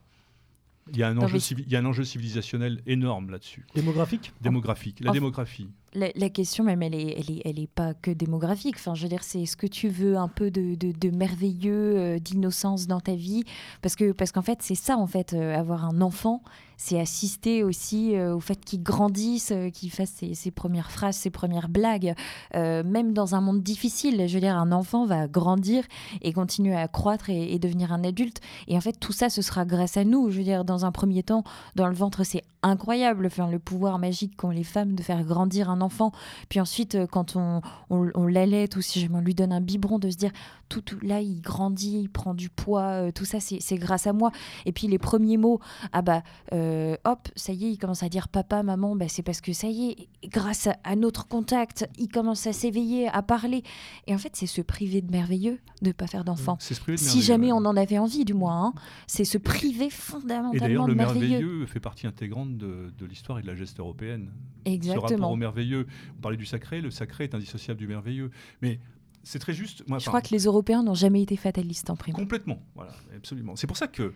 Il 0.92 0.98
y, 0.98 1.04
a 1.04 1.08
un 1.08 1.18
enjeu 1.20 1.38
il 1.56 1.70
y 1.70 1.76
a 1.76 1.80
un 1.80 1.86
enjeu 1.86 2.04
civilisationnel 2.04 2.82
énorme 2.88 3.30
là-dessus. 3.30 3.64
Démographique? 3.76 4.34
Démographique, 4.42 5.02
la 5.02 5.12
démographie. 5.12 5.70
La, 5.94 6.30
question 6.30 6.64
même, 6.64 6.84
elle 6.84 6.94
est, 6.94 7.16
elle 7.18 7.32
est, 7.32 7.42
elle 7.46 7.68
pas 7.68 7.94
que 7.96 8.12
démographique. 8.12 8.76
Enfin, 8.78 8.94
je 8.94 9.04
veux 9.04 9.10
dire, 9.10 9.24
c'est 9.24 9.42
est-ce 9.42 9.58
que 9.58 9.66
tu 9.66 9.90
veux 9.90 10.18
un 10.18 10.28
peu 10.28 10.52
de, 10.52 10.76
de, 10.76 11.10
merveilleux, 11.10 11.98
euh, 11.98 12.20
d'innocence 12.20 12.86
dans 12.86 13.00
ta 13.00 13.16
vie 13.16 13.44
Parce 13.82 13.96
que, 13.96 14.12
parce 14.12 14.32
qu'en 14.32 14.44
fait, 14.44 14.60
c'est 14.62 14.76
ça, 14.76 14.98
en 14.98 15.08
fait, 15.08 15.34
euh, 15.34 15.58
avoir 15.58 15.86
un 15.86 16.02
enfant, 16.02 16.44
c'est 16.78 17.00
assister 17.00 17.64
aussi 17.64 18.16
euh, 18.16 18.36
au 18.36 18.40
fait 18.40 18.64
qu'il 18.64 18.84
grandisse, 18.84 19.52
qu'il 19.74 19.92
fasse 19.92 20.14
ses, 20.34 20.52
premières 20.52 20.92
phrases, 20.92 21.18
ses 21.18 21.32
premières 21.32 21.70
blagues, 21.70 22.14
même 22.54 23.14
dans 23.14 23.36
un 23.36 23.42
monde 23.42 23.64
difficile. 23.64 24.28
Je 24.28 24.34
veux 24.34 24.40
dire, 24.40 24.56
un 24.56 24.72
enfant 24.72 25.06
va 25.06 25.28
grandir 25.28 25.84
et 26.22 26.34
continuer 26.34 26.76
à 26.76 26.88
croître 26.88 27.30
et, 27.30 27.58
devenir 27.60 27.92
un 27.92 28.04
adulte. 28.04 28.40
Et 28.68 28.78
en 28.78 28.82
fait, 28.82 28.94
tout 28.94 29.12
ça, 29.12 29.30
ce 29.30 29.42
sera 29.42 29.66
grâce 29.66 29.98
à 29.98 30.06
nous. 30.06 30.30
Je 30.30 30.38
veux 30.38 30.44
dire, 30.44 30.64
dans 30.64 30.86
un 30.86 30.92
premier 30.92 31.24
temps, 31.24 31.44
dans 31.76 31.88
le 31.88 31.96
ventre, 31.96 32.24
c'est 32.24 32.44
incroyable, 32.64 33.28
enfin, 33.28 33.50
le 33.50 33.60
pouvoir 33.60 34.00
magique 34.00 34.36
qu'ont 34.36 34.50
les 34.50 34.64
femmes 34.64 34.96
de 34.96 35.04
faire 35.04 35.24
grandir 35.24 35.70
un 35.70 35.82
enfant. 35.82 36.12
Puis 36.50 36.60
ensuite, 36.60 36.98
quand 37.12 37.36
on, 37.36 37.62
on, 37.90 38.10
on 38.14 38.28
l'allait 38.28 38.76
ou 38.76 38.82
si 38.82 39.00
je 39.00 39.08
lui 39.08 39.36
donne 39.36 39.52
un 39.52 39.62
biberon, 39.62 40.00
de 40.00 40.10
se 40.10 40.18
dire, 40.18 40.32
tout, 40.70 40.82
tout, 40.82 41.00
là, 41.02 41.22
il 41.22 41.42
grandit, 41.42 42.00
il 42.02 42.10
prend 42.10 42.34
du 42.34 42.50
poids, 42.50 43.12
tout 43.12 43.26
ça, 43.26 43.40
c'est 43.40 43.78
grâce 43.78 44.08
à 44.08 44.14
moi. 44.14 44.32
Et 44.66 44.72
puis 44.72 44.88
les 44.88 45.00
premiers 45.00 45.38
mots, 45.38 45.60
ah 45.92 46.02
bah, 46.02 46.24
euh, 46.54 46.96
hop, 47.06 47.28
ça 47.36 47.54
y 47.54 47.66
est, 47.66 47.72
il 47.72 47.78
commence 47.78 48.04
à 48.04 48.10
dire 48.10 48.28
papa, 48.28 48.64
maman, 48.64 48.96
bah, 48.96 49.08
c'est 49.08 49.24
parce 49.24 49.42
que 49.42 49.54
ça 49.54 49.68
y 49.68 49.90
est, 49.90 50.30
grâce 50.30 50.68
à, 50.84 50.96
notre 50.96 51.28
contact, 51.28 51.90
il 51.98 52.08
commence 52.08 52.48
à 52.48 52.54
s'éveiller, 52.54 53.08
à 53.10 53.22
parler. 53.22 53.64
Et 54.08 54.14
en 54.14 54.18
fait, 54.18 54.36
c'est 54.36 54.46
se 54.46 54.62
priver 54.62 55.02
de 55.02 55.12
merveilleux 55.12 55.60
de 55.82 55.88
ne 55.88 55.92
pas 55.94 56.08
faire 56.08 56.24
d'enfant. 56.24 56.58
Si 56.60 57.22
jamais 57.22 57.52
on 57.52 57.58
en 57.58 57.76
avait 57.76 57.98
envie, 57.98 58.26
du 58.26 58.34
moins, 58.34 58.68
hein. 58.68 58.74
c'est 59.08 59.26
se 59.26 59.38
priver 59.38 59.90
fondamentalement 59.90 60.54
et 60.54 60.60
d'ailleurs, 60.60 60.88
le 60.88 60.96
merveilleux. 60.96 61.66
fait 61.66 61.80
partie 61.80 62.08
intégrante 62.08 62.58
de, 62.58 63.06
l'histoire 63.06 63.40
et 63.40 63.42
de 63.42 63.48
la 63.48 63.56
geste 63.56 63.80
européenne. 63.80 64.32
Exactement. 64.66 65.08
Ce 65.08 65.14
rapport 65.14 65.32
au 65.32 65.36
merveilleux. 65.36 65.88
On 66.18 66.22
parlait 66.22 66.38
du 66.38 66.46
sacré, 66.46 66.82
le 66.82 66.92
sacré 66.92 67.24
est 67.24 67.34
indissociable 67.36 67.80
du 67.80 67.88
merveilleux. 67.88 68.30
Mais 68.62 68.80
c'est 69.24 69.40
très 69.40 69.54
juste. 69.54 69.84
je 69.88 70.06
crois 70.06 70.22
que 70.22 70.32
les 70.32 70.46
Européens 70.46 70.84
n'ont 70.84 70.96
jamais 70.96 71.22
été 71.22 71.36
fatalistes 71.36 71.90
en 71.90 71.96
prime. 71.96 72.16
Complètement, 72.16 72.62
voilà, 72.76 72.94
absolument. 73.16 73.56
C'est 73.56 73.68
pour 73.68 73.78
ça 73.78 73.88
que 73.88 74.14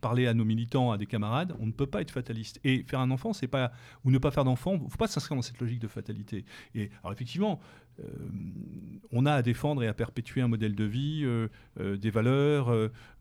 parler 0.00 0.26
à 0.26 0.34
nos 0.34 0.44
militants, 0.44 0.92
à 0.92 0.98
des 0.98 1.06
camarades, 1.06 1.54
on 1.60 1.66
ne 1.66 1.72
peut 1.72 1.86
pas 1.86 2.00
être 2.00 2.10
fataliste. 2.10 2.58
Et 2.64 2.84
faire 2.84 3.00
un 3.00 3.10
enfant, 3.10 3.32
c'est 3.32 3.48
pas 3.48 3.72
ou 4.04 4.10
ne 4.10 4.18
pas 4.18 4.30
faire 4.30 4.44
d'enfant, 4.44 4.74
il 4.74 4.84
ne 4.84 4.88
faut 4.88 4.96
pas 4.96 5.06
s'inscrire 5.06 5.36
dans 5.36 5.42
cette 5.42 5.60
logique 5.60 5.78
de 5.78 5.88
fatalité. 5.88 6.44
Et 6.74 6.90
alors 7.02 7.12
effectivement, 7.12 7.60
euh, 8.00 8.04
on 9.12 9.26
a 9.26 9.32
à 9.32 9.42
défendre 9.42 9.82
et 9.82 9.88
à 9.88 9.94
perpétuer 9.94 10.40
un 10.40 10.48
modèle 10.48 10.74
de 10.74 10.84
vie, 10.84 11.22
euh, 11.24 11.48
euh, 11.78 11.96
des 11.96 12.10
valeurs, 12.10 12.72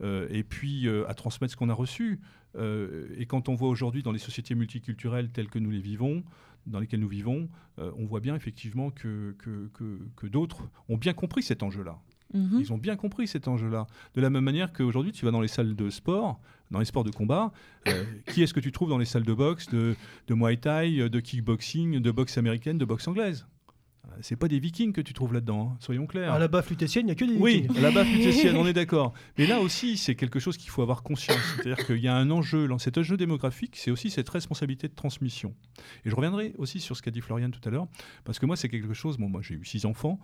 et 0.02 0.44
puis 0.44 0.88
à 1.08 1.14
transmettre 1.14 1.52
ce 1.52 1.58
qu'on 1.58 1.70
a 1.70 1.74
reçu. 1.74 2.20
et 2.58 3.26
quand 3.28 3.50
on 3.50 3.56
voit 3.56 3.70
aujourd'hui 3.70 4.04
dans 4.04 4.12
les 4.12 4.20
sociétés 4.20 4.56
multiculturelles 4.56 5.30
telles 5.30 5.50
que 5.50 5.60
nous 5.60 5.72
les 5.72 5.82
vivons, 5.82 6.24
dans 6.66 6.80
lesquelles 6.80 7.00
nous 7.00 7.08
vivons, 7.08 7.50
on 7.78 8.06
voit 8.06 8.20
bien 8.20 8.36
effectivement 8.36 8.92
que, 8.92 9.36
que, 9.40 9.70
que 10.16 10.28
d'autres 10.28 10.70
ont 10.90 10.98
bien 10.98 11.14
compris 11.14 11.42
cet 11.44 11.64
enjeu-là. 11.64 11.98
Mhm. 12.34 12.58
Ils 12.60 12.74
ont 12.74 12.78
bien 12.78 12.96
compris 12.96 13.28
cet 13.28 13.48
enjeu-là. 13.48 13.88
De 14.14 14.22
la 14.22 14.30
même 14.30 14.44
manière 14.44 14.72
qu'aujourd'hui, 14.72 15.12
tu 15.12 15.26
vas 15.26 15.32
dans 15.32 15.42
les 15.42 15.48
salles 15.48 15.76
de 15.76 15.90
sport, 15.90 16.40
dans 16.72 16.80
les 16.80 16.86
sports 16.86 17.04
de 17.04 17.12
combat, 17.12 17.52
euh, 17.88 18.04
qui 18.28 18.44
est-ce 18.44 18.54
que 18.54 18.60
tu 18.60 18.72
trouves 18.72 18.90
dans 18.90 18.98
les 19.00 19.06
salles 19.06 19.24
de 19.24 19.34
boxe, 19.34 19.68
de, 19.70 19.96
de 20.28 20.34
Muay 20.36 20.58
Thai, 20.58 21.10
de 21.10 21.20
kickboxing, 21.20 22.00
de 22.00 22.12
boxe 22.12 22.38
américaine, 22.38 22.78
de 22.78 22.86
boxe 22.86 23.08
anglaise? 23.08 23.48
euh, 23.48 23.59
c'est 24.22 24.36
pas 24.36 24.48
des 24.48 24.60
vikings 24.60 24.94
que 24.94 25.02
tu 25.02 25.14
trouves 25.14 25.34
là-dedans, 25.34 25.72
hein, 25.74 25.78
soyons 25.80 26.06
clairs. 26.08 26.34
À 26.34 26.40
la 26.40 26.48
baffe 26.48 26.70
lutétienne, 26.70 27.06
il 27.06 27.08
n'y 27.08 27.12
a 27.12 27.16
que 27.16 27.26
des 27.26 27.34
vikings. 27.34 27.44
Oui, 27.44 27.68
à 27.78 27.82
la 27.82 27.92
baffe 27.92 28.10
lutétienne, 28.10 28.56
on 28.58 28.68
est 28.68 28.74
d'accord. 28.74 29.14
Mais 29.38 29.48
là 29.48 29.60
aussi, 29.60 29.98
c'est 29.98 30.16
quelque 30.16 30.40
chose 30.40 30.58
qu'il 30.58 30.70
faut 30.70 30.82
avoir 30.82 31.04
conscience. 31.04 31.38
C'est-à-dire 31.56 31.86
qu'il 31.86 32.00
y 32.00 32.08
a 32.08 32.16
un 32.16 32.30
enjeu, 32.32 32.68
cet 32.80 32.98
enjeu 32.98 33.18
démographique, 33.18 33.76
c'est 33.76 33.92
aussi 33.92 34.10
cette 34.10 34.30
responsabilité 34.30 34.88
de 34.88 34.94
transmission. 34.94 35.54
Et 36.06 36.10
je 36.10 36.16
reviendrai 36.16 36.54
aussi 36.58 36.80
sur 36.80 36.96
ce 36.96 37.02
qu'a 37.02 37.12
dit 37.12 37.22
Florian 37.22 37.50
tout 37.50 37.68
à 37.68 37.72
l'heure, 37.72 37.88
parce 38.24 38.40
que 38.40 38.46
moi, 38.46 38.56
c'est 38.56 38.70
quelque 38.70 38.94
chose, 38.94 39.18
bon, 39.18 39.30
moi 39.30 39.42
j'ai 39.42 39.56
eu 39.56 39.66
six 39.66 39.86
enfants, 39.86 40.20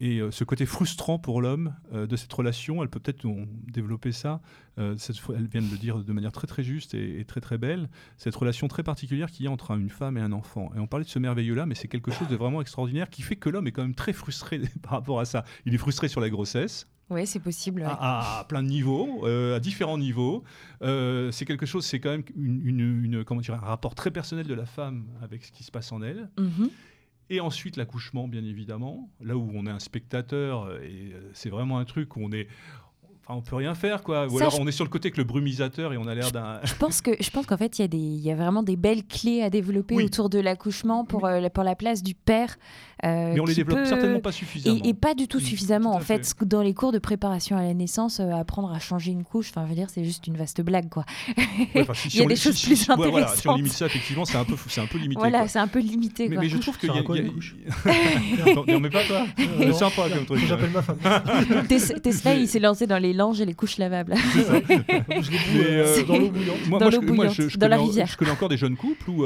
et 0.00 0.20
euh, 0.20 0.30
ce 0.30 0.44
côté 0.44 0.64
frustrant 0.64 1.18
pour 1.18 1.40
l'homme 1.40 1.74
euh, 1.92 2.06
de 2.06 2.14
cette 2.14 2.32
relation, 2.32 2.82
elle 2.82 2.88
peut 2.88 3.00
peut-être 3.00 3.26
développer 3.66 4.12
ça. 4.12 4.40
Euh, 4.78 4.94
cette, 4.96 5.16
elle 5.34 5.48
vient 5.48 5.60
de 5.60 5.70
le 5.70 5.76
dire 5.76 5.98
de 6.04 6.12
manière 6.12 6.30
très 6.30 6.46
très 6.46 6.62
juste 6.62 6.94
et, 6.94 7.24
très 7.24 7.40
très 7.40 7.58
belle. 7.58 7.88
Cette 8.16 8.36
relation 8.36 8.68
très 8.68 8.84
particulière 8.84 9.30
qu'il 9.30 9.44
y 9.44 9.48
a 9.48 9.50
entre 9.50 9.72
une 9.72 9.90
femme 9.90 10.16
et 10.16 10.20
un 10.20 10.32
enfant. 10.32 10.70
Et 10.76 10.78
on 10.78 10.86
parlait 10.86 11.04
de 11.04 11.10
ce 11.10 11.18
merveilleux-là, 11.18 11.66
mais 11.66 11.74
c'est 11.74 11.88
quelque 11.88 12.12
chose 12.12 12.28
de 12.28 12.36
vraiment 12.36 12.60
extraordinaire 12.60 13.10
qui 13.10 13.22
fait 13.22 13.36
que 13.36 13.48
l'homme 13.48 13.66
est 13.66 13.72
quand 13.72 13.82
même 13.82 13.96
très 13.96 14.12
frustré 14.12 14.60
par 14.82 14.92
rapport 14.92 15.18
à 15.18 15.24
ça. 15.24 15.44
Il 15.66 15.74
est 15.74 15.78
frustré 15.78 16.06
sur 16.06 16.20
la 16.20 16.30
grossesse. 16.30 16.86
Oui, 17.10 17.26
c'est 17.26 17.40
possible. 17.40 17.82
À, 17.88 18.44
plein 18.50 18.62
de 18.62 18.68
niveaux, 18.68 19.24
à 19.24 19.58
différents 19.60 19.96
niveaux. 19.96 20.44
c'est 20.82 21.44
quelque 21.46 21.64
chose, 21.64 21.86
c'est 21.86 22.00
quand 22.00 22.10
même 22.10 22.22
une, 22.36 23.24
comment 23.24 23.40
dire, 23.40 23.54
un 23.54 23.66
rapport 23.66 23.94
très 23.94 24.10
personnel 24.10 24.46
de 24.46 24.52
la 24.52 24.66
femme 24.66 25.06
avec 25.22 25.42
ce 25.42 25.50
qui 25.50 25.64
se 25.64 25.70
passe 25.70 25.90
en 25.90 26.02
elle. 26.02 26.28
Mm-hmm. 26.36 26.68
Et 27.30 27.40
ensuite 27.40 27.76
l'accouchement, 27.76 28.26
bien 28.26 28.44
évidemment, 28.44 29.10
là 29.20 29.36
où 29.36 29.50
on 29.54 29.66
est 29.66 29.70
un 29.70 29.78
spectateur, 29.78 30.72
et 30.82 31.12
euh, 31.12 31.30
c'est 31.34 31.50
vraiment 31.50 31.78
un 31.78 31.84
truc 31.84 32.16
où 32.16 32.20
on 32.22 32.32
est, 32.32 32.48
on 33.28 33.42
peut 33.42 33.56
rien 33.56 33.74
faire 33.74 34.02
quoi. 34.02 34.26
Ou 34.26 34.38
alors 34.38 34.58
on 34.60 34.66
est 34.66 34.72
sur 34.72 34.84
le 34.84 34.90
côté 34.90 35.10
que 35.10 35.18
le 35.18 35.24
brumisateur 35.24 35.92
et 35.92 35.98
on 35.98 36.06
a 36.06 36.14
l'air 36.14 36.32
d'un. 36.32 36.60
Je 36.64 36.74
pense 36.74 37.00
que 37.00 37.10
je 37.20 37.30
pense 37.30 37.46
qu'en 37.46 37.56
fait 37.56 37.78
il 37.78 37.82
y 37.82 37.84
a 37.84 37.88
des 37.88 37.98
y 37.98 38.30
a 38.30 38.34
vraiment 38.34 38.62
des 38.62 38.76
belles 38.76 39.04
clés 39.04 39.42
à 39.42 39.50
développer 39.50 40.02
autour 40.02 40.30
de 40.30 40.38
l'accouchement 40.38 41.04
pour 41.04 41.26
euh, 41.26 41.48
pour 41.50 41.64
la 41.64 41.74
place 41.74 42.02
du 42.02 42.14
père. 42.14 42.56
Euh, 43.04 43.32
Mais 43.34 43.40
on 43.40 43.44
les 43.44 43.54
développe 43.54 43.86
certainement 43.86 44.20
pas 44.20 44.32
suffisamment. 44.32 44.80
Et, 44.84 44.94
pas 44.94 45.14
du 45.14 45.28
tout 45.28 45.40
suffisamment 45.40 45.94
en 45.94 46.00
fait. 46.00 46.34
Dans 46.42 46.62
les 46.62 46.74
cours 46.74 46.92
de 46.92 46.98
préparation 46.98 47.56
à 47.56 47.62
la 47.62 47.74
naissance, 47.74 48.20
euh, 48.20 48.32
apprendre 48.32 48.72
à 48.72 48.80
changer 48.80 49.12
une 49.12 49.24
couche, 49.24 49.50
enfin 49.50 49.64
je 49.64 49.68
veux 49.68 49.76
dire 49.76 49.88
c'est 49.88 50.04
juste 50.04 50.26
une 50.26 50.36
vaste 50.36 50.60
blague 50.62 50.88
quoi. 50.88 51.04
il 51.36 52.16
y 52.16 52.22
a 52.22 52.26
des 52.26 52.36
choses 52.36 52.60
plus 52.60 52.90
intéressantes. 52.90 53.10
Voilà, 53.10 53.28
si 53.28 53.48
on 53.48 53.54
limite 53.54 53.72
ça 53.72 53.86
effectivement 53.86 54.24
c'est 54.24 54.36
un 54.36 54.44
peu 54.44 54.54
c'est 54.68 54.80
un 54.80 54.86
peu 54.86 54.98
limité. 54.98 55.20
Voilà 55.20 55.46
c'est 55.46 55.60
un 55.60 55.68
peu 55.68 55.78
limité. 55.78 56.28
Mais, 56.28 56.36
mais 56.38 56.48
je 56.48 56.58
trouve 56.58 56.76
qu'il 56.78 56.92
y 56.92 56.98
a, 56.98 57.02
quoi, 57.02 57.18
une 57.18 57.32
couche. 57.34 57.54
on 58.66 58.80
met 58.80 58.90
pas 58.90 59.04
toi. 59.04 59.26
C'est 59.58 59.72
sympa 59.72 60.08
comme 60.12 60.24
truc. 60.24 60.40
J'appelle 60.46 60.70
ma 60.70 60.82
femme. 60.82 60.98
Tesla 61.68 62.34
il 62.34 62.48
s'est 62.48 62.58
lancé 62.58 62.86
dans 62.86 62.98
les 62.98 63.12
langes 63.12 63.40
et 63.40 63.44
les 63.44 63.54
couches 63.54 63.78
lavables 63.78 64.14
euh, 64.14 66.02
dans 66.06 66.18
l'eau 66.18 66.30
bouillante. 66.30 67.16
Moi, 67.16 67.28
je, 67.28 67.56
dans 67.56 67.68
la 67.68 67.76
rivière. 67.76 68.06
Je 68.06 68.16
connais 68.16 68.30
encore 68.30 68.48
des 68.48 68.56
jeunes 68.56 68.76
couples 68.76 69.10
où 69.10 69.24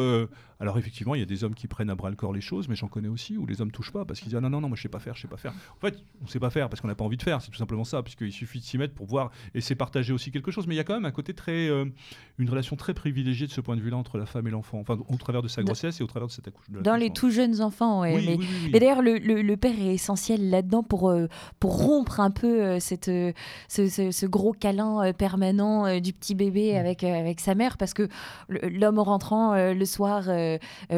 alors 0.63 0.79
effectivement, 0.79 1.17
il 1.17 1.19
y 1.19 1.23
a 1.25 1.27
des 1.27 1.43
hommes 1.43 1.57
qui 1.57 1.67
prennent 1.67 1.91
à 1.91 1.97
bras 1.97 2.09
le 2.09 2.15
corps 2.15 2.33
les 2.33 2.41
choses, 2.41 2.69
mais 2.69 2.77
j'en 2.77 2.87
connais 2.87 3.09
aussi 3.09 3.37
où 3.37 3.47
les 3.47 3.61
hommes 3.61 3.73
touchent 3.73 3.91
pas 3.91 4.05
parce 4.05 4.21
qu'ils 4.21 4.29
disent 4.29 4.37
ah, 4.37 4.41
non 4.41 4.49
non 4.49 4.61
non 4.61 4.69
moi 4.69 4.77
je 4.77 4.83
sais 4.83 4.89
pas 4.89 5.01
faire, 5.01 5.17
je 5.17 5.23
sais 5.23 5.27
pas 5.27 5.37
faire. 5.37 5.53
En 5.77 5.81
fait, 5.81 5.99
on 6.23 6.29
sait 6.29 6.39
pas 6.39 6.51
faire 6.51 6.69
parce 6.69 6.81
qu'on 6.81 6.87
n'a 6.87 6.95
pas 6.95 7.03
envie 7.05 7.17
de 7.17 7.23
faire, 7.25 7.43
c'est 7.43 7.51
tout 7.51 7.57
simplement 7.57 7.83
ça, 7.83 8.01
puisqu'il 8.05 8.31
suffit 8.31 8.61
de 8.61 8.65
s'y 8.65 8.79
mettre 8.79 8.95
pour 8.95 9.07
voir 9.07 9.33
et 9.55 9.61
c'est 9.61 9.75
partager 9.75 10.13
aussi 10.13 10.31
quelque 10.31 10.53
chose. 10.53 10.69
Mais 10.69 10.75
il 10.75 10.77
y 10.77 10.81
a 10.81 10.85
quand 10.85 10.95
même 10.95 11.05
un 11.05 11.11
côté 11.11 11.35
très, 11.35 11.69
euh, 11.69 11.87
une 12.43 12.51
relation 12.51 12.77
très 12.77 12.95
privilégiée 12.95 13.47
de 13.47 13.53
ce 13.53 13.61
point 13.61 13.77
de 13.77 13.81
vue-là 13.81 13.97
entre 13.97 14.19
la 14.19 14.27
femme 14.27 14.47
et 14.47 14.51
l'enfant, 14.51 14.79
enfin 14.79 14.99
au 15.09 15.17
travers 15.17 15.43
de 15.43 15.49
sa 15.49 15.63
grossesse 15.63 16.01
et 16.01 16.05
au 16.05 16.07
travers 16.07 16.29
de 16.29 16.33
cette 16.33 16.49
accouchement. 16.49 16.81
Dans 16.81 16.97
les 16.97 17.11
tout 17.11 17.31
jeunes 17.31 17.61
enfants, 17.61 18.01
ouais, 18.01 18.15
oui, 18.15 18.39
mais, 18.73 18.79
d'ailleurs 18.79 19.03
le, 19.03 19.19
le, 19.19 19.57
père 19.57 19.79
est 19.79 19.95
essentiel 19.95 20.51
là-dedans 20.51 20.83
pour 20.83 21.11
euh, 21.11 21.29
pour 21.61 21.85
rompre 21.85 22.21
un 22.21 22.31
peu 22.31 22.63
euh, 22.63 22.81
cette 22.81 23.11
ce, 23.69 23.89
ce, 23.89 24.27
gros 24.27 24.53
câlin 24.53 25.13
permanent 25.13 26.01
du 26.01 26.13
petit 26.13 26.35
bébé 26.35 26.75
mm. 26.75 26.77
avec 26.77 27.05
avec 27.05 27.41
sa 27.41 27.55
mère 27.55 27.77
parce 27.77 27.95
que 27.95 28.09
l'homme 28.49 28.99
rentrant 28.99 29.55
le 29.55 29.85
soir 29.85 30.25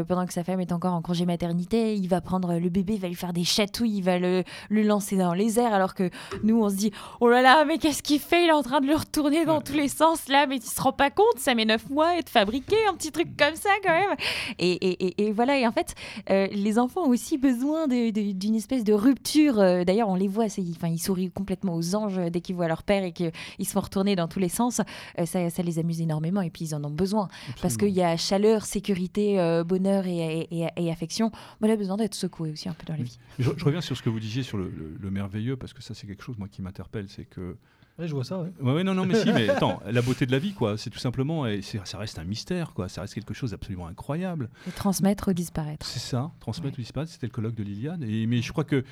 pendant 0.07 0.27
que 0.27 0.33
sa 0.33 0.45
femme 0.45 0.61
est 0.61 0.73
encore 0.73 0.95
en 0.95 1.03
congé 1.03 1.27
maternité, 1.27 1.95
il 1.95 2.09
va 2.09 2.21
prendre 2.21 2.59
le 2.59 2.69
bébé, 2.69 2.95
il 2.95 3.01
va 3.01 3.09
lui 3.09 3.15
faire 3.15 3.33
des 3.33 3.45
chatouilles, 3.45 3.99
il 3.99 4.03
va 4.03 4.19
le, 4.19 4.45
le 4.71 4.83
lancer 4.83 5.17
dans 5.17 5.35
les 5.35 5.59
airs, 5.59 5.73
alors 5.73 5.95
que 5.95 6.11
nous, 6.43 6.63
on 6.63 6.69
se 6.69 6.77
dit, 6.77 6.93
oh 7.21 7.29
là 7.29 7.43
là, 7.43 7.65
mais 7.65 7.79
qu'est-ce 7.79 8.03
qu'il 8.03 8.21
fait? 8.21 8.45
Il 8.45 8.49
est 8.49 8.53
en 8.53 8.63
train 8.63 8.81
de 8.81 8.87
le 8.87 8.97
retourner 8.97 9.45
dans 9.45 9.61
tous 9.61 9.75
les 9.75 9.89
sens 9.89 10.29
là, 10.29 10.47
mais 10.47 10.57
il 10.57 10.63
se 10.63 10.81
rend 10.81 10.93
pas 10.93 11.11
compte, 11.11 11.34
ça 11.37 11.55
met 11.55 11.65
neuf 11.65 11.89
mois 11.91 12.19
et 12.19 12.23
de 12.23 12.29
fabriquer 12.29 12.77
un 12.89 12.95
petit 12.95 13.13
truc 13.13 13.37
comme 13.37 13.55
ça 13.57 13.71
quand 13.83 13.93
même. 13.93 14.17
Et, 14.59 14.73
et, 14.73 15.27
et, 15.27 15.33
voilà, 15.33 15.59
et 15.59 15.67
en 15.67 15.73
fait, 15.73 15.95
les 16.29 16.79
enfants 16.79 17.03
ont 17.03 17.11
aussi 17.11 17.39
besoin 17.39 17.87
d'une 17.89 18.55
espèce 18.55 18.85
de 18.85 18.93
rupture. 18.93 19.57
D'ailleurs, 19.85 20.09
on 20.09 20.15
les 20.15 20.29
voit, 20.29 20.47
enfin, 20.47 20.89
ils 20.89 20.99
sourient 20.99 21.31
complètement 21.31 21.75
aux 21.75 21.95
anges 21.95 22.21
dès 22.31 22.41
qu'ils 22.41 22.57
voient 22.57 22.69
leur 22.69 22.83
père 22.83 23.05
et 23.05 23.13
qu'ils 23.13 23.33
se 23.63 23.73
font 23.73 23.81
retourner 23.81 24.17
dans 24.17 24.29
tous 24.29 24.39
les 24.39 24.49
sens. 24.49 24.81
ça, 25.25 25.51
ça 25.51 25.63
les 25.63 25.79
amuse 25.79 26.01
énormément 26.01 26.41
et 26.41 26.51
puis 26.51 26.67
ils 26.67 26.75
en 26.75 26.85
ont 26.85 26.91
besoin. 26.91 27.29
Parce 27.61 27.77
qu'il 27.77 27.91
y 27.91 28.03
a 28.03 28.17
chaleur, 28.17 28.65
sécurité, 28.65 29.41
euh, 29.41 29.65
bonheur 29.65 30.05
et, 30.07 30.91
affection. 30.91 31.31
on 31.61 31.69
a 31.69 31.77
besoin 31.77 31.97
d'être 31.97 32.15
secoué 32.15 32.51
aussi 32.53 32.69
un 32.69 32.75
peu 32.75 32.87
dans 32.87 32.97
la 32.97 33.03
vie. 33.03 33.19
Je, 33.39 33.51
reviens 33.65 33.81
sur 33.81 33.97
ce 33.97 34.03
que 34.03 34.11
vous 34.11 34.21
disiez 34.21 34.43
sur 34.43 34.59
le, 34.59 34.71
merveilleux, 35.11 35.57
parce 35.57 35.73
que 35.73 35.83
ça, 35.83 35.95
c'est 35.95 36.07
quelque 36.07 36.23
chose 36.23 36.39
moi 36.39 36.49
qui 36.49 36.63
m'interpelle. 36.63 37.07
C'est 37.09 37.25
que. 37.25 37.57
Ouais, 37.99 38.09
je 38.09 38.15
vois 38.15 38.25
ça, 38.25 38.41
ouais. 38.41 38.51
ouais. 38.61 38.83
non, 38.83 38.95
non, 38.95 39.07
mais 39.07 39.15
si, 39.15 39.33
mais 39.33 39.49
attends, 39.51 39.81
la 39.87 40.03
beauté 40.03 40.27
de 40.27 40.33
la 40.33 40.41
vie, 40.41 40.53
quoi, 40.53 40.77
c'est 40.77 40.91
tout 40.91 40.99
simplement, 40.99 41.47
et 41.47 41.63
ça 41.63 41.99
reste 41.99 42.19
un 42.19 42.25
mystère, 42.25 42.73
quoi, 42.73 42.89
ça 42.89 43.03
reste 43.03 43.15
quelque 43.15 43.35
chose 43.35 43.53
d'absolument 43.53 43.87
incroyable. 43.87 44.51
Et 44.67 44.73
transmettre 44.73 45.29
ou 45.29 45.33
disparaître. 45.33 45.87
C'est 45.87 46.01
ça, 46.01 46.33
transmettre 46.41 46.79
ou 46.79 46.83
disparaître, 46.83 47.13
c'était 47.13 47.27
le 47.27 47.33
colloque 47.33 47.55
de 47.55 47.63
Liliane. 47.63 48.03
Et, 48.03 48.27
mais 48.27 48.43
je 48.43 48.51
crois 48.51 48.65
que, 48.65 48.85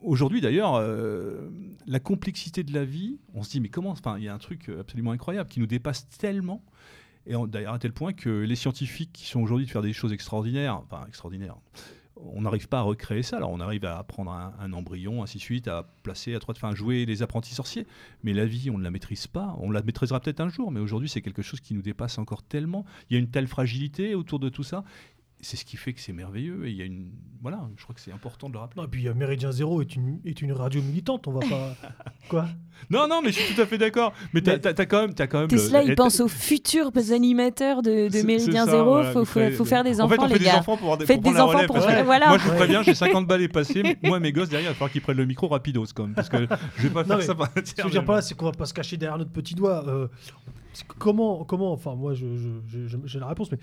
aujourd'hui 0.00 0.40
d'ailleurs, 0.40 0.76
euh, 0.76 1.50
la 1.86 1.98
complexité 1.98 2.62
de 2.62 2.72
la 2.72 2.84
vie, 2.84 3.18
on 3.34 3.42
se 3.42 3.50
dit, 3.50 3.60
mais 3.60 3.70
comment, 3.70 3.90
enfin, 3.90 4.16
il 4.18 4.24
y 4.24 4.28
a 4.28 4.34
un 4.34 4.38
truc 4.38 4.70
absolument 4.78 5.10
incroyable 5.10 5.48
qui 5.48 5.58
nous 5.58 5.66
dépasse 5.66 6.08
tellement 6.08 6.62
et 7.28 7.34
d'ailleurs, 7.46 7.74
à 7.74 7.78
tel 7.78 7.92
point 7.92 8.14
que 8.14 8.30
les 8.30 8.56
scientifiques 8.56 9.12
qui 9.12 9.26
sont 9.26 9.40
aujourd'hui 9.40 9.66
de 9.66 9.70
faire 9.70 9.82
des 9.82 9.92
choses 9.92 10.14
extraordinaires, 10.14 10.80
enfin 10.82 11.04
extraordinaires, 11.06 11.56
on 12.32 12.42
n'arrive 12.42 12.68
pas 12.68 12.78
à 12.78 12.82
recréer 12.82 13.22
ça. 13.22 13.36
Alors 13.36 13.50
on 13.50 13.60
arrive 13.60 13.84
à 13.84 14.02
prendre 14.04 14.30
un, 14.30 14.72
embryon, 14.72 15.22
ainsi 15.22 15.38
de 15.38 15.42
suite, 15.42 15.68
à 15.68 15.88
placer, 16.02 16.34
à 16.34 16.38
trois, 16.38 16.54
enfin 16.54 16.74
jouer 16.74 17.06
les 17.06 17.22
apprentis 17.22 17.54
sorciers. 17.54 17.86
Mais 18.22 18.32
la 18.32 18.46
vie, 18.46 18.70
on 18.70 18.78
ne 18.78 18.84
la 18.84 18.90
maîtrise 18.90 19.26
pas. 19.26 19.56
On 19.60 19.70
la 19.70 19.82
maîtrisera 19.82 20.20
peut-être 20.20 20.40
un 20.40 20.48
jour, 20.48 20.70
mais 20.70 20.80
aujourd'hui 20.80 21.08
c'est 21.08 21.22
quelque 21.22 21.42
chose 21.42 21.60
qui 21.60 21.74
nous 21.74 21.82
dépasse 21.82 22.18
encore 22.18 22.42
tellement. 22.42 22.84
Il 23.08 23.14
y 23.14 23.16
a 23.16 23.20
une 23.20 23.30
telle 23.30 23.46
fragilité 23.46 24.14
autour 24.14 24.38
de 24.38 24.48
tout 24.48 24.62
ça 24.62 24.84
c'est 25.40 25.56
ce 25.56 25.64
qui 25.64 25.76
fait 25.76 25.92
que 25.92 26.00
c'est 26.00 26.12
merveilleux. 26.12 26.66
Et 26.66 26.70
il 26.70 26.76
y 26.76 26.82
a 26.82 26.84
une. 26.84 27.10
Voilà, 27.40 27.60
je 27.76 27.82
crois 27.84 27.94
que 27.94 28.00
c'est 28.00 28.10
important 28.10 28.48
de 28.48 28.54
le 28.54 28.58
rappeler. 28.58 28.82
et 28.82 28.88
puis 28.88 29.08
Méridien 29.14 29.52
Zéro 29.52 29.80
est 29.80 29.94
une, 29.94 30.18
est 30.24 30.42
une 30.42 30.50
radio 30.50 30.82
militante, 30.82 31.28
on 31.28 31.32
va 31.32 31.40
pas. 31.48 31.76
Quoi 32.28 32.48
Non, 32.90 33.06
non, 33.06 33.20
mais 33.22 33.30
je 33.30 33.38
suis 33.38 33.54
tout 33.54 33.60
à 33.60 33.66
fait 33.66 33.78
d'accord. 33.78 34.12
Mais 34.34 34.42
tu 34.42 34.50
as, 34.50 34.58
quand 34.86 35.02
même. 35.02 35.14
As 35.16 35.26
quand 35.28 35.40
même 35.40 35.48
Tesla, 35.48 35.84
il 35.84 35.94
pense 35.94 36.18
aux 36.18 36.26
futurs 36.26 36.90
animateurs 37.12 37.82
de, 37.82 38.08
de 38.08 38.26
Méridien 38.26 38.66
Zéro. 38.66 39.02
Il 39.02 39.12
faut, 39.12 39.24
faut, 39.24 39.64
faire 39.64 39.84
des 39.84 40.00
enfants. 40.00 40.14
En 40.14 40.16
fait, 40.16 40.24
on 40.24 40.28
fait 40.28 40.38
des 40.40 40.50
enfants 40.50 40.76
pour, 40.76 40.98
Faites 41.02 41.20
des 41.20 41.36
enfants 41.38 41.66
pour. 41.66 41.78
Voilà. 41.78 42.28
Moi, 42.28 42.38
je 42.38 42.48
vous 42.48 42.56
préviens, 42.56 42.82
j'ai 42.82 42.94
50 42.98 43.26
balles 43.26 43.42
et 43.42 43.48
passées. 43.48 43.96
Moi, 44.02 44.18
mes 44.18 44.32
gosses, 44.32 44.48
derrière, 44.48 44.70
il 44.70 44.72
va 44.72 44.74
falloir 44.74 44.90
qu'ils 44.90 45.02
prennent 45.02 45.16
le 45.16 45.26
micro 45.26 45.46
rapidos, 45.46 45.86
quand 45.94 46.04
même. 46.04 46.14
Parce 46.14 46.28
que 46.28 46.48
je 46.76 46.88
vais 46.88 46.90
pas 46.90 47.04
faire 47.04 47.22
ça 47.22 47.34
par 47.34 47.48
Ce 47.54 47.60
que 47.60 47.82
je 47.82 47.82
veux 47.84 47.90
dire 47.90 48.04
pas 48.04 48.16
là, 48.16 48.22
c'est 48.22 48.34
qu'on 48.34 48.46
va 48.46 48.52
pas 48.52 48.66
se 48.66 48.74
cacher 48.74 48.96
derrière 48.96 49.18
notre 49.18 49.32
petit 49.32 49.54
doigt. 49.54 49.84
Euh, 49.86 50.08
comment, 50.84 51.44
comment, 51.44 51.72
enfin 51.72 51.94
moi 51.94 52.14
j'ai 52.14 53.18
la 53.18 53.26
réponse, 53.26 53.50
mais 53.50 53.58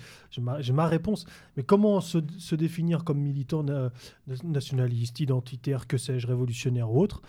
j'ai 0.59 0.73
ma, 0.73 0.87
réponse, 0.87 1.25
mais 1.57 1.63
comment 1.63 2.01
se, 2.01 2.55
définir 2.55 3.03
comme 3.03 3.19
militant 3.19 3.65
nationaliste, 4.43 5.19
identitaire, 5.19 5.87
que 5.87 5.97
sais-je, 5.97 6.27
révolutionnaire 6.27 6.91
ou 6.91 7.01
autre, 7.01 7.21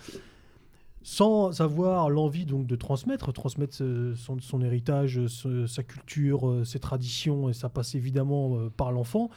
sans 1.03 1.61
avoir 1.61 2.11
l'envie 2.11 2.47
donc 2.47 2.67
de 2.67 2.75
transmettre, 2.75 3.33
transmettre 3.33 3.77
son, 3.77 4.41
son 4.41 4.61
héritage, 4.61 5.25
sa 5.67 5.83
culture, 5.85 6.49
euh, 6.49 6.65
ses 6.65 6.81
traditions, 6.81 7.49
et 7.49 7.53
ça 7.53 7.69
passe 7.69 7.95
évidemment 7.95 8.57
euh, 8.57 8.71
par 8.71 8.91
l'enfant, 8.91 9.31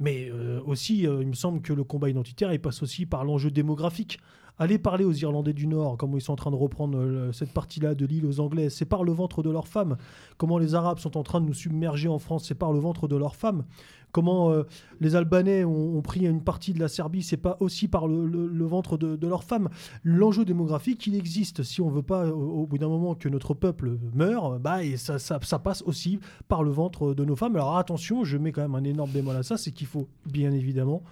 mais 0.00 0.30
euh, 0.30 0.62
aussi 0.64 1.00
il 1.02 1.26
me 1.26 1.34
semble 1.34 1.60
que 1.60 1.74
le 1.74 1.84
combat 1.84 2.08
identitaire 2.08 2.52
il 2.52 2.58
passe 2.60 2.82
aussi 2.82 3.04
par 3.04 3.24
l'enjeu 3.24 3.50
démographique. 3.50 4.18
Allez 4.56 4.78
parler 4.78 5.04
aux 5.04 5.12
Irlandais 5.12 5.52
du 5.52 5.66
Nord, 5.66 5.96
comment 5.96 6.16
ils 6.16 6.20
sont 6.20 6.32
en 6.32 6.36
train 6.36 6.52
de 6.52 6.56
reprendre 6.56 6.96
euh, 6.96 7.32
cette 7.32 7.52
partie-là 7.52 7.96
de 7.96 8.06
l'île 8.06 8.24
aux 8.24 8.38
Anglais. 8.38 8.70
C'est 8.70 8.84
par 8.84 9.02
le 9.02 9.10
ventre 9.10 9.42
de 9.42 9.50
leurs 9.50 9.66
femmes. 9.66 9.96
Comment 10.36 10.58
les 10.58 10.76
Arabes 10.76 11.00
sont 11.00 11.16
en 11.16 11.24
train 11.24 11.40
de 11.40 11.46
nous 11.46 11.54
submerger 11.54 12.06
en 12.06 12.20
France. 12.20 12.44
C'est 12.46 12.54
par 12.54 12.72
le 12.72 12.78
ventre 12.78 13.08
de 13.08 13.16
leurs 13.16 13.34
femmes. 13.34 13.64
Comment 14.12 14.52
euh, 14.52 14.62
les 15.00 15.16
Albanais 15.16 15.64
ont, 15.64 16.00
pris 16.02 16.20
une 16.20 16.40
partie 16.40 16.72
de 16.72 16.78
la 16.78 16.86
Serbie. 16.86 17.24
C'est 17.24 17.36
pas 17.36 17.56
aussi 17.58 17.88
par 17.88 18.06
le, 18.06 18.64
ventre 18.64 18.96
de, 18.96 19.26
leurs 19.26 19.42
femmes. 19.42 19.70
L'enjeu 20.04 20.44
démographique, 20.44 21.04
il 21.08 21.16
existe. 21.16 21.64
Si 21.64 21.80
on 21.80 21.88
veut 21.88 22.02
pas, 22.02 22.28
au, 22.28 22.64
bout 22.64 22.78
d'un 22.78 22.86
moment, 22.86 23.16
que 23.16 23.28
notre 23.28 23.54
peuple 23.54 23.98
meure, 24.14 24.60
bah, 24.60 24.84
et 24.84 24.96
ça, 24.96 25.18
ça 25.18 25.58
passe 25.58 25.82
aussi 25.82 26.20
par 26.46 26.62
le 26.62 26.70
ventre 26.70 27.12
de 27.12 27.24
nos 27.24 27.34
femmes. 27.34 27.56
Alors 27.56 27.76
attention, 27.76 28.22
je 28.22 28.38
mets 28.38 28.52
quand 28.52 28.62
même 28.62 28.76
un 28.76 28.84
énorme 28.84 29.10
bémol 29.10 29.34
à 29.34 29.42
ça, 29.42 29.56
c'est 29.56 29.72
qu'il 29.72 29.88
faut 29.88 30.06
bien 30.26 30.52
évidemment 30.52 31.02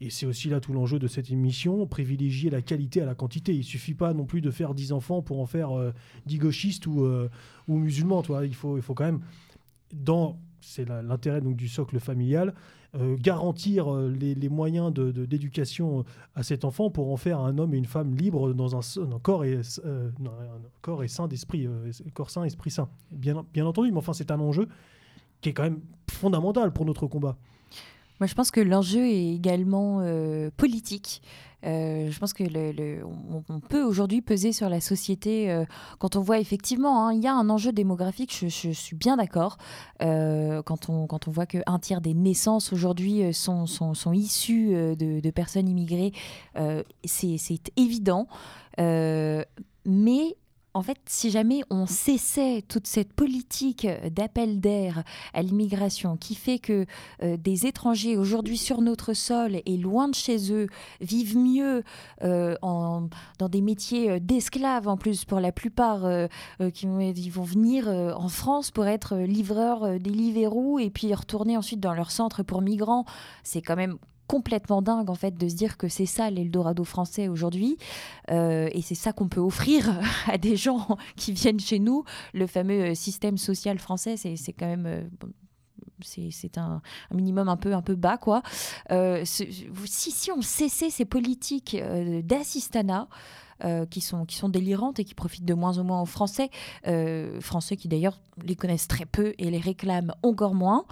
et 0.00 0.10
c'est 0.10 0.26
aussi 0.26 0.48
là 0.48 0.60
tout 0.60 0.72
l'enjeu 0.72 0.98
de 0.98 1.06
cette 1.06 1.30
émission, 1.30 1.86
privilégier 1.86 2.50
la 2.50 2.62
qualité 2.62 3.00
à 3.00 3.06
la 3.06 3.14
quantité. 3.14 3.54
Il 3.54 3.64
suffit 3.64 3.94
pas 3.94 4.12
non 4.12 4.26
plus 4.26 4.42
de 4.42 4.50
faire 4.50 4.74
10 4.74 4.92
enfants 4.92 5.22
pour 5.22 5.40
en 5.40 5.46
faire 5.46 5.76
euh, 5.76 5.92
10 6.26 6.38
gauchistes 6.38 6.86
ou, 6.86 7.04
euh, 7.04 7.30
ou 7.66 7.78
musulmans. 7.78 8.22
Toi. 8.22 8.44
Il, 8.44 8.54
faut, 8.54 8.76
il 8.76 8.82
faut 8.82 8.94
quand 8.94 9.04
même, 9.04 9.20
dans 9.94 10.38
c'est 10.60 10.84
l'intérêt 10.84 11.40
donc 11.40 11.56
du 11.56 11.68
socle 11.68 12.00
familial, 12.00 12.52
euh, 12.96 13.16
garantir 13.18 13.92
euh, 13.92 14.08
les, 14.08 14.48
moyens 14.48 14.92
d'éducation 14.92 16.00
de, 16.00 16.04
à 16.34 16.42
cet 16.42 16.64
enfant 16.64 16.90
pour 16.90 17.12
en 17.12 17.16
faire 17.16 17.38
un 17.40 17.56
homme 17.58 17.72
et 17.74 17.78
une 17.78 17.86
femme 17.86 18.16
libres 18.16 18.52
dans 18.52 18.74
un, 18.74 18.80
un 19.02 19.18
corps 19.20 19.44
et 19.44 19.56
un 19.56 20.60
corps 20.82 21.04
et 21.04 21.08
sain 21.08 21.28
d'esprit, 21.28 21.68
corps 22.14 22.30
sain, 22.30 22.44
esprit 22.44 22.70
sain. 22.70 22.88
Bien, 23.12 23.44
bien 23.52 23.64
entendu, 23.64 23.92
mais 23.92 23.98
enfin 23.98 24.12
c'est 24.12 24.30
un 24.30 24.40
enjeu 24.40 24.66
qui 25.40 25.50
est 25.50 25.52
quand 25.52 25.62
même 25.62 25.80
fondamental 26.10 26.72
pour 26.72 26.84
notre 26.84 27.06
combat. 27.06 27.36
Moi, 28.20 28.26
je 28.26 28.34
pense 28.34 28.50
que 28.50 28.60
l'enjeu 28.60 29.06
est 29.06 29.34
également 29.34 29.98
euh, 30.00 30.50
politique. 30.56 31.22
Euh, 31.64 32.10
je 32.10 32.18
pense 32.18 32.32
que 32.32 32.44
on, 33.48 33.60
peut 33.60 33.82
aujourd'hui 33.82 34.22
peser 34.22 34.52
sur 34.52 34.68
la 34.68 34.80
société 34.80 35.50
euh, 35.50 35.64
quand 35.98 36.14
on 36.14 36.20
voit 36.20 36.38
effectivement, 36.38 37.06
hein, 37.06 37.12
il 37.12 37.22
y 37.22 37.26
a 37.26 37.34
un 37.34 37.48
enjeu 37.50 37.72
démographique, 37.72 38.46
je, 38.46 38.70
suis 38.70 38.94
bien 38.94 39.16
d'accord, 39.16 39.56
quand, 39.98 40.88
on, 40.88 41.06
quand 41.06 41.26
on 41.26 41.30
voit 41.30 41.46
qu'un 41.46 41.78
tiers 41.80 42.00
des 42.00 42.14
naissances 42.14 42.72
aujourd'hui 42.72 43.34
sont, 43.34 43.66
sont, 43.66 43.94
sont, 43.94 44.12
issues 44.12 44.70
de, 44.96 45.20
de, 45.20 45.30
personnes 45.30 45.68
immigrées, 45.68 46.12
c'est 47.04 47.72
évident. 47.76 48.28
mais 48.78 50.36
en 50.76 50.82
fait, 50.82 50.98
si 51.06 51.30
jamais 51.30 51.62
on 51.70 51.86
cessait 51.86 52.62
toute 52.68 52.86
cette 52.86 53.14
politique 53.14 53.88
d'appel 54.10 54.60
d'air 54.60 55.04
à 55.32 55.40
l'immigration 55.40 56.18
qui 56.18 56.34
fait 56.34 56.58
que 56.58 56.84
euh, 57.22 57.38
des 57.38 57.64
étrangers 57.64 58.18
aujourd'hui 58.18 58.58
sur 58.58 58.82
notre 58.82 59.14
sol 59.14 59.62
et 59.64 59.76
loin 59.78 60.06
de 60.08 60.14
chez 60.14 60.52
eux 60.52 60.66
vivent 61.00 61.38
mieux 61.38 61.82
euh, 62.22 62.56
dans 62.60 63.48
des 63.48 63.62
métiers 63.62 64.10
euh, 64.10 64.18
d'esclaves 64.20 64.86
en 64.86 64.98
plus 64.98 65.24
pour 65.24 65.40
la 65.40 65.50
plupart 65.50 66.02
qui 66.74 66.86
ils 66.86 67.30
vont 67.30 67.42
venir 67.42 67.88
en 67.88 68.28
France 68.28 68.70
pour 68.70 68.86
être 68.86 69.16
livreurs 69.16 69.92
des 69.92 69.98
Deliveroo 69.98 70.78
et 70.78 70.90
puis 70.90 71.14
retourner 71.14 71.56
ensuite 71.56 71.80
dans 71.80 71.94
leur 71.94 72.10
centre 72.10 72.42
pour 72.42 72.60
migrants, 72.60 73.06
c'est 73.42 73.62
quand 73.62 73.76
même 73.76 73.96
complètement 74.26 74.82
dingue 74.82 75.10
en 75.10 75.14
fait 75.14 75.36
de 75.36 75.48
se 75.48 75.54
dire 75.54 75.76
que 75.76 75.88
c'est 75.88 76.06
ça 76.06 76.30
l'Eldorado 76.30 76.84
français 76.84 77.28
aujourd'hui 77.28 77.76
euh, 78.30 78.68
et 78.72 78.82
c'est 78.82 78.94
ça 78.94 79.12
qu'on 79.12 79.28
peut 79.28 79.40
offrir 79.40 80.00
à 80.26 80.38
des 80.38 80.56
gens 80.56 80.96
qui 81.16 81.32
viennent 81.32 81.60
chez 81.60 81.78
nous 81.78 82.04
le 82.34 82.46
fameux 82.46 82.90
euh, 82.90 82.94
système 82.94 83.38
social 83.38 83.78
français 83.78 84.16
c'est 84.16 84.52
quand 84.52 84.66
même 84.66 84.86
euh, 84.86 85.02
c'est 86.02 86.58
un, 86.58 86.82
minimum 87.10 87.48
un 87.48 87.56
peu, 87.56 87.72
un 87.72 87.80
peu 87.80 87.94
bas. 87.94 88.18
Quoi. 88.18 88.42
si, 89.24 90.10
si 90.10 90.30
on 90.30 90.42
cessait 90.42 90.90
ces 90.90 91.06
politiques 91.06 91.74
d'assistanat, 92.22 93.08
euh, 93.64 93.86
qui, 93.86 94.02
sont, 94.02 94.26
qui 94.26 94.36
sont 94.36 94.50
délirantes 94.50 95.00
et 95.00 95.04
qui 95.04 95.14
profitent 95.14 95.46
de 95.46 95.54
moins 95.54 95.78
en 95.78 95.84
moins 95.84 96.02
aux 96.02 96.06
Français. 96.06 96.50
Euh, 96.86 97.40
Français 97.40 97.78
qui 97.78 97.88
d'ailleurs 97.88 98.20
les 98.44 98.54
connaissent 98.54 98.86
très 98.86 99.06
peu 99.06 99.32
et 99.38 99.50
les 99.50 99.58
réclament 99.58 100.12
encore 100.22 100.54
moins. 100.54 100.84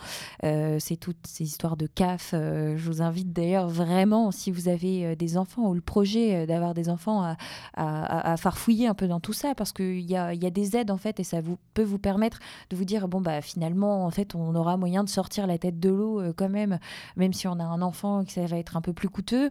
Euh, 0.45 0.79
c'est 0.81 0.97
toutes 0.97 1.27
ces 1.27 1.45
histoires 1.45 1.77
de 1.77 1.87
CAF. 1.87 2.31
je 2.33 2.83
vous 2.87 3.03
invite 3.03 3.35
d'ailleurs 3.35 3.69
vraiment, 3.69 4.31
si 4.31 4.51
vous 4.51 4.69
avez 4.69 5.15
des 5.15 5.37
enfants 5.37 5.69
ou 5.69 5.75
le 5.75 5.83
projet 5.83 6.47
d'avoir 6.47 6.73
des 6.73 6.89
enfants, 6.89 7.23
à, 7.23 7.37
à, 7.75 8.33
à, 8.33 8.37
farfouiller 8.39 8.87
un 8.87 8.95
peu 8.95 9.09
dans 9.09 9.21
tout 9.21 9.35
ça 9.35 9.55
parce 9.55 9.73
qu'il 9.73 10.01
y 10.01 10.17
a, 10.17 10.33
y 10.33 10.47
a 10.47 10.51
des 10.51 10.75
aides 10.75 10.91
en 10.91 10.97
fait 10.97 11.21
et 11.21 11.25
ça 11.25 11.43
vous, 11.43 11.59
peut 11.75 11.83
vous 11.83 11.99
permettre 11.99 12.39
de 12.71 12.77
vous 12.77 12.87
dire 12.87 13.09
bon 13.09 13.21
bah 13.21 13.43
finalement 13.43 14.07
en 14.07 14.11
fait 14.11 14.35
on 14.35 14.55
aura 14.55 14.79
moyen 14.79 15.05
de 15.05 15.11
sortir 15.11 15.47
la 15.47 15.59
tête 15.59 15.79
de 15.79 15.91
l'eau 15.91 16.23
quand 16.35 16.49
même, 16.49 16.79
même 17.17 17.35
si 17.35 17.47
on 17.47 17.61
a 17.61 17.65
un 17.65 17.83
enfant 17.83 18.23
et 18.23 18.25
que 18.25 18.33
ça 18.33 18.47
va 18.47 18.57
être 18.57 18.79
un 18.79 18.81
peu 18.81 18.95
plus 18.95 19.11
coûteux. 19.11 19.51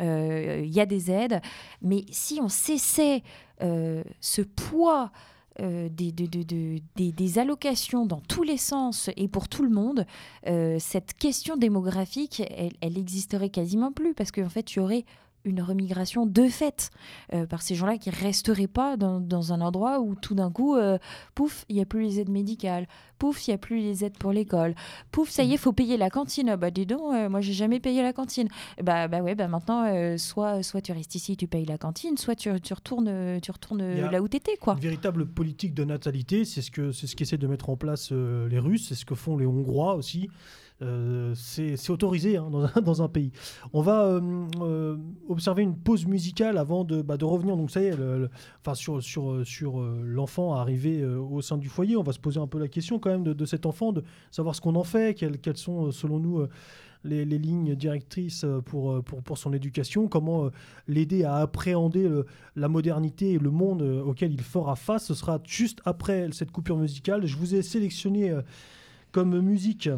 Il 0.00 0.74
y 0.74 0.80
a 0.80 0.86
des 0.86 1.12
aides, 1.12 1.40
mais 1.82 2.04
si 2.10 2.40
on 2.42 2.47
cessait 2.48 3.22
euh, 3.62 4.02
ce 4.20 4.42
poids 4.42 5.10
euh, 5.60 5.88
des, 5.90 7.38
allocations 7.38 8.06
dans 8.06 8.20
tous 8.20 8.44
les 8.44 8.56
sens 8.56 9.10
et 9.16 9.26
pour 9.26 9.48
tout 9.48 9.64
le 9.64 9.70
monde, 9.70 10.06
euh, 10.46 10.76
cette 10.78 11.14
question 11.14 11.56
démographique, 11.56 12.42
elle, 12.56 12.74
elle 12.80 12.96
existerait 12.96 13.50
quasiment 13.50 13.90
plus 13.90 14.14
parce 14.14 14.30
qu'en 14.30 14.48
fait, 14.48 14.62
tu 14.62 14.78
aurais 14.78 15.04
une 15.44 15.62
remigration 15.62 16.26
de 16.26 16.48
fait 16.48 16.90
euh, 17.32 17.46
par 17.46 17.62
ces 17.62 17.74
gens-là 17.74 17.98
qui 17.98 18.10
resteraient 18.10 18.66
pas 18.66 18.96
dans, 18.96 19.52
un 19.52 19.60
endroit 19.60 20.00
où 20.00 20.14
tout 20.14 20.34
d'un 20.34 20.50
coup, 20.50 20.76
euh, 20.76 20.98
pouf, 21.34 21.64
il 21.68 21.76
n'y 21.76 21.82
a 21.82 21.86
plus 21.86 22.02
les 22.02 22.20
aides 22.20 22.28
médicales, 22.28 22.86
pouf, 23.18 23.46
il 23.46 23.50
n'y 23.50 23.54
a 23.54 23.58
plus 23.58 23.78
les 23.78 24.04
aides 24.04 24.18
pour 24.18 24.32
l'école, 24.32 24.74
pouf, 25.10 25.30
ça 25.30 25.42
y 25.42 25.50
est, 25.50 25.54
il 25.54 25.58
faut 25.58 25.72
payer 25.72 25.96
la 25.96 26.10
cantine. 26.10 26.56
Bah 26.56 26.70
dis 26.70 26.86
donc, 26.86 27.14
euh, 27.14 27.28
moi 27.28 27.40
j'ai 27.40 27.52
jamais 27.52 27.80
payé 27.80 28.02
la 28.02 28.12
cantine. 28.12 28.48
Bah 28.82 29.08
bah 29.08 29.20
ouais, 29.20 29.34
bah 29.34 29.48
maintenant, 29.48 30.16
soit, 30.18 30.62
soit 30.62 30.80
tu 30.80 30.92
restes 30.92 31.14
ici, 31.14 31.36
tu 31.36 31.46
payes 31.46 31.64
la 31.64 31.78
cantine, 31.78 32.16
soit 32.16 32.34
tu, 32.34 32.50
tu 32.60 32.74
retournes, 32.74 33.40
tu 33.40 33.50
retournes 33.50 33.82
là 33.82 34.20
où 34.20 34.28
tu 34.28 34.36
étais. 34.36 34.56
Quoi. 34.56 34.74
Une 34.74 34.80
véritable 34.80 35.26
politique 35.26 35.74
de 35.74 35.84
natalité, 35.84 36.44
c'est 36.44 36.62
ce 36.62 36.70
que 36.70 36.92
c'est 36.92 37.06
ce 37.06 37.16
qu'essaient 37.16 37.38
de 37.38 37.46
mettre 37.46 37.70
en 37.70 37.76
place 37.76 38.12
les 38.12 38.58
Russes, 38.58 38.86
c'est 38.88 38.94
ce 38.94 39.04
que 39.04 39.14
font 39.14 39.36
les 39.36 39.46
Hongrois 39.46 39.94
aussi. 39.94 40.28
Euh, 40.80 41.32
c'est 41.34 41.90
autorisé 41.90 42.36
hein, 42.36 42.48
dans, 42.82 43.02
un, 43.02 43.08
pays. 43.08 43.32
On 43.72 43.82
va 43.82 44.04
euh, 44.04 44.46
euh, 44.60 44.96
observer 45.28 45.64
une 45.64 45.76
pause 45.76 46.06
musicale 46.06 46.56
avant 46.56 46.84
de, 46.84 47.02
bah, 47.02 47.16
revenir. 47.20 47.56
Donc 47.56 47.70
ça 47.70 47.82
y 47.82 47.86
est, 47.86 47.96
enfin, 48.64 48.74
sur, 48.74 49.80
l'enfant 50.04 50.54
arrivé 50.54 51.04
au 51.04 51.40
sein 51.42 51.58
du 51.58 51.68
foyer. 51.68 51.96
On 51.96 52.02
va 52.02 52.12
se 52.12 52.20
poser 52.20 52.38
un 52.38 52.46
peu 52.46 52.58
la 52.58 52.68
question 52.68 52.98
quand 52.98 53.10
même 53.10 53.24
de, 53.24 53.44
cet 53.44 53.66
enfant, 53.66 53.92
de 53.92 54.04
savoir 54.30 54.54
ce 54.54 54.60
qu'on 54.60 54.76
en 54.76 54.84
fait, 54.84 55.14
quelles, 55.14 55.56
sont 55.56 55.90
selon 55.90 56.20
nous 56.20 56.46
les, 57.02 57.24
lignes 57.24 57.74
directrices 57.74 58.44
pour 58.66 59.02
son 59.36 59.52
éducation, 59.52 60.06
comment 60.06 60.50
l'aider 60.86 61.24
à 61.24 61.36
appréhender 61.36 62.08
la 62.54 62.68
modernité 62.68 63.32
et 63.32 63.38
le 63.38 63.50
monde 63.50 63.82
auquel 63.82 64.32
il 64.32 64.42
fera 64.42 64.76
face. 64.76 65.06
Ce 65.06 65.14
sera 65.14 65.40
juste 65.44 65.80
après 65.84 66.28
cette 66.30 66.52
coupure 66.52 66.76
musicale. 66.76 67.26
Je 67.26 67.36
vous 67.36 67.56
ai 67.56 67.62
sélectionné 67.62 68.36
comme 69.10 69.40
musique 69.40 69.88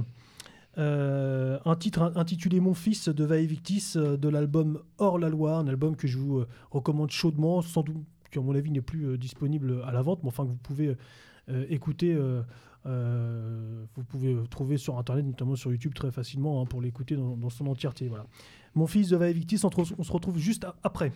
euh, 0.78 1.58
un 1.64 1.74
titre 1.74 2.12
intitulé 2.14 2.60
Mon 2.60 2.74
fils 2.74 3.08
de 3.08 3.24
Vae 3.24 3.44
Victis 3.44 3.94
euh, 3.96 4.16
de 4.16 4.28
l'album 4.28 4.80
Hors 4.98 5.18
la 5.18 5.28
loi, 5.28 5.56
un 5.56 5.66
album 5.66 5.96
que 5.96 6.06
je 6.06 6.16
vous 6.16 6.38
euh, 6.38 6.48
recommande 6.70 7.10
chaudement, 7.10 7.60
sans 7.60 7.82
doute 7.82 7.96
qui 8.30 8.38
à 8.38 8.42
mon 8.42 8.54
avis 8.54 8.70
n'est 8.70 8.80
plus 8.80 9.18
disponible 9.18 9.82
à 9.84 9.90
la 9.90 10.02
vente, 10.02 10.22
mais 10.22 10.28
enfin 10.28 10.44
que 10.44 10.50
vous 10.50 10.56
pouvez 10.56 10.96
écouter. 11.68 12.16
vous 12.84 14.04
pouvez 14.08 14.36
trouver 14.48 14.76
sur 14.76 14.98
internet, 14.98 15.26
notamment 15.26 15.56
sur 15.56 15.72
YouTube 15.72 15.94
très 15.94 16.12
facilement, 16.12 16.62
hein, 16.62 16.64
pour 16.64 16.80
l'écouter 16.80 17.16
dans, 17.16 17.50
son 17.50 17.66
entièreté. 17.66 18.06
Voilà. 18.06 18.26
Mon 18.76 18.86
fils 18.86 19.08
de 19.08 19.16
Vae 19.16 19.32
Victis, 19.32 19.60
on, 19.64 19.70
on 19.98 20.04
se 20.04 20.12
retrouve 20.12 20.38
juste 20.38 20.64
après. 20.84 21.10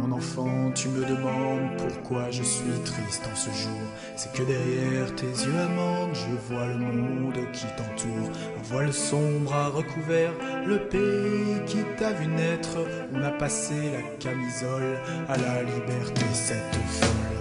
Mon 0.00 0.12
enfant, 0.12 0.70
tu 0.74 0.88
me 0.88 1.04
demandes 1.04 1.76
pourquoi 1.76 2.30
je 2.30 2.42
suis 2.42 2.80
triste 2.84 3.28
en 3.30 3.36
ce 3.36 3.50
jour. 3.50 3.80
C'est 4.16 4.32
que 4.32 4.42
derrière 4.42 5.14
tes 5.14 5.26
yeux 5.26 5.58
amandes, 5.58 6.14
je 6.14 6.54
vois 6.54 6.66
le 6.66 6.78
monde 6.78 7.38
qui 7.52 7.66
t'entoure. 7.76 8.30
Un 8.58 8.62
voile 8.62 8.92
sombre 8.92 9.54
a 9.54 9.68
recouvert 9.68 10.32
le 10.66 10.78
pays 10.88 11.64
qui 11.66 11.78
t'a 11.98 12.12
vu 12.12 12.26
naître. 12.26 12.78
On 13.14 13.22
a 13.22 13.30
passé 13.30 13.74
la 13.92 14.02
camisole 14.18 14.98
à 15.28 15.36
la 15.36 15.62
liberté, 15.62 16.24
cette 16.32 16.74
folle. 16.74 17.31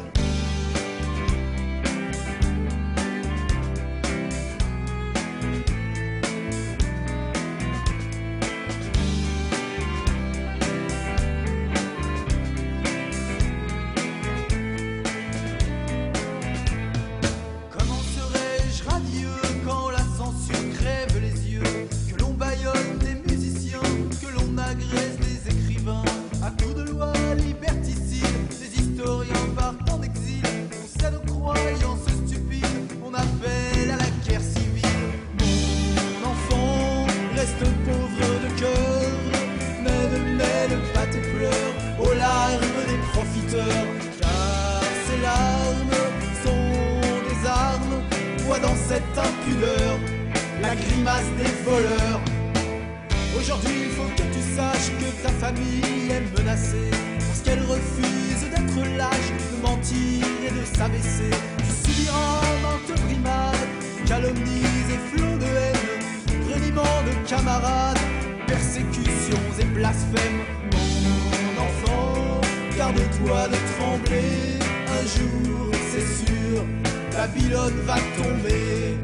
Babylone 77.11 77.81
va 77.85 77.97
tomber. 78.15 79.00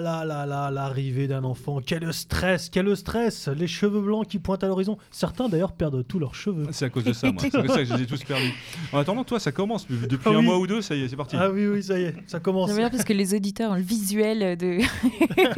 L'arrivée 0.00 1.26
d'un 1.28 1.44
enfant. 1.44 1.80
Quel 1.84 2.12
stress, 2.12 2.68
quel 2.68 2.96
stress 2.96 3.48
Les 3.48 3.66
cheveux 3.66 4.00
blancs 4.00 4.26
qui 4.26 4.38
pointent 4.38 4.64
à 4.64 4.68
l'horizon. 4.68 4.98
Certains 5.10 5.48
d'ailleurs 5.48 5.72
perdent 5.72 6.06
tous 6.06 6.18
leurs 6.18 6.34
cheveux. 6.34 6.66
C'est 6.70 6.86
à 6.86 6.90
cause 6.90 7.04
de 7.04 7.12
ça, 7.12 7.30
moi. 7.30 7.40
C'est 7.40 7.54
à 7.54 7.60
cause 7.60 7.62
de 7.62 7.68
ça 7.68 7.78
que 7.78 7.84
je 7.84 7.94
les 7.94 8.02
ai 8.02 8.06
tous 8.06 8.22
perdus. 8.24 8.52
En 8.92 8.98
attendant, 8.98 9.24
toi, 9.24 9.40
ça 9.40 9.52
commence. 9.52 9.86
Depuis 9.88 10.18
ah 10.26 10.38
un 10.38 10.42
mois 10.42 10.58
ou 10.58 10.66
deux, 10.66 10.82
ça 10.82 10.94
y 10.94 11.02
est, 11.02 11.08
c'est 11.08 11.16
parti. 11.16 11.36
Ah 11.38 11.50
oui, 11.50 11.66
oui, 11.66 11.82
ça 11.82 11.98
y 11.98 12.04
est, 12.04 12.14
ça 12.26 12.40
commence. 12.40 12.70
C'est 12.70 12.76
bien 12.76 12.90
parce 12.90 13.04
que 13.04 13.12
les 13.12 13.34
auditeurs 13.34 13.72
ont 13.72 13.76
le 13.76 13.82
visuel 13.82 14.56
de. 14.56 14.78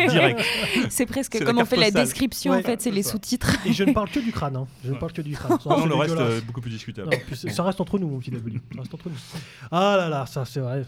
Direct. 0.09 0.41
c'est 0.89 1.07
presque 1.07 1.43
comme 1.45 1.59
on 1.59 1.64
fait 1.64 1.76
la 1.76 1.91
description, 1.91 2.53
en 2.53 2.62
fait, 2.62 2.80
c'est 2.80 2.91
les 2.91 3.03
sous-titres. 3.03 3.57
Et 3.66 3.72
je 3.72 3.84
ne 3.84 3.93
parle 3.93 4.11
que 4.11 4.20
du 4.20 4.32
crâne. 4.32 4.57
Hein. 4.57 4.66
Je 4.84 4.93
ne 4.93 4.97
parle 4.97 5.12
que 5.12 5.22
du 5.22 5.34
crâne. 5.34 5.59
Ça, 5.61 5.70
non, 5.70 5.87
le 5.87 5.95
reste, 5.95 6.16
euh, 6.16 6.41
beaucoup 6.47 6.61
plus 6.61 6.70
discutable. 6.70 7.11
ça 7.32 7.62
reste 7.62 7.80
entre 7.80 7.99
nous, 7.99 8.09
mon 8.09 8.18
petit 8.18 8.30
Ça 8.30 8.80
reste 8.80 8.95
entre 8.95 9.09
nous. 9.09 9.16
Ah 9.70 9.97
là 9.97 10.09
là, 10.09 10.26
ça, 10.26 10.45
c'est 10.45 10.61
vrai. 10.61 10.84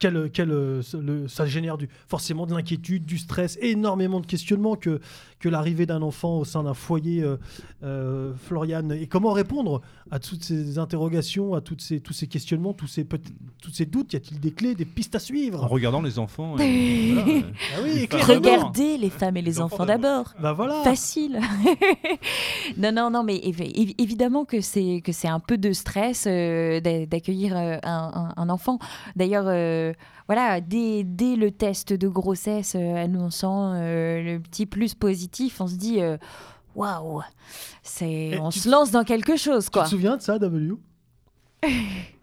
Quel, 0.00 0.30
quel, 0.32 0.80
ça 1.28 1.46
génère 1.46 1.78
du. 1.78 1.88
Forcément 2.08 2.46
de 2.46 2.54
l'inquiétude, 2.54 3.04
du 3.04 3.18
stress, 3.18 3.58
énormément 3.60 4.18
de 4.20 4.26
questionnements 4.26 4.74
que, 4.74 5.00
que 5.40 5.48
l'arrivée 5.48 5.86
d'un 5.86 6.02
enfant 6.02 6.38
au 6.38 6.44
sein 6.44 6.62
d'un 6.62 6.74
foyer, 6.74 7.22
euh, 7.22 7.36
euh, 7.82 8.32
Floriane. 8.46 8.92
Et 8.92 9.06
comment 9.06 9.32
répondre 9.32 9.80
à 10.10 10.18
toutes 10.18 10.44
ces 10.44 10.78
interrogations, 10.78 11.54
à 11.54 11.60
toutes 11.62 11.80
ces, 11.80 11.98
tous 12.00 12.12
ces 12.12 12.26
questionnements, 12.26 12.72
tous 12.74 12.86
ces, 12.86 13.04
tous 13.06 13.70
ces 13.72 13.86
doutes? 13.86 14.12
Y 14.12 14.16
a-t-il 14.16 14.38
des 14.38 14.52
clés, 14.52 14.74
des 14.74 14.84
pistes 14.84 15.14
à 15.14 15.18
suivre? 15.18 15.64
En 15.64 15.66
regardant 15.66 16.02
les 16.02 16.18
enfants. 16.18 16.56
et- 16.60 17.14
voilà, 17.14 17.28
euh, 17.30 17.40
Ah 17.74 17.80
oui, 17.82 18.06
les. 18.12 18.22
Regardez 18.22 18.98
les 18.98 19.10
femmes 19.10 19.36
et 19.38 19.42
les, 19.42 19.50
Les 19.50 19.60
enfants 19.60 19.86
d'abord. 19.86 20.34
Bah 20.40 20.52
voilà. 20.52 20.82
Facile. 20.84 21.40
non, 22.76 22.92
non, 22.92 23.10
non, 23.10 23.22
mais 23.24 23.36
évi- 23.36 23.72
évi- 23.74 23.94
évidemment 23.98 24.44
que 24.44 24.60
c'est 24.60 25.00
que 25.04 25.12
c'est 25.12 25.28
un 25.28 25.40
peu 25.40 25.58
de 25.58 25.72
stress 25.72 26.24
euh, 26.26 26.80
d'a- 26.80 27.06
d'accueillir 27.06 27.56
euh, 27.56 27.78
un, 27.82 28.32
un- 28.36 28.42
un 28.42 28.48
enfant. 28.50 28.78
D'ailleurs, 29.16 29.44
euh, 29.46 29.92
voilà, 30.30 30.60
dès, 30.60 31.02
dès 31.02 31.34
le 31.34 31.50
test 31.50 31.92
de 31.92 32.06
grossesse 32.06 32.76
euh, 32.76 32.94
annonçant 32.94 33.72
euh, 33.74 34.22
le 34.22 34.38
petit 34.38 34.64
plus 34.64 34.94
positif, 34.94 35.60
on 35.60 35.66
se 35.66 35.74
dit 35.74 36.00
euh, 36.00 36.18
waouh, 36.76 37.20
c'est 37.82 38.38
on 38.38 38.50
tu 38.50 38.60
se 38.60 38.70
lance 38.70 38.92
dans 38.92 39.02
quelque 39.02 39.36
chose 39.36 39.64
Tu 39.64 39.70
quoi. 39.72 39.82
te 39.82 39.88
souviens 39.88 40.16
de 40.16 40.22
ça, 40.22 40.38
W? 40.38 40.74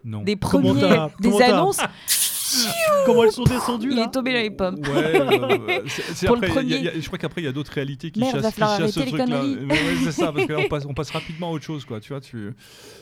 Non. 0.05 0.21
Des 0.23 0.38
premiers, 0.38 1.09
des 1.19 1.41
annonces, 1.41 1.81
Comment 3.06 3.24
elles 3.24 3.32
sont 3.32 3.44
descendues 3.44 3.90
il 3.91 3.98
là 3.98 4.03
est 4.06 4.11
tombé 4.11 4.34
dans 4.34 4.40
les 4.40 4.49
pommes. 4.52 4.76
Ouais, 4.80 5.22
euh, 5.22 5.80
c'est- 5.88 6.02
c'est 6.14 6.28
Pour 6.28 6.36
le 6.38 6.48
après, 6.48 6.64
il 6.64 6.69
y 6.69 6.74
a- 6.74 6.78
il 6.78 6.84
y 6.86 6.88
a- 6.90 6.99
je 6.99 7.06
crois 7.07 7.18
qu'après 7.18 7.41
il 7.41 7.45
y 7.45 7.48
a 7.48 7.52
d'autres 7.52 7.72
réalités 7.72 8.11
qui 8.11 8.19
Merde, 8.19 8.34
chassent, 8.34 8.41
va 8.44 8.52
qui 8.52 8.60
falloir 8.60 8.78
chassent 8.80 8.91
ce 8.91 8.99
arrêter 8.99 9.18
les 9.18 9.24
truc-là. 9.24 9.40
conneries. 9.41 9.65
Ouais, 9.65 9.78
c'est 10.03 10.11
ça, 10.11 10.32
parce 10.32 10.45
que 10.45 10.53
là, 10.53 10.60
on 10.65 10.68
passe, 10.69 10.86
on 10.88 10.94
passe 10.94 11.11
rapidement 11.11 11.48
à 11.49 11.52
autre 11.52 11.64
chose, 11.65 11.86
quoi. 11.86 11.99
Tu 11.99 12.10
vois, 12.14 12.22
tu. 12.22 12.38
Non, 12.38 12.52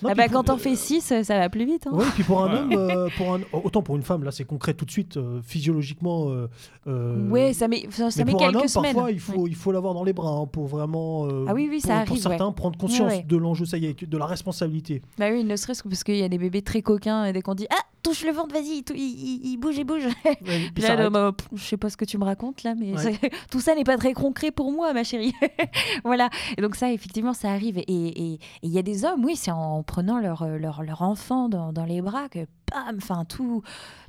Ah 0.04 0.08
puis 0.10 0.16
bah, 0.16 0.24
pour- 0.26 0.34
quand 0.44 0.50
on 0.54 0.58
fait 0.58 0.76
6, 0.76 1.02
ça 1.02 1.22
va 1.40 1.50
plus 1.50 1.66
vite. 1.66 1.88
hein. 1.88 1.92
Ouais, 1.94 2.06
et 2.06 2.12
puis 2.12 2.24
pour 2.24 2.44
un 2.44 2.52
Ouais. 2.54 2.60
homme, 2.60 2.72
euh, 2.74 3.10
pour 3.18 3.34
un, 3.34 3.40
autant 3.54 3.82
pour 3.82 3.96
une 3.96 4.04
femme, 4.04 4.24
là 4.24 4.32
c'est 4.32 4.46
concret 4.46 4.74
tout 4.74 4.86
de 4.86 4.92
suite, 4.92 5.18
euh, 5.18 5.40
physiologiquement. 5.44 6.30
euh, 6.30 6.48
euh, 6.88 7.30
Ouais, 7.30 7.54
ça 7.54 7.68
met, 7.68 7.88
ça, 7.92 8.12
ça 8.12 8.20
mais 8.20 8.26
met 8.26 8.32
pour 8.32 8.44
un 8.44 8.52
quelques 8.52 8.62
homme, 8.64 8.68
semaines. 8.68 8.94
parfois, 8.94 9.12
il 9.12 9.20
faut, 9.20 9.48
il 9.48 9.56
faut 9.56 9.72
l'avoir 9.72 9.94
dans 9.94 10.04
les 10.04 10.14
bras 10.14 10.30
hein, 10.32 10.46
pour 10.48 10.68
vraiment. 10.68 11.28
euh, 11.28 11.46
Ah 11.48 11.54
oui, 11.54 11.68
oui, 11.70 11.80
pour, 11.80 11.88
ça 11.90 12.00
pour 12.06 12.12
arrive, 12.14 12.22
certains, 12.24 12.52
prendre 12.52 12.78
conscience 12.78 13.10
Ouais, 13.12 13.18
ouais. 13.18 13.26
de 13.28 13.38
l'enjeu, 13.38 13.66
ça 13.66 13.78
y 13.78 13.86
est, 13.86 14.04
de 14.06 14.18
la 14.18 14.26
responsabilité. 14.26 15.02
Bah 15.18 15.28
oui, 15.32 15.44
ne 15.44 15.56
serait-ce 15.56 15.84
que 15.84 15.88
parce 15.90 16.04
qu'il 16.04 16.16
y 16.18 16.24
a 16.24 16.30
des 16.30 16.38
bébés 16.38 16.62
très 16.62 16.82
coquins 16.82 17.26
et 17.26 17.34
dès 17.34 17.42
qu'on 17.42 17.56
dit 17.56 17.68
Ah, 17.70 17.82
touche 18.04 18.24
le 18.26 18.32
ventre, 18.32 18.54
vas-y, 18.54 18.84
tou- 18.84 18.94
il, 18.96 19.35
il- 19.36 19.52
il 19.53 19.57
bouge, 19.57 19.78
il 19.78 19.84
bouge. 19.84 20.06
Ouais, 20.26 20.38
Puis 20.74 20.84
là, 20.84 21.10
bah, 21.10 21.32
pff, 21.38 21.48
je 21.53 21.64
sais 21.64 21.78
pas 21.78 21.90
ce 21.90 21.98
que 21.98 22.06
tu 22.06 22.18
me 22.18 22.24
racontes 22.24 22.64
là, 22.64 22.76
mais 22.76 22.94
Ouais. 22.94 23.20
tout 23.52 23.60
ça 23.60 23.76
n'est 23.76 23.84
pas 23.84 23.98
très 23.98 24.14
concret 24.14 24.52
pour 24.52 24.72
moi, 24.72 24.94
ma 24.94 25.03
chérie. 25.03 25.34
voilà. 26.03 26.30
Et 26.57 26.62
donc, 26.62 26.76
ça, 26.76 26.91
effectivement, 26.91 27.34
ça 27.34 27.49
arrive. 27.52 27.78
Et 27.80 28.40
il 28.64 28.70
y 28.72 28.78
a 28.78 28.82
des 28.82 29.06
hommes, 29.06 29.24
oui, 29.26 29.36
c'est 29.36 29.52
en 29.52 29.84
prenant 29.84 30.20
leur, 30.20 30.41
euh, 30.44 30.57
leur, 30.57 30.84
leur 30.84 31.02
enfant 31.02 31.49
dans, 31.49 31.72
dans 31.74 31.86
les 31.86 32.02
bras 32.02 32.30
que, 32.30 32.40
bam, 32.72 32.98
enfin, 32.98 33.26
tout. 33.26 33.62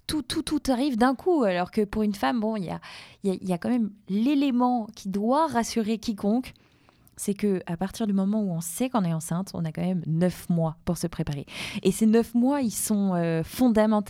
Tout, 0.09 0.23
tout, 0.23 0.43
tout 0.43 0.63
arrive 0.69 0.97
d'un 0.97 1.17
coup, 1.17 1.43
alors 1.43 1.73
que 1.73 1.81
pour 1.85 2.05
une 2.05 2.15
femme, 2.15 2.39
bon, 2.39 2.55
il 2.55 2.63
y 2.67 2.71
a, 2.71 2.79
y 3.25 3.53
a 3.53 3.59
quand 3.59 3.69
même 3.71 3.91
l'élément 4.09 4.87
qui 4.95 5.09
doit 5.09 5.49
rassurer 5.49 5.99
quiconque, 5.99 6.55
c'est 7.17 7.35
que 7.35 7.61
à 7.67 7.77
partir 7.77 8.07
du 8.07 8.13
moment 8.13 8.41
où 8.43 8.51
on 8.51 8.61
sait 8.61 8.91
qu'on 8.91 9.05
est 9.05 9.13
enceinte, 9.13 9.51
on 9.55 9.65
a 9.65 9.73
quand 9.73 9.85
même 9.85 10.03
neuf 10.07 10.49
mois 10.49 10.77
pour 10.85 10.99
se 10.99 11.07
préparer. 11.07 11.47
Et 11.83 11.93
ces 11.93 12.07
neuf 12.07 12.35
mois, 12.35 12.61
ils 12.61 12.71
sont 12.71 13.15
euh, 13.15 13.43
fondamentaux 13.43 14.07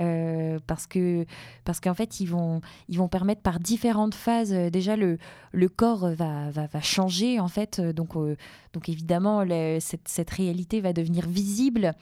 euh, 0.00 0.58
parce 0.66 0.86
que 0.86 1.26
parce 1.64 1.80
qu'en 1.80 1.94
fait, 1.94 2.20
ils 2.20 2.26
vont 2.26 2.60
ils 2.88 2.98
vont 2.98 3.08
permettre 3.08 3.42
par 3.42 3.60
différentes 3.60 4.14
phases. 4.14 4.52
euh, 4.52 4.70
déjà, 4.70 4.96
le 4.96 5.18
le 5.54 5.68
corps 5.68 6.08
va 6.08 6.50
va, 6.50 6.66
va 6.66 6.80
changer 6.80 7.40
en 7.40 7.48
fait. 7.48 7.78
euh, 7.78 7.92
Donc 7.92 8.16
euh, 8.16 8.36
donc 8.72 8.88
évidemment, 8.88 9.44
cette, 9.78 10.08
cette 10.08 10.30
réalité 10.30 10.80
va 10.80 10.92
devenir 10.92 11.28
visible. 11.28 11.94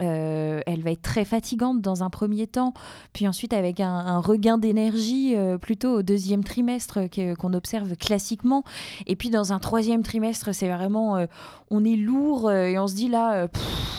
Euh, 0.00 0.62
elle 0.66 0.82
va 0.82 0.90
être 0.92 1.02
très 1.02 1.26
fatigante 1.26 1.82
dans 1.82 2.02
un 2.02 2.08
premier 2.08 2.46
temps, 2.46 2.72
puis 3.12 3.28
ensuite 3.28 3.52
avec 3.52 3.78
un, 3.78 4.20
regain 4.20 4.56
d'énergie 4.56 5.36
plutôt 5.60 5.98
au 5.98 6.02
deuxième 6.02 6.42
trimestre 6.42 7.00
qu'on 7.38 7.52
observe 7.52 7.94
classiquement. 7.96 8.64
Et 9.06 9.16
puis 9.16 9.28
dans 9.28 9.52
un 9.52 9.58
troisième 9.58 10.02
trimestre, 10.02 10.54
c'est 10.54 10.68
vraiment, 10.68 11.26
on 11.70 11.84
est 11.84 11.96
lourd 11.96 12.50
et 12.50 12.78
on 12.78 12.86
se 12.86 12.94
dit 12.94 13.08
là, 13.08 13.48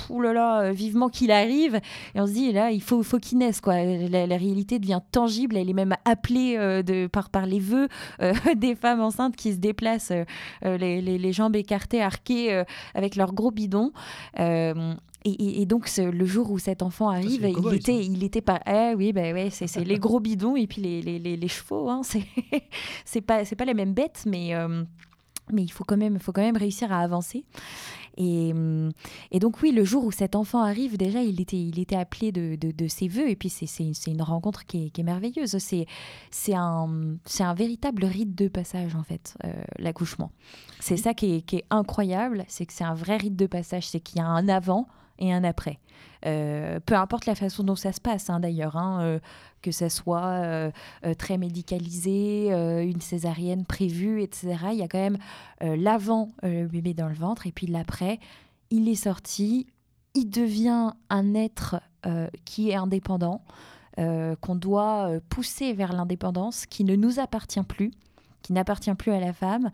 oulala, 0.09 0.71
vivement 0.71 1.09
qu'il 1.09 1.29
arrive. 1.29 1.79
Et 2.15 2.19
on 2.19 2.25
se 2.25 2.33
dit 2.33 2.51
là, 2.53 2.71
il 2.71 2.81
faut, 2.81 3.03
faut 3.03 3.19
qu'il 3.19 3.37
naisse 3.37 3.61
quoi. 3.61 3.75
La, 3.75 4.25
réalité 4.35 4.79
devient 4.79 5.01
tangible, 5.11 5.57
elle 5.57 5.69
est 5.69 5.73
même 5.73 5.95
appelée 6.05 6.57
de, 6.83 7.05
par, 7.05 7.29
par 7.29 7.45
les 7.45 7.59
vœux 7.59 7.87
des 8.55 8.73
femmes 8.73 8.94
enceintes 8.99 9.35
qui 9.35 9.51
se 9.53 9.57
déplacent, 9.57 10.11
euh, 10.11 10.23
euh, 10.65 10.77
les, 10.77 11.01
les- 11.01 11.17
les 11.17 11.33
jambes 11.33 11.55
écartées, 11.55 12.01
arquées, 12.01 12.53
euh, 12.53 12.63
avec 12.93 13.15
leurs 13.15 13.33
gros 13.33 13.51
bidons. 13.51 13.91
Euh, 14.39 14.93
et, 15.23 15.31
et- 15.31 15.61
et 15.61 15.65
donc, 15.65 15.87
ce- 15.87 16.01
le 16.01 16.25
jour 16.25 16.51
où 16.51 16.59
cet 16.59 16.81
enfant 16.83 17.09
arrive, 17.09 17.41
les 17.47 17.53
il 17.71 17.75
était, 17.75 18.05
il 18.05 18.23
était 18.23 18.41
pas. 18.41 18.59
Eh 18.67 18.93
oui, 18.95 19.11
bah 19.13 19.31
ouais, 19.33 19.49
c'est 19.49 19.67
les 19.83 19.97
gros 19.99 20.19
bidons 20.19 20.55
et 20.55 20.67
puis 20.67 20.81
les, 20.81 21.01
les, 21.01 21.17
les, 21.19 21.35
les 21.35 21.47
chevaux. 21.47 21.89
Hein, 21.89 22.01
c'est 23.05 23.21
pas, 23.21 23.43
pas 23.43 23.65
la 23.65 23.73
même 23.73 23.93
bête, 23.93 24.23
mais, 24.27 24.53
euh, 24.53 24.83
mais 25.51 25.63
il 25.63 25.69
faut 25.71 25.83
quand, 25.83 25.97
même, 25.97 26.19
faut 26.19 26.31
quand 26.31 26.41
même 26.43 26.57
réussir 26.57 26.91
à 26.91 26.99
avancer. 26.99 27.43
Et, 28.17 28.51
hum, 28.53 28.91
et 29.31 29.39
donc, 29.39 29.61
oui, 29.61 29.71
le 29.71 29.83
jour 29.83 30.05
où 30.05 30.11
cet 30.11 30.35
enfant 30.35 30.61
arrive, 30.61 30.97
déjà, 30.97 31.21
il 31.21 31.41
était, 31.41 31.57
il 31.61 31.79
était 31.79 31.95
appelé 31.95 32.31
de, 32.31 32.55
de, 32.55 32.71
de 32.71 32.87
ses 32.87 33.07
voeux. 33.07 33.29
Et 33.29 33.35
puis, 33.35 33.49
c'est- 33.49 33.65
c'est 33.67 34.11
une 34.11 34.21
rencontre 34.21 34.65
qui 34.65 34.85
est, 34.85 34.89
qui 34.89 35.01
est 35.01 35.03
merveilleuse. 35.03 35.57
C'est 35.59 36.53
un, 36.53 37.17
un 37.39 37.53
véritable 37.53 38.05
rite 38.05 38.35
de 38.35 38.47
passage, 38.47 38.95
en 38.95 39.03
fait, 39.03 39.35
euh, 39.43 39.53
l'accouchement. 39.79 40.31
C'est 40.79 40.97
ça 40.97 41.13
qui 41.13 41.35
est, 41.35 41.41
qui 41.41 41.57
est 41.57 41.65
incroyable, 41.69 42.45
c'est 42.47 42.65
que 42.65 42.73
c'est 42.73 42.83
un 42.83 42.93
vrai 42.93 43.17
rite 43.17 43.35
de 43.35 43.47
passage. 43.47 43.87
C'est 43.87 43.99
qu'il 43.99 44.17
y 44.19 44.21
a 44.21 44.27
un 44.27 44.47
avant 44.47 44.87
et 45.19 45.33
un 45.33 45.43
après. 45.43 45.79
Euh, 46.25 46.79
peu 46.85 46.95
importe 46.95 47.25
la 47.25 47.35
façon 47.35 47.63
dont 47.63 47.75
ça 47.75 47.91
se 47.91 48.01
passe, 48.01 48.29
hein, 48.29 48.39
d'ailleurs, 48.39 48.77
hein, 48.77 49.01
euh, 49.01 49.19
que 49.61 49.71
ça 49.71 49.89
soit 49.89 50.25
euh, 50.25 50.71
très 51.17 51.37
médicalisé, 51.37 52.49
une 52.83 53.01
césarienne 53.01 53.65
prévue, 53.65 54.21
etc. 54.21 54.57
Il 54.71 54.77
y 54.77 54.83
a 54.83 54.87
quand 54.87 54.99
même 54.99 55.17
l'avant, 55.61 56.29
le 56.43 56.67
bébé 56.67 56.93
dans 56.93 57.07
le 57.07 57.15
ventre, 57.15 57.47
et 57.47 57.51
puis 57.51 57.67
l'après, 57.67 58.19
il 58.69 58.87
est 58.87 58.95
sorti, 58.95 59.67
il 60.13 60.29
devient 60.29 60.91
un 61.09 61.33
être 61.33 61.81
qui 62.45 62.69
est 62.69 62.75
indépendant, 62.75 63.43
qu'on 63.97 64.55
doit 64.55 65.09
pousser 65.29 65.73
vers 65.73 65.93
l'indépendance, 65.93 66.67
qui 66.67 66.83
ne 66.83 66.95
nous 66.95 67.19
appartient 67.19 67.63
plus, 67.63 67.91
qui 68.43 68.53
n'appartient 68.53 68.93
plus 68.93 69.13
à 69.13 69.19
la 69.19 69.33
femme, 69.33 69.71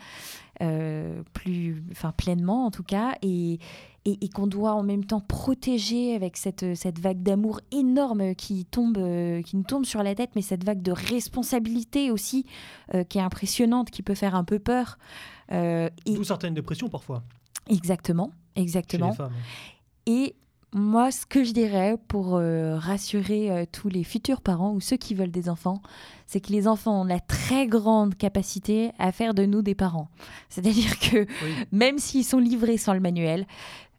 plus, 1.34 1.84
enfin 1.92 2.14
pleinement 2.16 2.66
en 2.66 2.72
tout 2.72 2.84
cas, 2.84 3.16
et, 3.22 3.60
et, 4.06 4.18
et 4.26 4.30
qu'on 4.30 4.48
doit 4.48 4.74
en 4.74 4.84
même 4.84 5.06
temps 5.06 5.20
protéger 5.22 6.16
avec 6.16 6.38
cette, 6.38 6.76
cette 6.76 7.00
vague 7.00 7.22
d'amour 7.22 7.62
énorme 7.72 8.34
qui 8.36 8.66
tombe, 8.66 8.98
euh, 8.98 9.42
qui 9.44 9.58
nous 9.58 9.64
tombe 9.64 9.86
sur 9.86 10.02
la 10.04 10.16
tête, 10.16 10.32
mais 10.36 10.42
cette 10.42 10.64
vague 10.64 10.82
de 10.82 10.92
responsabilité 10.92 12.12
aussi 12.12 12.46
euh, 12.96 13.04
qui 13.04 13.18
est 13.18 13.22
impressionnante, 13.22 13.92
qui 13.92 14.02
peut 14.02 14.16
faire 14.16 14.36
un 14.36 14.44
peu 14.44 14.60
peur. 14.60 14.98
Euh, 15.52 15.90
et 16.06 16.14
D'où 16.14 16.24
certaines 16.24 16.54
dépressions 16.54 16.90
parfois 16.90 17.24
exactement, 17.70 18.32
chez 18.56 18.64
exactement. 18.64 19.10
les 19.10 19.16
femmes. 19.16 19.34
Et 20.08 20.36
moi, 20.74 21.12
ce 21.12 21.26
que 21.26 21.44
je 21.44 21.52
dirais 21.52 21.98
pour 22.08 22.38
euh, 22.38 22.78
rassurer 22.78 23.52
euh, 23.52 23.66
tous 23.70 23.90
les 23.90 24.06
futurs 24.06 24.40
parents 24.40 24.72
ou 24.74 24.80
ceux 24.80 24.96
qui 24.96 25.14
veulent 25.14 25.30
des 25.32 25.50
enfants, 25.50 25.82
c'est 26.28 26.40
que 26.40 26.52
les 26.54 26.66
enfants 26.66 27.02
ont 27.02 27.06
la 27.06 27.20
très 27.20 27.68
grande 27.68 28.16
capacité 28.16 28.92
à 28.98 29.12
faire 29.12 29.34
de 29.34 29.46
nous 29.46 29.62
des 29.62 29.76
parents. 29.76 30.08
C'est-à-dire 30.48 30.98
que 31.00 31.18
Oui. 31.44 31.52
même 31.74 31.98
s'ils 32.00 32.24
sont 32.24 32.40
livrés 32.40 32.78
sans 32.78 32.94
le 32.94 33.02
manuel, 33.02 33.46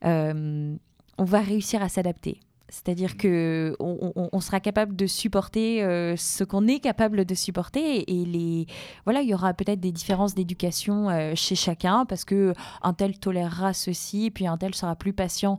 euh, 0.04 0.74
on 1.18 1.24
va 1.24 1.40
réussir 1.40 1.82
à 1.82 1.88
s'adapter. 1.88 2.40
C'est-à-dire 2.68 3.18
que 3.18 3.76
on, 3.80 4.40
sera 4.40 4.58
capable 4.58 4.96
de 4.96 5.06
supporter 5.06 5.82
euh, 5.82 6.16
ce 6.16 6.42
qu'on 6.42 6.66
est 6.66 6.78
capable 6.80 7.26
de 7.26 7.34
supporter 7.34 8.10
et 8.10 8.24
les 8.24 8.66
voilà 9.04 9.20
il 9.20 9.28
y 9.28 9.34
aura 9.34 9.52
peut-être 9.52 9.78
des 9.78 9.92
différences 9.92 10.34
d'éducation 10.34 11.10
euh, 11.10 11.34
chez 11.34 11.54
chacun 11.54 12.06
parce 12.06 12.24
que 12.24 12.54
un 12.80 12.94
tel 12.94 13.18
tolérera 13.18 13.74
ceci 13.74 14.30
puis 14.30 14.46
un 14.46 14.56
tel 14.56 14.74
sera 14.74 14.96
plus 14.96 15.12
patient 15.12 15.58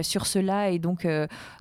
sur 0.00 0.24
cela 0.24 0.70
et 0.70 0.78
donc 0.78 1.06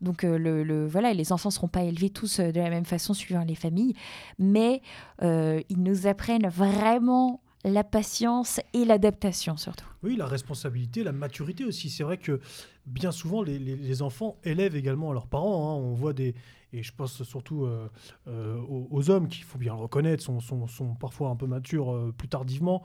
donc 0.02 0.24
le, 0.24 0.64
le- 0.64 0.88
voilà 0.88 1.14
les 1.14 1.34
enfants 1.34 1.50
seront 1.52 1.68
pas 1.68 1.84
élevés 1.84 2.10
tous 2.10 2.40
de 2.40 2.58
la 2.58 2.70
même 2.70 2.86
façon 2.86 3.14
suivant 3.14 3.44
les 3.44 3.56
familles 3.56 3.96
mais 4.40 4.82
ils 5.22 5.64
nous 5.84 6.08
apprennent 6.08 6.48
vraiment 6.48 7.42
la 7.64 7.84
patience 7.84 8.60
et 8.74 8.84
l'adaptation 8.86 9.56
surtout. 9.58 9.86
Oui, 10.04 10.16
la 10.18 10.26
responsabilité, 10.26 11.04
la 11.04 11.12
maturité 11.14 11.64
aussi. 11.66 11.90
C'est 11.90 12.04
vrai 12.04 12.18
que 12.18 12.40
bien 12.86 13.12
souvent, 13.12 13.42
les, 13.44 13.58
les- 13.60 13.76
les 13.78 14.02
enfants 14.02 14.38
élèvent 14.44 14.76
également 14.76 15.14
leurs 15.14 15.28
parents. 15.28 15.72
hein. 15.72 15.82
On 15.82 15.94
voit 15.94 16.14
des. 16.14 16.36
Et 16.74 16.82
je 16.84 16.92
pense 16.94 17.22
surtout 17.24 17.66
euh, 17.66 17.88
euh, 18.28 18.58
aux, 18.62 18.88
aux 18.92 19.10
hommes 19.10 19.28
qui, 19.28 19.40
il 19.40 19.44
faut 19.46 19.60
bien 19.60 19.74
le 19.76 19.80
reconnaître, 19.82 20.24
sont, 20.24 20.40
sont- 20.40 20.68
sont 20.68 20.96
parfois 20.96 21.30
un 21.30 21.36
peu 21.36 21.46
matures 21.48 21.92
euh, 21.94 22.14
plus 22.18 22.28
tardivement. 22.28 22.84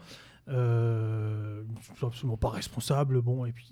Euh, 0.49 1.63
sont 1.99 2.07
absolument 2.07 2.37
pas 2.37 2.49
responsables. 2.51 3.21
Bon, 3.21 3.45
et 3.45 3.53
puis, 3.53 3.69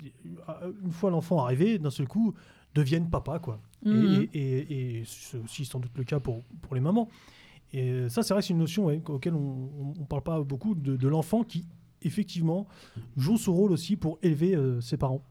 une 0.84 0.92
fois 0.92 1.10
l'enfant 1.10 1.42
arrivé, 1.44 1.78
d'un 1.78 1.90
seul 1.90 2.06
coup, 2.08 2.34
deviennent 2.74 3.08
papa, 3.10 3.38
quoi. 3.38 3.60
Et- 3.84 3.88
Mhm. 3.90 4.26
Et, 4.34 4.40
et- 4.40 4.98
et 5.00 5.02
c'est 5.06 5.38
aussi 5.38 5.64
sans 5.64 5.80
doute 5.80 5.96
le 5.96 6.04
cas 6.04 6.20
pour, 6.20 6.42
pour 6.62 6.74
les 6.74 6.80
mamans. 6.80 7.08
Et 7.78 8.08
ça, 8.08 8.22
c'est 8.22 8.32
vrai 8.34 8.42
c'est 8.42 8.50
une 8.54 8.58
notion 8.58 8.86
ouais, 8.86 9.02
auquel 9.08 9.34
on 9.34 9.92
ne 9.98 10.04
parle 10.06 10.22
pas 10.22 10.40
beaucoup, 10.42 10.74
de, 10.74 10.96
de 10.96 11.08
l'enfant 11.08 11.42
qui, 11.44 11.66
effectivement, 12.02 12.66
joue 13.16 13.36
son 13.36 13.54
rôle 13.54 13.72
aussi 13.72 13.96
pour 13.96 14.18
élever 14.22 14.54
euh, 14.56 14.80
ses 14.80 14.96
parents. 14.96 15.22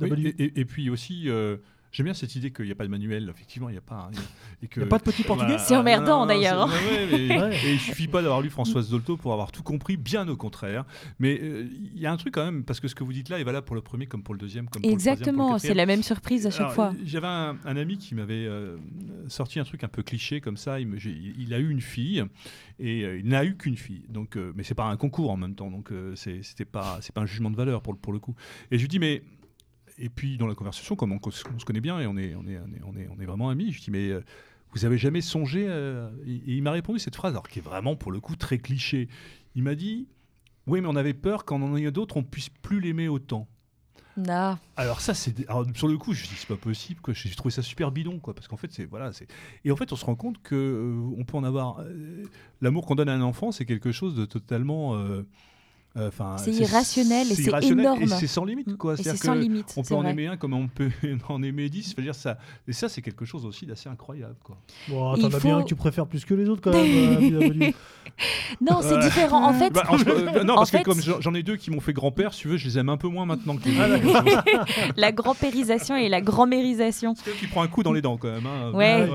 Oui, 0.00 0.08
W. 0.10 0.28
et, 0.38 0.44
et- 0.44 0.60
et 0.60 0.64
puis 0.64 0.90
aussi, 0.90 1.28
euh, 1.28 1.56
J'aime 1.92 2.04
bien 2.04 2.14
cette 2.14 2.34
idée 2.36 2.50
qu'il 2.50 2.64
n'y 2.64 2.70
a 2.72 2.74
pas 2.74 2.84
de 2.84 2.90
manuel, 2.90 3.30
effectivement, 3.34 3.68
il 3.68 3.72
n'y 3.72 3.78
a 3.78 3.82
pas. 3.82 4.10
Et 4.62 4.66
que, 4.66 4.80
il 4.80 4.84
n'y 4.84 4.86
a 4.86 4.88
pas 4.88 4.96
de 4.96 5.02
petit 5.02 5.24
portugais 5.24 5.58
C'est 5.58 5.76
emmerdant 5.76 6.24
d'ailleurs. 6.24 6.70
Et 7.12 7.72
il 7.72 7.78
suffit 7.78 8.08
pas 8.08 8.22
d'avoir 8.22 8.40
lu 8.40 8.48
Françoise 8.48 8.88
Dolto 8.88 9.18
pour 9.18 9.34
avoir 9.34 9.52
tout 9.52 9.62
compris, 9.62 9.98
bien 9.98 10.26
au 10.26 10.36
contraire. 10.36 10.86
Mais 11.18 11.38
euh, 11.42 11.68
il 11.94 12.00
y 12.00 12.06
a 12.06 12.12
un 12.12 12.16
truc 12.16 12.32
quand 12.32 12.46
même, 12.46 12.64
parce 12.64 12.80
que 12.80 12.88
ce 12.88 12.94
que 12.94 13.04
vous 13.04 13.12
dites 13.12 13.28
là 13.28 13.38
est 13.38 13.44
valable 13.44 13.66
pour 13.66 13.76
le 13.76 13.82
premier 13.82 14.06
comme 14.06 14.22
pour 14.22 14.32
le 14.32 14.40
deuxième. 14.40 14.70
Comme 14.70 14.82
Exactement, 14.86 15.58
c'est 15.58 15.74
la 15.74 15.84
même 15.84 16.02
surprise 16.02 16.46
à 16.46 16.50
chaque 16.50 16.72
fois. 16.72 16.94
J'avais 17.04 17.26
un, 17.26 17.58
ami 17.76 17.98
qui 17.98 18.14
m'avait 18.14 18.46
euh, 18.46 18.78
sorti 19.28 19.60
un 19.60 19.64
truc 19.64 19.84
un 19.84 19.88
peu 19.88 20.02
cliché 20.02 20.40
comme 20.40 20.56
ça. 20.56 20.80
Il, 20.80 20.86
me, 20.86 20.96
il 20.98 21.52
a 21.52 21.58
eu 21.58 21.68
une 21.68 21.82
fille 21.82 22.24
et 22.78 23.04
euh, 23.04 23.18
il 23.18 23.28
n'a 23.28 23.44
eu 23.44 23.54
qu'une 23.54 23.76
fille. 23.76 24.04
Donc, 24.08 24.38
mais 24.56 24.62
c'est 24.62 24.74
pas 24.74 24.86
un 24.86 24.96
concours 24.96 25.30
en 25.30 25.36
même 25.36 25.54
temps, 25.54 25.70
donc 25.70 25.90
c'était 26.14 26.64
pas, 26.64 26.98
c'est 27.02 27.14
pas 27.14 27.20
un 27.20 27.26
jugement 27.26 27.50
de 27.50 27.56
valeur 27.56 27.82
pour, 27.82 27.98
pour 27.98 28.14
le 28.14 28.18
coup. 28.18 28.34
Et 28.70 28.78
je 28.78 28.82
lui 28.82 28.88
dis, 28.88 28.98
mais 28.98 29.22
et 29.98 30.08
puis 30.08 30.36
dans 30.38 30.46
la 30.46 30.54
conversation, 30.54 30.96
comme 30.96 31.12
on, 31.12 31.30
se 31.30 31.64
connaît 31.64 31.80
bien 31.80 32.00
et 32.00 32.06
on 32.06 32.16
est, 32.16 32.34
on 32.34 32.46
est, 32.46 32.58
on 32.58 32.96
est, 32.96 33.08
on 33.08 33.20
est, 33.20 33.26
vraiment 33.26 33.48
amis, 33.50 33.72
je 33.72 33.80
dis 33.80 33.90
mais 33.90 34.10
euh, 34.10 34.22
vous 34.72 34.84
avez 34.84 34.98
jamais 34.98 35.20
songé 35.20 35.66
euh, 35.68 36.10
Et, 36.26 36.54
il 36.56 36.62
m'a 36.62 36.72
répondu 36.72 36.98
cette 36.98 37.16
phrase, 37.16 37.32
alors 37.32 37.48
qui 37.48 37.58
est 37.58 37.62
vraiment 37.62 37.96
pour 37.96 38.12
le 38.12 38.20
coup 38.20 38.36
très 38.36 38.58
cliché. 38.58 39.08
Il 39.54 39.62
m'a 39.62 39.74
dit 39.74 40.08
oui, 40.66 40.80
mais 40.80 40.88
on 40.88 40.96
avait 40.96 41.14
peur 41.14 41.44
qu'en 41.44 41.60
en 41.62 41.76
ayant 41.76 41.90
d'autres, 41.90 42.16
on 42.16 42.22
puisse 42.22 42.48
plus 42.48 42.80
l'aimer 42.80 43.08
autant. 43.08 43.48
Non. 44.16 44.58
Alors 44.76 45.00
ça, 45.00 45.14
c'est 45.14 45.34
sur 45.74 45.88
le 45.88 45.96
coup, 45.96 46.12
je 46.12 46.22
dis 46.24 46.34
c'est 46.36 46.48
pas 46.48 46.56
possible. 46.56 47.00
Quoi. 47.00 47.14
J'ai 47.14 47.34
trouvé 47.34 47.50
ça 47.50 47.62
super 47.62 47.90
bidon, 47.90 48.18
quoi, 48.18 48.34
parce 48.34 48.46
qu'en 48.46 48.58
fait, 48.58 48.70
c'est 48.70 48.84
voilà, 48.84 49.12
c'est 49.12 49.26
et 49.64 49.70
en 49.70 49.76
fait, 49.76 49.92
on 49.92 49.96
se 49.96 50.04
rend 50.04 50.16
compte 50.16 50.40
que 50.42 50.54
euh, 50.54 51.14
on 51.16 51.24
peut 51.24 51.36
en 51.36 51.44
avoir. 51.44 51.82
L'amour 52.60 52.86
qu'on 52.86 52.94
donne 52.94 53.08
à 53.08 53.14
un 53.14 53.22
enfant, 53.22 53.52
c'est 53.52 53.64
quelque 53.64 53.90
chose 53.90 54.14
de 54.14 54.24
totalement 54.24 54.96
euh, 54.96 55.26
c'est 55.94 56.52
irrationnel 56.52 57.30
et 57.30 57.34
c'est 57.34 57.64
énorme. 57.64 58.02
Et 58.02 58.06
c'est 58.06 58.26
sans 58.26 58.44
limite. 58.44 58.76
Quoi. 58.76 58.96
c'est 58.96 59.16
sans 59.16 59.34
limite. 59.34 59.74
On 59.76 59.82
peut 59.82 59.94
en 59.94 60.04
aimer 60.04 60.26
un 60.26 60.36
comme 60.36 60.54
on 60.54 60.68
peut 60.68 60.90
en 61.28 61.42
aimer 61.42 61.68
dix. 61.68 61.94
Dire 62.02 62.14
ça, 62.14 62.36
et 62.66 62.72
ça, 62.72 62.88
c'est 62.88 63.00
quelque 63.00 63.24
chose 63.24 63.46
aussi 63.46 63.64
d'assez 63.64 63.88
incroyable. 63.88 64.34
Quoi. 64.42 64.56
Bon, 64.88 65.14
T'en 65.16 65.30
as 65.30 65.38
bien 65.38 65.58
un 65.58 65.62
que 65.62 65.68
tu 65.68 65.76
préfères 65.76 66.06
plus 66.06 66.24
que 66.24 66.34
les 66.34 66.48
autres 66.48 66.60
quand 66.60 66.72
même. 66.72 66.84
Euh, 66.84 67.70
non, 68.60 68.80
c'est 68.82 68.98
différent. 68.98 69.44
En 69.44 69.52
fait. 69.52 69.70
Bah, 69.70 69.84
euh, 70.06 70.42
non, 70.42 70.56
parce 70.56 70.70
que 70.70 70.82
comme 70.82 71.00
j'en 71.00 71.34
ai 71.34 71.42
deux 71.42 71.56
qui 71.56 71.70
m'ont 71.70 71.80
fait 71.80 71.92
grand-père, 71.92 72.34
si 72.34 72.40
tu 72.40 72.48
veux, 72.48 72.56
je 72.56 72.66
les 72.66 72.78
aime 72.78 72.88
un 72.88 72.96
peu 72.96 73.08
moins 73.08 73.26
maintenant 73.26 73.56
que 73.56 73.68
ah, 73.78 74.92
La 74.96 75.12
grand-périsation 75.12 75.96
et 75.96 76.08
la 76.08 76.20
grand-mérisation. 76.20 77.14
C'est 77.16 77.36
qui 77.36 77.46
prend 77.46 77.62
un 77.62 77.68
coup 77.68 77.82
dans 77.82 77.92
les 77.92 78.02
dents 78.02 78.16
quand 78.16 78.30
même. 78.32 78.46
Hein. 78.46 78.72
Ouais. 78.72 79.08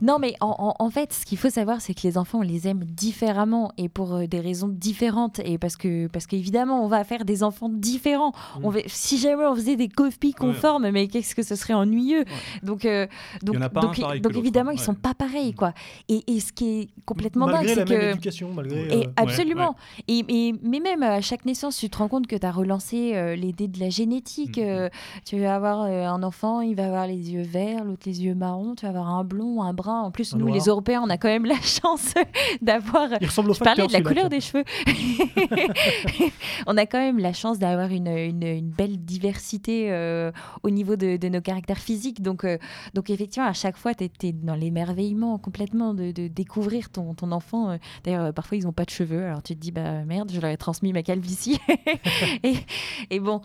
Non, 0.00 0.18
mais 0.18 0.34
en, 0.40 0.74
en, 0.78 0.90
fait, 0.90 1.12
ce 1.12 1.24
qu'il 1.24 1.38
faut 1.38 1.50
savoir, 1.50 1.80
c'est 1.80 1.94
que 1.94 2.02
les 2.04 2.18
enfants, 2.18 2.38
on 2.38 2.42
les 2.42 2.68
aime 2.68 2.84
différemment 2.84 3.72
et 3.76 3.88
pour 3.88 4.26
des 4.28 4.40
raisons 4.40 4.68
différentes. 4.68 5.40
Et 5.44 5.58
parce 5.58 5.76
que 5.76 6.06
parce 6.08 6.26
qu'évidemment, 6.26 6.84
on 6.84 6.88
va 6.88 7.04
faire 7.04 7.24
des 7.24 7.42
enfants 7.42 7.68
différents. 7.68 8.32
On 8.62 8.70
mm. 8.70 8.82
si 8.86 9.18
jamais 9.18 9.44
on 9.44 9.54
faisait 9.54 9.76
des 9.76 9.88
copies 9.88 10.32
conformes, 10.32 10.90
mais 10.90 11.08
qu'est-ce 11.08 11.34
que 11.34 11.42
ce 11.42 11.54
serait 11.54 11.74
ennuyeux? 11.74 12.24
Donc, 12.62 12.84
euh, 12.84 13.06
donc, 13.42 13.56
donc, 14.20 14.36
évidemment, 14.36 14.70
ils 14.70 14.80
sont 14.80 14.94
pas 14.94 15.14
pareils, 15.14 15.54
quoi. 15.54 15.72
Et, 16.08 16.22
et 16.26 16.40
ce 16.40 16.52
qui 16.52 16.80
est 16.80 16.88
complètement 17.04 17.46
dingue, 17.46 17.66
c'est 17.66 17.84
que 17.84 18.12
éducation, 18.12 18.52
malgré 18.54 18.86
et, 18.88 19.06
euh, 19.06 19.10
absolument. 19.16 19.76
Et, 20.08 20.54
mais 20.62 20.80
même 20.80 21.02
à 21.02 21.20
chaque 21.20 21.44
naissance, 21.44 21.76
tu 21.76 21.88
te 21.88 21.98
rends 21.98 22.08
compte 22.08 22.26
que 22.26 22.36
tu 22.36 22.46
as 22.46 22.52
relancé 22.52 23.12
euh, 23.14 23.34
l'idée 23.34 23.68
de 23.68 23.80
la 23.80 23.90
génétique. 23.90 24.58
Mm, 24.58 24.86
mm. 24.86 24.90
tu 25.24 25.38
vas 25.40 25.54
avoir 25.54 25.82
un 25.82 26.22
enfant, 26.22 26.60
il 26.60 26.74
va 26.74 26.86
avoir 26.86 27.06
les 27.06 27.32
yeux 27.32 27.42
verts, 27.42 27.84
l'autre 27.84 28.02
les 28.06 28.22
yeux 28.22 28.34
marrons. 28.34 28.74
Tu 28.74 28.84
vas 28.84 28.90
avoir 28.90 29.08
un 29.08 29.24
blond, 29.24 29.41
un 29.62 29.72
brun. 29.72 30.02
En 30.02 30.10
plus, 30.10 30.34
nous, 30.34 30.52
les 30.52 30.60
Européens, 30.60 31.02
on 31.04 31.10
a 31.10 31.16
quand 31.16 31.28
même 31.28 31.44
la 31.44 31.60
chance 31.62 32.14
d'avoir. 32.60 33.08
Il 33.20 33.26
ressemble 33.26 33.50
au 33.50 33.54
Je 33.54 33.60
parlais 33.60 33.86
de 33.86 33.92
la 33.92 34.00
couleur 34.00 34.28
des 34.28 34.40
cheveux. 34.40 34.64
on 36.66 36.76
a 36.76 36.86
quand 36.86 36.98
même 36.98 37.18
la 37.18 37.32
chance 37.32 37.58
d'avoir 37.58 37.90
une, 37.90 38.08
une, 38.08 38.70
belle 38.70 38.98
diversité 38.98 39.90
euh, 39.90 40.32
au 40.62 40.70
niveau 40.70 40.96
de, 40.96 41.16
de, 41.16 41.28
nos 41.28 41.40
caractères 41.40 41.78
physiques. 41.78 42.22
Donc, 42.22 42.44
euh, 42.44 42.58
donc 42.94 43.10
effectivement, 43.10 43.48
à 43.48 43.52
chaque 43.52 43.76
fois, 43.76 43.94
tu 43.94 44.04
es, 44.22 44.32
dans 44.32 44.54
l'émerveillement 44.54 45.38
complètement 45.38 45.94
de, 45.94 46.12
de, 46.12 46.28
découvrir 46.28 46.90
ton, 46.90 47.14
ton 47.14 47.32
enfant. 47.32 47.70
Euh. 47.70 47.76
D'ailleurs, 48.04 48.32
parfois, 48.32 48.56
ils 48.58 48.64
n'ont 48.64 48.72
pas 48.72 48.84
de 48.84 48.90
cheveux. 48.90 49.24
Alors 49.24 49.42
tu 49.42 49.54
te 49.54 49.60
dis, 49.60 49.72
bah 49.72 50.04
merde, 50.04 50.30
je 50.32 50.40
leur 50.40 50.50
ai 50.50 50.56
transmis 50.56 50.92
ma 50.92 51.02
calvitie. 51.02 51.58
et, 52.42 52.54
et, 53.10 53.20
bon. 53.20 53.40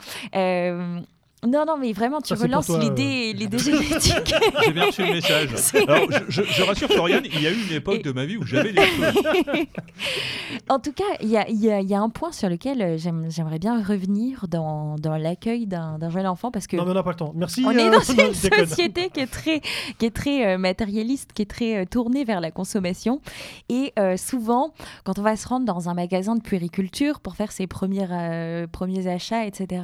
Non, 1.45 1.65
non, 1.67 1.77
mais 1.77 1.93
vraiment, 1.93 2.19
tu 2.19 2.33
relances 2.33 2.67
l'idée, 2.69 3.31
euh... 3.31 3.37
l'idée 3.37 3.59
génétique. 3.59 4.33
J'ai 4.65 4.71
bien 4.71 4.85
reçu 4.85 5.05
le 5.05 5.13
message. 5.13 5.49
Alors, 5.87 6.07
je, 6.29 6.41
je, 6.41 6.63
rassure 6.63 6.89
Florian, 6.89 7.21
il 7.23 7.41
y 7.41 7.45
a 7.45 7.51
eu 7.51 7.67
une 7.69 7.75
époque 7.75 8.01
de 8.01 8.11
ma 8.11 8.25
vie 8.25 8.37
où 8.37 8.43
j'avais 8.43 8.73
des 8.73 8.81
choses. 8.83 9.13
en 10.69 10.79
tout 10.79 10.93
cas, 10.93 11.03
il 11.21 11.29
y 11.29 11.37
a, 11.37 11.47
y, 11.47 11.69
a, 11.69 11.81
y 11.81 11.93
a, 11.93 12.01
un 12.01 12.09
point 12.09 12.31
sur 12.31 12.49
lequel 12.49 12.81
euh, 12.81 12.97
j'aimerais 12.97 13.59
bien 13.59 13.83
revenir 13.83 14.47
dans, 14.47 14.95
dans 14.95 15.15
l'accueil 15.15 15.67
d'un 15.67 16.09
jeune 16.09 16.25
enfant 16.25 16.49
parce 16.49 16.65
que. 16.65 16.75
Non, 16.75 16.85
mais 16.85 16.91
on 16.91 16.95
n'a 16.95 17.03
pas 17.03 17.11
le 17.11 17.17
temps. 17.17 17.33
Merci. 17.35 17.63
On 17.63 17.69
est 17.69 17.87
euh, 17.87 17.91
dans 17.91 17.99
une 17.99 18.33
société 18.33 19.11
qui 19.11 19.19
est 19.19 19.31
très, 19.31 19.61
qui 19.99 20.07
est 20.07 20.15
très 20.15 20.47
euh, 20.47 20.57
matérialiste, 20.57 21.33
qui 21.33 21.43
est 21.43 21.49
très 21.49 21.85
tournée 21.85 22.23
vers 22.23 22.41
la 22.41 22.49
consommation. 22.49 23.21
Et 23.69 23.93
souvent, 24.17 24.73
quand 25.03 25.19
on 25.19 25.21
va 25.21 25.35
se 25.35 25.47
rendre 25.47 25.67
dans 25.67 25.87
un 25.87 25.93
magasin 25.93 26.35
de 26.35 26.41
puériculture 26.41 27.19
pour 27.19 27.35
faire 27.35 27.51
ses 27.51 27.67
premiers, 27.67 28.65
premiers 28.71 29.07
achats, 29.07 29.45
etc., 29.45 29.83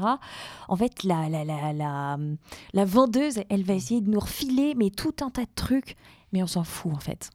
en 0.67 0.75
fait, 0.75 1.03
la, 1.03 1.30
la 1.30 1.43
la, 1.44 2.18
la, 2.74 2.86
vendeuse, 2.86 3.41
elle 3.49 3.64
va 3.64 3.74
essayer 3.74 4.02
de 4.02 4.10
nous 4.10 4.20
refiler, 4.20 4.76
mais 4.76 4.90
tout 4.90 5.14
un 5.22 5.30
tas 5.30 5.44
de 5.44 5.53
trucs, 5.56 5.95
mais 6.32 6.44
on 6.44 6.48
s'en 6.48 6.64
fout 6.64 6.94
en 6.94 6.99
fait. 6.99 7.30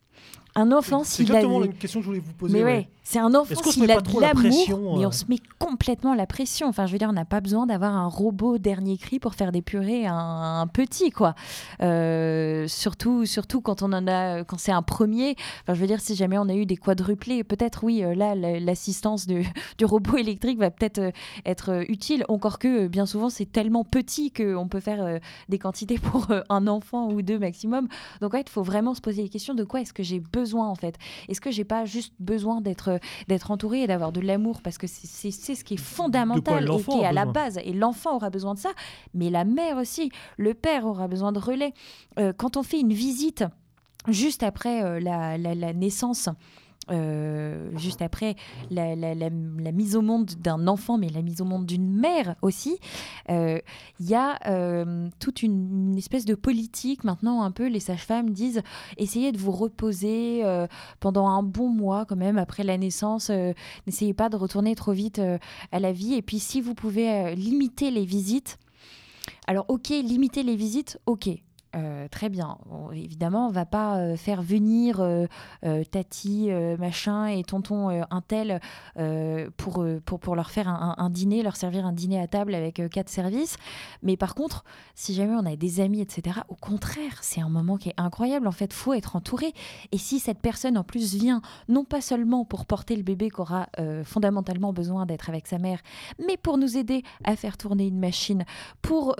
Un 0.54 0.72
enfant, 0.72 1.04
s'il 1.04 1.26
a. 1.26 1.28
C'est 1.28 1.36
exactement 1.36 1.60
la 1.60 1.68
question 1.68 2.00
que 2.00 2.04
je 2.04 2.08
voulais 2.08 2.20
vous 2.20 2.32
poser. 2.32 2.58
Mais 2.58 2.64
ouais. 2.64 2.88
C'est 3.10 3.20
un 3.20 3.34
enfant 3.34 3.62
s'il 3.62 3.90
a 3.90 4.02
de 4.02 4.20
l'amour, 4.20 4.98
mais 4.98 5.06
on 5.06 5.08
euh 5.08 5.10
se 5.12 5.24
met 5.30 5.38
complètement 5.58 6.14
la 6.14 6.26
pression. 6.26 6.68
Enfin, 6.68 6.84
je 6.84 6.92
veux 6.92 6.98
dire, 6.98 7.08
on 7.08 7.14
n'a 7.14 7.24
pas 7.24 7.40
besoin 7.40 7.64
d'avoir 7.64 7.96
un 7.96 8.06
robot 8.06 8.58
dernier 8.58 8.98
cri 8.98 9.18
pour 9.18 9.34
faire 9.34 9.50
des 9.50 9.62
purées 9.62 10.04
à 10.04 10.12
un, 10.12 10.66
petit, 10.66 11.10
quoi. 11.10 11.34
Euh, 11.80 12.68
surtout, 12.68 13.24
surtout 13.24 13.62
quand 13.62 13.80
on 13.80 13.94
en 13.94 14.06
a, 14.06 14.44
quand 14.44 14.58
c'est 14.58 14.72
un 14.72 14.82
premier. 14.82 15.36
Enfin, 15.62 15.72
je 15.72 15.80
veux 15.80 15.86
dire, 15.86 16.02
si 16.02 16.16
jamais 16.16 16.36
on 16.36 16.50
a 16.50 16.54
eu 16.54 16.66
des 16.66 16.76
quadruplés, 16.76 17.44
peut-être 17.44 17.82
oui, 17.82 18.04
euh, 18.04 18.14
là, 18.14 18.34
l'assistance 18.34 19.26
du 19.78 19.84
robot 19.86 20.18
électrique 20.18 20.58
va 20.58 20.70
peut-être 20.70 21.00
être 21.46 21.90
utile. 21.90 22.26
Encore 22.28 22.58
que, 22.58 22.88
bien 22.88 23.06
souvent, 23.06 23.30
c'est 23.30 23.50
tellement 23.50 23.84
petit 23.84 24.32
qu'on 24.32 24.68
peut 24.68 24.80
faire 24.80 25.18
des 25.48 25.58
quantités 25.58 25.98
pour 25.98 26.26
un 26.50 26.66
enfant 26.66 27.08
ou 27.10 27.22
deux 27.22 27.38
maximum. 27.38 27.88
Donc, 28.20 28.34
ouais, 28.34 28.42
il 28.46 28.50
faut 28.50 28.62
vraiment 28.62 28.92
se 28.92 29.00
poser 29.00 29.22
les 29.22 29.30
questions 29.30 29.54
de 29.54 29.64
quoi 29.64 29.80
est-ce 29.80 29.94
que 29.94 30.02
j'ai 30.02 30.20
besoin 30.20 30.68
en 30.68 30.74
fait? 30.74 30.98
Est-ce 31.30 31.40
que 31.40 31.50
j'ai 31.50 31.64
pas 31.64 31.86
juste 31.86 32.12
besoin 32.20 32.60
d'être 32.60 32.97
d'être 33.28 33.50
entouré 33.50 33.82
et 33.82 33.86
d'avoir 33.86 34.12
de 34.12 34.20
l'amour 34.20 34.62
parce 34.62 34.78
que 34.78 34.86
c'est 34.86 35.30
ce 35.30 35.64
qui 35.64 35.74
est 35.74 35.76
fondamental 35.76 36.64
et 36.64 36.82
qui 36.82 36.98
est 36.98 37.06
à 37.06 37.12
la 37.12 37.26
base. 37.26 37.58
Et 37.64 37.72
l'enfant 37.72 38.16
aura 38.16 38.30
besoin 38.30 38.54
de 38.54 38.58
ça, 38.58 38.70
mais 39.14 39.30
la 39.30 39.44
mère 39.44 39.76
aussi, 39.76 40.10
le 40.36 40.54
père 40.54 40.86
aura 40.86 41.08
besoin 41.08 41.32
de 41.32 41.38
relais. 41.38 41.72
Euh, 42.18 42.32
quand 42.36 42.56
on 42.56 42.62
fait 42.62 42.80
une 42.80 42.92
visite 42.92 43.44
juste 44.06 44.42
après 44.42 44.82
euh, 44.82 45.00
la, 45.00 45.72
naissance, 45.72 46.28
euh, 46.90 47.70
juste 47.76 48.02
après 48.02 48.36
la, 48.70 48.94
mise 49.72 49.96
au 49.96 50.02
monde 50.02 50.30
d'un 50.38 50.66
enfant, 50.66 50.98
mais 50.98 51.08
la 51.08 51.22
mise 51.22 51.40
au 51.40 51.44
monde 51.44 51.66
d'une 51.66 51.90
mère 51.90 52.36
aussi, 52.42 52.78
il 53.28 53.34
euh, 53.34 53.58
y 54.00 54.14
a 54.14 54.38
euh, 54.46 55.08
toute 55.18 55.42
une, 55.42 55.96
espèce 55.96 56.24
de 56.24 56.34
politique. 56.34 57.04
Maintenant, 57.04 57.42
un 57.42 57.50
peu, 57.50 57.66
les 57.66 57.80
sages-femmes 57.80 58.30
disent 58.30 58.62
essayez 58.96 59.32
de 59.32 59.38
vous 59.38 59.52
reposer 59.52 60.42
pendant 61.00 61.28
un 61.28 61.42
bon 61.42 61.68
mois, 61.68 62.04
quand 62.04 62.16
même, 62.16 62.38
après 62.38 62.64
la 62.64 62.78
naissance. 62.78 63.30
N'essayez 63.86 64.14
pas 64.14 64.28
de 64.28 64.36
retourner 64.36 64.74
trop 64.74 64.92
vite 64.92 65.20
à 65.72 65.80
la 65.80 65.92
vie. 65.92 66.14
Et 66.14 66.22
puis, 66.22 66.38
si 66.38 66.60
vous 66.60 66.74
pouvez 66.74 67.34
limiter 67.34 67.90
les 67.90 68.04
visites, 68.04 68.58
alors, 69.46 69.64
ok, 69.68 69.88
limiter 69.88 70.42
les 70.42 70.56
visites, 70.56 70.98
ok. 71.06 71.30
Euh, 71.78 72.08
très 72.08 72.28
bien. 72.28 72.58
évidemment, 72.92 73.46
on 73.46 73.50
va 73.50 73.66
pas 73.66 73.98
euh, 73.98 74.16
faire 74.16 74.42
venir 74.42 75.00
euh, 75.00 75.26
tati, 75.90 76.50
machin 76.78 77.26
et 77.26 77.42
tonton 77.44 77.88
un 77.88 78.20
tel 78.20 78.60
pour, 79.56 79.84
pour, 80.04 80.20
pour, 80.20 80.36
leur 80.36 80.50
faire 80.50 80.68
un, 80.68 81.10
dîner, 81.10 81.42
leur 81.42 81.56
servir 81.56 81.86
un 81.86 81.92
dîner 81.92 82.20
à 82.20 82.26
table 82.26 82.54
avec 82.54 82.82
quatre 82.90 83.08
services. 83.08 83.56
Mais 84.02 84.16
par 84.16 84.34
contre, 84.34 84.64
si 84.94 85.14
jamais 85.14 85.34
on 85.34 85.46
a 85.46 85.56
des 85.56 85.80
amis, 85.80 86.00
etc., 86.00 86.40
au 86.48 86.54
contraire, 86.54 87.18
c'est 87.22 87.40
un 87.40 87.48
moment 87.48 87.76
qui 87.76 87.90
est 87.90 87.94
incroyable. 87.96 88.46
En 88.46 88.52
fait, 88.52 88.72
faut 88.72 88.94
être 88.94 89.16
entouré. 89.16 89.52
Et 89.92 89.98
si 89.98 90.18
cette 90.18 90.40
personne, 90.40 90.76
en 90.78 90.84
plus, 90.84 91.14
vient 91.14 91.40
non 91.68 91.84
pas 91.84 92.00
seulement 92.00 92.44
pour 92.44 92.66
porter 92.66 92.96
le 92.96 93.02
bébé 93.02 93.30
qui 93.30 93.40
aura 93.40 93.68
fondamentalement 94.04 94.72
besoin 94.72 95.06
d'être 95.06 95.28
avec 95.28 95.46
sa 95.46 95.58
mère, 95.58 95.80
mais 96.26 96.36
pour 96.36 96.58
nous 96.58 96.76
aider 96.76 97.02
à 97.24 97.36
faire 97.36 97.56
tourner 97.56 97.86
une 97.86 97.98
machine, 97.98 98.44
pour 98.82 99.16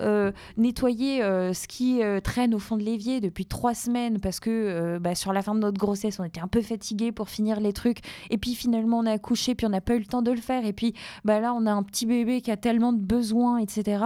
nettoyer 0.57 1.21
ce 1.21 1.67
qui 1.67 2.01
traîne 2.23 2.48
au 2.53 2.59
fond 2.59 2.77
de 2.77 2.83
l'évier 2.83 3.21
depuis 3.21 3.45
trois 3.45 3.73
semaines 3.73 4.19
parce 4.19 4.39
que 4.39 4.49
euh, 4.49 4.99
bah, 4.99 5.15
sur 5.15 5.33
la 5.33 5.41
fin 5.41 5.55
de 5.55 5.59
notre 5.59 5.77
grossesse, 5.77 6.19
on 6.19 6.23
était 6.23 6.41
un 6.41 6.47
peu 6.47 6.61
fatigué 6.61 7.11
pour 7.11 7.29
finir 7.29 7.59
les 7.59 7.73
trucs. 7.73 7.99
Et 8.29 8.37
puis 8.37 8.55
finalement, 8.55 8.99
on 8.99 9.05
a 9.05 9.11
accouché, 9.11 9.55
puis 9.55 9.65
on 9.65 9.69
n'a 9.69 9.81
pas 9.81 9.95
eu 9.95 9.99
le 9.99 10.05
temps 10.05 10.21
de 10.21 10.31
le 10.31 10.41
faire. 10.41 10.65
Et 10.65 10.73
puis 10.73 10.93
bah, 11.25 11.39
là, 11.39 11.53
on 11.53 11.65
a 11.65 11.71
un 11.71 11.83
petit 11.83 12.05
bébé 12.05 12.41
qui 12.41 12.51
a 12.51 12.57
tellement 12.57 12.93
de 12.93 12.99
besoins, 12.99 13.57
etc. 13.57 14.03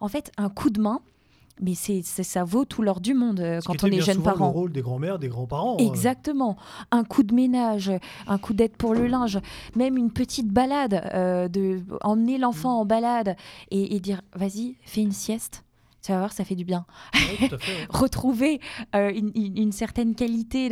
En 0.00 0.08
fait, 0.08 0.32
un 0.36 0.48
coup 0.48 0.70
de 0.70 0.80
main, 0.80 1.00
mais 1.60 1.74
c'est, 1.74 2.02
ça 2.02 2.44
vaut 2.44 2.64
tout 2.66 2.82
l'or 2.82 3.00
du 3.00 3.14
monde 3.14 3.40
euh, 3.40 3.60
quand 3.64 3.82
on 3.82 3.86
est 3.86 4.00
jeune 4.00 4.22
parent. 4.22 4.48
le 4.48 4.52
rôle 4.52 4.72
des 4.72 4.82
grands-mères, 4.82 5.18
des 5.18 5.28
grands-parents. 5.28 5.76
Euh. 5.80 5.86
Exactement. 5.86 6.56
Un 6.90 7.02
coup 7.02 7.22
de 7.22 7.34
ménage, 7.34 7.90
un 8.26 8.38
coup 8.38 8.52
d'aide 8.52 8.76
pour 8.76 8.94
le 8.94 9.06
linge, 9.06 9.38
même 9.74 9.96
une 9.96 10.10
petite 10.10 10.48
balade, 10.48 11.50
de 11.50 11.80
emmener 12.02 12.38
l'enfant 12.38 12.80
en 12.80 12.84
balade 12.84 13.36
et, 13.70 13.96
et 13.96 14.00
dire 14.00 14.20
vas-y, 14.34 14.76
fais 14.82 15.00
une 15.00 15.12
sieste 15.12 15.65
tu 16.06 16.12
vas 16.12 16.18
voir, 16.18 16.32
ça 16.32 16.44
fait 16.44 16.54
du 16.54 16.64
bien. 16.64 16.86
Retrouver 17.90 18.60
euh, 18.94 19.12
une, 19.12 19.72
certaine 19.72 20.14
qualité 20.14 20.68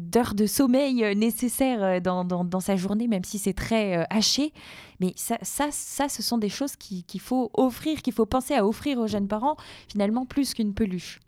d'heures 0.00 0.34
de, 0.34 0.46
sommeil 0.46 1.04
euh, 1.04 1.14
nécessaire 1.14 2.02
dans, 2.02 2.24
dans, 2.24 2.60
sa 2.60 2.74
journée, 2.74 3.06
même 3.06 3.22
si 3.22 3.38
c'est 3.38 3.52
très 3.52 4.04
haché. 4.10 4.52
Mais 4.98 5.12
ça, 5.14 5.38
ça, 5.42 5.68
ça, 5.70 6.08
ce 6.08 6.20
sont 6.22 6.38
des 6.38 6.48
choses 6.48 6.74
qu'il 6.74 7.20
faut 7.20 7.50
offrir, 7.54 8.02
qu'il 8.02 8.12
faut 8.12 8.26
penser 8.26 8.54
à 8.54 8.66
offrir 8.66 8.98
aux 8.98 9.06
jeunes 9.06 9.28
parents, 9.28 9.56
finalement, 9.88 10.26
plus 10.26 10.52
qu'une 10.52 10.74
peluche. 10.74 11.20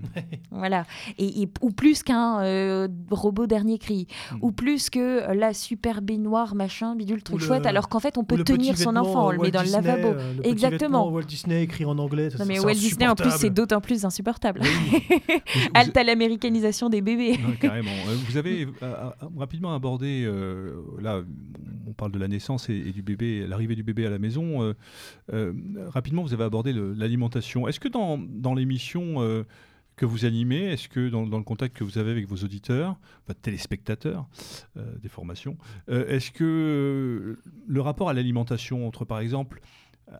voilà. 0.50 0.86
Et, 1.18 1.48
ou 1.60 1.70
plus 1.70 2.02
qu'un 2.02 2.40
euh, 2.40 2.88
robot 3.10 3.46
dernier 3.46 3.78
cri. 3.78 4.06
Mm. 4.32 4.36
Ou 4.42 4.52
plus 4.52 4.90
que 4.90 4.98
euh, 4.98 5.34
la 5.34 5.52
super 5.52 6.02
baignoire, 6.02 6.54
machin, 6.54 6.96
bidule, 6.96 7.22
truc 7.22 7.40
chouette, 7.40 7.66
alors 7.66 7.88
qu'en 7.88 8.00
fait, 8.00 8.16
on 8.18 8.24
peut 8.24 8.42
tenir 8.42 8.78
son 8.78 8.96
enfant, 8.96 9.28
on 9.28 9.30
le 9.30 9.38
met 9.38 9.50
dans 9.50 9.62
le 9.62 9.70
lavabo. 9.70 10.08
Euh, 10.08 10.42
Exactement. 10.44 11.08
Walt 11.10 11.24
Disney 11.24 11.62
écrit 11.62 11.84
en 11.84 11.98
anglais. 11.98 12.30
Non, 12.38 12.46
mais 12.46 12.58
Walt 12.58 12.74
Disney, 12.74 13.06
en 13.06 13.14
plus, 13.14 13.30
c'est 13.36 13.50
d'autant 13.50 13.80
plus 13.80 14.04
insupportable. 14.04 14.62
Halte 15.74 15.96
à 15.96 16.04
l'américanisation 16.04 16.88
des 16.88 17.02
bébés. 17.02 17.38
carrément. 17.60 17.90
Vous 18.28 18.36
avez 18.36 18.66
rapidement 19.36 19.74
abordé, 19.74 20.30
là, 21.00 21.22
on 21.86 21.92
parle 21.92 22.12
de 22.12 22.18
la 22.18 22.28
naissance 22.28 22.68
et, 22.68 22.92
du 22.92 23.02
bébé, 23.02 23.46
l'arrivée 23.46 23.74
du 23.74 23.82
bébé 23.82 24.06
à 24.06 24.10
la 24.10 24.18
maison. 24.18 24.74
rapidement, 25.88 26.22
vous 26.22 26.32
avez 26.32 26.44
abordé 26.44 26.72
l'alimentation. 26.72 27.68
Est-ce 27.68 27.80
que 27.80 27.88
dans, 27.88 28.18
dans 28.18 28.54
l'émission 28.54 29.44
que 29.96 30.06
vous 30.06 30.24
animez 30.24 30.64
Est-ce 30.64 30.88
que 30.88 31.08
dans, 31.08 31.24
le 31.24 31.44
contact 31.44 31.76
que 31.76 31.84
vous 31.84 31.98
avez 31.98 32.10
avec 32.10 32.26
vos 32.26 32.36
auditeurs, 32.36 32.98
votre 33.26 33.40
téléspectateurs 33.40 34.26
euh, 34.76 34.96
des 34.98 35.08
formations, 35.08 35.56
euh, 35.88 36.06
est-ce 36.08 36.30
que 36.30 36.44
euh, 36.44 37.42
le 37.66 37.80
rapport 37.80 38.08
à 38.08 38.14
l'alimentation 38.14 38.86
entre, 38.86 39.04
par 39.04 39.20
exemple, 39.20 39.60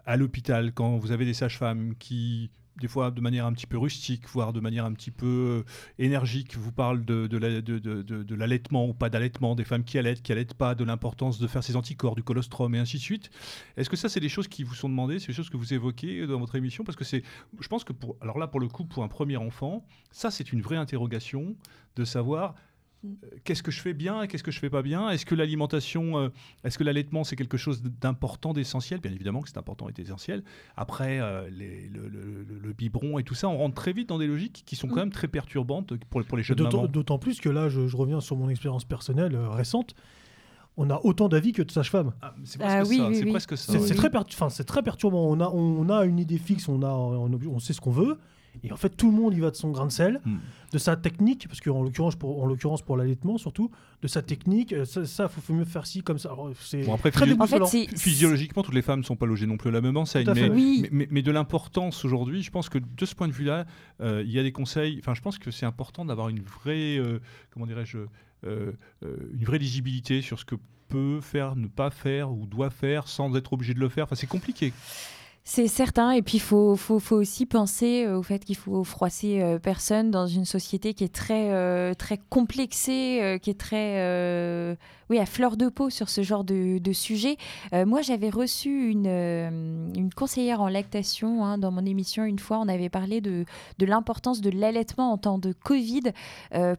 à 0.07 0.17
l'hôpital, 0.17 0.73
quand 0.73 0.97
vous 0.97 1.13
avez 1.13 1.25
des 1.25 1.35
sages-femmes 1.35 1.95
qui 1.99 2.51
des 2.81 2.89
fois 2.89 3.11
de 3.11 3.21
manière 3.21 3.47
un 3.47 3.53
petit 3.53 3.67
peu 3.67 3.79
rustique, 3.79 4.29
voire 4.29 4.53
de 4.53 4.61
manière 4.61 4.85
un 4.85 4.93
petit 4.93 5.11
peu 5.11 5.65
euh, 5.67 5.73
énergique, 5.99 6.57
vous 6.57 6.73
parle 6.73 7.05
de, 7.05 7.27
de, 7.27 8.35
l'allaitement 8.35 8.87
ou 8.87 8.95
pas 8.95 9.11
d'allaitement, 9.11 9.55
des 9.55 9.65
femmes 9.65 9.85
qui 9.85 9.99
allaitent, 9.99 10.23
qui 10.23 10.33
allaitent 10.33 10.55
pas, 10.55 10.75
de 10.75 10.85
l'importance 10.85 11.39
de 11.39 11.47
faire 11.47 11.63
ses 11.63 11.77
anticorps, 11.77 12.15
du 12.15 12.23
colostrum 12.23 12.75
et 12.75 12.79
ainsi 12.79 12.97
de 12.97 13.03
suite. 13.03 13.31
Est-ce 13.77 13.91
que 13.91 13.97
ça, 13.97 14.09
c'est 14.09 14.21
des 14.21 14.29
choses 14.29 14.49
qui 14.49 14.63
vous 14.63 14.75
sont 14.75 14.89
demandées, 14.89 15.19
c'est 15.19 15.29
des 15.29 15.33
choses 15.33 15.51
que 15.51 15.57
vous 15.57 15.75
évoquez 15.75 16.27
dans 16.27 16.39
votre 16.39 16.57
émission? 16.57 16.85
Parce 16.85 16.97
que 16.97 17.05
c'est, 17.05 17.23
je 17.61 17.69
pense 17.69 17.85
que 17.85 17.93
pour, 17.93 18.17
alors 18.21 18.39
là, 18.39 18.47
pour 18.47 18.61
le 18.61 18.69
coup, 18.69 18.85
pour 18.85 19.05
un 19.05 19.09
premier 19.09 19.37
enfant, 19.37 19.85
ça, 20.11 20.31
c'est 20.31 20.53
une 20.53 20.63
vraie 20.63 20.77
interrogation 20.77 21.57
de 21.97 22.05
savoir 22.05 22.55
euh, 22.55 22.55
qu'est-ce 23.45 23.63
que 23.63 23.71
je 23.71 23.81
fais 23.81 23.95
bien 23.95 24.23
et 24.23 24.29
qu'est-ce 24.29 24.43
que 24.43 24.51
je 24.51 24.59
fais 24.59 24.71
pas 24.71 24.83
bien? 24.83 25.11
Est-ce 25.11 25.27
que 25.27 25.35
l'alimentation, 25.35 26.19
euh, 26.19 26.29
est-ce 26.65 26.79
que 26.79 26.85
l'allaitement 26.85 27.25
c'est 27.25 27.37
quelque 27.37 27.57
chose 27.57 27.83
d'important, 27.83 28.53
d'essentiel? 28.53 29.01
Bien 29.01 29.13
évidemment 29.13 29.41
que 29.41 29.49
c'est 29.49 29.59
important 29.59 29.89
et 29.89 30.01
essentiel. 30.01 30.43
Après, 30.77 31.21
euh, 31.21 31.49
le, 31.51 32.73
biberon 32.73 33.19
et 33.19 33.23
tout 33.23 33.35
ça, 33.35 33.49
on 33.49 33.59
rentre 33.59 33.75
très 33.75 33.93
vite 33.93 34.09
dans 34.09 34.19
des 34.19 34.27
logiques 34.27 34.63
qui 34.65 34.77
sont 34.77 34.89
quand 34.89 34.97
mm. 34.97 35.01
même 35.01 35.13
très 35.13 35.29
perturbantes 35.29 35.95
pour, 36.11 36.25
pour 36.25 36.37
les 36.37 36.43
jeunes 36.43 36.63
mamans. 36.63 36.87
D'autant 36.87 37.19
plus 37.19 37.41
que 37.41 37.49
là, 37.49 37.69
je, 37.69 37.81
reviens 37.97 38.21
sur 38.21 38.37
mon 38.37 38.49
expérience 38.49 38.85
personnelle 38.85 39.37
récente. 39.37 39.95
On 40.79 40.89
a 40.89 40.99
autant 41.05 41.29
d'avis 41.29 41.53
que 41.53 41.61
de 41.61 41.71
sages-femmes. 41.71 42.13
Ah, 42.23 42.35
c'est 42.45 42.59
presque, 42.59 43.59
ça. 43.59 43.79
C'est 43.79 43.95
très, 43.95 44.09
très, 44.65 44.83
perturbant. 44.83 45.29
On 45.29 45.41
a, 45.41 45.49
on 45.49 45.91
a 45.91 46.07
une 46.07 46.19
idée 46.19 46.39
fixe, 46.39 46.67
on, 46.69 46.83
a, 46.83 46.89
on 46.89 47.59
sait 47.59 47.75
ce 47.75 47.81
qu'on 47.81 47.91
veut. 47.91 48.19
Et 48.65 48.73
en 48.73 48.77
fait, 48.77 48.91
tout 48.91 49.11
le 49.11 49.17
monde 49.17 49.35
y 49.35 49.41
va 49.41 49.51
de 49.51 49.57
son 49.57 49.71
grain 49.71 49.87
de 49.87 49.93
sel, 49.93 50.21
hmm. 50.25 50.37
de 50.73 50.79
sa 50.79 50.97
technique, 50.97 51.49
parce 51.49 51.61
qu'en 51.61 51.83
l'occurrence, 51.83 52.17
pour, 52.17 52.43
en 52.43 52.47
l'occurrence 52.47 52.83
pour 52.83 52.97
l'allaitement 52.97 53.39
surtout, 53.39 53.71
de 54.03 54.09
sa 54.09 54.23
technique. 54.23 54.73
Euh, 54.73 54.85
ça, 54.85 55.31
il 55.35 55.43
faut 55.43 55.55
mieux 55.55 55.65
faire 55.65 55.87
ci 55.87 56.03
comme 56.03 56.19
ça. 56.19 56.35
C'est 56.61 56.83
bon, 56.83 56.95
après, 56.95 57.11
physiologiquement, 57.97 58.63
toutes 58.63 58.75
les 58.75 58.83
femmes 58.83 59.01
ne 59.01 59.05
sont 59.05 59.17
pas 59.17 59.27
logées 59.27 59.47
non 59.47 59.57
plus 59.57 59.71
à 59.71 59.73
la 59.73 59.81
même 59.81 59.97
enseigne. 59.97 60.27
Mais, 60.35 61.07
mais, 61.11 61.23
de 61.23 61.31
l'importance 61.31 62.05
aujourd'hui, 62.05 62.43
je 62.43 62.51
pense 62.51 62.69
que 62.69 62.79
de 62.79 63.07
ce 63.07 63.15
point 63.15 63.29
de 63.29 63.33
vue-là, 63.33 63.67
euh, 64.01 64.23
il 64.25 64.33
y 64.33 64.39
a 64.39 64.43
des 64.43 64.53
conseils. 64.53 64.99
Enfin, 64.99 65.15
je 65.15 65.21
pense 65.23 65.39
que 65.39 65.51
c'est 65.51 65.67
important 65.67 66.05
d'avoir 66.05 66.29
une 66.29 66.41
vraie, 66.41 66.99
euh, 66.99 67.21
comment 67.51 67.67
dirais-je, 67.67 67.99
une 68.45 69.45
vraie 69.45 69.59
lisibilité 69.59 70.21
sur 70.21 70.39
ce 70.39 70.45
que 70.45 70.57
peut 70.89 71.21
faire, 71.21 71.57
ne 71.57 71.69
pas 71.69 71.91
faire 71.91 72.33
ou 72.33 72.47
doit 72.47 72.71
faire 72.71 73.09
sans 73.09 73.35
être 73.37 73.53
obligé 73.53 73.73
de 73.73 73.81
le 73.81 73.89
faire. 73.89 74.05
Enfin, 74.05 74.17
c'est 74.17 74.27
compliqué. 74.27 74.73
C'est 75.45 75.67
certain, 75.67 76.13
et 76.13 76.23
puis 76.23 76.37
il 76.37 76.41
faut, 76.41 76.77
faut, 76.77 77.01
faut, 77.01 77.17
aussi 77.17 77.47
penser 77.47 78.05
euh, 78.07 78.17
au 78.17 78.23
fait 78.23 78.45
qu'il 78.45 78.55
faut 78.55 78.85
froisser 78.85 79.43
euh, 79.43 79.59
personne 79.59 80.13
dans 80.13 80.29
une 80.29 80.45
société 80.45 80.95
qui 80.95 81.03
est 81.03 81.13
très, 81.13 81.51
euh, 81.51 81.95
très 81.95 82.17
complexée, 82.17 83.41
qui 83.43 83.51
est 83.51 83.59
très 83.59 84.77
oui, 85.11 85.19
à 85.19 85.27
fleur 85.27 85.57
de 85.57 85.69
peau 85.69 85.91
sur 85.91 86.09
ce 86.09 86.23
genre 86.23 86.45
de, 86.45 86.79
de 86.79 86.93
sujet. 86.93 87.37
moi, 87.73 88.03
j'avais 88.03 88.31
reçu 88.31 88.89
une, 88.89 89.07
une, 89.07 90.11
conseillère 90.15 90.61
en 90.63 90.69
lactation 90.69 91.45
hein, 91.45 91.59
dans 91.59 91.71
mon 91.73 91.85
émission 91.85 92.25
une 92.25 92.39
fois. 92.39 92.59
On 92.61 92.69
avait 92.69 92.89
parlé 92.89 93.21
de, 93.21 93.45
de 93.79 93.87
l'importance 93.87 94.41
de 94.41 94.51
l'allaitement 94.51 95.13
en 95.13 95.19
temps 95.19 95.39
de 95.39 95.53
Covid 95.53 96.13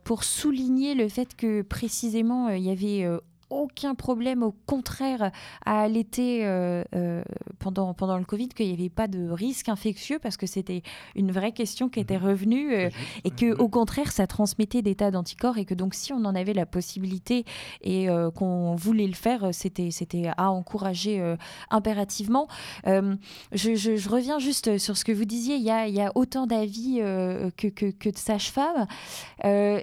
pour 0.04 0.24
souligner 0.24 0.96
le 0.96 1.10
fait 1.10 1.36
que 1.36 1.62
précisément 1.62 2.50
il 2.50 2.64
y 2.64 2.72
avait 2.72 3.08
aucun 3.54 3.96
problème, 3.96 4.44
au 4.44 4.54
contraire, 4.66 5.32
à 5.66 5.82
allaiter 5.82 6.46
euh, 6.46 6.84
euh, 6.96 7.24
pendant, 7.60 7.94
pendant 7.94 8.18
le 8.18 8.26
Covid, 8.26 8.50
qu'il 8.50 8.68
n'y 8.68 8.74
avait 8.74 8.90
pas 8.90 9.08
de 9.08 9.30
risque 9.30 9.70
infectieux, 9.70 10.20
parce 10.20 10.38
que 10.38 10.48
c'était 10.48 10.84
une 11.16 11.32
vraie 11.32 11.52
question 11.52 11.90
qui 11.90 12.00
était 12.00 12.20
mhm. 12.20 12.26
revenue, 12.26 12.74
euh, 12.74 12.90
et 13.24 13.32
que 13.32 13.56
au 13.58 13.70
contraire, 13.70 14.12
ça 14.12 14.28
transmettait 14.28 14.82
des 14.82 14.96
tas 14.96 15.12
d'anticorps, 15.12 15.58
et 15.58 15.66
que 15.66 15.74
donc 15.74 15.94
si 15.94 16.14
on 16.14 16.26
en 16.26 16.36
avait 16.36 16.54
la 16.54 16.66
possibilité 16.66 17.46
et 17.82 18.08
qu'on 18.36 18.76
voulait 18.76 19.08
le 19.08 19.14
faire, 19.14 19.50
c'était 19.54 19.90
à 20.38 20.52
encourager 20.52 21.36
impérativement. 21.70 22.48
Je, 22.86 23.10
je, 23.52 24.10
reviens 24.10 24.40
juste 24.40 24.78
sur 24.78 24.98
ce 24.98 25.06
que 25.06 25.12
vous 25.12 25.26
disiez, 25.26 25.56
il 25.56 25.64
y 25.64 25.72
a, 25.72 25.88
il 25.88 25.96
y 25.96 26.02
a 26.02 26.12
autant 26.16 26.48
d'avis 26.48 26.98
que, 26.98 27.68
que, 27.68 27.92
que, 27.92 28.10
de 28.10 28.18
sages-femmes. 28.18 28.88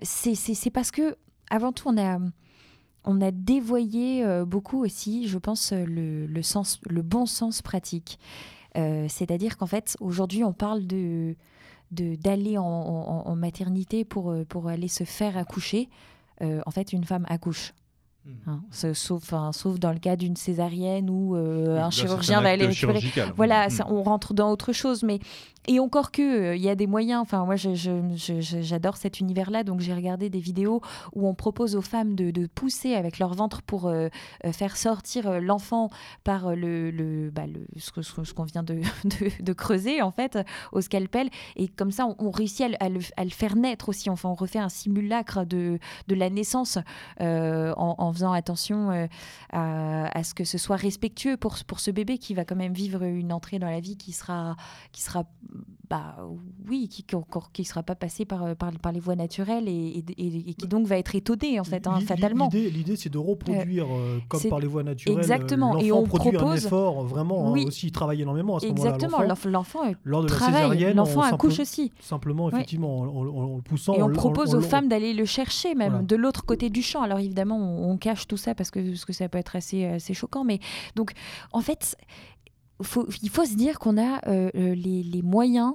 C'est 0.02 0.70
parce 0.72 0.90
que, 0.90 1.16
avant 1.50 1.72
tout, 1.72 1.88
on 1.88 1.98
a 1.98 2.18
on 3.04 3.20
a 3.20 3.30
dévoyé 3.30 4.24
euh, 4.24 4.44
beaucoup 4.44 4.84
aussi, 4.84 5.26
je 5.28 5.38
pense, 5.38 5.72
le, 5.72 6.42
sens, 6.42 6.80
le 6.88 7.02
bon 7.02 7.26
sens 7.26 7.62
pratique. 7.62 8.18
Euh, 8.76 9.06
c'est-à-dire 9.08 9.56
qu'en 9.56 9.66
fait, 9.66 9.96
aujourd'hui, 10.00 10.44
on 10.44 10.52
parle 10.52 10.86
de 10.86 11.36
d'aller 11.92 12.56
en, 12.56 13.34
maternité 13.34 14.04
pour, 14.04 14.30
euh, 14.30 14.44
pour 14.44 14.68
aller 14.68 14.86
se 14.86 15.02
faire 15.02 15.36
accoucher. 15.36 15.88
en 16.40 16.70
fait, 16.70 16.92
une 16.92 17.02
femme 17.02 17.26
accouche. 17.28 17.74
Hmm. 18.24 18.50
Hein, 18.50 18.60
sauf, 18.70 19.32
sauf 19.52 19.78
dans 19.78 19.92
le 19.92 19.98
cas 19.98 20.16
d'une 20.16 20.36
césarienne 20.36 21.08
où 21.08 21.34
un 21.34 21.90
chirurgien 21.90 22.40
va 22.40 22.50
aller 22.50 22.66
récupérer. 22.66 23.00
Voilà, 23.36 23.68
hmm. 23.68 23.82
on 23.88 24.02
rentre 24.02 24.34
dans 24.34 24.50
autre 24.50 24.72
chose. 24.72 25.02
Mais 25.02 25.20
et 25.68 25.78
encore 25.78 26.10
que, 26.10 26.22
euh, 26.22 26.56
il 26.56 26.62
y 26.62 26.68
a 26.68 26.74
des 26.74 26.86
moyens. 26.86 27.20
Enfin, 27.20 27.44
moi, 27.44 27.54
j'adore 27.56 28.96
cet 28.96 29.20
univers-là. 29.20 29.62
Donc, 29.62 29.80
j'ai 29.80 29.94
regardé 29.94 30.30
des 30.30 30.40
vidéos 30.40 30.80
où 31.14 31.28
on 31.28 31.34
propose 31.34 31.76
aux 31.76 31.82
femmes 31.82 32.14
de, 32.14 32.46
pousser 32.46 32.94
avec 32.94 33.18
leur 33.18 33.34
ventre 33.34 33.62
pour 33.62 33.86
euh, 33.86 34.08
euh, 34.44 34.52
faire 34.52 34.76
sortir 34.76 35.40
l'enfant 35.40 35.90
par 36.24 36.56
le, 36.56 36.90
le, 36.90 37.30
bah, 37.30 37.46
le 37.46 37.66
ce, 37.76 38.32
qu'on 38.32 38.44
vient 38.44 38.62
de, 38.64 38.80
de, 39.40 39.52
creuser, 39.52 40.02
en 40.02 40.10
fait, 40.10 40.38
au 40.72 40.80
scalpel. 40.80 41.28
Et 41.56 41.68
comme 41.68 41.90
ça, 41.90 42.06
on, 42.18 42.30
réussit 42.30 42.74
à 42.80 42.88
le, 42.88 43.00
à, 43.16 43.24
le, 43.24 43.30
faire 43.30 43.54
naître 43.54 43.90
aussi. 43.90 44.08
Enfin, 44.08 44.30
on 44.30 44.34
refait 44.34 44.58
un 44.58 44.70
simulacre 44.70 45.44
de, 45.44 45.78
de 46.08 46.14
la 46.14 46.30
naissance 46.30 46.78
en, 47.20 48.09
faisant 48.12 48.32
attention 48.32 49.08
à, 49.52 50.06
à, 50.06 50.24
ce 50.24 50.34
que 50.34 50.44
ce 50.44 50.58
soit 50.58 50.76
respectueux 50.76 51.36
pour, 51.36 51.56
pour 51.66 51.80
ce 51.80 51.90
bébé 51.90 52.18
qui 52.18 52.34
va 52.34 52.44
quand 52.44 52.56
même 52.56 52.72
vivre 52.72 53.02
une 53.02 53.32
entrée 53.32 53.58
dans 53.58 53.70
la 53.70 53.80
vie 53.80 53.96
qui 53.96 54.12
sera, 54.12 54.56
qui 54.92 55.02
sera 55.02 55.24
bah 55.90 56.16
oui, 56.68 56.88
qui 56.88 57.04
qui 57.52 57.64
sera 57.64 57.82
pas 57.82 57.96
passé 57.96 58.24
par, 58.24 58.44
euh, 58.44 58.54
par, 58.54 58.70
par 58.78 58.92
les 58.92 59.00
voies 59.00 59.16
naturelles 59.16 59.66
et, 59.66 60.04
et, 60.16 60.54
qui 60.54 60.68
donc 60.68 60.86
va 60.86 60.96
être 60.96 61.16
étonné 61.16 61.58
en 61.58 61.64
fait, 61.64 61.84
hein, 61.88 61.98
fatalement. 62.06 62.48
L'idée, 62.52 62.94
c'est 62.94 63.08
de 63.08 63.18
reproduire 63.18 63.86
euh, 63.86 64.18
euh, 64.18 64.18
comme 64.28 64.40
par 64.44 64.60
les 64.60 64.68
voies 64.68 64.84
naturelles. 64.84 65.18
Exactement. 65.18 65.78
Et 65.78 65.90
on 65.90 66.04
produit 66.04 66.30
propose 66.30 66.64
un 66.64 66.68
effort 66.68 67.04
vraiment 67.04 67.48
hein, 67.48 67.64
aussi, 67.66 67.88
il 67.88 67.92
travaille 67.92 68.22
énormément 68.22 68.58
à 68.58 68.60
ce 68.60 68.66
moment-là. 68.68 68.94
Exactement. 68.94 69.50
L'enfant 69.50 69.80
lors 70.04 70.22
de 70.22 70.28
la 70.28 70.38
césarienne, 70.38 70.96
l'enfant 70.96 71.22
accouche 71.22 71.58
aussi. 71.58 71.90
Simplement, 71.98 72.48
effectivement, 72.48 73.00
en, 73.00 73.56
le 73.56 73.62
poussant. 73.62 73.94
Et 73.94 74.02
on, 74.02 74.12
propose 74.12 74.54
aux 74.54 74.60
femmes 74.60 74.88
d'aller 74.88 75.12
le 75.12 75.24
chercher 75.24 75.74
même 75.74 76.06
de 76.06 76.14
l'autre 76.14 76.44
côté 76.44 76.70
du 76.70 76.82
champ. 76.82 77.02
Alors 77.02 77.18
évidemment, 77.18 77.58
on, 77.58 77.96
cache 77.96 78.28
tout 78.28 78.36
ça 78.36 78.54
parce 78.54 78.70
que, 78.70 78.78
parce 78.78 79.04
que 79.04 79.12
ça 79.12 79.28
peut 79.28 79.38
être 79.38 79.56
assez, 79.56 79.84
assez 79.84 80.14
choquant, 80.14 80.44
mais 80.44 80.60
donc 80.94 81.12
en 81.52 81.60
fait 81.60 81.96
il 83.22 83.30
faut 83.30 83.44
se 83.44 83.54
dire 83.54 83.78
qu'on 83.78 83.98
a 83.98 84.26
euh, 84.28 84.50
euh, 84.54 84.74
les, 84.74 85.22
moyens 85.22 85.74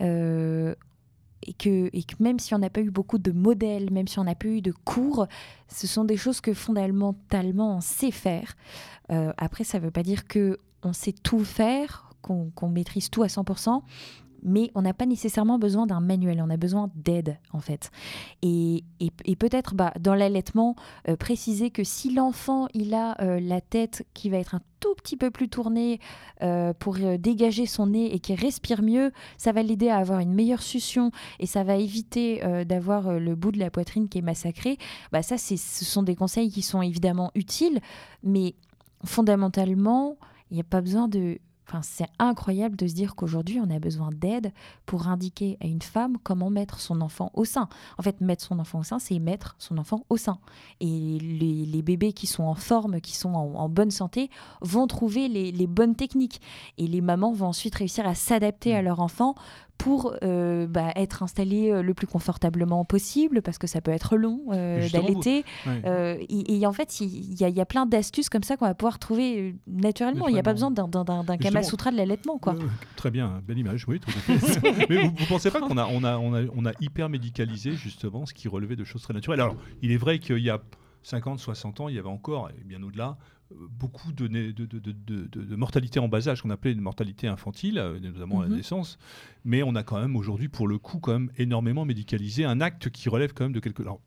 euh, 0.00 0.74
et, 1.42 1.52
que, 1.52 1.90
et, 1.92 2.02
que, 2.02 2.14
même 2.20 2.38
si 2.38 2.54
on 2.54 2.58
n'a 2.58 2.70
pas 2.70 2.80
eu 2.80 2.90
beaucoup 2.90 3.18
de 3.18 3.32
modèles, 3.32 3.90
même 3.90 4.08
si 4.08 4.18
on 4.18 4.24
n'a 4.24 4.34
pas 4.34 4.48
eu 4.48 4.60
de 4.60 4.72
cours, 4.72 5.26
ce 5.68 5.86
sont 5.86 6.04
des 6.04 6.16
choses 6.16 6.40
que 6.40 6.52
fondamentalement 6.52 7.76
on 7.76 7.80
sait 7.80 8.10
faire. 8.10 8.56
après, 9.08 9.64
ça 9.64 9.78
ne 9.78 9.84
veut 9.84 9.90
pas 9.90 10.02
dire 10.02 10.24
qu'on 10.28 10.92
sait 10.92 11.12
tout 11.12 11.44
faire, 11.44 12.10
qu'on 12.22 12.68
maîtrise 12.68 13.10
tout 13.10 13.22
à 13.22 13.26
100%, 13.26 13.82
mais 14.42 14.70
on 14.74 14.82
n'a 14.82 14.94
pas 14.94 15.06
nécessairement 15.06 15.58
besoin 15.58 15.86
d'un 15.86 16.00
manuel, 16.00 16.42
on 16.44 16.50
a 16.50 16.56
besoin 16.56 16.90
d'aide 16.94 17.38
en 17.52 17.60
fait. 17.60 17.90
Et, 18.42 18.84
et, 19.00 19.36
peut-être 19.36 19.74
bah, 19.74 19.92
dans 19.98 20.14
l'allaitement, 20.14 20.76
euh, 21.08 21.16
préciser 21.16 21.70
que 21.70 21.84
si 21.84 22.12
l'enfant 22.12 22.68
il 22.74 22.94
a 22.94 23.20
euh, 23.22 23.40
la 23.40 23.60
tête 23.60 24.06
qui 24.14 24.30
va 24.30 24.38
être 24.38 24.54
un 24.54 24.60
tout 24.80 24.94
petit 24.94 25.16
peu 25.16 25.30
plus 25.30 25.48
tournée 25.48 26.00
euh, 26.42 26.72
pour 26.72 26.96
dégager 27.18 27.66
son 27.66 27.88
nez 27.88 28.14
et 28.14 28.18
qui 28.18 28.34
respire 28.34 28.82
mieux, 28.82 29.12
ça 29.36 29.52
va 29.52 29.62
l'aider 29.62 29.88
à 29.88 29.98
avoir 29.98 30.20
une 30.20 30.32
meilleure 30.32 30.62
succion 30.62 31.10
et 31.38 31.46
ça 31.46 31.64
va 31.64 31.76
éviter 31.76 32.40
d'avoir 32.64 33.18
le 33.18 33.34
bout 33.34 33.52
de 33.52 33.58
la 33.58 33.70
poitrine 33.70 34.08
qui 34.08 34.18
est 34.18 34.22
massacré. 34.22 34.78
Bah, 35.12 35.22
ça, 35.22 35.36
ce 35.36 35.56
sont 35.56 36.02
des 36.02 36.16
conseils 36.16 36.50
qui 36.50 36.62
sont 36.62 36.80
évidemment 36.80 37.30
utiles, 37.34 37.80
mais 38.22 38.54
fondamentalement, 39.04 40.16
il 40.50 40.54
n'y 40.54 40.60
a 40.60 40.64
pas 40.64 40.80
besoin 40.80 41.08
de 41.08 41.38
c'est 41.82 42.06
incroyable 42.18 42.76
de 42.76 42.86
se 42.86 42.94
dire 42.94 43.14
qu'aujourd'hui, 43.14 43.60
on 43.60 43.70
a 43.70 43.78
besoin 43.78 44.10
d'aide 44.12 44.52
pour 44.86 45.08
indiquer 45.08 45.56
à 45.60 45.66
une 45.66 45.82
femme 45.82 46.16
comment 46.22 46.50
mettre 46.50 46.80
son 46.80 47.00
enfant 47.00 47.30
au 47.34 47.44
sein. 47.44 47.68
En 47.98 48.02
fait, 48.02 48.20
mettre 48.20 48.44
son 48.44 48.58
enfant 48.58 48.80
au 48.80 48.82
sein, 48.82 48.98
c'est 48.98 49.18
mettre 49.18 49.54
son 49.58 49.78
enfant 49.78 50.04
au 50.08 50.16
sein. 50.16 50.38
Et 50.80 51.18
les, 51.20 51.82
bébés 51.82 52.12
qui 52.12 52.26
sont 52.26 52.44
en 52.44 52.54
forme, 52.54 53.00
qui 53.00 53.16
sont 53.16 53.34
en, 53.34 53.68
bonne 53.68 53.90
santé, 53.90 54.30
vont 54.60 54.86
trouver 54.86 55.28
les, 55.28 55.50
les, 55.50 55.66
bonnes 55.66 55.94
techniques. 55.94 56.40
Et 56.78 56.86
les 56.86 57.00
mamans 57.00 57.32
vont 57.32 57.46
ensuite 57.46 57.74
réussir 57.74 58.06
à 58.06 58.14
s'adapter 58.14 58.76
à 58.76 58.82
mmh. 58.82 58.84
leur 58.84 59.00
enfant 59.00 59.34
pour 59.80 60.14
euh, 60.22 60.66
bah, 60.66 60.92
être 60.94 61.22
installé 61.22 61.70
euh, 61.70 61.80
le 61.80 61.94
plus 61.94 62.06
confortablement 62.06 62.84
possible, 62.84 63.40
parce 63.40 63.56
que 63.56 63.66
ça 63.66 63.80
peut 63.80 63.90
être 63.90 64.18
long 64.18 64.42
euh, 64.52 64.86
d'allaiter. 64.90 65.42
et, 65.66 66.66
en 66.66 66.72
fait, 66.72 67.00
il 67.00 67.40
y, 67.40 67.60
a 67.60 67.64
plein 67.64 67.86
d'astuces 67.86 68.28
comme 68.28 68.42
ça 68.42 68.58
qu'on 68.58 68.66
va 68.66 68.74
pouvoir 68.74 68.98
trouver 68.98 69.56
naturellement. 69.66 70.28
Il 70.28 70.34
n'y 70.34 70.38
a 70.38 70.42
pas 70.42 70.52
besoin 70.52 70.70
d'un 70.70 71.36
Kama 71.38 71.62
Sutra 71.62 71.90
de 71.90 71.96
l'allaitement. 71.96 72.36
quoi. 72.36 72.54
très 72.96 73.10
bien, 73.10 73.40
belle 73.46 73.58
image, 73.58 73.88
oui, 73.88 74.00
tout 74.00 74.10
à 74.10 74.38
fait. 74.38 74.86
Mais 74.90 75.06
vous 75.06 75.14
ne 75.18 75.28
pensez 75.28 75.50
pas 75.50 75.60
qu'on 75.60 75.78
a, 75.78 75.86
on 75.86 76.04
a, 76.04 76.18
on 76.18 76.34
a, 76.34 76.42
on 76.54 76.66
a 76.66 76.72
hyper 76.80 77.08
médicalisé 77.08 77.72
justement 77.72 78.26
ce 78.26 78.34
qui 78.34 78.48
relevait 78.48 78.76
de 78.76 78.84
choses 78.84 79.02
très 79.02 79.14
naturelles? 79.14 79.40
Alors, 79.40 79.56
il 79.80 79.92
est 79.92 79.96
vrai 79.96 80.18
qu'il 80.18 80.40
y 80.40 80.50
a 80.50 80.60
50, 81.04 81.38
60 81.38 81.80
ans, 81.80 81.88
il 81.88 81.94
y 81.94 81.98
avait 81.98 82.08
encore, 82.08 82.50
et 82.50 82.64
bien 82.64 82.82
au-delà, 82.82 83.16
beaucoup 83.50 84.12
de, 84.12 84.26
de, 84.26 84.52
de, 84.52 85.56
mortalité 85.56 85.98
en 85.98 86.08
bas 86.08 86.28
âge, 86.28 86.42
qu'on 86.42 86.50
appelait 86.50 86.72
une 86.72 86.80
mortalité 86.80 87.26
infantile, 87.26 87.78
euh, 87.78 87.98
notamment 87.98 88.40
à 88.40 88.44
la 88.44 88.50
mhm. 88.50 88.56
naissance. 88.56 88.98
Mais 89.44 89.62
on 89.62 89.74
a 89.74 89.82
quand 89.82 90.00
même 90.00 90.16
aujourd'hui, 90.16 90.48
pour 90.48 90.68
le 90.68 90.78
coup, 90.78 90.98
quand 90.98 91.12
même 91.12 91.30
énormément 91.36 91.84
médicalisé 91.84 92.44
un 92.44 92.60
acte 92.60 92.90
qui 92.90 93.08
relève 93.08 93.32
quand 93.32 93.44
même 93.44 93.52
de 93.52 93.60
quelque. 93.60 93.82
Alors, 93.82 94.00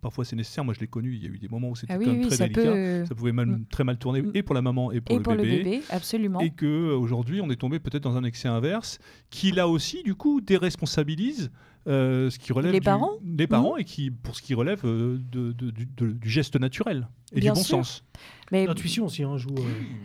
parfois 0.00 0.24
c'est 0.24 0.36
nécessaire. 0.36 0.64
Moi, 0.64 0.74
je 0.74 0.80
l'ai 0.80 0.86
connu. 0.86 1.14
Il 1.14 1.22
y 1.22 1.26
a 1.26 1.30
eu 1.30 1.38
des 1.38 1.48
moments 1.48 1.70
où 1.70 1.76
c'était 1.76 1.94
ah 1.94 1.98
quand 1.98 2.12
même 2.12 2.28
très 2.28 2.48
délicat. 2.48 3.06
Ça 3.06 3.14
pouvait 3.14 3.32
mal, 3.32 3.46
mm. 3.46 3.64
très 3.70 3.84
mal 3.84 3.98
tourner 3.98 4.22
et 4.34 4.42
pour 4.42 4.54
la 4.54 4.62
maman 4.62 4.92
et 4.92 5.00
pour, 5.00 5.14
et 5.14 5.18
le, 5.18 5.22
pour 5.22 5.34
bébé. 5.34 5.58
le 5.58 5.64
bébé. 5.64 5.82
Absolument. 5.90 6.40
Et 6.40 6.50
que 6.50 6.66
euh, 6.66 6.96
aujourd'hui, 6.96 7.40
on 7.40 7.50
est 7.50 7.56
tombé 7.56 7.78
peut-être 7.78 8.02
dans 8.02 8.16
un 8.16 8.24
excès 8.24 8.48
inverse, 8.48 8.98
qui 9.30 9.50
là 9.52 9.68
aussi, 9.68 10.02
du 10.02 10.14
coup, 10.14 10.40
déresponsabilise. 10.40 11.50
Euh, 11.88 12.28
ce 12.28 12.38
qui 12.38 12.52
relève 12.52 12.72
les 12.72 12.82
parents, 12.82 13.12
des 13.22 13.46
parents 13.46 13.76
mm. 13.76 13.80
et 13.80 13.84
qui 13.84 14.10
pour 14.10 14.36
ce 14.36 14.42
qui 14.42 14.52
relève 14.52 14.82
de, 14.84 15.52
du 15.52 16.28
geste 16.28 16.56
naturel 16.60 17.08
et 17.32 17.40
du 17.40 17.48
bon 17.48 17.54
sens. 17.54 18.04
L'intuition 18.50 19.06
aussi 19.06 19.22
hein, 19.22 19.36
joue. 19.36 19.54
Euh, 19.58 19.62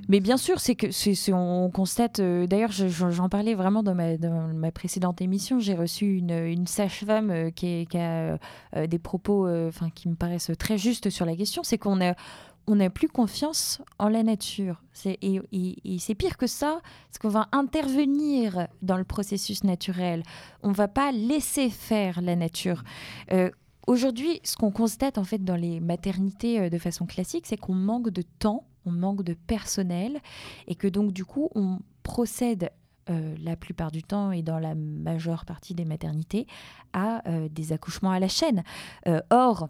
Mais 0.10 0.20
bien 0.20 0.38
sûr, 0.38 0.60
c'est 0.60 0.76
que 0.76 0.92
c'est, 0.92 1.34
on 1.34 1.70
constate. 1.70 2.20
Euh, 2.20 2.46
d'ailleurs, 2.46 2.72
j'en 2.72 3.30
parlais 3.30 3.54
vraiment 3.54 3.84
dans 3.84 3.96
ma, 3.96 4.18
dans 4.18 4.54
ma 4.54 4.72
précédente 4.72 5.22
émission. 5.22 5.60
J'ai 5.60 5.76
reçu 5.76 6.18
une, 6.18 6.32
une 6.32 6.68
sage-femme 6.68 7.32
euh, 7.32 7.52
qui, 7.52 7.88
qui, 7.88 7.98
a 7.98 8.38
des 8.88 9.00
propos, 9.00 9.48
enfin, 9.68 9.90
qui 9.90 10.10
me 10.10 10.16
paraissent 10.16 10.52
très 10.58 10.78
justes 10.78 11.10
sur 11.10 11.26
la 11.26 11.36
question. 11.36 11.64
C'est 11.64 11.78
qu'on 11.78 12.02
a 12.02 12.16
on 12.68 12.76
n'a 12.76 12.90
plus 12.90 13.10
confiance 13.10 13.82
en 14.00 14.08
la 14.08 14.24
nature. 14.24 14.82
Et, 15.06 15.42
c'est 16.00 16.16
pire 16.16 16.38
que 16.38 16.48
ça, 16.48 16.82
c'est 17.12 17.22
qu'on 17.22 17.30
va 17.30 17.48
intervenir 17.52 18.68
dans 18.82 18.98
le 18.98 19.04
processus 19.04 19.64
naturel. 19.64 20.24
On 20.62 20.70
ne 20.70 20.74
va 20.74 20.88
pas 20.88 21.12
laisser 21.12 21.70
faire 21.70 22.22
la 22.22 22.36
nature. 22.36 22.84
Aujourd'hui, 23.86 24.40
ce 24.44 24.56
qu'on 24.56 24.72
constate 24.72 25.18
en 25.18 25.26
fait 25.26 25.44
dans 25.44 25.58
les 25.58 25.82
maternités 25.82 26.60
euh, 26.60 26.70
de 26.70 26.78
façon 26.78 27.06
classique, 27.06 27.46
c'est 27.46 27.58
qu'on 27.58 27.76
manque 27.76 28.10
de 28.10 28.22
temps, 28.22 28.66
on 28.86 28.92
manque 28.92 29.24
de 29.24 29.34
personnel, 29.34 30.22
et 30.68 30.76
que 30.76 30.88
donc 30.88 31.12
du 31.12 31.26
coup, 31.26 31.50
on 31.54 31.80
procède 32.02 32.70
euh, 33.10 33.36
la 33.44 33.58
plupart 33.58 33.92
du 33.92 34.02
temps 34.02 34.32
et 34.32 34.42
dans 34.42 34.60
la 34.60 34.76
majeure 34.76 35.44
partie 35.44 35.74
des 35.74 35.84
maternités 35.84 36.48
à 36.94 37.28
euh, 37.28 37.50
des 37.50 37.74
accouchements 37.74 38.12
à 38.12 38.20
la 38.20 38.30
chaîne. 38.30 38.64
or, 39.30 39.68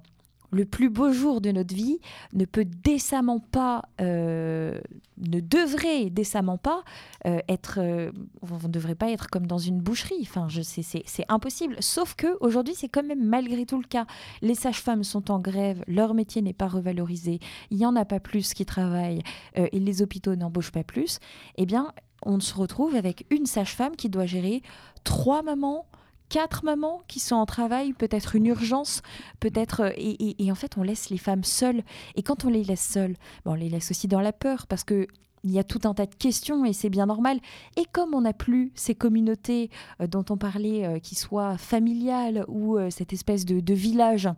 le 0.53 0.65
plus 0.65 0.89
beau 0.89 1.11
jour 1.11 1.41
de 1.41 1.51
notre 1.51 1.73
vie 1.73 1.99
ne 2.33 2.45
peut 2.45 2.65
décemment 2.65 3.39
pas, 3.39 3.83
euh, 3.99 4.79
ne 5.17 5.39
devrait 5.39 6.09
décemment 6.09 6.57
pas 6.57 6.83
euh, 7.25 7.39
être, 7.49 7.79
euh, 7.79 8.11
ne 8.41 8.67
devrait 8.67 8.95
pas 8.95 9.09
être 9.09 9.29
comme 9.29 9.47
dans 9.47 9.57
une 9.57 9.79
boucherie. 9.79 10.19
Enfin, 10.21 10.47
je 10.49 10.61
sais, 10.61 10.83
c'est 10.83 11.25
impossible. 11.27 11.75
Sauf 11.79 12.15
que 12.15 12.37
aujourd'hui, 12.39 12.75
c'est 12.75 12.89
quand 12.89 13.03
même 13.03 13.23
malgré 13.23 13.65
tout 13.65 13.79
le 13.79 13.87
cas. 13.87 14.05
Les 14.41 14.55
sages-femmes 14.55 15.03
sont 15.03 15.31
en 15.31 15.39
grève, 15.39 15.83
leur 15.87 16.13
métier 16.13 16.41
n'est 16.41 16.53
pas 16.53 16.67
revalorisé, 16.67 17.39
il 17.71 17.77
n'y 17.77 17.85
en 17.85 17.95
a 17.95 18.05
pas 18.05 18.19
plus 18.19 18.53
qui 18.53 18.65
travaillent 18.65 19.23
et 19.55 19.79
les 19.79 20.01
hôpitaux 20.01 20.35
n'embauchent 20.35 20.71
pas 20.71 20.83
plus. 20.83 21.19
Eh 21.57 21.65
bien, 21.65 21.91
on 22.25 22.39
se 22.39 22.53
retrouve 22.53 22.95
avec 22.95 23.25
une 23.29 23.45
sage-femme 23.45 23.95
qui 23.95 24.09
doit 24.09 24.25
gérer 24.25 24.61
trois 25.03 25.41
mamans 25.41 25.85
quatre 26.29 26.63
mamans 26.63 27.01
qui 27.07 27.19
sont 27.19 27.35
en 27.35 27.45
travail, 27.45 27.93
peut-être 27.93 28.35
une 28.35 28.47
urgence, 28.47 29.01
peut-être. 29.39 29.81
Euh, 29.81 29.91
et, 29.97 30.51
en 30.51 30.55
fait, 30.55 30.77
on 30.77 30.83
laisse 30.83 31.09
les 31.09 31.17
femmes 31.17 31.43
seules. 31.43 31.83
Et 32.15 32.23
quand 32.23 32.45
on 32.45 32.49
les 32.49 32.63
laisse 32.63 32.83
seules, 32.83 33.15
on 33.45 33.53
les 33.53 33.69
laisse 33.69 33.91
aussi 33.91 34.07
dans 34.07 34.21
la 34.21 34.33
peur 34.33 34.67
parce 34.67 34.83
que. 34.83 35.07
Il 35.45 35.51
y 35.51 35.59
a 35.59 35.65
tout 35.65 35.81
un 35.83 35.93
tas 35.93 36.05
de 36.05 36.15
questions 36.15 36.63
et 36.63 36.71
c'est 36.71 36.89
bien 36.89 37.05
normal. 37.05 37.37
Et 37.75 37.83
comme 37.91 38.13
on 38.13 38.21
n'a 38.21 38.31
plus 38.31 38.71
ces 38.75 38.95
communautés 38.95 39.69
euh, 39.99 40.07
dont 40.07 40.23
on 40.29 40.37
parlait, 40.37 40.85
euh, 40.85 40.99
qui 40.99 41.15
soient 41.15 41.57
familiales 41.57 42.45
ou 42.47 42.77
cette 42.89 43.11
espèce 43.11 43.43
de, 43.43 43.59
de 43.59 43.73
village 43.73 44.29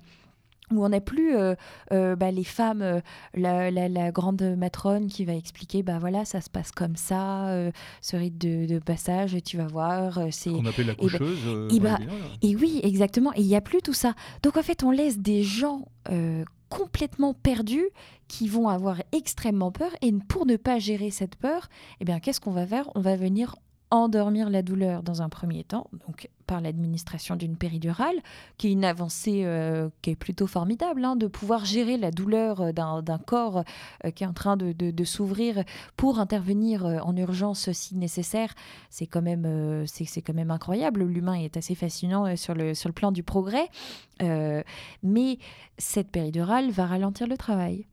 où 0.71 0.83
on 0.83 0.89
n'a 0.89 1.01
plus 1.01 1.35
euh, 1.35 1.55
euh, 1.91 2.15
bah, 2.15 2.31
les 2.31 2.43
femmes, 2.43 2.81
euh, 2.81 3.01
la, 3.35 4.11
grande 4.11 4.41
matrone 4.57 5.07
qui 5.07 5.25
va 5.25 5.33
expliquer, 5.33 5.83
bah 5.83 5.99
voilà, 5.99 6.25
ça 6.25 6.41
se 6.41 6.49
passe 6.49 6.71
comme 6.71 6.95
ça, 6.95 7.69
ce 8.01 8.15
rite 8.15 8.37
de, 8.37 8.79
passage, 8.79 9.37
tu 9.43 9.57
vas 9.57 9.67
voir. 9.67 10.19
c'est 10.31 10.49
On 10.49 10.65
appelle 10.65 10.87
la 10.87 10.93
bah, 10.93 10.99
coucheuse. 10.99 11.73
Et, 11.73 11.79
bah, 11.79 11.97
et, 12.41 12.55
oui, 12.55 12.79
exactement. 12.83 13.33
Et 13.33 13.41
il 13.41 13.47
n'y 13.47 13.55
a 13.55 13.61
plus 13.61 13.81
tout 13.81 13.93
ça. 13.93 14.13
Donc 14.43 14.57
en 14.57 14.63
fait, 14.63 14.83
on 14.83 14.91
laisse 14.91 15.19
des 15.19 15.43
gens 15.43 15.85
complètement 16.69 17.33
perdus 17.33 17.89
qui 18.27 18.47
vont 18.47 18.69
avoir 18.69 19.01
extrêmement 19.11 19.71
peur. 19.71 19.91
Et 20.01 20.11
pour 20.11 20.45
ne 20.45 20.55
pas 20.55 20.79
gérer 20.79 21.11
cette 21.11 21.35
peur, 21.35 21.67
eh 21.99 22.05
bien, 22.05 22.19
qu'est-ce 22.19 22.41
qu'on 22.41 22.51
va 22.51 22.65
faire? 22.65 22.89
On 22.95 23.01
va 23.01 23.15
venir 23.15 23.55
endormir 23.91 24.49
la 24.49 24.61
douleur 24.61 25.03
dans 25.03 25.21
un 25.21 25.29
premier 25.29 25.63
temps, 25.63 25.89
donc 26.07 26.29
par 26.45 26.61
l'administration 26.61 27.35
d'une 27.35 27.55
péridurale, 27.55 28.15
qui 28.57 28.67
est 28.67 28.71
une 28.71 28.85
avancée 28.85 29.41
euh, 29.45 29.89
qui 30.01 30.11
est 30.11 30.15
plutôt 30.15 30.47
formidable, 30.47 31.03
hein, 31.03 31.15
de 31.15 31.27
pouvoir 31.27 31.65
gérer 31.65 31.97
la 31.97 32.11
douleur 32.11 32.61
euh, 32.61 32.71
d'un 32.71 33.17
corps 33.17 33.63
euh, 34.03 34.11
qui 34.11 34.23
est 34.23 34.27
en 34.27 34.33
train 34.33 34.57
de, 34.57 35.03
s'ouvrir 35.03 35.63
pour 35.97 36.19
intervenir 36.19 36.85
en 36.85 37.15
urgence 37.15 37.71
si 37.71 37.95
nécessaire. 37.95 38.53
C'est 38.89 39.05
quand 39.05 39.21
même, 39.21 39.85
c'est 39.85 40.21
quand 40.21 40.33
même 40.33 40.49
incroyable. 40.49 41.03
L'humain 41.03 41.35
est 41.35 41.57
assez 41.57 41.75
fascinant 41.75 42.35
sur 42.35 42.55
le, 42.55 42.73
sur 42.73 42.89
le 42.89 42.93
plan 42.93 43.11
du 43.11 43.21
progrès, 43.21 43.69
mais 45.03 45.37
cette 45.77 46.09
péridurale 46.09 46.71
va 46.71 46.85
ralentir 46.85 47.27
le 47.27 47.37
travail. 47.37 47.85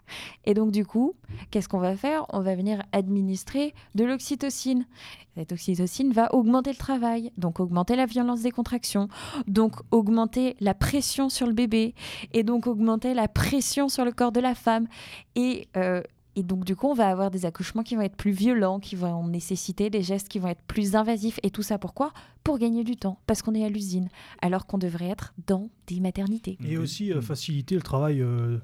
Et 0.44 0.54
donc 0.54 0.70
du 0.70 0.86
coup, 0.86 1.14
qu'est-ce 1.50 1.68
qu'on 1.68 1.78
va 1.78 1.96
faire? 1.96 2.24
On 2.30 2.40
va 2.40 2.54
venir 2.54 2.82
administrer 2.92 3.74
de 3.94 4.04
l'oxytocine. 4.04 4.86
Cette 5.34 5.52
oxytocine 5.52 6.12
va 6.12 6.34
augmenter 6.34 6.70
le 6.70 6.76
travail, 6.76 7.32
donc 7.38 7.58
augmenter 7.58 7.96
la 7.96 8.06
violence 8.06 8.41
des 8.42 8.50
contractions, 8.50 9.08
donc 9.46 9.76
augmenter 9.90 10.56
la 10.60 10.74
pression 10.74 11.28
sur 11.28 11.46
le 11.46 11.52
bébé, 11.52 11.94
et 12.32 12.42
donc 12.42 12.66
augmenter 12.66 13.14
la 13.14 13.28
pression 13.28 13.88
sur 13.88 14.04
le 14.04 14.12
corps 14.12 14.32
de 14.32 14.40
la 14.40 14.54
femme. 14.54 14.86
Et, 15.34 15.68
euh, 15.76 16.02
et 16.34 16.42
donc, 16.42 16.64
du 16.64 16.76
coup, 16.76 16.88
on 16.88 16.94
va 16.94 17.08
avoir 17.08 17.30
des 17.30 17.44
accouchements 17.44 17.82
qui 17.82 17.94
vont 17.94 18.02
être 18.02 18.16
plus 18.16 18.30
violents, 18.30 18.80
qui 18.80 18.96
vont 18.96 19.26
nécessiter 19.28 19.90
des 19.90 20.02
gestes 20.02 20.28
qui 20.28 20.38
vont 20.38 20.48
être 20.48 20.62
plus 20.66 20.96
invasifs. 20.96 21.38
Et 21.42 21.50
tout 21.50 21.62
ça, 21.62 21.78
pourquoi? 21.78 22.12
Pour 22.42 22.58
gagner 22.58 22.84
du 22.84 22.96
temps, 22.96 23.18
parce 23.26 23.42
qu'on 23.42 23.54
est 23.54 23.64
à 23.64 23.68
l'usine, 23.68 24.08
alors 24.40 24.66
qu'on 24.66 24.78
devrait 24.78 25.08
être 25.08 25.34
dans 25.46 25.68
des 25.86 26.00
maternités. 26.00 26.56
Et 26.66 26.78
aussi 26.78 27.12
euh, 27.12 27.20
faciliter 27.20 27.74
le 27.74 27.82
travail. 27.82 28.22
Euh, 28.22 28.58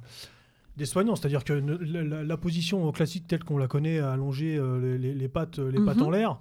des 0.78 0.86
soignants, 0.86 1.16
c'est-à-dire 1.16 1.42
que 1.42 1.52
la, 1.52 2.36
position 2.36 2.92
classique 2.92 3.26
telle 3.26 3.42
qu'on 3.42 3.58
la 3.58 3.66
connaît, 3.66 3.98
allonger 3.98 4.60
les, 4.80 5.28
pattes, 5.28 5.58
les 5.58 5.80
pattes 5.84 6.00
en 6.00 6.06
mhm. 6.06 6.12
l'air, 6.12 6.30
euh, 6.30 6.34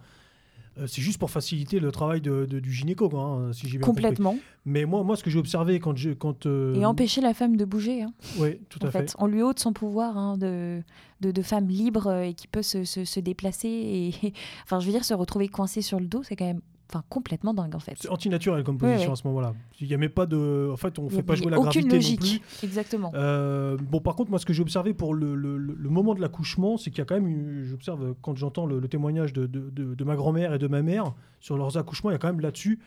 c'est 0.85 1.01
juste 1.01 1.17
pour 1.17 1.31
faciliter 1.31 1.79
le 1.79 1.91
travail 1.91 2.21
de, 2.21 2.45
du 2.45 2.71
gynéco, 2.71 3.09
quoi, 3.09 3.21
hein, 3.21 3.53
si 3.53 3.67
j'ai 3.67 3.77
bien 3.77 3.85
Complètement. 3.85 4.37
Mais 4.65 4.85
moi, 4.85 5.03
moi, 5.03 5.15
ce 5.15 5.23
que 5.23 5.29
j'ai 5.29 5.39
observé 5.39 5.79
quand 5.79 5.97
je, 5.97 6.11
quand 6.11 6.45
euh, 6.45 6.75
et 6.75 6.85
empêcher 6.85 7.21
la 7.21 7.33
femme 7.33 7.55
de 7.55 7.65
bouger. 7.65 8.03
Hein. 8.03 8.13
Oui, 8.37 8.59
tout 8.69 8.79
à 8.85 8.91
fait. 8.91 9.15
On 9.17 9.27
lui 9.27 9.41
ôte 9.41 9.59
son 9.59 9.73
pouvoir 9.73 10.17
hein, 10.17 10.37
de, 10.37 10.81
de, 11.21 11.31
de, 11.31 11.41
femme 11.41 11.67
libre 11.67 12.13
et 12.13 12.33
qui 12.33 12.47
peut 12.47 12.61
se, 12.61 12.83
se, 12.83 13.05
se 13.05 13.19
déplacer 13.19 13.69
et, 13.69 14.33
enfin, 14.63 14.79
je 14.79 14.85
veux 14.85 14.91
dire, 14.91 15.05
se 15.05 15.13
retrouver 15.13 15.47
coincé 15.47 15.81
sur 15.81 15.99
le 15.99 16.07
dos, 16.07 16.21
c'est 16.23 16.35
quand 16.35 16.45
même 16.45 16.61
enfin 16.89 17.03
complètement 17.09 17.53
dingue 17.53 17.75
en 17.75 17.79
fait. 17.79 17.95
C'est 17.99 18.09
antinaturel 18.09 18.63
comme 18.63 18.77
position 18.77 19.11
à 19.11 19.15
ce 19.15 19.27
moment-là. 19.27 19.53
Il 19.79 19.87
n'y 19.87 19.93
a 19.93 19.97
même 19.97 20.09
pas 20.09 20.25
de. 20.25 20.69
En 20.71 20.77
fait, 20.77 20.97
on 20.99 21.03
ne 21.05 21.09
fait 21.09 21.23
pas 21.23 21.35
jouer 21.35 21.51
la 21.51 21.59
aucune 21.59 21.81
gravité 21.87 21.95
logique. 21.95 22.21
non 22.21 22.27
plus. 22.59 22.65
Exactement. 22.67 23.11
Euh, 23.15 23.77
bon, 23.77 23.99
par 23.99 24.15
contre, 24.15 24.29
moi, 24.29 24.39
ce 24.39 24.45
que 24.45 24.53
j'ai 24.53 24.61
observé 24.61 24.93
pour 24.93 25.13
le, 25.13 25.35
le- 25.35 25.57
le 25.57 25.89
moment 25.89 26.15
de 26.15 26.21
l'accouchement, 26.21 26.77
c'est 26.77 26.89
qu'il 26.89 26.99
y 26.99 27.01
a 27.01 27.05
quand 27.05 27.15
même, 27.15 27.27
une- 27.27 27.63
j'observe 27.63 28.15
quand 28.21 28.35
j'entends 28.35 28.65
le, 28.65 28.79
le 28.79 28.87
témoignage 28.87 29.33
de, 29.33 29.45
de- 29.47 29.69
de- 29.69 29.95
de 29.95 30.03
ma 30.03 30.15
grand-mère 30.15 30.53
et 30.53 30.59
de 30.59 30.67
ma 30.67 30.81
mère 30.81 31.13
sur 31.39 31.57
leurs 31.57 31.77
accouchements, 31.77 32.09
il 32.09 32.13
y 32.13 32.15
a 32.15 32.19
quand 32.19 32.27
même 32.27 32.39
là-dessus, 32.41 32.79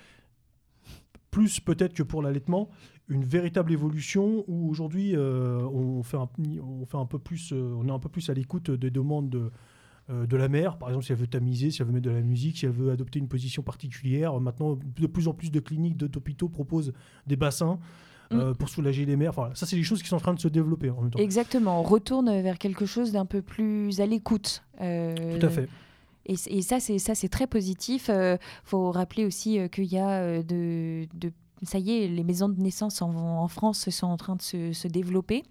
plus 1.30 1.60
peut-être 1.60 1.94
que 1.94 2.02
pour 2.02 2.22
l'allaitement, 2.22 2.68
une 3.08 3.24
véritable 3.24 3.72
évolution 3.72 4.44
où 4.48 4.68
aujourd'hui, 4.70 5.14
euh, 5.14 5.60
on, 5.72 6.02
fait 6.02 6.16
un, 6.16 6.28
on 6.62 6.84
fait 6.86 6.96
un 6.96 7.06
peu 7.06 7.18
plus, 7.18 7.52
euh, 7.52 7.74
on 7.78 7.86
est 7.88 7.92
un 7.92 7.98
peu 7.98 8.08
plus 8.08 8.28
à 8.30 8.34
l'écoute 8.34 8.70
des 8.70 8.90
demandes 8.90 9.30
de, 9.30 9.50
euh, 10.10 10.26
de 10.26 10.36
la 10.36 10.48
mère, 10.48 10.76
par 10.78 10.88
exemple 10.88 11.04
si 11.06 11.12
elle 11.12 11.18
veut 11.18 11.26
tamiser, 11.26 11.70
si 11.70 11.80
elle 11.82 11.86
veut 11.88 11.94
mettre 11.94 12.06
de 12.06 12.10
la 12.14 12.22
musique, 12.22 12.58
si 12.58 12.66
elle 12.66 12.72
veut 12.72 12.90
adopter 12.90 13.18
une 13.18 13.28
position 13.28 13.62
particulière. 13.62 14.38
Maintenant, 14.40 14.76
de 14.96 15.06
plus 15.06 15.28
en 15.28 15.34
plus 15.34 15.50
de 15.50 15.60
cliniques, 15.60 15.96
d'hôpitaux 15.96 16.48
proposent 16.48 16.92
des 17.26 17.36
bassins 17.36 17.78
euh, 18.32 18.54
pour 18.54 18.68
soulager 18.68 19.04
les 19.06 19.16
mères. 19.16 19.30
Enfin, 19.30 19.50
ça, 19.54 19.66
c'est 19.66 19.76
des 19.76 19.82
choses 19.82 20.02
qui 20.02 20.08
sont 20.08 20.16
en 20.16 20.20
train 20.20 20.34
de 20.34 20.40
se 20.40 20.48
développer 20.48 20.90
en 20.90 21.00
même 21.02 21.10
temps. 21.10 21.18
Exactement. 21.18 21.80
On 21.80 21.82
retourne 21.82 22.30
vers 22.42 22.58
quelque 22.58 22.86
chose 22.86 23.10
d'un 23.12 23.26
peu 23.26 23.42
plus 23.42 24.00
à 24.00 24.06
l'écoute. 24.06 24.62
Euh, 24.80 25.38
Tout 25.38 25.46
à 25.46 25.48
fait. 25.50 25.68
Et, 26.26 26.62
ça, 26.62 26.78
c'est 26.78 26.98
ça, 26.98 27.14
c'est 27.16 27.28
très 27.28 27.46
positif. 27.48 28.08
Il 28.08 28.38
faut 28.62 28.90
rappeler 28.92 29.24
aussi 29.24 29.58
euh, 29.58 29.66
qu'il 29.68 29.86
y 29.86 29.98
a 29.98 30.10
euh, 30.10 30.42
de, 30.44 31.08
de- 31.14 31.32
ça 31.62 31.78
y 31.78 31.90
est, 31.90 32.06
les 32.08 32.22
maisons 32.22 32.48
de 32.48 32.60
naissance 32.60 33.02
en, 33.02 33.10
en 33.14 33.48
France 33.48 33.90
sont 33.90 34.06
en 34.06 34.16
train 34.16 34.36
de 34.36 34.42
se, 34.42 34.72
se 34.72 34.86
développer. 34.86 35.42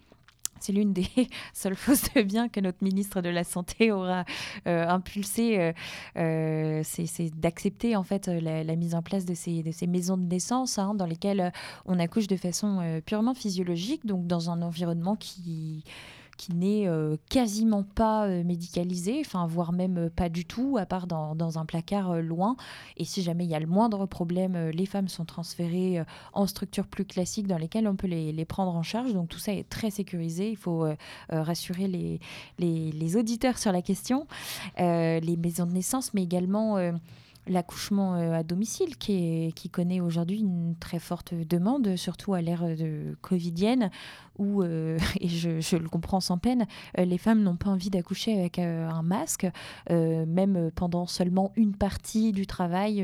C'est 0.60 0.74
l'une 0.74 0.94
des 0.94 1.08
seules 1.54 1.78
choses 1.78 2.04
de 2.16 2.22
bien 2.22 2.50
que 2.50 2.60
notre 2.60 2.84
ministre 2.84 3.22
de 3.22 3.30
la 3.30 3.44
Santé 3.44 3.92
aura 3.92 4.26
euh, 4.68 4.88
impulsé, 4.88 5.60
euh, 5.60 5.74
euh, 6.18 6.82
c'est 6.84 7.30
d'accepter 7.40 7.96
en 7.96 8.04
fait 8.04 8.28
la, 8.28 8.76
mise 8.76 8.96
en 8.96 9.02
place 9.02 9.26
de 9.26 9.34
ces, 9.34 9.64
maisons 9.88 10.18
de 10.18 10.24
naissance 10.24 10.78
hein, 10.78 10.94
dans 10.94 11.06
lesquelles 11.06 11.52
on 11.86 12.00
accouche 12.00 12.28
de 12.28 12.38
façon 12.38 13.02
purement 13.06 13.34
physiologique, 13.34 14.06
donc 14.06 14.28
dans 14.28 14.50
un 14.50 14.62
environnement 14.62 15.16
qui 15.16 15.84
qui 16.40 16.56
n'est 16.56 16.88
euh, 16.88 17.18
quasiment 17.30 17.84
pas 17.84 18.26
euh, 18.26 18.46
médicalisé, 18.46 19.22
enfin 19.26 19.46
voire 19.46 19.74
même 19.74 19.98
euh, 19.98 20.10
pas 20.10 20.30
du 20.30 20.46
tout, 20.46 20.78
à 20.80 20.86
part 20.86 21.06
dans, 21.06 21.60
un 21.60 21.66
placard 21.66 22.12
euh, 22.12 22.22
loin. 22.22 22.56
Et 22.96 23.04
si 23.04 23.22
jamais 23.22 23.44
il 23.44 23.50
y 23.50 23.56
a 23.56 23.60
le 23.60 23.68
moindre 23.68 24.06
problème, 24.06 24.70
les 24.70 24.86
femmes 24.86 25.10
sont 25.10 25.26
transférées 25.26 26.02
en 26.32 26.48
structures 26.48 26.88
plus 26.88 27.04
classiques 27.04 27.48
dans 27.48 27.58
lesquelles 27.58 27.90
on 27.90 27.98
peut 27.98 28.08
les, 28.08 28.46
prendre 28.46 28.74
en 28.74 28.84
charge. 28.84 29.14
Donc 29.14 29.28
tout 29.28 29.38
ça 29.38 29.52
est 29.52 29.68
très 29.68 29.90
sécurisé. 29.90 30.50
Il 30.50 30.58
faut 30.58 30.88
rassurer 31.30 32.20
les, 32.58 33.18
auditeurs 33.18 33.58
sur 33.58 33.72
la 33.72 33.82
question. 33.82 34.28
Les 34.78 35.38
maisons 35.38 35.66
de 35.66 35.72
naissance, 35.72 36.14
mais 36.14 36.24
également 36.24 36.78
l'accouchement 37.48 38.14
à 38.14 38.44
domicile 38.44 38.98
qui, 38.98 39.54
qui 39.56 39.70
connaît 39.70 40.02
aujourd'hui 40.02 40.40
une 40.40 40.76
très 40.80 41.00
forte 41.00 41.34
demande, 41.34 41.96
surtout 41.96 42.34
à 42.34 42.42
l'ère 42.42 42.64
de 42.64 43.18
covidienne, 43.22 43.90
où, 44.40 44.64
euh, 44.64 44.98
et 45.20 45.28
je, 45.28 45.76
le 45.76 45.88
comprends 45.88 46.20
sans 46.20 46.38
peine, 46.38 46.66
euh, 46.98 47.06
les 47.06 47.18
femmes 47.18 47.44
n'ont 47.44 47.58
pas 47.58 47.70
envie 47.70 47.90
d'accoucher 47.90 48.38
avec 48.38 48.58
euh, 48.58 48.90
un 48.90 49.04
masque, 49.04 49.48
même 49.90 50.72
pendant 50.76 51.06
seulement 51.06 51.52
une 51.56 51.76
partie 51.76 52.32
du 52.32 52.48
travail, 52.48 53.04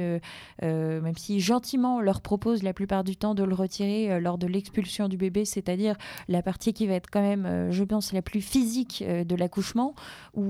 même 0.61 1.17
si 1.17 1.39
gentiment 1.39 1.97
on 1.97 1.99
leur 1.99 2.21
propose 2.21 2.63
la 2.63 2.73
plupart 2.73 3.03
du 3.03 3.17
temps 3.17 3.35
de 3.35 3.43
le 3.43 3.53
retirer 3.53 4.19
lors 4.21 4.37
de 4.37 4.47
l'expulsion 4.47 5.09
du 5.09 5.17
bébé, 5.17 5.43
c'est-à-dire 5.43 5.95
la 6.29 6.41
partie 6.41 6.73
qui 6.73 6.87
va 6.87 6.93
être 6.93 7.09
quand 7.09 7.21
même, 7.21 7.71
je 7.71 7.83
pense, 7.83 8.13
la 8.13 8.21
plus 8.21 8.41
physique 8.41 9.03
de 9.05 9.35
l'accouchement, 9.35 9.93
où, 10.35 10.43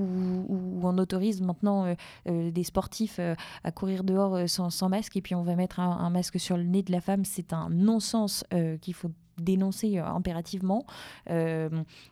on 0.82 0.98
autorise 0.98 1.42
maintenant 1.42 1.94
des 2.26 2.64
sportifs 2.64 3.18
à 3.64 3.72
courir 3.72 4.04
dehors 4.04 4.48
sans, 4.48 4.88
masque, 4.88 5.16
et 5.16 5.22
puis 5.22 5.34
on 5.34 5.42
va 5.42 5.56
mettre 5.56 5.80
un, 5.80 6.10
masque 6.10 6.38
sur 6.38 6.56
le 6.56 6.64
nez 6.64 6.82
de 6.82 6.92
la 6.92 7.00
femme, 7.00 7.24
c'est 7.24 7.52
un 7.52 7.68
non-sens 7.70 8.44
qu'il 8.80 8.94
faut 8.94 9.10
dénoncer 9.38 9.98
euh, 9.98 10.06
impérativement. 10.06 10.84
Euh, 11.30 11.68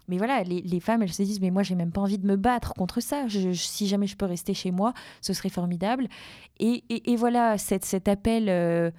mais 0.09 0.19
voilà, 0.19 0.43
les, 0.43 0.81
femmes, 0.81 1.03
elles 1.03 1.13
se 1.13 1.23
disent, 1.23 1.41
mais 1.41 1.51
moi, 1.51 1.63
j'ai 1.63 1.75
même 1.75 1.93
pas 1.93 2.01
envie 2.01 2.19
de 2.19 2.27
me 2.27 2.37
battre 2.37 2.75
contre 2.75 3.01
ça. 3.01 3.27
Si 3.53 3.87
jamais 3.87 4.07
je 4.07 4.17
peux 4.17 4.27
rester 4.27 4.55
chez 4.55 4.71
moi, 4.71 4.95
ce 5.21 5.33
serait 5.33 5.49
formidable. 5.49 6.09
Et, 6.61 6.83
voilà, 7.17 7.59
cette, 7.59 7.85
cet 7.85 8.09
appel... 8.09 8.49
euh, 8.49 8.91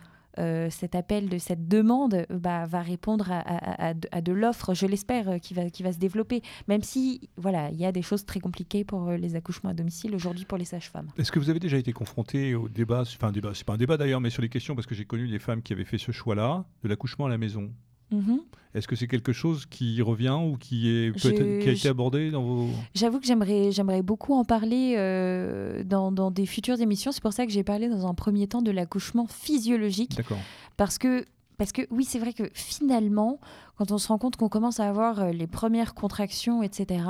cet 0.70 0.96
appel 0.96 1.30
de 1.30 1.38
cette 1.38 1.70
demande 1.70 2.26
bah, 2.30 2.66
va 2.66 2.82
répondre 2.82 3.32
à, 3.32 3.94
de- 3.94 4.32
l'offre, 4.34 4.74
je 4.74 4.86
l'espère, 4.86 5.40
qui 5.40 5.54
va, 5.54 5.70
qui 5.70 5.82
va 5.82 5.94
se 5.94 5.98
développer. 5.98 6.42
Même 6.68 6.84
si, 6.84 7.30
voilà, 7.38 7.70
il 7.72 7.80
y 7.80 7.86
a 7.86 7.94
des 7.94 8.02
choses 8.02 8.26
très 8.26 8.42
compliquées 8.42 8.84
pour 8.84 9.12
les 9.12 9.38
accouchements 9.38 9.70
à 9.70 9.74
domicile 9.74 10.14
aujourd'hui 10.14 10.44
pour 10.44 10.58
les 10.58 10.66
sages-femmes. 10.66 11.08
Est-ce 11.18 11.32
que 11.32 11.40
vous 11.40 11.50
avez 11.50 11.60
déjà 11.60 11.78
été 11.78 11.94
confronté 11.94 12.54
au 12.54 12.68
débat, 12.68 13.04
enfin 13.04 13.32
débat, 13.32 13.52
c'est 13.54 13.66
pas 13.66 13.76
un 13.76 13.78
débat 13.78 13.96
d'ailleurs, 13.96 14.20
mais 14.20 14.30
sur 14.30 14.42
les 14.42 14.50
questions, 14.50 14.76
parce 14.76 14.88
que 14.88 14.94
j'ai 14.94 15.06
connu 15.06 15.30
des 15.30 15.40
femmes 15.40 15.62
qui 15.62 15.72
avaient 15.72 15.86
fait 15.86 15.98
ce 15.98 16.12
choix-là, 16.12 16.66
de 16.84 16.90
l'accouchement 16.90 17.28
à 17.28 17.30
la 17.30 17.38
maison? 17.38 17.72
Mhm. 18.12 18.40
Est-ce 18.74 18.90
que 18.90 18.96
c'est 18.98 19.08
quelque 19.08 19.32
chose 19.32 19.66
qui 19.66 20.02
revient 20.02 20.38
ou 20.38 20.58
qui, 20.58 20.90
est 20.90 21.18
Je- 21.18 21.30
qui 21.62 21.70
a 21.70 21.72
été 21.72 21.88
abordé 21.88 22.30
dans 22.30 22.44
vos... 22.44 22.68
J'avoue 22.94 23.22
que 23.22 23.26
j'aimerais, 23.26 23.72
j'aimerais 23.72 24.02
beaucoup 24.02 24.34
en 24.34 24.44
parler 24.44 24.96
euh, 24.98 25.82
dans, 25.86 26.12
dans 26.12 26.30
des 26.30 26.46
futures 26.46 26.82
émissions. 26.82 27.14
C'est 27.14 27.22
pour 27.24 27.32
ça 27.32 27.46
que 27.46 27.54
j'ai 27.54 27.64
parlé 27.64 27.88
dans 27.88 28.06
un 28.06 28.14
premier 28.14 28.48
temps 28.48 28.62
de 28.62 28.72
l'accouchement 28.72 29.28
physiologique. 29.28 30.18
D'accord. 30.18 30.40
Parce 30.76 30.98
que, 30.98 31.24
parce 31.58 31.72
que 31.72 31.84
oui, 31.90 32.04
c'est 32.04 32.20
vrai 32.20 32.34
que 32.34 32.44
finalement, 32.54 33.40
quand 33.78 33.92
on 33.92 33.98
se 33.98 34.10
rend 34.10 34.18
compte 34.18 34.36
qu'on 34.36 34.50
commence 34.50 34.82
à 34.82 34.90
avoir 34.90 35.22
euh, 35.22 35.32
les 35.32 35.48
premières 35.48 35.94
contractions, 35.94 36.62
etc., 36.62 37.06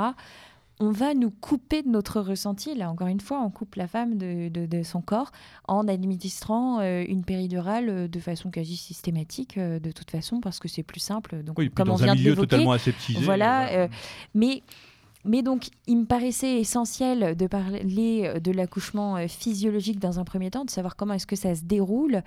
on 0.81 0.91
va 0.91 1.13
nous 1.13 1.31
couper 1.31 1.83
de 1.83 1.87
notre 1.89 2.19
ressenti. 2.19 2.75
Là, 2.75 2.89
encore 2.91 3.07
une 3.07 3.21
fois, 3.21 3.41
on 3.41 3.49
coupe 3.49 3.75
la 3.75 3.87
femme 3.87 4.17
de, 4.17 4.49
de- 4.49 4.65
de 4.65 4.83
son 4.83 5.01
corps 5.01 5.31
en 5.67 5.87
administrant 5.87 6.79
euh, 6.81 7.03
une 7.07 7.23
péridurale 7.23 7.89
euh, 7.89 8.07
de 8.09 8.19
façon 8.19 8.49
quasi 8.51 8.75
systématique, 8.75 9.57
euh, 9.57 9.79
de 9.79 9.91
toute 9.91 10.11
façon, 10.11 10.41
parce 10.41 10.59
que 10.59 10.67
c'est 10.67 10.83
plus 10.83 10.99
simple. 10.99 11.43
Donc, 11.43 11.57
Oui, 11.59 11.69
comme 11.71 11.89
on 11.89 11.95
vient 11.95 12.09
un 12.09 12.13
de 12.15 12.19
milieu 12.19 12.31
l'évoquer, 12.31 12.47
totalement 12.49 12.73
aseptisé. 12.73 13.19
voilà, 13.23 13.69
euh, 13.69 13.87
mais, 14.33 14.63
mais 15.25 15.41
donc, 15.41 15.69
il 15.87 15.97
me 15.97 16.05
paraissait 16.05 16.59
essentiel 16.59 17.35
de 17.35 17.47
parler 17.47 18.39
de 18.39 18.51
l'accouchement 18.51 19.17
euh, 19.17 19.27
physiologique 19.27 19.99
dans 19.99 20.19
un 20.19 20.23
premier 20.23 20.51
temps, 20.51 20.65
de 20.65 20.69
savoir 20.69 20.95
comment 20.95 21.13
est-ce 21.15 21.27
que 21.27 21.35
ça 21.35 21.55
se 21.55 21.63
déroule, 21.63 22.21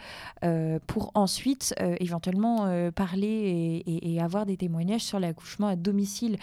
euh, 0.45 0.79
pour 0.87 1.11
ensuite 1.15 1.75
euh, 1.81 1.95
éventuellement 2.01 2.67
euh, 2.67 2.91
parler 2.91 3.27
et, 3.87 3.91
et- 3.91 4.15
et 4.15 4.21
avoir 4.21 4.45
des 4.47 4.57
témoignages 4.57 5.03
sur 5.05 5.19
l'accouchement 5.21 5.69
à 5.69 5.77
domicile, 5.77 6.37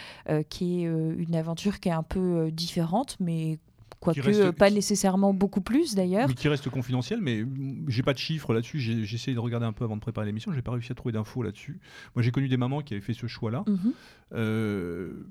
qui 0.48 0.82
est 0.82 0.84
une 0.84 1.34
aventure 1.34 1.78
qui 1.80 1.88
est 1.88 1.92
un 1.92 2.02
peu 2.02 2.50
différente, 2.50 3.16
mais 3.20 3.58
quoique 4.00 4.20
reste- 4.20 4.52
pas 4.52 4.70
nécessairement 4.70 5.32
beaucoup 5.34 5.60
plus 5.60 5.94
d'ailleurs. 5.94 6.32
Qui 6.34 6.48
reste 6.48 6.68
confidentiel, 6.70 7.20
mais 7.20 7.44
j'ai 7.88 8.02
pas 8.02 8.12
de 8.12 8.18
chiffres 8.18 8.52
là-dessus. 8.54 8.78
J'ai 8.78 9.02
essayé 9.14 9.34
de 9.34 9.40
regarder 9.40 9.66
un 9.66 9.72
peu 9.72 9.84
avant 9.84 9.96
de 9.96 10.00
préparer 10.00 10.26
l'émission. 10.26 10.52
J'ai 10.52 10.62
pas 10.62 10.72
réussi 10.72 10.92
à 10.92 10.94
trouver 10.94 11.12
d'infos 11.12 11.42
là-dessus. 11.42 11.78
Moi, 12.14 12.22
j'ai 12.22 12.30
connu 12.30 12.48
des 12.48 12.56
mamans 12.56 12.80
qui 12.82 12.94
avaient 12.94 13.00
fait 13.02 13.14
ce 13.14 13.26
choix-là. 13.26 13.64
Mhm. 13.66 13.92
Euh, 14.34 15.26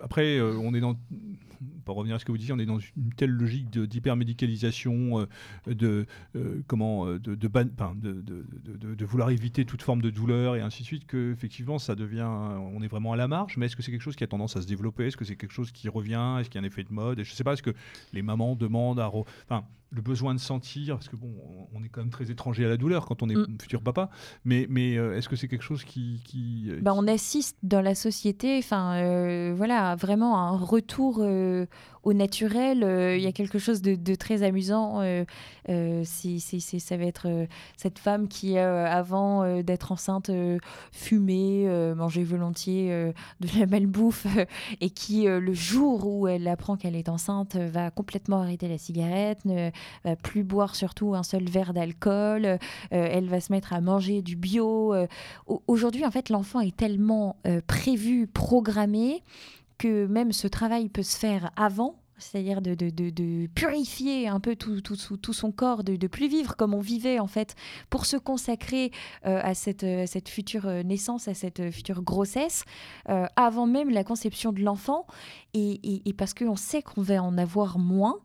après, 0.00 0.38
euh, 0.38 0.58
on 0.58 0.74
est 0.74 0.80
dans. 0.80 0.96
Pour 1.84 1.96
revenir 1.96 2.16
à 2.16 2.18
ce 2.18 2.24
que 2.24 2.32
vous 2.32 2.38
disiez, 2.38 2.52
on 2.52 2.58
est 2.58 2.66
dans 2.66 2.80
une 2.80 3.12
telle 3.16 3.30
logique 3.30 3.70
d'hypermédicalisation, 3.70 5.26
de 5.66 6.04
comment, 6.66 7.06
de, 7.06 9.04
vouloir 9.04 9.30
éviter 9.30 9.64
toute 9.64 9.82
forme 9.82 10.02
de 10.02 10.10
douleur 10.10 10.56
et 10.56 10.60
ainsi 10.60 10.82
de 10.82 10.86
suite, 10.86 11.06
que 11.06 11.32
effectivement, 11.32 11.78
ça 11.78 11.94
devient, 11.94 12.28
on 12.28 12.82
est 12.82 12.88
vraiment 12.88 13.12
à 13.12 13.16
la 13.16 13.28
marge. 13.28 13.56
Mais 13.56 13.66
est-ce 13.66 13.76
que 13.76 13.82
c'est 13.82 13.92
quelque 13.92 14.02
chose 14.02 14.16
qui 14.16 14.24
a 14.24 14.26
tendance 14.26 14.56
à 14.56 14.62
se 14.62 14.66
développer? 14.66 15.06
Est-ce 15.06 15.16
que 15.16 15.24
c'est 15.24 15.36
quelque 15.36 15.52
chose 15.52 15.70
qui 15.70 15.88
revient? 15.88 16.38
Est-ce 16.40 16.50
qu'il 16.50 16.60
y 16.60 16.64
a 16.64 16.66
un 16.66 16.68
effet 16.68 16.82
de 16.82 16.92
mode? 16.92 17.20
Et 17.20 17.24
Je 17.24 17.32
sais 17.32 17.44
pas. 17.44 17.52
Est-ce 17.52 17.62
que 17.62 17.74
les 18.12 18.22
mamans 18.22 18.56
demandent 18.56 19.00
à, 19.00 19.12
le 19.90 20.02
besoin 20.02 20.34
de 20.34 20.40
sentir, 20.40 20.96
parce 20.96 21.08
que 21.08 21.16
bon, 21.16 21.32
on 21.72 21.82
est 21.84 21.88
quand 21.88 22.00
même 22.00 22.10
très 22.10 22.30
étranger 22.30 22.64
à 22.64 22.68
la 22.68 22.76
douleur 22.76 23.06
quand 23.06 23.22
on 23.22 23.28
est 23.28 23.36
Mm. 23.36 23.56
futur 23.60 23.82
papa. 23.82 24.10
Mais, 24.44 24.66
mais 24.68 24.96
euh, 24.96 25.16
est-ce 25.16 25.28
que 25.28 25.36
c'est 25.36 25.48
quelque 25.48 25.62
chose 25.62 25.84
qui, 25.84 26.20
qui, 26.24 26.66
euh, 26.70 26.80
Bah, 26.82 26.92
on 26.94 27.06
assiste 27.06 27.56
dans 27.62 27.80
la 27.80 27.94
société, 27.94 28.58
enfin 28.58 28.96
euh, 28.96 29.54
voilà, 29.56 29.94
vraiment 29.94 30.36
à 30.36 30.40
un 30.50 30.56
retour 30.56 31.18
euh, 31.20 31.66
au 32.06 32.12
naturel. 32.12 32.84
Euh, 32.84 33.16
Il 33.16 33.22
y 33.22 33.26
a 33.26 33.32
quelque 33.32 33.58
chose 33.58 33.82
de, 33.82 34.14
très 34.14 34.42
amusant. 34.44 35.00
euh, 35.00 35.24
euh, 35.68 36.02
c'est- 36.04 36.38
c'est- 36.38 36.60
c'est- 36.60 36.78
ça 36.78 36.96
va 36.96 37.04
être 37.04 37.26
euh, 37.28 37.46
cette 37.76 37.98
femme 37.98 38.28
qui, 38.28 38.56
euh, 38.58 38.86
avant 38.86 39.42
euh, 39.42 39.62
d'être 39.62 39.90
enceinte, 39.90 40.30
euh, 40.30 40.58
fumait, 40.92 41.64
euh, 41.66 41.94
mangeait 41.96 42.22
volontiers 42.22 42.92
euh, 42.92 43.12
de 43.40 43.48
la 43.58 43.66
malbouffe, 43.66 44.26
euh, 44.38 44.44
et 44.80 44.90
qui, 44.90 45.26
euh, 45.26 45.40
le 45.40 45.52
jour 45.52 46.06
où 46.06 46.28
elle 46.28 46.46
apprend 46.46 46.76
qu'elle 46.76 46.94
est 46.94 47.08
enceinte, 47.08 47.56
euh, 47.56 47.68
va 47.68 47.90
complètement 47.90 48.40
arrêter 48.40 48.68
la 48.68 48.78
cigarette, 48.78 49.44
ne 49.44 49.70
va 50.04 50.14
plus 50.14 50.44
boire 50.44 50.76
surtout 50.76 51.14
un 51.16 51.24
seul 51.24 51.44
verre 51.48 51.74
d'alcool. 51.74 52.44
euh, 52.46 52.58
elle 52.92 53.28
va 53.28 53.40
se 53.40 53.52
mettre 53.52 53.72
à 53.72 53.80
manger 53.80 54.22
du 54.22 54.36
bio. 54.36 54.94
euh, 54.94 55.06
au- 55.48 55.62
Aujourd'hui, 55.66 56.04
en 56.06 56.10
fait, 56.12 56.28
l'enfant 56.30 56.60
est 56.60 56.76
tellement 56.76 57.36
euh, 57.46 57.60
prévu, 57.66 58.26
programmé, 58.28 59.22
que 59.78 60.06
même 60.06 60.32
ce 60.32 60.48
travail 60.48 60.88
peut 60.88 61.02
se 61.02 61.16
faire 61.18 61.50
avant. 61.56 61.96
C'est-à-dire 62.18 62.62
de, 62.62 62.74
de- 62.74 62.88
de- 62.88 63.46
purifier 63.54 64.26
un 64.26 64.40
peu 64.40 64.56
tout, 64.56 64.80
tout- 64.80 64.96
tout- 65.18 65.32
son 65.34 65.52
corps, 65.52 65.84
de, 65.84 65.96
de 65.96 66.06
plus 66.06 66.28
vivre 66.28 66.56
comme 66.56 66.72
on 66.72 66.80
vivait 66.80 67.18
en 67.18 67.26
fait, 67.26 67.54
pour 67.90 68.06
se 68.06 68.16
consacrer 68.16 68.90
euh, 69.26 69.38
à, 69.42 69.52
cette, 69.52 69.84
euh, 69.84 70.06
cette 70.06 70.30
future 70.30 70.66
euh, 70.66 70.82
naissance, 70.82 71.28
à 71.28 71.34
cette 71.34 71.70
future 71.70 72.00
grossesse, 72.00 72.64
avant 73.04 73.66
même 73.66 73.90
la 73.90 74.02
conception 74.02 74.52
de 74.52 74.62
l'enfant. 74.62 75.06
Et, 75.52 75.72
et- 75.82 76.08
et 76.08 76.12
parce 76.14 76.32
qu'on 76.32 76.56
sait 76.56 76.80
qu'on 76.80 77.02
va 77.02 77.22
en 77.22 77.36
avoir 77.36 77.78
moins, 77.78 78.18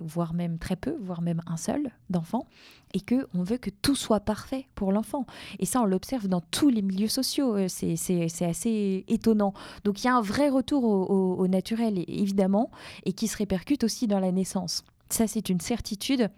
voire 0.00 0.34
même 0.34 0.58
très 0.58 0.76
peu, 0.76 0.96
voire 1.00 1.22
même 1.22 1.42
un 1.46 1.56
seul 1.56 1.90
d'enfant, 2.10 2.46
et 2.92 3.00
que 3.00 3.26
on 3.34 3.42
veut 3.42 3.58
que 3.58 3.70
tout 3.70 3.94
soit 3.94 4.20
parfait 4.20 4.66
pour 4.74 4.92
l'enfant. 4.92 5.26
Et 5.58 5.66
ça, 5.66 5.80
on 5.80 5.84
l'observe 5.84 6.28
dans 6.28 6.40
tous 6.40 6.68
les 6.68 6.82
milieux 6.82 7.08
sociaux. 7.08 7.56
Euh, 7.56 7.68
c'est 7.68 8.44
assez 8.44 9.04
étonnant. 9.08 9.54
Donc 9.84 10.02
il 10.02 10.06
y 10.06 10.10
a 10.10 10.16
un 10.16 10.22
vrai 10.22 10.48
retour 10.48 10.84
au 10.84 11.48
naturel, 11.48 12.04
évidemment, 12.08 12.70
et 13.04 13.12
qui 13.12 13.28
se 13.28 13.36
répercute 13.36 13.84
aussi 13.84 14.06
dans 14.06 14.20
la 14.20 14.32
naissance. 14.32 14.84
Ça, 15.10 15.26
c'est 15.26 15.48
une 15.48 15.60
certitude 15.60 16.30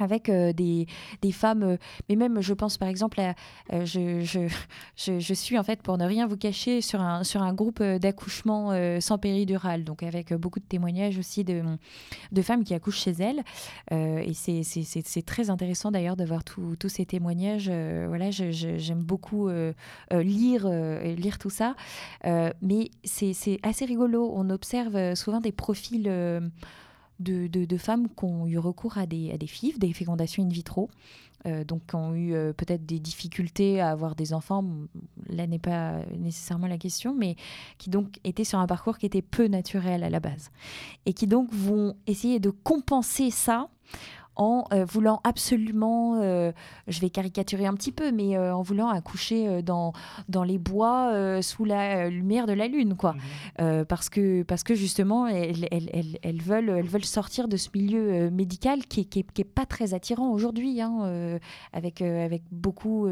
avec 0.00 0.28
euh, 0.28 0.52
des, 0.52 0.86
femmes, 1.32 1.62
euh, 1.62 1.76
mais 2.08 2.16
même 2.16 2.40
je 2.40 2.52
pense 2.52 2.78
par 2.78 2.88
exemple 2.88 3.20
à, 3.20 3.34
euh, 3.72 3.84
je, 4.96 5.34
suis 5.34 5.58
en 5.58 5.62
fait 5.62 5.82
pour 5.82 5.98
ne 5.98 6.04
rien 6.04 6.26
vous 6.26 6.36
cacher 6.36 6.80
sur 6.80 7.00
un, 7.00 7.24
sur 7.24 7.42
un 7.42 7.52
groupe 7.52 7.82
d'accouchement 7.82 8.72
sans 9.00 9.18
péridurale, 9.18 9.84
donc 9.84 10.02
avec 10.02 10.32
beaucoup 10.34 10.60
de 10.60 10.64
témoignages 10.64 11.18
aussi 11.18 11.44
de, 11.44 11.62
de 12.32 12.42
femmes 12.42 12.64
qui 12.64 12.74
accouchent 12.74 13.02
chez 13.02 13.12
elles. 13.12 13.42
et 13.90 14.32
c'est 14.34 15.26
très 15.26 15.50
intéressant 15.50 15.90
d'ailleurs 15.90 16.16
de 16.16 16.24
voir 16.24 16.44
tous 16.44 16.88
ces 16.88 17.06
témoignages. 17.06 17.68
voilà, 17.68 18.30
j'aime 18.30 19.02
beaucoup 19.02 19.48
lire, 20.10 20.68
lire 20.68 21.38
tout 21.38 21.50
ça. 21.50 21.74
mais 22.24 22.90
c'est 23.04 23.58
assez 23.62 23.84
rigolo, 23.84 24.32
on 24.34 24.50
observe 24.50 25.14
souvent 25.14 25.40
des 25.40 25.52
profils 25.52 26.08
de, 27.20 27.76
femmes 27.76 28.08
qui 28.08 28.24
ont 28.24 28.46
eu 28.46 28.58
recours 28.58 28.98
à 28.98 29.06
des, 29.06 29.30
à 29.32 29.36
des 29.36 29.92
fécondations 29.92 30.42
in 30.42 30.48
vitro, 30.48 30.90
euh, 31.46 31.62
donc 31.62 31.82
qui 31.86 31.94
ont 31.94 32.14
eu 32.14 32.32
euh, 32.32 32.52
peut-être 32.52 32.86
des 32.86 32.98
difficultés 32.98 33.80
à 33.80 33.90
avoir 33.90 34.14
des 34.14 34.32
enfants. 34.32 34.64
Là 35.28 35.46
n'est 35.46 35.58
pas 35.58 36.00
nécessairement 36.18 36.66
la 36.66 36.78
question, 36.78 37.14
mais 37.14 37.36
qui 37.78 37.90
donc 37.90 38.18
étaient 38.24 38.44
sur 38.44 38.58
un 38.58 38.66
parcours 38.66 38.98
qui 38.98 39.06
était 39.06 39.22
peu 39.22 39.46
naturel 39.46 40.04
à 40.04 40.10
la 40.10 40.20
base. 40.20 40.50
Et 41.04 41.12
qui 41.12 41.26
donc 41.26 41.52
vont 41.52 41.96
essayer 42.06 42.40
de 42.40 42.50
compenser 42.50 43.30
ça 43.30 43.68
en 44.36 44.64
euh, 44.72 44.84
voulant 44.84 45.20
absolument, 45.24 46.20
euh, 46.20 46.52
je 46.88 47.00
vais 47.00 47.10
caricaturer 47.10 47.66
un 47.66 47.74
petit 47.74 47.92
peu, 47.92 48.12
mais 48.12 48.36
euh, 48.36 48.54
en 48.54 48.62
voulant 48.62 48.88
accoucher 48.88 49.62
dans, 49.62 49.92
dans 50.28 50.44
les 50.44 50.58
bois 50.58 51.12
sous 51.42 51.64
la 51.64 52.08
lumière 52.08 52.46
de 52.46 52.52
la 52.52 52.68
lune, 52.68 52.96
quoi. 52.96 53.14
Mhm. 53.58 53.84
parce, 53.84 54.08
que, 54.08 54.42
parce 54.42 54.62
que 54.62 54.74
justement, 54.74 55.26
elles, 55.26 55.68
elles, 55.70 56.18
elles, 56.22 56.42
veulent, 56.42 56.70
elles 56.70 56.88
veulent 56.88 57.04
sortir 57.04 57.48
de 57.48 57.56
ce 57.56 57.68
milieu 57.74 58.30
médical 58.30 58.86
qui 58.86 59.00
n'est 59.00 59.06
qui 59.06 59.24
qui 59.24 59.42
est 59.42 59.44
pas 59.44 59.66
très 59.66 59.94
attirant 59.94 60.30
aujourd'hui, 60.30 60.80
hein, 60.80 61.38
avec, 61.72 62.02
avec 62.02 62.42
beaucoup 62.50 63.08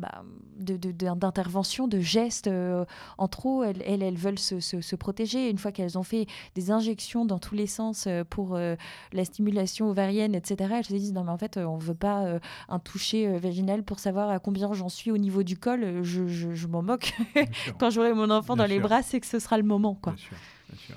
bah, 0.00 0.22
d'intervention, 0.56 1.86
de, 1.86 1.98
de, 1.98 2.02
gestes 2.02 2.46
euh, 2.46 2.86
en 3.18 3.28
trop. 3.28 3.62
Elles, 3.64 3.82
elles, 3.82 4.16
veulent 4.16 4.38
se, 4.38 4.58
se, 4.60 4.96
protéger. 4.96 5.50
Une 5.50 5.58
fois 5.58 5.72
qu'elles 5.72 5.98
ont 5.98 6.02
fait 6.02 6.26
des 6.54 6.70
injections 6.70 7.26
dans 7.26 7.38
tous 7.38 7.54
les 7.54 7.66
sens 7.66 8.06
euh, 8.06 8.24
pour 8.24 8.56
euh, 8.56 8.76
la 9.12 9.26
stimulation 9.26 9.90
ovarienne, 9.90 10.34
etc., 10.34 10.72
elles 10.78 10.84
se 10.84 10.94
disent 10.94 11.12
non 11.12 11.24
mais 11.24 11.32
en 11.32 11.38
fait 11.38 11.58
on 11.58 11.76
ne 11.76 11.82
veut 11.82 11.94
pas 11.94 12.38
un 12.68 12.78
toucher 12.78 13.38
vaginal 13.38 13.82
pour 13.82 13.98
savoir 13.98 14.30
à 14.30 14.38
combien 14.38 14.72
j'en 14.72 14.88
suis 14.88 15.10
au 15.10 15.18
niveau 15.18 15.42
du 15.42 15.58
col. 15.58 16.02
Je, 16.02 16.26
je, 16.26 16.66
m'en 16.66 16.82
moque. 16.82 17.12
Quand 17.78 17.90
j'aurai 17.90 18.14
mon 18.14 18.30
enfant 18.30 18.56
dans 18.56 18.66
les 18.66 18.80
bras, 18.80 19.02
c'est 19.02 19.20
que 19.20 19.26
ce 19.26 19.38
sera 19.38 19.58
le 19.58 19.64
moment. 19.64 19.94
Quoi. 19.94 20.12
Bien 20.14 20.22
sûr, 20.22 20.36
bien 20.70 20.78
sûr. 20.78 20.96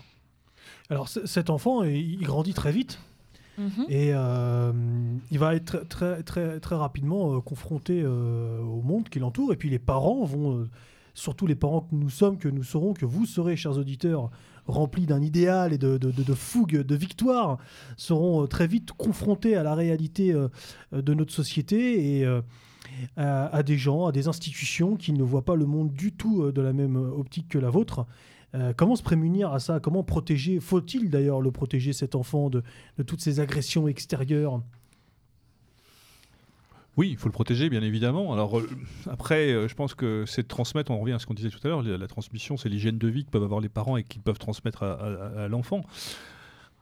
Alors 0.90 1.10
cet 1.10 1.50
enfant, 1.50 1.84
il 1.84 2.22
grandit 2.22 2.54
très 2.54 2.72
vite. 2.72 3.00
Mhm. 3.58 3.86
Et 3.90 4.12
euh, 4.14 4.72
il 5.32 5.40
va 5.40 5.56
être 5.56 5.88
très, 5.88 6.24
très, 6.24 6.60
très 6.60 6.76
rapidement 6.76 7.36
euh, 7.36 7.42
confronté 7.42 8.02
euh, 8.04 8.60
au 8.62 8.82
monde 8.82 9.10
qui 9.10 9.20
l'entoure. 9.20 9.54
Et 9.54 9.56
puis 9.56 9.70
les 9.70 9.80
parents 9.80 10.24
vont, 10.24 10.68
surtout 11.14 11.48
les 11.48 11.56
parents 11.56 11.82
que 11.82 11.96
nous 11.96 12.10
sommes, 12.10 12.38
que 12.38 12.48
nous 12.48 12.64
serons, 12.64 12.94
que 12.94 13.06
vous 13.06 13.26
serez, 13.26 13.56
chers 13.56 13.78
auditeurs, 13.78 14.32
remplis 14.66 15.06
d'un 15.06 15.22
idéal 15.22 15.74
et 15.74 15.78
de, 15.78 15.98
de, 15.98 16.34
fougue, 16.34 16.78
de 16.78 16.96
victoire, 16.96 17.58
seront 17.98 18.48
très 18.48 18.66
vite 18.66 18.94
confrontés 18.94 19.56
à 19.56 19.64
la 19.64 19.76
réalité 19.76 20.34
de 20.94 21.14
notre 21.14 21.34
société 21.34 22.18
et 22.18 22.26
à, 23.18 23.48
à, 23.48 23.62
des 23.62 23.78
gens, 23.78 24.06
à 24.06 24.14
des 24.14 24.30
institutions 24.30 24.96
qui 24.96 25.12
ne 25.12 25.22
voient 25.22 25.44
pas 25.44 25.56
le 25.56 25.66
monde 25.66 25.92
du 25.92 26.14
tout 26.14 26.50
de 26.50 26.62
la 26.62 26.72
même 26.72 26.96
optique 26.96 27.50
que 27.50 27.60
la 27.60 27.70
vôtre. 27.70 28.06
Euh, 28.56 28.74
comment 28.76 28.96
se 28.96 29.04
prémunir 29.04 29.52
à 29.52 29.60
ça? 29.60 29.80
Comment 29.80 30.04
protéger? 30.04 30.60
Faut-il 30.60 31.10
d'ailleurs 31.10 31.42
le 31.42 31.52
protéger, 31.52 31.94
cet 31.94 32.16
enfant, 32.16 32.50
de, 32.50 32.64
toutes 33.06 33.22
ces 33.22 33.40
agressions 33.40 33.88
extérieures? 33.88 34.62
Oui, 36.96 37.10
il 37.10 37.18
faut 37.18 37.28
le 37.28 37.34
protéger, 37.34 37.70
bien 37.70 37.82
évidemment. 37.82 38.34
Alors 38.34 38.60
euh, 38.60 38.70
après, 39.10 39.52
euh, 39.52 39.68
je 39.68 39.74
pense 39.74 39.96
que 39.96 40.26
c'est 40.28 40.44
de 40.44 40.48
transmettre, 40.48 40.92
on 40.92 41.00
revient 41.00 41.14
à 41.14 41.20
ce 41.20 41.26
qu'on 41.26 41.34
disait 41.34 41.50
tout 41.50 41.60
à 41.64 41.68
l'heure, 41.68 41.82
la, 41.82 42.08
transmission, 42.08 42.56
c'est 42.56 42.70
l'hygiène 42.70 43.00
de 43.00 43.08
vie 43.08 43.26
que 43.26 43.32
peuvent 43.32 43.44
avoir 43.44 43.62
les 43.62 43.70
parents 43.70 43.98
et 43.98 44.04
qu'ils 44.04 44.22
peuvent 44.22 44.38
transmettre 44.38 44.84
à, 44.84 45.48
l'enfant. 45.48 45.82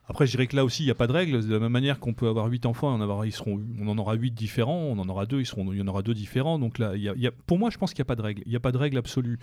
Après, 0.10 0.26
je 0.26 0.32
dirais 0.32 0.48
que 0.48 0.58
là 0.58 0.66
aussi, 0.66 0.84
il 0.84 0.88
n'y 0.88 0.92
a 0.92 0.96
pas 0.96 1.08
de 1.08 1.14
règle. 1.14 1.48
De 1.48 1.54
la 1.54 1.60
même 1.60 1.72
manière 1.72 2.02
qu'on 2.02 2.14
peut 2.14 2.28
avoir 2.28 2.48
huit 2.48 2.66
enfants, 2.66 2.90
on 2.90 2.96
en, 2.96 3.02
avoir, 3.02 3.26
ils 3.26 3.32
seront, 3.32 3.62
on 3.80 3.88
en 3.88 3.98
aura 3.98 4.16
huit 4.16 4.32
différents, 4.32 4.76
on 4.76 5.00
en 5.00 5.08
aura 5.08 5.26
deux, 5.26 5.40
ils 5.40 5.46
seront, 5.46 5.72
il 5.72 5.80
y 5.80 5.82
en 5.82 5.88
aura 5.88 6.02
deux 6.02 6.14
différents. 6.14 6.60
Donc 6.60 6.80
là, 6.80 6.92
pour 7.48 7.58
moi, 7.58 7.70
je 7.70 7.78
pense 7.78 7.94
qu'il 7.94 8.02
n'y 8.02 8.08
a 8.08 8.12
pas 8.12 8.18
de 8.18 8.22
règle. 8.22 8.44
Il 8.46 8.50
n'y 8.50 8.58
a 8.58 8.60
pas 8.60 8.74
de 8.74 8.78
règle 8.78 8.98
absolue. 8.98 9.40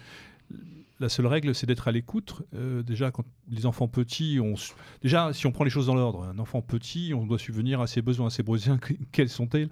La 1.00 1.08
seule 1.08 1.26
règle, 1.26 1.54
c'est 1.54 1.66
d'être 1.66 1.86
à 1.86 1.92
l'écoute. 1.92 2.42
Euh, 2.54 2.82
déjà, 2.82 3.10
quand 3.10 3.24
les 3.48 3.66
enfants 3.66 3.86
petits, 3.86 4.40
on... 4.40 4.54
déjà, 5.02 5.32
si 5.32 5.46
on 5.46 5.52
prend 5.52 5.64
les 5.64 5.70
choses 5.70 5.86
dans 5.86 5.94
l'ordre, 5.94 6.24
un 6.24 6.38
enfant 6.38 6.60
petit, 6.60 7.12
on 7.14 7.24
doit 7.24 7.38
subvenir 7.38 7.80
à 7.80 7.86
ses 7.86 8.02
besoins, 8.02 8.26
à 8.26 8.30
ses 8.30 8.42
besoins. 8.42 8.78
Quels 9.12 9.28
sont-ils? 9.28 9.70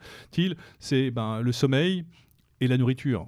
C'est 0.78 1.10
ben, 1.10 1.40
le 1.40 1.52
sommeil 1.52 2.04
et 2.60 2.68
la 2.68 2.78
nourriture 2.78 3.26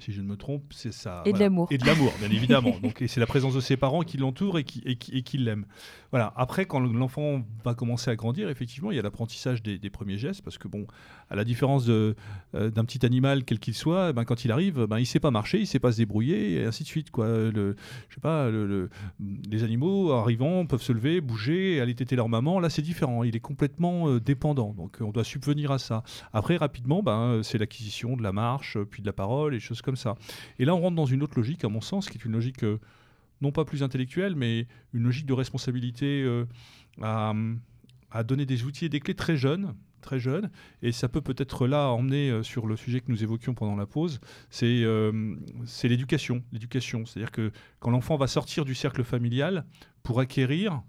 si 0.00 0.12
je 0.12 0.20
ne 0.20 0.26
me 0.26 0.36
trompe, 0.36 0.72
c'est 0.72 0.92
ça. 0.92 1.22
Et 1.26 1.32
de 1.32 1.38
l'amour. 1.38 1.68
Et 1.70 1.78
de 1.78 1.86
l'amour, 1.86 2.12
bien 2.18 2.30
évidemment. 2.30 2.78
Donc, 2.82 3.02
c'est 3.06 3.20
la 3.20 3.26
présence 3.26 3.54
de 3.54 3.60
ses 3.60 3.76
parents 3.76 4.02
qui 4.02 4.16
l'entourent 4.16 4.58
et 4.58 4.64
qui, 4.64 4.82
et 4.86 4.96
qui, 4.96 5.38
l'aiment. 5.38 5.66
Voilà. 6.10 6.32
Après, 6.36 6.64
quand 6.64 6.80
l'enfant 6.80 7.42
va 7.64 7.74
commencer 7.74 8.10
à 8.10 8.16
grandir, 8.16 8.48
effectivement, 8.48 8.90
il 8.90 8.96
y 8.96 8.98
a 8.98 9.02
l'apprentissage 9.02 9.62
des, 9.62 9.90
premiers 9.90 10.16
gestes, 10.16 10.42
parce 10.42 10.58
que 10.58 10.68
bon, 10.68 10.86
à 11.32 11.36
la 11.36 11.44
différence 11.44 11.86
euh, 11.88 12.14
d'un 12.52 12.84
petit 12.84 13.04
animal 13.06 13.44
quel 13.44 13.58
qu'il 13.58 13.72
soit, 13.74 14.12
ben, 14.12 14.24
quand 14.24 14.44
il 14.44 14.52
arrive, 14.52 14.84
ben, 14.84 14.98
il 14.98 15.02
ne 15.02 15.06
sait 15.06 15.18
pas 15.18 15.30
marcher, 15.30 15.56
il 15.56 15.62
ne 15.62 15.66
sait 15.66 15.78
pas 15.78 15.92
se 15.92 15.96
débrouiller, 15.96 16.60
et 16.60 16.64
ainsi 16.66 16.82
de 16.82 16.88
suite. 16.88 17.10
Quoi. 17.10 17.26
Je 17.50 17.74
sais 18.10 18.20
pas, 18.20 18.50
le, 18.50 18.90
les 19.50 19.64
animaux 19.64 20.12
arrivant 20.12 20.66
peuvent 20.66 20.82
se 20.82 20.92
lever, 20.92 21.22
bouger, 21.22 21.80
aller 21.80 21.94
téter 21.94 22.16
leur 22.16 22.28
maman. 22.28 22.60
Là, 22.60 22.68
c'est 22.68 22.82
différent. 22.82 23.24
Il 23.24 23.34
est 23.34 23.40
complètement 23.40 24.08
euh, 24.08 24.20
dépendant. 24.20 24.74
Donc, 24.74 24.98
on 25.00 25.10
doit 25.10 25.24
subvenir 25.24 25.70
à 25.70 25.78
ça. 25.78 26.02
Après, 26.34 26.58
rapidement, 26.58 27.02
ben, 27.02 27.40
c'est 27.42 27.56
l'acquisition 27.56 28.14
de 28.16 28.22
la 28.22 28.32
marche, 28.32 28.76
puis 28.90 29.00
de 29.00 29.06
la 29.06 29.14
parole, 29.14 29.54
et 29.54 29.60
choses 29.60 29.80
comme 29.80 29.96
ça. 29.96 30.16
Et 30.58 30.66
là, 30.66 30.74
on 30.74 30.80
rentre 30.80 30.96
dans 30.96 31.06
une 31.06 31.22
autre 31.22 31.38
logique, 31.38 31.64
à 31.64 31.68
mon 31.68 31.80
sens, 31.80 32.10
qui 32.10 32.18
est 32.18 32.24
une 32.24 32.32
logique 32.32 32.62
euh, 32.64 32.78
non 33.40 33.52
pas 33.52 33.64
plus 33.64 33.82
intellectuelle, 33.82 34.36
mais 34.36 34.66
une 34.92 35.02
logique 35.04 35.26
de 35.26 35.32
responsabilité 35.32 36.22
euh, 36.22 36.44
à, 37.00 38.22
donner 38.24 38.46
des 38.46 38.64
outils 38.64 38.84
et 38.84 38.88
des 38.88 39.00
clés 39.00 39.14
très 39.14 39.36
jeunes, 39.36 39.74
très 40.02 40.20
jeunes, 40.20 40.50
et 40.82 40.92
ça 40.92 41.08
peut 41.08 41.22
peut-être 41.22 41.66
là 41.66 41.88
emmener 41.88 42.30
euh, 42.30 42.42
sur 42.42 42.66
le 42.66 42.76
sujet 42.76 43.00
que 43.00 43.10
nous 43.10 43.22
évoquions 43.22 43.54
pendant 43.54 43.76
la 43.76 43.86
pause, 43.86 44.20
c'est 44.50 44.84
l'éducation. 45.84 46.42
L'éducation, 46.52 47.06
c'est-à-dire 47.06 47.30
que 47.30 47.50
quand 47.80 47.90
l'enfant 47.90 48.16
va 48.16 48.26
sortir 48.26 48.64
du 48.64 48.74
cercle 48.74 49.04
familial 49.04 49.64
pour 50.02 50.20
acquérir 50.20 50.82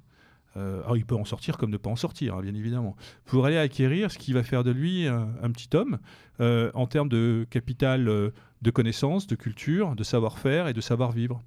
euh, 0.56 0.84
il 0.96 1.06
peut 1.06 1.16
en 1.16 1.26
sortir 1.26 1.58
comme 1.58 1.72
ne 1.72 1.78
pas 1.78 1.90
en 1.90 1.96
sortir, 1.96 2.36
hein, 2.36 2.42
bien 2.42 2.54
évidemment. 2.54 2.96
Pour 3.26 3.46
aller 3.46 3.58
acquérir 3.58 4.12
ce 4.12 4.18
qui 4.18 4.34
va 4.34 4.44
faire 4.44 4.64
de 4.64 4.72
lui 4.72 5.08
un, 5.08 5.52
petit 5.52 5.76
homme 5.76 6.00
euh, 6.40 6.72
en 6.74 6.86
termes 6.86 7.10
de 7.10 7.48
capital 7.50 8.08
euh, 8.08 8.30
de 8.62 8.72
connaissances, 8.72 9.28
de 9.28 9.36
culture, 9.36 9.96
de 9.96 10.04
savoir-faire 10.04 10.68
et 10.68 10.74
de 10.74 10.82
savoir-vivre. 10.82 11.42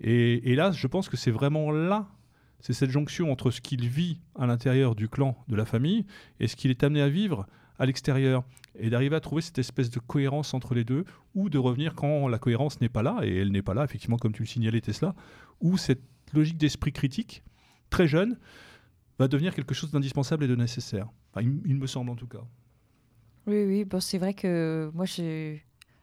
Et, 0.00 0.56
là, 0.56 0.72
je 0.72 0.86
pense 0.88 1.08
que 1.08 1.16
c'est 1.16 1.30
vraiment 1.30 1.70
là, 1.70 2.08
c'est 2.62 2.72
cette 2.72 2.90
jonction 2.90 3.30
entre 3.30 3.50
ce 3.50 3.60
qu'il 3.60 3.88
vit 3.88 4.20
à 4.38 4.46
l'intérieur 4.46 4.94
du 4.94 5.08
clan, 5.08 5.36
de 5.48 5.56
la 5.56 5.66
famille, 5.66 6.06
et 6.40 6.46
ce 6.46 6.56
qu'il 6.56 6.70
est 6.70 6.82
amené 6.84 7.02
à 7.02 7.08
vivre 7.08 7.46
à 7.78 7.86
l'extérieur. 7.86 8.44
Et 8.78 8.88
d'arriver 8.88 9.16
à 9.16 9.20
trouver 9.20 9.42
cette 9.42 9.58
espèce 9.58 9.90
de 9.90 9.98
cohérence 9.98 10.54
entre 10.54 10.74
les 10.74 10.84
deux, 10.84 11.04
ou 11.34 11.50
de 11.50 11.58
revenir 11.58 11.94
quand 11.94 12.28
la 12.28 12.38
cohérence 12.38 12.80
n'est 12.80 12.88
pas 12.88 13.02
là, 13.02 13.18
et 13.24 13.36
elle 13.36 13.50
n'est 13.50 13.62
pas 13.62 13.74
là, 13.74 13.84
effectivement, 13.84 14.16
comme 14.16 14.32
tu 14.32 14.42
le 14.42 14.48
signalais, 14.48 14.80
Tesla, 14.80 15.14
ou 15.60 15.76
cette 15.76 16.00
logique 16.32 16.56
d'esprit 16.56 16.92
critique 16.92 17.42
très 17.90 18.06
jeune, 18.06 18.38
va 19.18 19.28
devenir 19.28 19.54
quelque 19.54 19.74
chose 19.74 19.90
d'indispensable 19.90 20.44
et 20.44 20.48
de 20.48 20.56
nécessaire. 20.56 21.08
il, 21.40 21.74
me 21.74 21.86
semble 21.86 22.10
en 22.10 22.16
tout 22.16 22.28
cas. 22.28 22.42
Oui, 23.46 23.64
oui, 23.64 23.84
bon, 23.84 24.00
c'est 24.00 24.18
vrai 24.18 24.34
que 24.34 24.90
moi, 24.94 25.04
je, 25.04 25.58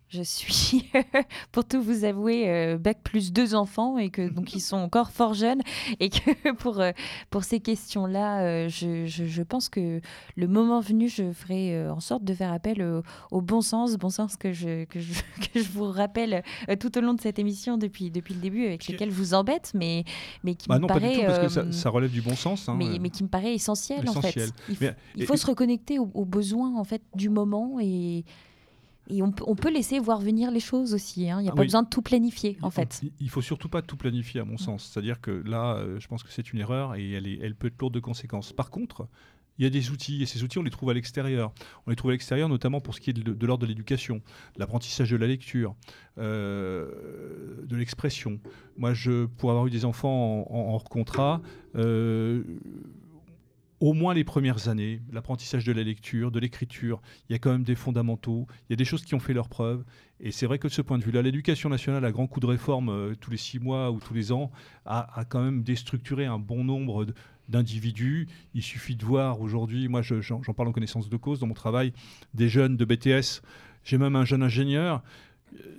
je 0.10 0.24
suis, 0.24 0.90
pour 1.52 1.66
tout 1.66 1.82
vous 1.82 2.04
avouer, 2.04 2.50
euh, 2.50 2.78
bac 2.78 2.98
plus 3.04 3.32
deux 3.32 3.54
enfants 3.54 4.00
et 4.00 4.10
que 4.10 4.28
donc 4.28 4.56
ils 4.56 4.60
sont 4.60 4.78
encore 4.78 5.12
fort 5.12 5.36
jeunes 5.36 5.62
et 6.00 6.10
que 6.10 6.52
pour 6.58 6.80
euh, 6.80 6.92
pour 7.30 7.44
ces 7.44 7.60
questions-là, 7.60 8.42
euh, 8.42 8.70
je, 8.70 9.06
je, 9.06 9.44
pense 9.44 9.70
que 9.70 10.02
le 10.36 10.48
moment 10.48 10.80
venu, 10.80 11.10
je 11.10 11.32
ferai 11.32 11.90
en 11.90 12.00
sorte 12.00 12.24
de 12.24 12.34
faire 12.34 12.52
appel 12.52 12.84
au, 13.32 13.42
bon 13.42 13.62
sens, 13.62 13.98
bon 13.98 14.10
sens 14.10 14.36
que 14.36 14.52
je 14.52 14.86
que 14.86 15.00
je, 15.00 15.14
que 15.54 15.62
je 15.62 15.70
vous 15.70 15.86
rappelle 15.86 16.44
tout 16.80 16.98
au 16.98 17.02
long 17.02 17.14
de 17.14 17.22
cette 17.22 17.38
émission 17.38 17.78
depuis 17.78 18.10
depuis 18.10 18.34
le 18.34 18.42
début, 18.42 18.66
avec 18.66 18.88
lesquels 18.88 19.12
vous 19.12 19.36
embête, 19.36 19.72
mais 19.76 20.06
mais 20.44 20.56
qui 20.56 20.68
bah 20.68 20.80
me 20.80 20.88
paraît 20.88 21.02
pas 21.02 21.10
du 21.10 21.20
tout, 21.20 21.26
parce 21.26 21.56
que 21.56 21.72
ça, 21.72 21.90
relève 21.90 22.12
du 22.12 22.22
bon 22.22 22.36
sens. 22.36 22.68
Hein, 22.68 22.76
mais, 22.78 22.98
mais 23.00 23.10
qui 23.10 23.24
me 23.24 23.30
paraît 23.30 23.54
essentiel, 23.54 24.10
en 24.10 24.22
fait. 24.22 24.52
Il, 25.16 25.26
faut 25.26 25.38
se 25.38 25.46
reconnecter 25.46 26.00
aux, 26.00 26.10
aux 26.14 26.26
besoins 26.26 26.76
en 26.78 26.84
fait 26.84 27.02
du 27.16 27.30
moment 27.30 27.78
et 27.80 28.26
et 29.10 29.22
on, 29.24 29.32
peut 29.32 29.72
laisser 29.72 30.00
voir 30.00 30.20
venir 30.20 30.52
les 30.52 30.60
choses 30.60 30.94
aussi. 30.94 31.30
Hein. 31.30 31.40
Il 31.40 31.44
n'y 31.44 31.50
a 31.50 31.54
ah 31.54 31.56
pas 31.56 31.64
besoin 31.64 31.84
de 31.84 31.90
tout 31.90 32.02
planifier, 32.02 32.58
en 32.62 32.70
fait. 32.70 33.02
Il 33.20 33.30
faut 33.30 33.42
surtout 33.42 33.70
pas 33.70 33.82
tout 33.82 33.98
planifier, 33.98 34.40
à 34.40 34.46
mon 34.46 34.58
sens. 34.58 34.92
C'est-à-dire 34.92 35.20
que 35.20 35.32
là, 35.32 35.76
euh, 35.76 36.00
je 36.00 36.08
pense 36.08 36.22
que 36.22 36.32
c'est 36.32 36.54
une 36.54 36.60
erreur 36.60 36.96
et 36.96 37.12
elle, 37.12 37.28
est, 37.28 37.40
elle 37.42 37.56
peut 37.56 37.68
être 37.68 37.80
lourde 37.80 37.94
de 37.94 38.00
conséquences. 38.00 38.54
Par 38.54 38.70
contre, 38.70 39.08
il 39.60 39.64
y 39.64 39.66
a 39.66 39.70
des 39.70 39.92
outils, 39.92 40.24
et 40.24 40.26
ces 40.26 40.44
outils, 40.44 40.58
on 40.58 40.64
les 40.64 40.70
trouve 40.70 40.90
à 40.90 40.94
l'extérieur. 40.94 41.52
On 41.86 41.90
les 41.90 41.98
trouve 41.98 42.12
à 42.12 42.14
l'extérieur, 42.14 42.48
notamment 42.48 42.80
pour 42.80 42.94
ce 42.94 43.02
qui 43.02 43.10
est 43.10 43.14
de, 43.14 43.46
l'ordre 43.46 43.64
de 43.64 43.68
l'éducation, 43.68 44.22
de 44.56 44.60
l'apprentissage 44.60 45.12
de 45.12 45.18
la 45.18 45.28
lecture, 45.28 45.76
euh, 46.18 47.66
de 47.66 47.76
l'expression. 47.76 48.40
Moi, 48.78 48.94
je, 48.94 49.26
pour 49.26 49.52
avoir 49.52 49.68
eu 49.68 49.70
des 49.70 49.84
enfants 49.84 50.48
en, 50.50 50.74
hors 50.74 50.86
contrat, 50.86 51.42
euh, 51.76 52.42
au 53.80 53.94
moins 53.94 54.14
les 54.14 54.24
premières 54.24 54.68
années, 54.68 55.02
l'apprentissage 55.12 55.64
de 55.64 55.72
la 55.72 55.84
lecture, 55.84 56.32
de 56.32 56.40
l'écriture, 56.40 57.02
il 57.30 57.34
y 57.34 57.36
a 57.36 57.40
quand 57.40 57.52
même 57.52 57.64
des 57.64 57.76
fondamentaux, 57.76 58.46
il 58.68 58.72
y 58.72 58.74
a 58.74 58.76
des 58.76 58.86
choses 58.86 59.04
qui 59.04 59.16
ont 59.16 59.20
fait 59.20 59.34
leur 59.34 59.48
preuve. 59.48 59.84
Et 60.20 60.32
c'est 60.32 60.46
vrai 60.46 60.60
que 60.60 60.68
de 60.68 60.74
ce 60.74 60.82
point 60.82 60.98
de 60.98 61.04
vue-là, 61.04 61.22
l'éducation 61.22 61.70
nationale, 61.70 62.04
à 62.04 62.12
grand 62.12 62.28
coup 62.28 62.42
de 62.42 62.46
réforme 62.46 62.90
euh, 62.90 63.16
tous 63.20 63.32
les 63.32 63.38
six 63.38 63.60
mois 63.60 63.92
ou 63.92 64.00
tous 64.00 64.14
les 64.14 64.32
ans, 64.32 64.52
a, 64.86 65.24
quand 65.30 65.42
même 65.42 65.64
déstructuré 65.64 66.26
un 66.26 66.40
bon 66.40 66.64
nombre 66.64 67.06
d'individus. 67.48 68.28
Il 68.54 68.64
suffit 68.64 68.96
de 68.96 69.06
voir 69.06 69.40
aujourd'hui, 69.40 69.88
moi 69.88 70.02
j'en 70.02 70.42
parle 70.54 70.68
en 70.68 70.74
connaissance 70.74 71.10
de 71.10 71.18
cause 71.18 71.40
dans 71.40 71.48
mon 71.48 71.54
travail, 71.54 71.94
des 72.34 72.50
jeunes 72.50 72.76
de 72.76 72.86
BTS, 72.86 73.42
j'ai 73.84 73.98
même 73.98 74.16
un 74.16 74.26
jeune 74.26 74.44
ingénieur. 74.44 75.02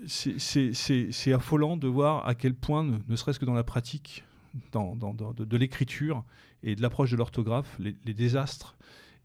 C'est 0.06 1.32
affolant 1.32 1.76
de 1.76 1.86
voir 1.86 2.26
à 2.26 2.34
quel 2.34 2.54
point, 2.54 2.98
ne 3.08 3.16
serait-ce 3.16 3.38
que 3.38 3.44
dans 3.44 3.54
la 3.54 3.62
pratique 3.62 4.24
dans, 4.72 4.96
de 4.96 5.56
l'écriture, 5.56 6.24
et 6.62 6.76
de 6.76 6.82
l'approche 6.82 7.10
de 7.10 7.16
l'orthographe, 7.16 7.76
les, 7.78 8.14
désastres 8.14 8.76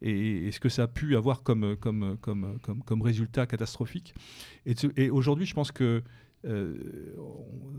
et, 0.02 0.52
ce 0.52 0.60
que 0.60 0.70
ça 0.70 0.84
a 0.84 0.88
pu 0.88 1.16
avoir 1.16 1.44
comme, 1.44 1.76
comme, 1.78 2.18
comme, 2.22 2.58
comme, 2.86 3.02
résultat 3.02 3.46
catastrophique. 3.46 4.14
Et, 4.66 5.10
aujourd'hui, 5.10 5.46
je 5.46 5.54
pense 5.54 5.72
que 5.72 6.04
euh, 6.46 6.76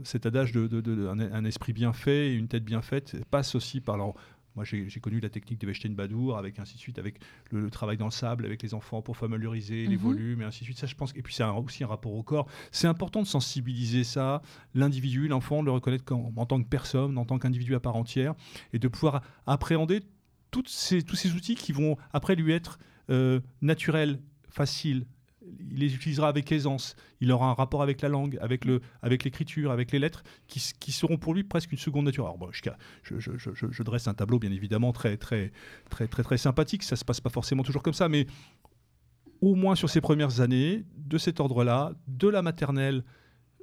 cet 0.02 0.26
adage 0.26 0.52
de, 0.52 1.06
un, 1.06 1.44
esprit 1.44 1.72
bien 1.72 1.92
fait 1.92 2.34
une 2.34 2.48
tête 2.48 2.64
bien 2.64 2.82
faite 2.82 3.16
passe 3.30 3.54
aussi 3.54 3.80
par 3.80 3.96
leur, 3.96 4.14
moi, 4.56 4.64
j'ai 4.64 5.00
connu 5.00 5.20
la 5.20 5.28
technique 5.28 5.60
de 5.60 5.66
Weinstein-Badour, 5.66 6.38
avec 6.38 6.58
ainsi 6.58 6.74
de 6.74 6.80
suite, 6.80 6.98
avec 6.98 7.20
le, 7.50 7.70
travail 7.70 7.98
dans 7.98 8.06
le 8.06 8.10
sable, 8.10 8.46
avec 8.46 8.62
les 8.62 8.72
enfants 8.72 9.02
pour 9.02 9.16
familiariser 9.16 9.86
les 9.86 9.96
mhm. 9.96 10.02
volumes, 10.02 10.40
et 10.40 10.44
ainsi 10.44 10.60
de 10.60 10.64
suite. 10.64 10.78
Ça, 10.78 10.86
je 10.86 10.94
pense. 10.94 11.12
Et 11.14 11.22
puis, 11.22 11.34
c'est 11.34 11.44
aussi 11.44 11.84
un 11.84 11.86
rapport 11.86 12.14
au 12.14 12.22
corps. 12.22 12.46
C'est 12.72 12.88
important 12.88 13.20
de 13.20 13.26
sensibiliser 13.26 14.02
ça, 14.02 14.42
l'individu, 14.74 15.28
l'enfant, 15.28 15.62
le 15.62 15.70
reconnaître 15.70 16.10
en, 16.12 16.46
tant 16.46 16.62
que 16.62 16.68
personne, 16.68 17.18
en 17.18 17.24
tant 17.26 17.38
qu'individu 17.38 17.74
à 17.74 17.80
part 17.80 17.96
entière, 17.96 18.34
et 18.72 18.78
de 18.78 18.88
pouvoir 18.88 19.22
appréhender 19.46 20.00
toutes 20.50 20.68
ces, 20.68 21.02
tous 21.02 21.16
ces 21.16 21.34
outils 21.34 21.54
qui 21.54 21.72
vont 21.72 21.96
après 22.12 22.34
lui 22.34 22.52
être 22.52 22.78
euh, 23.10 23.40
naturels, 23.60 24.20
faciles, 24.48 25.06
il 25.70 25.78
les 25.78 25.94
utilisera 25.94 26.28
avec 26.28 26.50
aisance. 26.52 26.96
Il 27.20 27.30
aura 27.32 27.48
un 27.50 27.54
rapport 27.54 27.82
avec 27.82 28.02
la 28.02 28.08
langue, 28.08 28.38
avec 28.40 28.64
l'écriture, 29.24 29.70
avec 29.70 29.92
les 29.92 29.98
lettres, 29.98 30.22
qui, 30.48 30.92
seront 30.92 31.16
pour 31.16 31.34
lui 31.34 31.44
presque 31.44 31.72
une 31.72 31.78
seconde 31.78 32.06
nature. 32.06 32.24
Alors 32.24 32.38
bon, 32.38 32.50
je, 32.52 33.82
dresse 33.82 34.08
un 34.08 34.14
tableau 34.14 34.38
bien 34.38 34.52
évidemment 34.52 34.92
très 34.92 35.16
très 35.16 35.50
sympathique. 36.36 36.82
Ça 36.82 36.96
se 36.96 37.04
passe 37.04 37.20
pas 37.20 37.30
forcément 37.30 37.62
toujours 37.62 37.82
comme 37.82 37.94
ça, 37.94 38.08
mais 38.08 38.26
au 39.40 39.54
moins 39.54 39.74
sur 39.74 39.90
ces 39.90 40.00
premières 40.00 40.40
années 40.40 40.84
de 40.96 41.18
cet 41.18 41.40
ordre-là, 41.40 41.92
de 42.08 42.28
la 42.28 42.42
maternelle 42.42 43.04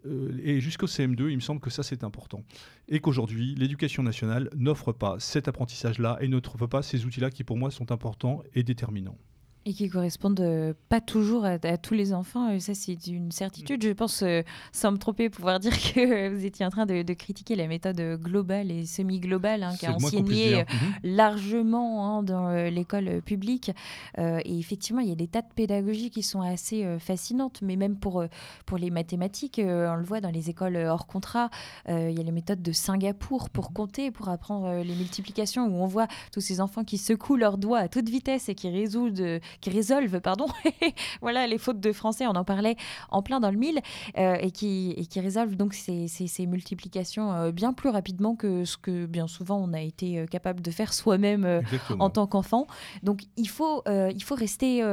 euh, 0.05 0.37
et 0.43 0.59
jusqu'au 0.59 0.87
CM2, 0.87 1.29
il 1.29 1.35
me 1.35 1.41
semble 1.41 1.61
que 1.61 1.69
ça 1.69 1.83
c'est 1.83 2.03
important. 2.03 2.43
Et 2.87 2.99
qu'aujourd'hui, 2.99 3.55
l'éducation 3.55 4.03
nationale 4.03 4.49
n'offre 4.55 4.91
pas 4.91 5.15
cet 5.19 5.47
apprentissage-là 5.47 6.17
et 6.21 6.27
n'offre 6.27 6.67
pas 6.67 6.81
ces 6.81 7.05
outils-là 7.05 7.29
qui 7.29 7.43
pour 7.43 7.57
moi 7.57 7.71
sont 7.71 7.91
importants 7.91 8.43
et 8.53 8.63
déterminants. 8.63 9.17
Et 9.65 9.73
qui 9.73 9.89
correspondent 9.89 10.41
euh, 10.41 10.73
pas 10.89 10.99
toujours 10.99 11.45
à, 11.45 11.57
tous 11.77 11.93
les 11.93 12.11
enfants. 12.11 12.51
Euh, 12.51 12.59
ça, 12.59 12.73
c'est 12.73 13.07
une 13.07 13.31
certitude. 13.31 13.81
Je 13.81 13.91
pense, 13.91 14.21
euh, 14.21 14.41
sans 14.73 14.91
me 14.91 14.97
tromper, 14.97 15.29
pouvoir 15.29 15.59
dire 15.61 15.71
que 15.71 16.27
vous 16.27 16.45
étiez 16.45 16.65
en 16.65 16.69
train 16.69 16.85
de, 16.85 17.13
critiquer 17.13 17.55
la 17.55 17.67
méthode 17.67 18.19
globale 18.21 18.71
et 18.71 18.85
semi-globale 18.85 19.63
hein, 19.63 19.73
qui 19.79 19.85
a 19.85 19.93
enseigné 19.93 20.63
mhm. 20.63 21.15
largement 21.15 22.17
hein, 22.17 22.23
dans 22.23 22.49
l'école 22.69 23.21
publique. 23.21 23.71
et 24.17 24.59
effectivement, 24.59 24.99
il 24.99 25.09
y 25.09 25.11
a 25.11 25.15
des 25.15 25.27
tas 25.27 25.41
de 25.41 25.53
pédagogies 25.55 26.09
qui 26.09 26.23
sont 26.23 26.41
assez 26.41 26.97
fascinantes, 26.99 27.61
mais 27.61 27.75
même 27.75 27.97
pour, 27.97 28.25
pour 28.65 28.77
les 28.77 28.89
mathématiques, 28.89 29.61
on 29.63 29.95
le 29.95 30.03
voit 30.03 30.21
dans 30.21 30.31
les 30.31 30.49
écoles 30.49 30.75
hors 30.75 31.05
contrat, 31.05 31.49
il 31.87 32.11
y 32.11 32.19
a 32.19 32.23
les 32.23 32.31
méthodes 32.31 32.63
de 32.63 32.71
Singapour 32.71 33.51
pour 33.51 33.69
mhm. 33.69 33.73
compter, 33.73 34.11
pour 34.11 34.29
apprendre 34.29 34.81
les 34.83 34.95
multiplications, 34.95 35.67
où 35.67 35.83
on 35.83 35.87
voit 35.87 36.07
tous 36.31 36.41
ces 36.41 36.59
enfants 36.59 36.83
qui 36.83 36.97
secouent 36.97 37.37
leurs 37.37 37.59
doigts 37.59 37.79
à 37.79 37.87
toute 37.87 38.09
vitesse 38.09 38.49
et 38.49 38.55
qui 38.55 38.69
résolvent 38.69 39.13
qui 39.61 39.69
résolvent 39.69 40.19
pardon, 40.19 40.47
voilà, 41.21 41.47
les 41.47 41.57
fautes 41.57 41.79
de 41.79 41.91
français, 41.91 42.27
on 42.27 42.31
en 42.31 42.43
parlait 42.43 42.75
en 43.09 43.21
plein 43.21 43.39
dans 43.39 43.51
le 43.51 43.57
mille, 43.57 43.79
euh, 44.17 44.35
et, 44.35 44.51
qui, 44.51 44.93
et 44.97 45.05
qui 45.05 45.19
résolvent 45.19 45.55
donc 45.55 45.73
ces, 45.73 46.07
ces, 46.07 46.45
multiplications 46.45 47.31
euh, 47.33 47.51
bien 47.51 47.73
plus 47.73 47.89
rapidement 47.89 48.35
que 48.35 48.65
ce 48.65 48.77
que 48.77 49.05
bien 49.05 49.27
souvent 49.27 49.57
on 49.57 49.73
a 49.73 49.81
été 49.81 50.19
euh, 50.19 50.25
capable 50.25 50.61
de 50.61 50.71
faire 50.71 50.93
soi-même 50.93 51.61
en 51.99 52.09
tant 52.09 52.27
qu'enfant. 52.27 52.67
Donc 53.01 53.23
il 53.37 53.47
faut, 53.49 53.83
il 53.87 54.23
faut 54.23 54.35
rester 54.35 54.83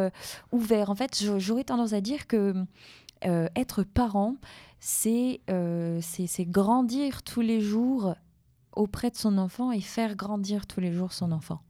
ouvert. 0.53 0.91
En 0.91 0.95
fait, 0.95 1.23
j'aurais 1.39 1.65
tendance 1.65 1.93
à 1.93 2.01
dire 2.01 2.27
que 2.27 2.55
être 3.23 3.83
parent, 3.83 4.37
c'est 4.79 5.41
c'est 6.01 6.45
grandir 6.47 7.23
tous 7.23 7.41
les 7.41 7.61
jours 7.61 8.15
auprès 8.73 9.11
de 9.11 9.17
son 9.17 9.39
enfant 9.39 9.73
et 9.73 9.81
faire 9.81 10.17
grandir 10.17 10.67
tous 10.67 10.81
les 10.81 10.93
jours 10.93 11.13
son 11.13 11.33
enfant. 11.33 11.61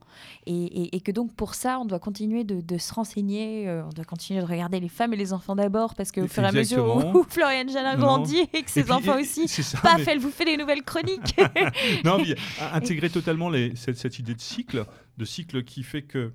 Et, 0.47 1.01
que 1.01 1.13
donc 1.13 1.35
pour 1.35 1.55
ça, 1.55 1.79
on 1.79 1.85
doit 1.85 1.99
continuer 1.99 2.45
de, 2.45 2.79
se 2.79 2.93
renseigner, 2.93 3.69
euh, 3.69 3.85
on 3.85 3.91
doit 3.91 4.05
continuer 4.05 4.41
de 4.41 4.47
regarder 4.47 4.81
les 4.81 4.89
femmes 4.89 5.15
et 5.15 5.17
les 5.17 5.33
enfants 5.33 5.57
d'abord, 5.57 5.95
parce 5.95 6.13
qu'au 6.13 6.27
fur 6.27 6.43
et 6.43 6.47
à 6.47 6.53
mesure 6.53 7.15
où, 7.15 7.23
Floriane 7.29 7.69
Jeannin 7.69 7.97
grandit 7.97 8.49
et 8.53 8.63
que 8.63 8.71
ses 8.71 8.91
enfants 8.91 9.19
aussi, 9.19 9.47
paf, 9.83 10.07
elle 10.07 10.19
vous 10.19 10.31
fait 10.31 10.45
des 10.45 10.57
nouvelles 10.57 10.83
chroniques. 10.83 11.37
non, 12.05 12.19
mais 12.19 12.35
intégrer 12.73 13.11
totalement 13.11 13.51
les, 13.51 13.75
cette, 13.77 14.19
idée 14.19 14.35
de 14.35 14.41
cycle, 14.41 14.85
de 15.19 15.25
cycle 15.25 15.65
qui 15.65 15.83
fait 15.83 16.03
que... 16.03 16.33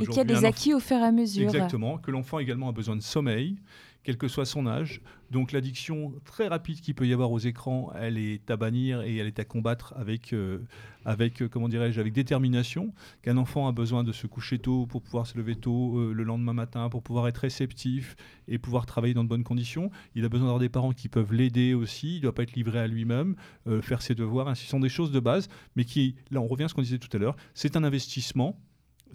Et 0.00 0.06
qu'il 0.06 0.16
y 0.16 0.20
a 0.20 0.24
des 0.24 0.44
acquis 0.44 0.74
au 0.74 0.80
fur 0.80 0.96
et 0.96 1.04
à 1.04 1.12
mesure. 1.12 1.44
Exactement, 1.44 1.96
que 1.96 2.10
l'enfant 2.10 2.38
également 2.38 2.68
a 2.68 2.72
besoin 2.72 2.96
de 2.96 3.02
sommeil, 3.02 3.56
quel 4.06 4.16
que 4.16 4.28
soit 4.28 4.46
son 4.46 4.68
âge. 4.68 5.00
Donc 5.32 5.50
l'addiction 5.50 6.14
très 6.24 6.46
rapide 6.46 6.80
qu'il 6.80 6.94
peut 6.94 7.08
y 7.08 7.12
avoir 7.12 7.32
aux 7.32 7.40
écrans, 7.40 7.92
elle 7.96 8.18
est 8.18 8.48
à 8.52 8.56
bannir 8.56 9.02
et 9.02 9.16
elle 9.16 9.26
est 9.26 9.40
à 9.40 9.44
combattre 9.44 9.94
avec, 9.96 10.32
euh, 10.32 10.60
avec 11.04 11.42
euh, 11.42 11.48
comment 11.48 11.68
dirais-je, 11.68 11.98
avec 11.98 12.12
détermination. 12.12 12.94
Qu'un 13.22 13.36
enfant 13.36 13.66
a 13.66 13.72
besoin 13.72 14.04
de 14.04 14.12
se 14.12 14.28
coucher 14.28 14.60
tôt 14.60 14.86
pour 14.86 15.02
pouvoir 15.02 15.26
se 15.26 15.36
lever 15.36 15.56
tôt 15.56 15.98
euh, 15.98 16.12
le 16.12 16.22
lendemain 16.22 16.52
matin, 16.52 16.88
pour 16.88 17.02
pouvoir 17.02 17.26
être 17.26 17.38
réceptif 17.38 18.14
et 18.46 18.58
pouvoir 18.58 18.86
travailler 18.86 19.12
dans 19.12 19.24
de 19.24 19.28
bonnes 19.28 19.42
conditions. 19.42 19.90
Il 20.14 20.24
a 20.24 20.28
besoin 20.28 20.46
d'avoir 20.46 20.60
des 20.60 20.68
parents 20.68 20.92
qui 20.92 21.08
peuvent 21.08 21.32
l'aider 21.32 21.74
aussi. 21.74 22.12
Il 22.12 22.16
ne 22.18 22.22
doit 22.22 22.34
pas 22.36 22.44
être 22.44 22.54
livré 22.54 22.78
à 22.78 22.86
lui-même, 22.86 23.34
faire 23.82 24.02
ses 24.02 24.14
devoirs. 24.14 24.56
Ce 24.56 24.66
sont 24.66 24.78
des 24.78 24.88
choses 24.88 25.10
de 25.10 25.18
base, 25.18 25.48
mais 25.74 25.84
qui, 25.84 26.14
là, 26.30 26.40
on 26.40 26.46
revient 26.46 26.64
à 26.64 26.68
ce 26.68 26.74
qu'on 26.74 26.82
disait 26.82 26.98
tout 26.98 27.14
à 27.16 27.18
l'heure, 27.18 27.34
c'est 27.54 27.76
un 27.76 27.82
investissement 27.82 28.56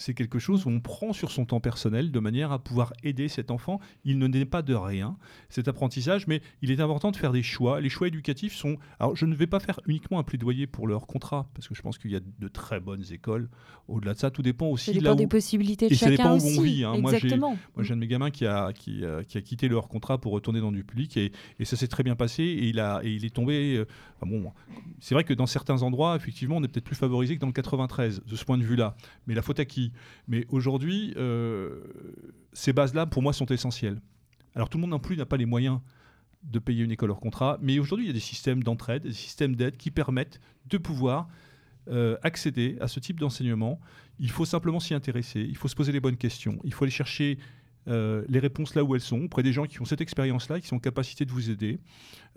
c'est 0.01 0.13
quelque 0.13 0.39
chose 0.39 0.65
où 0.65 0.69
on 0.69 0.79
prend 0.79 1.13
sur 1.13 1.31
son 1.31 1.45
temps 1.45 1.59
personnel 1.59 2.11
de 2.11 2.19
manière 2.19 2.51
à 2.51 2.59
pouvoir 2.59 2.91
aider 3.03 3.27
cet 3.27 3.51
enfant. 3.51 3.79
Il 4.03 4.17
ne 4.17 4.27
n'est 4.27 4.45
pas 4.45 4.63
de 4.63 4.73
rien, 4.73 5.15
cet 5.49 5.67
apprentissage, 5.67 6.27
mais 6.27 6.41
il 6.61 6.71
est 6.71 6.79
important 6.79 7.11
de 7.11 7.15
faire 7.15 7.31
des 7.31 7.43
choix. 7.43 7.79
Les 7.79 7.89
choix 7.89 8.07
éducatifs 8.07 8.55
sont... 8.55 8.77
Alors, 8.99 9.15
je 9.15 9.25
ne 9.25 9.35
vais 9.35 9.47
pas 9.47 9.59
faire 9.59 9.79
uniquement 9.85 10.17
un 10.17 10.23
plaidoyer 10.23 10.65
pour 10.65 10.87
leur 10.87 11.05
contrat, 11.05 11.49
parce 11.53 11.67
que 11.67 11.75
je 11.75 11.81
pense 11.81 11.99
qu'il 11.99 12.11
y 12.11 12.15
a 12.15 12.19
de 12.19 12.47
très 12.47 12.79
bonnes 12.79 13.03
écoles. 13.11 13.49
Au-delà 13.87 14.13
de 14.13 14.19
ça, 14.19 14.31
tout 14.31 14.41
dépend 14.41 14.67
aussi... 14.67 14.93
Ça 14.93 14.99
dépend 14.99 15.15
des 15.15 15.27
possibilités 15.27 15.87
de 15.87 15.93
et 15.93 15.97
chacun 15.97 16.15
ça 16.15 16.17
dépend 16.17 16.35
aussi. 16.35 16.57
où 16.57 16.59
on 16.59 16.63
vit. 16.63 16.83
Hein. 16.83 16.93
Exactement. 16.93 17.57
Moi, 17.75 17.83
j'ai 17.83 17.93
un 17.93 17.97
de 17.97 18.01
mes 18.01 18.07
gamins 18.07 18.31
qui 18.31 18.47
a, 18.47 18.73
qui, 18.73 19.05
euh, 19.05 19.21
qui, 19.23 19.37
a 19.37 19.41
quitté 19.41 19.67
leur 19.67 19.87
contrat 19.87 20.17
pour 20.19 20.31
retourner 20.31 20.61
dans 20.61 20.71
du 20.71 20.83
public, 20.83 21.15
et, 21.17 21.31
et 21.59 21.65
ça 21.65 21.75
s'est 21.75 21.87
très 21.87 22.03
bien 22.03 22.15
passé, 22.15 22.43
et 22.43 22.67
il, 22.69 22.79
a, 22.79 23.01
et 23.03 23.11
il 23.11 23.23
est 23.23 23.35
tombé... 23.35 23.77
Euh, 23.77 23.85
bon, 24.21 24.51
c'est 24.99 25.13
vrai 25.13 25.23
que 25.23 25.33
dans 25.33 25.45
certains 25.45 25.83
endroits, 25.83 26.15
effectivement, 26.15 26.57
on 26.57 26.63
est 26.63 26.67
peut-être 26.67 26.85
plus 26.85 26.95
favorisé 26.95 27.35
que 27.35 27.41
dans 27.41 27.47
le 27.47 27.53
93, 27.53 28.23
de 28.25 28.35
ce 28.35 28.45
point 28.45 28.57
de 28.57 28.63
vue-là. 28.63 28.95
Mais 29.27 29.35
la 29.35 29.43
faute 29.43 29.59
à 29.59 29.65
qui? 29.65 29.90
Mais 30.27 30.45
aujourd'hui, 30.49 31.13
euh, 31.17 31.81
ces 32.53 32.73
bases-là, 32.73 33.05
pour 33.05 33.21
moi, 33.21 33.33
sont 33.33 33.45
essentielles. 33.47 34.01
Alors 34.55 34.69
tout 34.69 34.77
le 34.77 34.81
monde 34.81 34.91
non 34.91 34.99
plus 34.99 35.17
n'a 35.17 35.25
pas 35.25 35.37
les 35.37 35.45
moyens 35.45 35.79
de 36.43 36.59
payer 36.59 36.83
une 36.83 36.91
école 36.91 37.11
hors 37.11 37.19
contrat, 37.19 37.57
mais 37.61 37.79
aujourd'hui, 37.79 38.05
il 38.05 38.07
y 38.07 38.11
a 38.11 38.13
des 38.13 38.19
systèmes 38.19 38.63
d'entraide, 38.63 39.03
des 39.03 39.13
systèmes 39.13 39.55
d'aide 39.55 39.77
qui 39.77 39.91
permettent 39.91 40.39
de 40.67 40.77
pouvoir 40.77 41.27
euh, 41.89 42.17
accéder 42.23 42.77
à 42.81 42.87
ce 42.87 42.99
type 42.99 43.19
d'enseignement. 43.19 43.79
Il 44.19 44.29
faut 44.29 44.45
simplement 44.45 44.79
s'y 44.79 44.93
intéresser, 44.93 45.41
il 45.41 45.55
faut 45.55 45.67
se 45.67 45.75
poser 45.75 45.91
les 45.91 45.99
bonnes 45.99 46.17
questions, 46.17 46.59
il 46.63 46.73
faut 46.73 46.83
aller 46.83 46.91
chercher 46.91 47.37
euh, 47.87 48.23
les 48.27 48.39
réponses 48.39 48.75
là 48.75 48.83
où 48.83 48.93
elles 48.95 49.01
sont, 49.01 49.21
auprès 49.23 49.43
des 49.43 49.53
gens 49.53 49.65
qui 49.65 49.81
ont 49.81 49.85
cette 49.85 50.01
expérience-là, 50.01 50.59
qui 50.59 50.67
sont 50.67 50.75
en 50.75 50.79
capacité 50.79 51.25
de 51.25 51.31
vous 51.31 51.49
aider. 51.49 51.79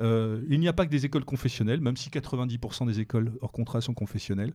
Il 0.01 0.61
n'y 0.61 0.69
a 0.69 0.73
pas 0.73 0.85
que 0.87 0.91
des 0.91 1.07
écoles 1.07 1.25
confessionnelles, 1.25 1.81
même 1.81 1.97
si 1.97 2.11
90% 2.11 2.87
des 2.87 3.01
écoles 3.01 3.33
hors 3.41 3.53
contrat 3.53 3.81
sont 3.81 3.95
confessionnelles. 3.95 4.55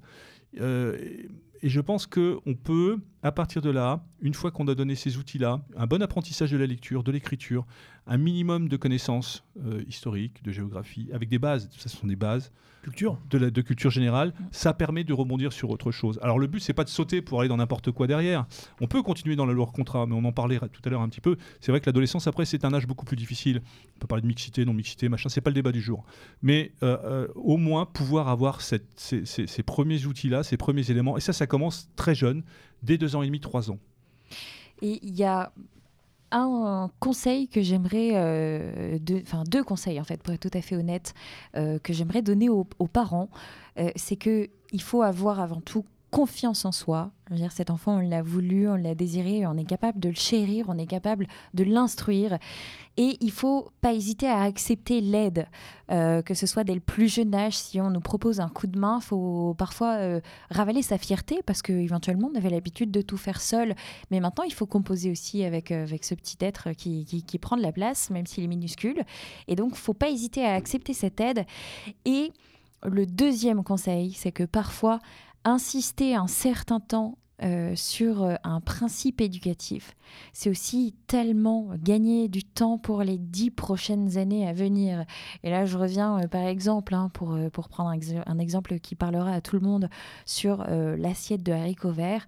Et 1.61 1.69
je 1.69 1.81
pense 1.81 2.05
qu'on 2.05 2.55
peut, 2.63 2.99
à 3.23 3.31
partir 3.31 3.61
de 3.61 3.69
là, 3.69 4.03
une 4.21 4.33
fois 4.33 4.51
qu'on 4.51 4.67
a 4.67 4.75
donné 4.75 4.95
ces 4.95 5.17
outils-là, 5.17 5.61
un 5.75 5.87
bon 5.87 6.01
apprentissage 6.01 6.51
de 6.51 6.57
la 6.57 6.65
lecture, 6.65 7.03
de 7.03 7.11
l'écriture, 7.11 7.65
un 8.07 8.17
minimum 8.17 8.69
de 8.69 8.77
connaissances 8.77 9.43
historiques, 9.87 10.43
de 10.43 10.51
géographie, 10.51 11.09
avec 11.13 11.29
des 11.29 11.39
bases, 11.39 11.69
ça 11.77 11.89
ce 11.89 11.97
sont 11.97 12.07
des 12.07 12.15
bases, 12.15 12.51
culture. 12.81 13.17
De, 13.29 13.37
la, 13.37 13.49
de 13.51 13.61
culture 13.61 13.91
générale, 13.91 14.33
ça 14.51 14.73
permet 14.73 15.03
de 15.03 15.13
rebondir 15.13 15.53
sur 15.53 15.69
autre 15.69 15.91
chose. 15.91 16.19
Alors 16.21 16.39
le 16.39 16.47
but, 16.47 16.59
c'est 16.59 16.73
pas 16.73 16.83
de 16.83 16.89
sauter 16.89 17.21
pour 17.21 17.39
aller 17.39 17.49
dans 17.49 17.57
n'importe 17.57 17.91
quoi 17.91 18.07
derrière. 18.07 18.45
On 18.81 18.87
peut 18.87 19.01
continuer 19.03 19.35
dans 19.35 19.45
la 19.45 19.53
loi 19.53 19.67
contrat, 19.67 20.05
mais 20.05 20.15
on 20.15 20.23
en 20.25 20.31
parlait 20.31 20.59
tout 20.71 20.81
à 20.85 20.89
l'heure 20.89 21.01
un 21.01 21.09
petit 21.09 21.21
peu. 21.21 21.37
C'est 21.61 21.71
vrai 21.71 21.81
que 21.81 21.85
l'adolescence, 21.85 22.27
après, 22.27 22.45
c'est 22.45 22.65
un 22.65 22.73
âge 22.73 22.87
beaucoup 22.87 23.05
plus 23.05 23.17
difficile. 23.17 23.61
On 23.95 23.99
peut 23.99 24.07
parler 24.07 24.21
de 24.21 24.27
mixité, 24.27 24.65
non-mixité, 24.65 25.09
machin, 25.09 25.29
c'est 25.29 25.41
pas 25.41 25.49
le 25.49 25.55
débat 25.55 25.71
du 25.71 25.81
jour. 25.81 26.03
Mais 26.41 26.71
euh, 26.83 26.97
euh, 27.03 27.27
au 27.35 27.57
moins 27.57 27.85
pouvoir 27.85 28.27
avoir 28.27 28.61
cette, 28.61 28.87
ces, 28.97 29.63
premiers 29.63 30.05
outils-là, 30.05 30.43
ces 30.43 30.57
premiers 30.57 30.89
éléments, 30.89 31.17
et 31.17 31.21
ça, 31.21 31.33
ça, 31.33 31.47
commence 31.47 31.89
très 31.95 32.15
jeune, 32.15 32.43
dès 32.83 32.97
deux 32.97 33.15
ans 33.15 33.21
et 33.21 33.27
demi, 33.27 33.39
trois 33.39 33.71
ans. 33.71 33.79
Et 34.81 34.99
il 35.03 35.15
y 35.15 35.23
a 35.23 35.51
un 36.31 36.89
conseil 36.99 37.47
que 37.47 37.61
j'aimerais, 37.61 38.11
enfin 39.21 39.43
deux 39.45 39.63
conseils 39.63 39.99
en 39.99 40.03
fait, 40.03 40.21
pour 40.21 40.33
être 40.33 40.49
tout 40.49 40.57
à 40.57 40.61
fait 40.61 40.75
honnête, 40.75 41.13
que 41.53 41.93
j'aimerais 41.93 42.21
donner 42.21 42.49
aux, 42.49 42.65
parents, 42.91 43.29
c'est 43.95 44.15
que 44.15 44.49
il 44.71 44.81
faut 44.81 45.01
avoir 45.01 45.39
avant 45.39 45.61
tout 45.61 45.85
confiance 46.11 46.65
en 46.65 46.71
soi. 46.71 47.11
Dire, 47.31 47.51
cet 47.51 47.69
enfant, 47.69 47.97
on 47.97 47.99
l'a 47.99 48.23
voulu, 48.23 48.67
on 48.67 48.75
l'a 48.75 48.95
désiré, 48.95 49.45
on 49.45 49.55
est 49.55 49.65
capable 49.65 49.99
de 49.99 50.09
le 50.09 50.15
chérir, 50.15 50.65
on 50.67 50.77
est 50.79 50.87
capable 50.87 51.27
de 51.53 51.63
l'instruire. 51.63 52.39
Et 52.97 53.17
il 53.21 53.31
faut 53.31 53.69
pas 53.81 53.93
hésiter 53.93 54.27
à 54.27 54.41
accepter 54.41 54.99
l'aide, 54.99 55.47
euh, 55.91 56.23
que 56.23 56.33
ce 56.33 56.47
soit 56.47 56.63
dès 56.63 56.73
le 56.73 56.79
plus 56.79 57.07
jeune 57.07 57.33
âge. 57.35 57.55
Si 57.55 57.79
on 57.79 57.91
nous 57.91 57.99
propose 57.99 58.39
un 58.39 58.49
coup 58.49 58.65
de 58.65 58.79
main, 58.79 58.99
faut 58.99 59.53
parfois 59.57 59.97
euh, 59.97 60.21
ravaler 60.49 60.81
sa 60.81 60.97
fierté 60.97 61.41
parce 61.45 61.61
qu'éventuellement, 61.61 62.31
on 62.33 62.37
avait 62.37 62.49
l'habitude 62.49 62.89
de 62.89 63.01
tout 63.01 63.17
faire 63.17 63.41
seul. 63.41 63.75
Mais 64.09 64.19
maintenant, 64.19 64.43
il 64.43 64.53
faut 64.53 64.65
composer 64.65 65.11
aussi 65.11 65.43
avec, 65.43 65.71
euh, 65.71 65.83
avec 65.83 66.03
ce 66.03 66.15
petit 66.15 66.37
être 66.41 66.71
qui, 66.71 67.05
qui, 67.05 67.23
qui, 67.23 67.37
prend 67.37 67.57
de 67.57 67.61
la 67.61 67.71
place, 67.71 68.09
même 68.09 68.25
s'il 68.25 68.43
est 68.43 68.47
minuscule. 68.47 69.03
Et 69.47 69.55
donc, 69.55 69.75
faut 69.75 69.93
pas 69.93 70.09
hésiter 70.09 70.43
à 70.43 70.55
accepter 70.55 70.93
cette 70.93 71.21
aide. 71.21 71.45
Et 72.05 72.31
le 72.83 73.05
deuxième 73.05 73.63
conseil, 73.63 74.13
c'est 74.13 74.31
que 74.31 74.43
parfois, 74.43 74.99
insister 75.45 76.15
un 76.15 76.27
certain 76.27 76.79
temps 76.79 77.17
euh, 77.41 77.73
sur 77.73 78.23
euh, 78.23 78.35
un 78.43 78.59
principe 78.59 79.21
éducatif, 79.21 79.95
c'est 80.33 80.49
aussi 80.49 80.93
tellement 81.07 81.69
gagner 81.81 82.27
du 82.27 82.43
temps 82.43 82.77
pour 82.77 83.01
les 83.01 83.17
dix 83.17 83.49
prochaines 83.49 84.17
années 84.17 84.45
à 84.45 84.51
venir. 84.51 85.05
Et 85.43 85.49
là, 85.49 85.63
je 85.63 85.77
reviens 85.77 86.19
euh, 86.19 86.27
par 86.27 86.41
exemple, 86.41 86.93
hein, 86.93 87.09
pour, 87.13 87.37
pour 87.53 87.69
prendre 87.69 87.91
un, 87.91 88.39
exemple 88.39 88.79
qui 88.79 88.95
parlera 88.95 89.31
à 89.31 89.39
tout 89.39 89.55
le 89.55 89.61
monde 89.61 89.89
sur 90.25 90.65
l'assiette 90.67 91.41
de 91.41 91.53
haricots 91.53 91.91
verts. 91.91 92.27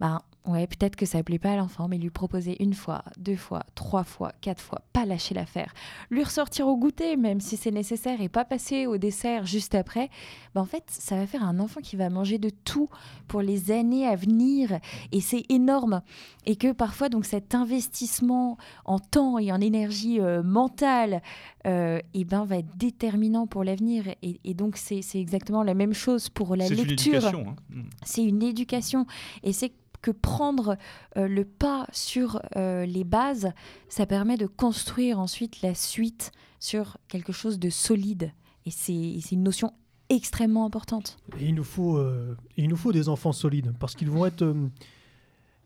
Ben, 0.00 0.20
Ouais, 0.44 0.66
peut-être 0.66 0.96
que 0.96 1.06
ça 1.06 1.22
plaît 1.22 1.38
pas 1.38 1.52
à 1.52 1.56
l'enfant, 1.56 1.86
mais 1.86 1.98
lui 1.98 2.10
proposer 2.10 2.60
une 2.60 2.74
fois, 2.74 3.04
deux 3.16 3.36
fois, 3.36 3.64
trois 3.76 4.02
fois, 4.02 4.32
quatre 4.40 4.60
fois, 4.60 4.82
pas 4.92 5.04
lâcher 5.04 5.34
l'affaire, 5.34 5.72
lui 6.10 6.24
ressortir 6.24 6.66
au 6.66 6.76
goûter, 6.76 7.16
même 7.16 7.40
si 7.40 7.56
c'est 7.56 7.70
nécessaire, 7.70 8.20
et 8.20 8.28
pas 8.28 8.44
passer 8.44 8.86
au 8.86 8.98
dessert 8.98 9.46
juste 9.46 9.76
après, 9.76 10.10
ben 10.54 10.62
en 10.62 10.64
fait, 10.64 10.82
ça 10.88 11.14
va 11.14 11.28
faire 11.28 11.44
un 11.44 11.60
enfant 11.60 11.80
qui 11.80 11.94
va 11.94 12.10
manger 12.10 12.38
de 12.38 12.50
tout 12.50 12.88
pour 13.28 13.40
les 13.40 13.70
années 13.70 14.04
à 14.04 14.16
venir, 14.16 14.80
et 15.12 15.20
c'est 15.20 15.44
énorme. 15.48 16.02
Et 16.44 16.56
que 16.56 16.72
parfois, 16.72 17.08
donc, 17.08 17.24
cet 17.24 17.54
investissement 17.54 18.58
en 18.84 18.98
temps 18.98 19.38
et 19.38 19.52
en 19.52 19.60
énergie 19.60 20.20
euh, 20.20 20.42
mentale, 20.42 21.22
euh, 21.68 22.00
et 22.14 22.24
ben, 22.24 22.44
va 22.44 22.58
être 22.58 22.76
déterminant 22.76 23.46
pour 23.46 23.62
l'avenir. 23.62 24.06
Et, 24.22 24.54
donc, 24.54 24.76
c'est 24.76 25.02
exactement 25.14 25.62
la 25.62 25.74
même 25.74 25.94
chose 25.94 26.28
pour 26.28 26.56
la 26.56 26.68
lecture. 26.68 27.24
Hein. 27.26 27.54
Mm. 27.70 27.82
C'est 28.04 28.24
une 28.24 28.42
éducation. 28.42 29.06
Et 29.44 29.52
c'est 29.52 29.72
que 30.02 30.10
prendre 30.10 30.76
euh, 31.16 31.26
le 31.28 31.44
pas 31.44 31.86
sur 31.92 32.42
euh, 32.56 32.84
les 32.84 33.04
bases, 33.04 33.52
ça 33.88 34.04
permet 34.04 34.36
de 34.36 34.46
construire 34.46 35.18
ensuite 35.18 35.62
la 35.62 35.74
suite 35.74 36.32
sur 36.60 36.98
quelque 37.08 37.32
chose 37.32 37.58
de 37.58 37.70
solide. 37.70 38.32
Et 38.66 38.70
c'est 38.70 39.32
une 39.32 39.42
notion 39.42 39.72
extrêmement 40.08 40.66
importante. 40.66 41.16
Il 41.40 41.54
nous 41.54 41.64
faut, 41.64 41.96
euh, 41.96 42.36
il 42.56 42.68
nous 42.68 42.76
faut 42.76 42.92
des 42.92 43.08
enfants 43.08 43.32
solides 43.32 43.72
parce 43.80 43.94
qu'ils 43.94 44.10
vont 44.10 44.26
être, 44.26 44.54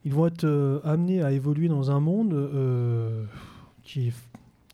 ils 0.04 0.14
vont 0.14 0.26
être 0.26 0.80
amenés 0.84 1.22
à 1.22 1.32
évoluer 1.32 1.68
dans 1.68 1.90
un 1.90 2.00
monde 2.00 3.28
qui, 3.82 4.12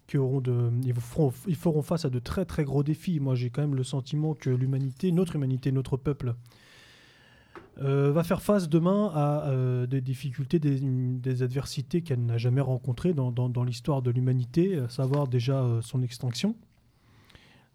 qui 0.06 0.18
auront 0.18 0.40
de, 0.40 0.70
ils, 0.84 0.94
feront, 0.94 1.32
ils 1.46 1.56
feront 1.56 1.82
face 1.82 2.04
à 2.04 2.10
de 2.10 2.18
très 2.18 2.44
très 2.44 2.64
gros 2.64 2.82
défis. 2.82 3.18
Moi, 3.18 3.34
j'ai 3.34 3.50
quand 3.50 3.62
même 3.62 3.74
le 3.74 3.82
sentiment 3.82 4.34
que 4.34 4.50
l'humanité, 4.50 5.10
notre 5.10 5.36
humanité, 5.36 5.72
notre 5.72 5.96
peuple, 5.96 6.34
euh, 7.80 8.12
va 8.12 8.22
faire 8.22 8.42
face 8.42 8.68
demain 8.68 9.10
à 9.14 9.48
euh, 9.48 9.86
des 9.86 10.02
difficultés, 10.02 10.58
des, 10.58 11.42
adversités 11.42 12.02
qu'elle 12.02 12.24
n'a 12.24 12.36
jamais 12.36 12.60
rencontrées 12.60 13.14
dans, 13.14 13.64
l'histoire 13.64 14.02
de 14.02 14.10
l'humanité, 14.10 14.78
à 14.78 14.88
savoir 14.88 15.26
déjà 15.26 15.62
euh, 15.62 15.80
son 15.80 16.02
extinction. 16.02 16.54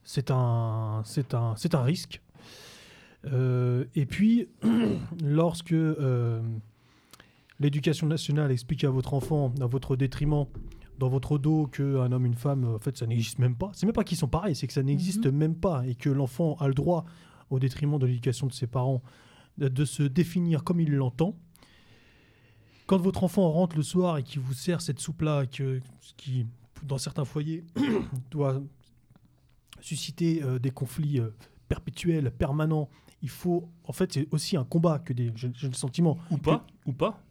C'est 0.04 0.30
un, 0.30 1.02
c'est 1.04 1.34
un, 1.34 1.56
c'est 1.58 1.74
un 1.74 1.82
risque. 1.82 2.22
et 3.26 4.06
puis, 4.06 4.48
lorsque 5.24 5.76
l'éducation 7.60 8.08
nationale 8.08 8.52
explique 8.52 8.84
à 8.84 8.90
votre 8.92 9.16
enfant, 9.16 9.52
à 9.60 9.66
votre 9.66 9.96
détriment, 9.96 10.46
dans 11.00 11.10
votre 11.10 11.38
dos 11.38 11.68
qu'un 11.68 12.12
homme, 12.12 12.26
une 12.26 12.36
femme, 12.36 12.76
en 12.76 12.80
fait, 12.80 12.96
ça 12.98 13.08
n'existe 13.08 13.40
même 13.40 13.56
pas. 13.56 13.72
C'est 13.74 13.86
même 13.86 13.94
pas 13.94 14.04
qu'ils 14.04 14.18
sont 14.18 14.28
pareils, 14.28 14.56
c'est 14.56 14.68
que 14.68 14.74
ça 14.74 14.84
n'existe 14.84 15.26
mhm. 15.26 15.36
même 15.36 15.56
pas 15.56 15.86
et 15.88 15.96
que 15.96 16.10
l'enfant 16.10 16.56
a 16.60 16.68
le 16.68 16.74
droit, 16.76 17.04
au 17.50 17.60
détriment 17.60 17.98
de 17.98 18.06
l'éducation 18.06 18.48
de 18.48 18.54
ses 18.54 18.68
parents, 18.68 19.02
de 19.58 19.86
se 19.86 20.04
définir 20.04 20.64
comme 20.64 20.80
il 20.80 20.94
l'entend. 20.94 21.36
Quand 22.86 22.98
votre 22.98 23.24
enfant 23.24 23.52
rentre 23.52 23.76
le 23.76 23.84
soir 23.84 24.18
et 24.18 24.24
qu'il 24.24 24.42
vous 24.42 24.54
sert 24.54 24.82
cette 24.82 25.00
soupe-là, 25.00 25.46
qui, 25.46 26.46
dans 26.84 26.98
certains 26.98 27.26
foyers, 27.26 27.66
doit 28.32 28.62
susciter 29.82 30.42
euh, 30.44 30.60
des 30.60 30.72
conflits 30.72 31.20
euh, 31.20 31.30
perpétuels, 31.68 32.32
permanents, 32.32 32.90
il 33.22 33.30
faut. 33.30 33.70
En 33.84 33.94
fait, 33.94 34.14
c'est 34.14 34.28
aussi 34.32 34.58
un 34.58 34.64
combat 34.64 35.00
que 35.00 35.14
des. 35.14 35.32
J'ai 35.36 35.68
le 35.68 35.74
sentiment. 35.74 36.18
Ou 36.32 36.38
pas. 36.38 36.66
Ou 36.86 36.94
pas. 36.94 37.22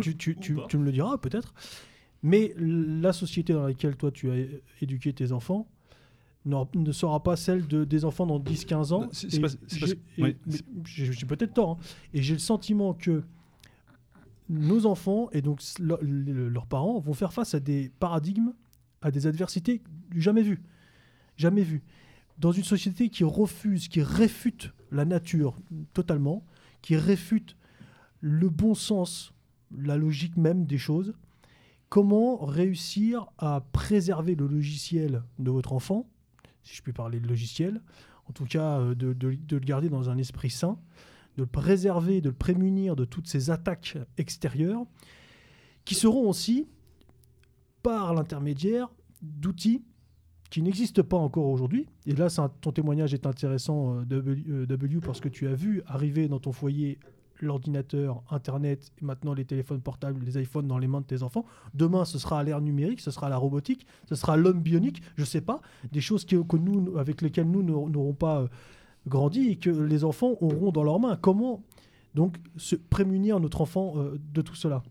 Tu, 0.00 0.16
tu, 0.16 0.36
tu, 0.36 0.56
tu 0.68 0.78
me 0.78 0.84
le 0.84 0.92
diras 0.92 1.18
peut-être. 1.18 1.54
Mais 2.22 2.54
la 2.58 3.12
société 3.12 3.52
dans 3.52 3.66
laquelle 3.66 3.96
toi 3.96 4.10
tu 4.10 4.30
as 4.30 4.36
éduqué 4.80 5.12
tes 5.12 5.32
enfants, 5.32 5.68
ne 6.46 6.92
sera 6.92 7.22
pas 7.22 7.36
celle 7.36 7.66
de, 7.66 7.84
des 7.84 8.04
enfants 8.04 8.26
dans 8.26 8.38
10-15 8.38 8.92
ans. 8.92 9.08
J'ai 10.84 11.26
peut-être 11.26 11.54
tort. 11.54 11.70
Hein. 11.72 11.78
Et 12.14 12.22
j'ai 12.22 12.34
le 12.34 12.40
sentiment 12.40 12.94
que 12.94 13.24
nos 14.48 14.86
enfants 14.86 15.28
et 15.32 15.42
donc 15.42 15.60
leurs 15.80 16.66
parents 16.66 17.00
vont 17.00 17.14
faire 17.14 17.32
face 17.32 17.54
à 17.54 17.60
des 17.60 17.90
paradigmes, 17.98 18.52
à 19.02 19.10
des 19.10 19.26
adversités 19.26 19.82
jamais 20.14 20.42
vues. 20.42 20.62
Jamais 21.36 21.62
vues. 21.62 21.82
Dans 22.38 22.52
une 22.52 22.64
société 22.64 23.08
qui 23.08 23.24
refuse, 23.24 23.88
qui 23.88 24.02
réfute 24.02 24.72
la 24.92 25.04
nature 25.04 25.56
totalement, 25.92 26.44
qui 26.80 26.96
réfute 26.96 27.56
le 28.20 28.48
bon 28.48 28.74
sens, 28.74 29.32
la 29.76 29.96
logique 29.96 30.36
même 30.36 30.64
des 30.64 30.78
choses, 30.78 31.14
comment 31.88 32.36
réussir 32.36 33.26
à 33.38 33.64
préserver 33.72 34.34
le 34.34 34.46
logiciel 34.46 35.22
de 35.38 35.50
votre 35.50 35.72
enfant 35.72 36.06
si 36.66 36.74
je 36.74 36.82
puis 36.82 36.92
parler 36.92 37.20
de 37.20 37.28
logiciel, 37.28 37.80
en 38.28 38.32
tout 38.32 38.44
cas 38.44 38.80
euh, 38.80 38.94
de, 38.94 39.14
le 39.28 39.58
garder 39.60 39.88
dans 39.88 40.10
un 40.10 40.18
esprit 40.18 40.50
sain, 40.50 40.78
de 41.36 41.42
le 41.42 41.46
préserver, 41.46 42.20
de 42.20 42.30
le 42.30 42.34
prémunir 42.34 42.96
de 42.96 43.04
toutes 43.04 43.28
ces 43.28 43.50
attaques 43.50 43.96
extérieures, 44.18 44.84
qui 45.84 45.94
seront 45.94 46.28
aussi, 46.28 46.66
par 47.84 48.14
l'intermédiaire 48.14 48.88
d'outils 49.22 49.84
qui 50.50 50.60
n'existent 50.62 51.04
pas 51.04 51.16
encore 51.16 51.46
aujourd'hui. 51.46 51.86
Et 52.06 52.14
là, 52.14 52.28
ton 52.60 52.72
témoignage 52.72 53.14
est 53.14 53.26
intéressant, 53.26 54.02
W, 54.02 54.44
euh, 54.48 54.66
euh, 54.68 55.00
parce 55.00 55.20
que 55.20 55.28
tu 55.28 55.46
as 55.46 55.54
vu 55.54 55.82
arriver 55.86 56.26
dans 56.26 56.40
ton 56.40 56.52
foyer 56.52 56.98
l'ordinateur, 57.40 58.22
Internet, 58.30 58.92
et 59.00 59.04
maintenant 59.04 59.34
les 59.34 59.44
téléphones 59.44 59.80
portables, 59.80 60.24
les 60.24 60.40
iPhones 60.40 60.66
dans 60.66 60.78
les 60.78 60.86
mains 60.86 61.00
de 61.00 61.06
tes 61.06 61.22
enfants. 61.22 61.44
Demain, 61.74 62.04
ce 62.04 62.18
sera 62.18 62.42
l'ère 62.42 62.60
numérique, 62.60 63.00
ce 63.00 63.10
sera 63.10 63.28
la 63.28 63.36
robotique, 63.36 63.86
ce 64.08 64.14
sera 64.14 64.36
l'homme 64.36 64.60
bionique, 64.60 65.02
je 65.16 65.24
sais 65.24 65.40
pas, 65.40 65.60
des 65.92 66.00
choses 66.00 66.24
que, 66.24 66.56
nous, 66.56 66.98
avec 66.98 67.22
lesquelles 67.22 67.50
nous 67.50 67.62
n'aurons 67.62 68.14
pas 68.14 68.40
euh, 68.40 68.48
grandi 69.06 69.48
et 69.48 69.56
que 69.56 69.70
les 69.70 70.04
enfants 70.04 70.36
auront 70.40 70.72
dans 70.72 70.82
leurs 70.82 71.00
mains. 71.00 71.16
Comment 71.16 71.62
donc 72.14 72.38
se 72.56 72.76
prémunir 72.76 73.40
notre 73.40 73.60
enfant 73.60 73.94
euh, 73.96 74.18
de 74.32 74.42
tout 74.42 74.54
cela? 74.54 74.82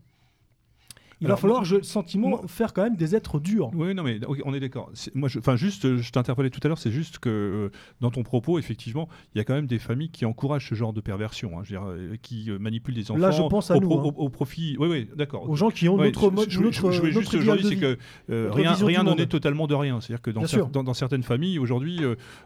Il 1.20 1.28
va 1.28 1.36
falloir, 1.36 1.64
je, 1.64 1.80
sentiment, 1.82 2.42
faire 2.46 2.72
quand 2.72 2.82
même 2.82 2.96
des 2.96 3.14
êtres 3.14 3.40
durs. 3.40 3.70
Oui, 3.74 3.94
non, 3.94 4.02
mais 4.02 4.20
on 4.44 4.52
est 4.52 4.60
d'accord. 4.60 4.90
Moi, 5.14 5.30
enfin, 5.38 5.56
juste, 5.56 5.96
je 5.96 6.10
t'interpellais 6.10 6.50
tout 6.50 6.60
à 6.62 6.68
l'heure, 6.68 6.78
c'est 6.78 6.90
juste 6.90 7.18
que 7.18 7.30
euh, 7.30 7.76
dans 8.00 8.10
ton 8.10 8.22
propos, 8.22 8.58
effectivement, 8.58 9.08
il 9.34 9.38
y 9.38 9.40
a 9.40 9.44
quand 9.44 9.54
même 9.54 9.66
des 9.66 9.78
familles 9.78 10.10
qui 10.10 10.26
encouragent 10.26 10.68
ce 10.68 10.74
genre 10.74 10.92
de 10.92 11.00
perversion, 11.00 11.58
hein, 11.58 11.62
je 11.64 11.74
veux 11.74 11.80
dire, 11.80 11.88
euh, 11.88 12.16
qui 12.20 12.50
euh, 12.50 12.58
manipulent 12.58 12.94
des 12.94 13.10
enfants. 13.10 13.20
Là, 13.20 13.30
je 13.30 13.42
pense 13.42 13.70
à 13.70 13.76
au, 13.76 13.80
nous, 13.80 13.92
hein. 13.92 14.12
au, 14.16 14.28
profit. 14.28 14.76
Oui, 14.78 14.88
oui, 14.88 15.08
d'accord. 15.16 15.48
Aux 15.48 15.56
gens 15.56 15.70
qui 15.70 15.88
ont 15.88 15.96
notre 15.96 16.30
mode, 16.30 16.50
je, 16.50 16.60
notre, 16.60 16.90
je, 16.90 17.06
juste 17.06 17.34
aujourd'hui, 17.34 17.66
c'est 17.66 17.76
que 17.76 17.98
rien, 18.28 18.74
rien 18.74 19.02
n'en 19.02 19.16
est 19.16 19.26
totalement 19.26 19.66
de 19.66 19.74
rien. 19.74 20.00
C'est-à-dire 20.00 20.22
que 20.22 20.30
dans, 20.30 20.82
dans, 20.82 20.94
certaines 20.94 21.22
familles, 21.22 21.58
aujourd'hui, 21.58 22.00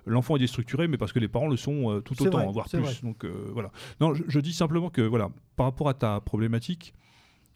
l'enfant 0.07 0.37
est 0.37 0.41
déstructuré, 0.41 0.87
mais 0.87 0.97
parce 0.97 1.13
que 1.13 1.19
les 1.19 1.29
parents 1.29 1.49
le 1.49 1.57
sont 1.57 2.01
tout 2.05 2.21
autant, 2.23 2.51
voire 2.53 2.69
plus. 2.69 3.03
Donc 3.03 3.25
voilà. 3.53 3.71
Non, 4.01 4.15
je, 4.15 4.41
dis 4.41 4.53
simplement 4.53 4.91
que 4.91 5.03
voilà, 5.03 5.31
par 5.57 5.67
rapport 5.67 5.89
à 5.89 5.95
ta 5.95 6.21
problématique. 6.21 6.95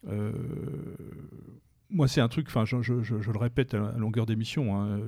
Euh, 0.07 0.31
moi, 1.89 2.07
c'est 2.07 2.21
un 2.21 2.27
truc, 2.27 2.49
je, 2.49 3.31
le 3.31 3.37
répète 3.37 3.73
à, 3.73 3.93
longueur 3.97 4.25
d'émission, 4.25 4.75
hein, 4.75 4.99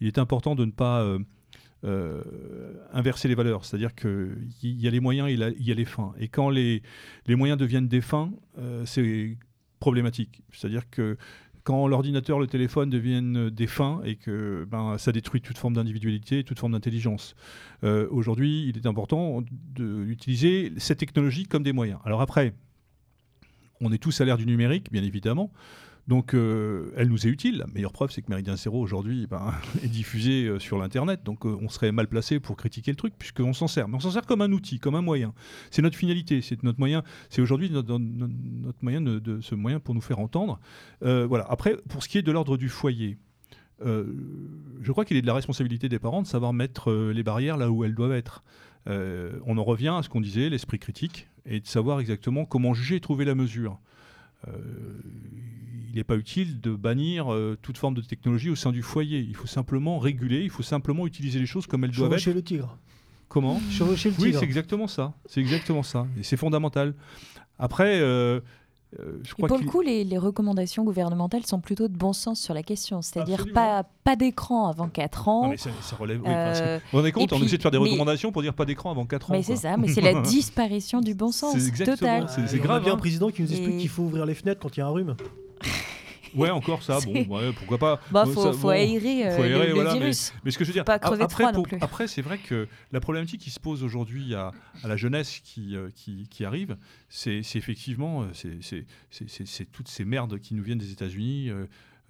il, 0.00 0.06
est 0.06 0.18
important 0.18 0.54
de 0.54 0.64
ne 0.64 0.70
pas 0.70 1.02
euh, 1.02 1.18
euh, 1.84 2.22
inverser 2.92 3.28
les 3.28 3.34
valeurs. 3.34 3.64
C'est-à-dire 3.64 3.94
qu'il 3.94 4.48
y 4.62 4.88
a 4.88 4.90
les 4.90 5.00
moyens, 5.00 5.30
il, 5.30 5.54
il 5.58 5.66
y 5.66 5.72
a 5.72 5.74
les 5.74 5.84
fins. 5.84 6.14
Et 6.18 6.28
quand 6.28 6.50
les, 6.50 6.82
les 7.26 7.36
moyens 7.36 7.58
deviennent 7.58 7.88
des 7.88 8.00
fins, 8.00 8.32
c'est 8.84 9.36
problématique. 9.78 10.42
C'est-à-dire 10.52 10.88
que 10.90 11.16
quand 11.62 11.88
l'ordinateur, 11.88 12.38
le 12.38 12.46
téléphone 12.46 12.90
deviennent 12.90 13.50
des 13.50 13.66
fins 13.66 14.00
et 14.04 14.14
que 14.14 14.66
ben, 14.70 14.98
ça 14.98 15.10
détruit 15.10 15.40
toute 15.40 15.58
forme 15.58 15.74
d'individualité, 15.74 16.44
toute 16.44 16.58
forme 16.58 16.72
d'intelligence. 16.72 17.34
Aujourd'hui, 17.82 18.68
il 18.68 18.76
est 18.76 18.86
important 18.86 19.42
d'utiliser 19.74 20.72
cette 20.78 20.98
technologie 20.98 21.44
comme 21.44 21.62
des 21.62 21.72
moyens. 21.72 22.00
Alors 22.04 22.20
après, 22.20 22.54
on 23.80 23.92
est 23.92 23.98
tous 23.98 24.20
à 24.20 24.24
l'ère 24.24 24.38
du 24.38 24.46
numérique, 24.46 24.90
bien 24.90 25.02
évidemment. 25.02 25.52
Donc, 26.08 26.34
euh, 26.34 26.92
elle 26.96 27.08
nous 27.08 27.26
est 27.26 27.30
utile. 27.30 27.58
La 27.58 27.66
meilleure 27.66 27.92
preuve, 27.92 28.10
c'est 28.10 28.22
que 28.22 28.30
Méridien 28.30 28.56
Zéro, 28.56 28.80
aujourd'hui, 28.80 29.26
ben, 29.26 29.52
est 29.82 29.88
diffusé 29.88 30.44
euh, 30.44 30.58
sur 30.58 30.78
l'Internet. 30.78 31.22
Donc, 31.24 31.44
euh, 31.44 31.58
on 31.60 31.68
serait 31.68 31.90
mal 31.90 32.06
placé 32.06 32.38
pour 32.38 32.56
critiquer 32.56 32.92
le 32.92 32.96
truc, 32.96 33.14
puisqu'on 33.18 33.52
s'en 33.52 33.66
sert. 33.66 33.88
Mais 33.88 33.96
on 33.96 34.00
s'en 34.00 34.12
sert 34.12 34.24
comme 34.24 34.40
un 34.40 34.52
outil, 34.52 34.78
comme 34.78 34.94
un 34.94 35.02
moyen. 35.02 35.34
C'est 35.70 35.82
notre 35.82 35.96
finalité, 35.96 36.42
c'est 36.42 36.62
notre 36.62 36.78
moyen. 36.78 37.02
C'est 37.28 37.42
aujourd'hui 37.42 37.70
notre, 37.70 37.98
moyen 38.82 39.00
de, 39.00 39.40
ce 39.40 39.54
moyen 39.54 39.80
pour 39.80 39.94
nous 39.94 40.00
faire 40.00 40.20
entendre. 40.20 40.60
voilà. 41.00 41.46
Après, 41.48 41.76
pour 41.88 42.02
ce 42.02 42.08
qui 42.08 42.18
est 42.18 42.22
de 42.22 42.32
l'ordre 42.32 42.56
du 42.56 42.68
foyer, 42.68 43.18
je 43.80 44.92
crois 44.92 45.04
qu'il 45.04 45.16
est 45.16 45.22
de 45.22 45.26
la 45.26 45.34
responsabilité 45.34 45.88
des 45.88 45.98
parents 45.98 46.22
de 46.22 46.26
savoir 46.26 46.52
mettre 46.52 46.92
les 46.92 47.22
barrières 47.22 47.56
là 47.56 47.70
où 47.70 47.84
elles 47.84 47.94
doivent 47.94 48.12
être. 48.12 48.42
On 48.86 49.58
en 49.58 49.64
revient 49.64 49.94
à 49.98 50.02
ce 50.02 50.08
qu'on 50.08 50.20
disait, 50.20 50.48
l'esprit 50.48 50.78
critique, 50.78 51.28
et 51.44 51.60
de 51.60 51.66
savoir 51.66 52.00
exactement 52.00 52.44
comment 52.44 52.74
juger 52.74 52.96
et 52.96 53.00
trouver 53.00 53.24
la 53.24 53.34
mesure. 53.34 53.78
Euh, 54.48 54.52
il 55.90 55.96
n'est 55.96 56.04
pas 56.04 56.16
utile 56.16 56.60
de 56.60 56.74
bannir 56.74 57.32
euh, 57.32 57.56
toute 57.60 57.78
forme 57.78 57.94
de 57.94 58.02
technologie 58.02 58.50
au 58.50 58.54
sein 58.54 58.70
du 58.70 58.82
foyer. 58.82 59.20
Il 59.20 59.34
faut 59.34 59.46
simplement 59.46 59.98
réguler, 59.98 60.42
il 60.42 60.50
faut 60.50 60.62
simplement 60.62 61.06
utiliser 61.06 61.38
les 61.38 61.46
choses 61.46 61.66
comme 61.66 61.84
elles 61.84 61.90
doivent 61.90 62.12
être. 62.12 62.18
chez 62.20 62.34
le 62.34 62.42
tigre. 62.42 62.76
Comment? 63.28 63.60
Chevaucher 63.70 64.10
le 64.10 64.16
tigre. 64.16 64.28
Oui, 64.28 64.34
c'est 64.38 64.44
exactement 64.44 64.86
ça. 64.86 65.14
C'est 65.24 65.40
exactement 65.40 65.82
ça. 65.82 66.06
Et 66.18 66.22
c'est 66.22 66.36
fondamental. 66.36 66.94
Après, 67.58 68.00
euh, 68.00 68.40
euh, 69.00 69.18
pour 69.36 69.58
le 69.58 69.64
coup, 69.64 69.80
les, 69.80 70.06
recommandations 70.16 70.84
gouvernementales 70.84 71.44
sont 71.44 71.60
plutôt 71.60 71.88
de 71.88 71.96
bon 71.96 72.12
sens 72.12 72.40
sur 72.40 72.54
la 72.54 72.62
question, 72.62 73.02
c'est-à-dire 73.02 73.46
pas, 73.52 73.84
pas 74.04 74.16
d'écran 74.16 74.68
avant 74.68 74.88
4 74.88 75.28
ans. 75.28 75.52
ça, 75.56 75.70
relève, 75.98 76.22
euh, 76.26 76.78
on 76.92 77.04
est 77.04 77.12
compte, 77.12 77.32
on 77.32 77.42
essaie 77.42 77.56
de 77.56 77.62
faire 77.62 77.70
des 77.70 77.78
recommandations 77.78 78.32
pour 78.32 78.42
dire 78.42 78.54
pas 78.54 78.64
d'écran 78.64 78.90
avant 78.90 79.04
4 79.04 79.30
ans. 79.30 79.34
Mais 79.34 79.42
c'est 79.42 79.56
ça, 79.56 79.76
mais 79.76 79.88
c'est 79.88 80.00
la 80.00 80.20
disparition 80.22 81.00
du 81.00 81.14
bon 81.14 81.32
sens 81.32 81.54
total. 81.84 82.28
C'est 82.28 82.58
grave. 82.58 82.82
Il 82.84 82.88
y 82.88 82.90
a 82.90 82.94
un 82.94 82.98
président 82.98 83.30
qui 83.30 83.42
nous 83.42 83.50
explique 83.50 83.78
qu'il 83.78 83.88
faut 83.88 84.04
ouvrir 84.04 84.24
les 84.24 84.34
fenêtres 84.34 84.60
quand 84.60 84.76
il 84.76 84.80
y 84.80 84.82
a 84.82 84.86
un 84.86 84.90
rhume. 84.90 85.16
Ouais, 86.36 86.50
encore 86.50 86.82
ça, 86.82 86.98
bon, 87.00 87.52
pourquoi 87.56 87.78
pas. 87.78 88.00
Bah, 88.10 88.24
faut, 88.26 88.52
faut, 88.52 88.68
aérer, 88.68 89.26
euh, 89.26 89.66
le, 89.66 89.92
virus. 89.92 90.32
Mais, 90.44 90.50
ce 90.50 90.58
que 90.58 90.64
je 90.64 90.70
veux 90.70 90.74
dire, 90.74 90.84
pas 90.84 90.98
crever 90.98 91.24
après, 91.24 91.44
après 91.80 92.06
c'est 92.06 92.22
vrai 92.22 92.38
que 92.38 92.68
la 92.92 93.00
problématique 93.00 93.40
qui 93.40 93.50
se 93.50 93.58
pose 93.58 93.82
aujourd'hui 93.82 94.34
à, 94.34 94.52
la 94.84 94.96
jeunesse 94.96 95.40
qui, 95.42 95.74
euh, 95.74 95.88
qui, 95.94 96.28
qui, 96.28 96.44
arrive, 96.44 96.76
c'est 97.08 97.40
effectivement 97.54 98.22
euh, 98.22 98.60
c'est 99.10 99.72
toutes 99.72 99.88
ces 99.88 100.04
merdes 100.04 100.38
qui 100.38 100.54
nous 100.54 100.62
viennent 100.62 100.78
des 100.78 100.92
États-Unis. 100.92 101.50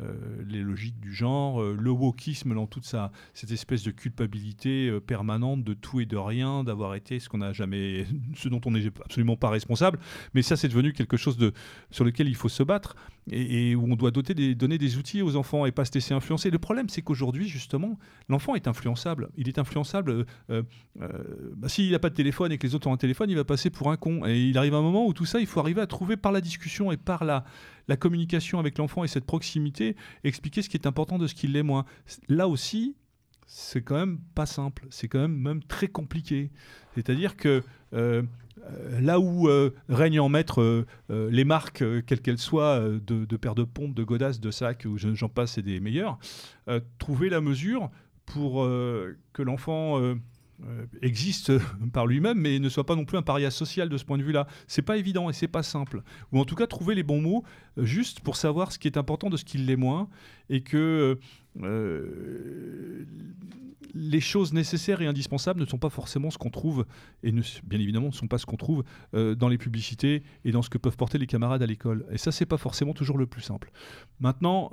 Euh, 0.03 0.13
les 0.47 0.61
logiques 0.61 1.01
du 1.01 1.15
genre, 1.15 1.63
euh, 1.63 1.75
le 1.79 1.91
wokisme 1.91 2.55
dans 2.55 2.67
toute 2.67 2.85
sa, 2.85 3.11
cette 3.33 3.51
espèce 3.51 3.83
de 3.83 3.91
culpabilité 3.91 4.91
euh, 4.91 5.01
permanente 5.01 5.65
de 5.65 5.73
tout 5.73 6.01
et 6.01 6.05
de 6.05 6.19
rien, 6.19 6.65
d'avoir 6.65 6.95
été 6.97 7.19
ce 7.19 7.31
qu'on 7.31 7.39
n'a 7.39 7.55
jamais, 7.55 8.07
ce 8.37 8.51
dont 8.51 8.61
on 8.67 8.73
n'est 8.73 8.89
absolument 9.03 9.37
pas 9.37 9.49
responsable. 9.49 9.99
Mais 10.35 10.43
ça, 10.43 10.57
c'est 10.57 10.69
devenu 10.69 10.93
quelque 10.93 11.17
chose 11.17 11.39
de, 11.39 11.55
sur 11.91 12.05
lequel 12.05 12.29
il 12.29 12.35
faut 12.35 12.51
se 12.51 12.63
battre 12.63 12.95
et, 13.31 13.75
où 13.75 13.85
on 13.91 13.97
doit 13.97 14.11
donner 14.11 14.79
des 14.79 14.97
outils 14.97 15.23
aux 15.23 15.37
enfants 15.37 15.67
et 15.67 15.73
pas 15.73 15.85
se 15.85 15.93
laisser 15.95 16.15
influencer. 16.15 16.51
Le 16.51 16.59
problème, 16.59 16.89
c'est 16.89 17.03
qu'aujourd'hui, 17.03 17.49
justement, 17.49 17.99
l'enfant 18.29 18.55
est 18.55 18.69
influençable. 18.69 19.31
Il 19.37 19.49
est 19.49 19.59
influençable. 19.59 20.27
Bah, 20.49 21.69
s'il 21.69 21.91
n'a 21.91 21.99
pas 21.99 22.11
de 22.11 22.15
téléphone 22.15 22.53
et 22.53 22.59
que 22.59 22.67
les 22.67 22.75
autres 22.75 22.87
ont 22.87 22.93
un 22.93 22.97
téléphone, 22.97 23.31
il 23.31 23.37
va 23.37 23.45
passer 23.45 23.71
pour 23.71 23.91
un 23.91 23.97
con. 23.97 24.27
Et 24.27 24.41
il 24.49 24.59
arrive 24.59 24.75
un 24.75 24.83
moment 24.83 25.07
où 25.07 25.13
tout 25.13 25.27
ça, 25.27 25.41
il 25.41 25.47
faut 25.47 25.61
arriver 25.61 25.81
à 25.81 25.87
trouver 25.87 26.17
par 26.17 26.33
la 26.33 26.41
discussion 26.41 26.93
et 26.93 26.97
par 26.97 27.25
la, 27.25 27.45
la 27.89 27.97
communication 27.97 28.59
avec 28.59 28.79
l'enfant 28.79 29.05
et 29.05 29.09
cette 29.09 29.27
proximité, 29.27 29.97
expliquer 30.25 30.63
ce 30.63 30.69
qui 30.69 30.77
est 30.77 30.87
important 30.87 31.19
de 31.19 31.27
ce 31.27 31.35
qui 31.35 31.49
l'est 31.49 31.63
moins. 31.63 31.85
Là 32.29 32.49
aussi, 32.49 32.97
c'est 33.47 33.83
quand 33.83 33.97
même 33.97 34.19
pas 34.35 34.47
simple, 34.47 34.87
c'est 34.91 35.09
quand 35.09 35.21
même 35.21 35.37
même 35.37 35.63
très 35.63 35.89
compliqué. 35.89 36.51
C'est-à-dire 36.95 37.37
que 37.37 37.63
euh, 37.93 38.23
là 39.01 39.21
où 39.21 39.49
euh, 39.49 39.71
règne 39.89 40.21
en 40.21 40.29
maître 40.29 40.61
euh, 40.63 41.31
les 41.31 41.45
marques, 41.45 41.85
quelles 42.07 42.21
qu'elles 42.21 42.39
soient, 42.39 42.81
de, 42.81 43.37
paires 43.37 43.55
de 43.55 43.65
pompes, 43.65 43.95
de 43.95 44.05
godasses, 44.05 44.41
de 44.41 44.51
sacs, 44.51 44.87
ou 44.87 44.97
j'en 44.99 45.29
passe, 45.29 45.59
et 45.59 45.63
des 45.63 45.81
meilleurs, 45.81 46.19
trouver 46.99 47.29
la 47.29 47.41
mesure 47.41 47.91
pour 48.27 48.65
que 48.65 49.43
l'enfant 49.43 50.01
euh, 50.01 50.17
existe 51.03 51.53
par 51.93 52.07
lui-même, 52.07 52.39
mais 52.39 52.59
ne 52.59 52.69
soit 52.69 52.87
pas 52.87 52.97
non 52.97 53.05
plus 53.05 53.19
un 53.19 53.23
paria 53.23 53.51
social 53.51 53.89
de 53.89 53.97
ce 53.97 54.05
point 54.05 54.19
de 54.19 54.23
vue-là. 54.23 54.47
C'est 54.67 54.83
pas 54.83 54.97
évident 54.97 55.29
et 55.31 55.33
c'est 55.33 55.49
pas 55.49 55.63
simple. 55.63 56.03
Ou 56.33 56.41
en 56.41 56.45
tout 56.45 56.55
cas 56.55 56.67
trouver 56.67 56.95
les 56.95 57.03
bons 57.03 57.21
mots 57.21 57.45
euh, 57.79 57.85
juste 57.85 58.21
pour 58.21 58.37
savoir 58.37 58.73
ce 58.73 58.79
qui 58.79 58.89
est 58.89 58.97
important 58.97 59.31
de 59.31 59.37
ce 59.37 59.45
qui 59.45 59.59
l'est 59.59 59.77
moins, 59.77 60.09
et 60.49 60.63
que 60.63 61.19
euh, 61.63 63.05
les 63.95 64.21
choses 64.21 64.53
nécessaires 64.53 65.01
et 65.01 65.07
indispensables 65.07 65.61
ne 65.61 65.67
sont 65.67 65.79
pas 65.79 65.91
forcément 65.91 66.31
ce 66.31 66.39
qu'on 66.39 66.51
trouve, 66.51 66.87
et 67.23 67.33
bien 67.33 67.81
évidemment 67.81 68.09
ne 68.09 68.13
sont 68.13 68.29
pas 68.29 68.39
ce 68.39 68.47
qu'on 68.47 68.57
trouve 68.57 68.85
dans 69.13 69.49
les 69.49 69.57
publicités 69.57 70.23
et 70.45 70.53
dans 70.53 70.61
ce 70.61 70.69
que 70.69 70.77
peuvent 70.77 70.99
porter 70.99 71.17
les 71.17 71.27
camarades 71.27 71.63
à 71.63 71.67
l'école. 71.67 72.05
Et 72.11 72.19
ça, 72.19 72.31
c'est 72.31 72.45
pas 72.45 72.59
forcément 72.59 72.93
toujours 72.93 73.17
le 73.17 73.27
plus 73.27 73.41
simple. 73.41 73.71
Maintenant, 74.21 74.71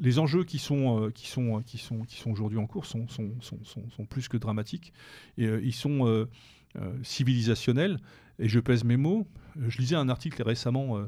les 0.00 0.18
enjeux 0.18 0.44
qui 0.44 0.58
sont, 0.58 1.04
euh, 1.04 1.10
qui 1.10 1.26
sont, 1.26 1.62
qui 1.64 1.78
sont, 1.78 2.02
qui 2.02 2.16
sont 2.16 2.30
aujourd'hui 2.30 2.58
en 2.58 2.66
cours 2.66 2.86
sont, 2.86 3.08
sont, 3.08 3.32
sont, 3.40 4.06
plus 4.06 4.28
que 4.28 4.36
dramatiques. 4.36 4.92
Et 5.36 5.46
euh, 5.46 5.60
ils 5.62 5.74
sont 5.74 6.06
euh, 6.06 6.26
civilisationnels. 7.02 7.98
Et 8.38 8.48
je 8.48 8.60
pèse 8.60 8.84
mes 8.84 8.96
mots. 8.96 9.26
Je 9.56 9.78
lisais 9.78 9.96
un 9.96 10.08
article 10.08 10.42
récemment 10.42 10.98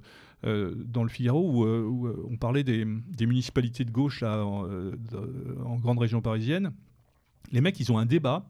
dans 0.43 1.02
le 1.02 1.09
Figaro 1.09 1.51
où, 1.51 2.06
on 2.31 2.36
parlait 2.36 2.62
des, 2.62 2.85
municipalités 2.85 3.86
de 3.86 3.90
gauche 3.90 4.23
en, 4.23 4.69
grande 5.78 5.98
région 5.98 6.20
parisienne. 6.20 6.74
Les 7.51 7.62
mecs, 7.62 7.81
ils 7.81 7.90
ont 7.90 7.98
un 7.98 8.05
débat 8.05 8.47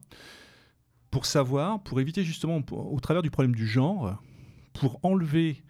pour 1.12 1.24
savoir, 1.24 1.80
pour 1.84 2.00
éviter 2.00 2.24
justement, 2.24 2.60
au 2.72 2.98
travers 2.98 3.22
du 3.22 3.30
problème 3.30 3.54
du 3.54 3.66
genre, 3.66 4.20
pour 4.72 4.98
enlever 5.04 5.62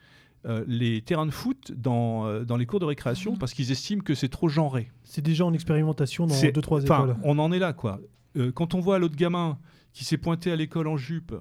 euh, 0.46 0.62
les 0.66 1.00
terrains 1.00 1.24
de 1.24 1.30
foot 1.30 1.72
dans, 1.74 2.26
euh, 2.26 2.44
dans 2.44 2.58
les 2.58 2.66
cours 2.66 2.78
de 2.78 2.84
récréation 2.84 3.32
mhm. 3.32 3.38
parce 3.38 3.54
qu'ils 3.54 3.70
estiment 3.72 4.02
que 4.02 4.14
c'est 4.14 4.28
trop 4.28 4.48
genré. 4.48 4.90
C'est 5.02 5.22
déjà 5.22 5.46
en 5.46 5.54
expérimentation 5.54 6.26
dans 6.26 6.38
deux 6.38 6.60
trois 6.60 6.82
écoles. 6.82 7.16
On 7.22 7.38
en 7.38 7.50
est 7.50 7.58
là 7.58 7.72
quoi. 7.72 8.00
Euh, 8.36 8.52
quand 8.52 8.74
on 8.74 8.80
voit 8.80 8.98
l'autre 8.98 9.16
gamin 9.16 9.58
qui 9.94 10.04
s'est 10.04 10.18
pointé 10.18 10.52
à 10.52 10.56
l'école 10.56 10.88
en 10.88 10.96
jupe, 10.96 11.34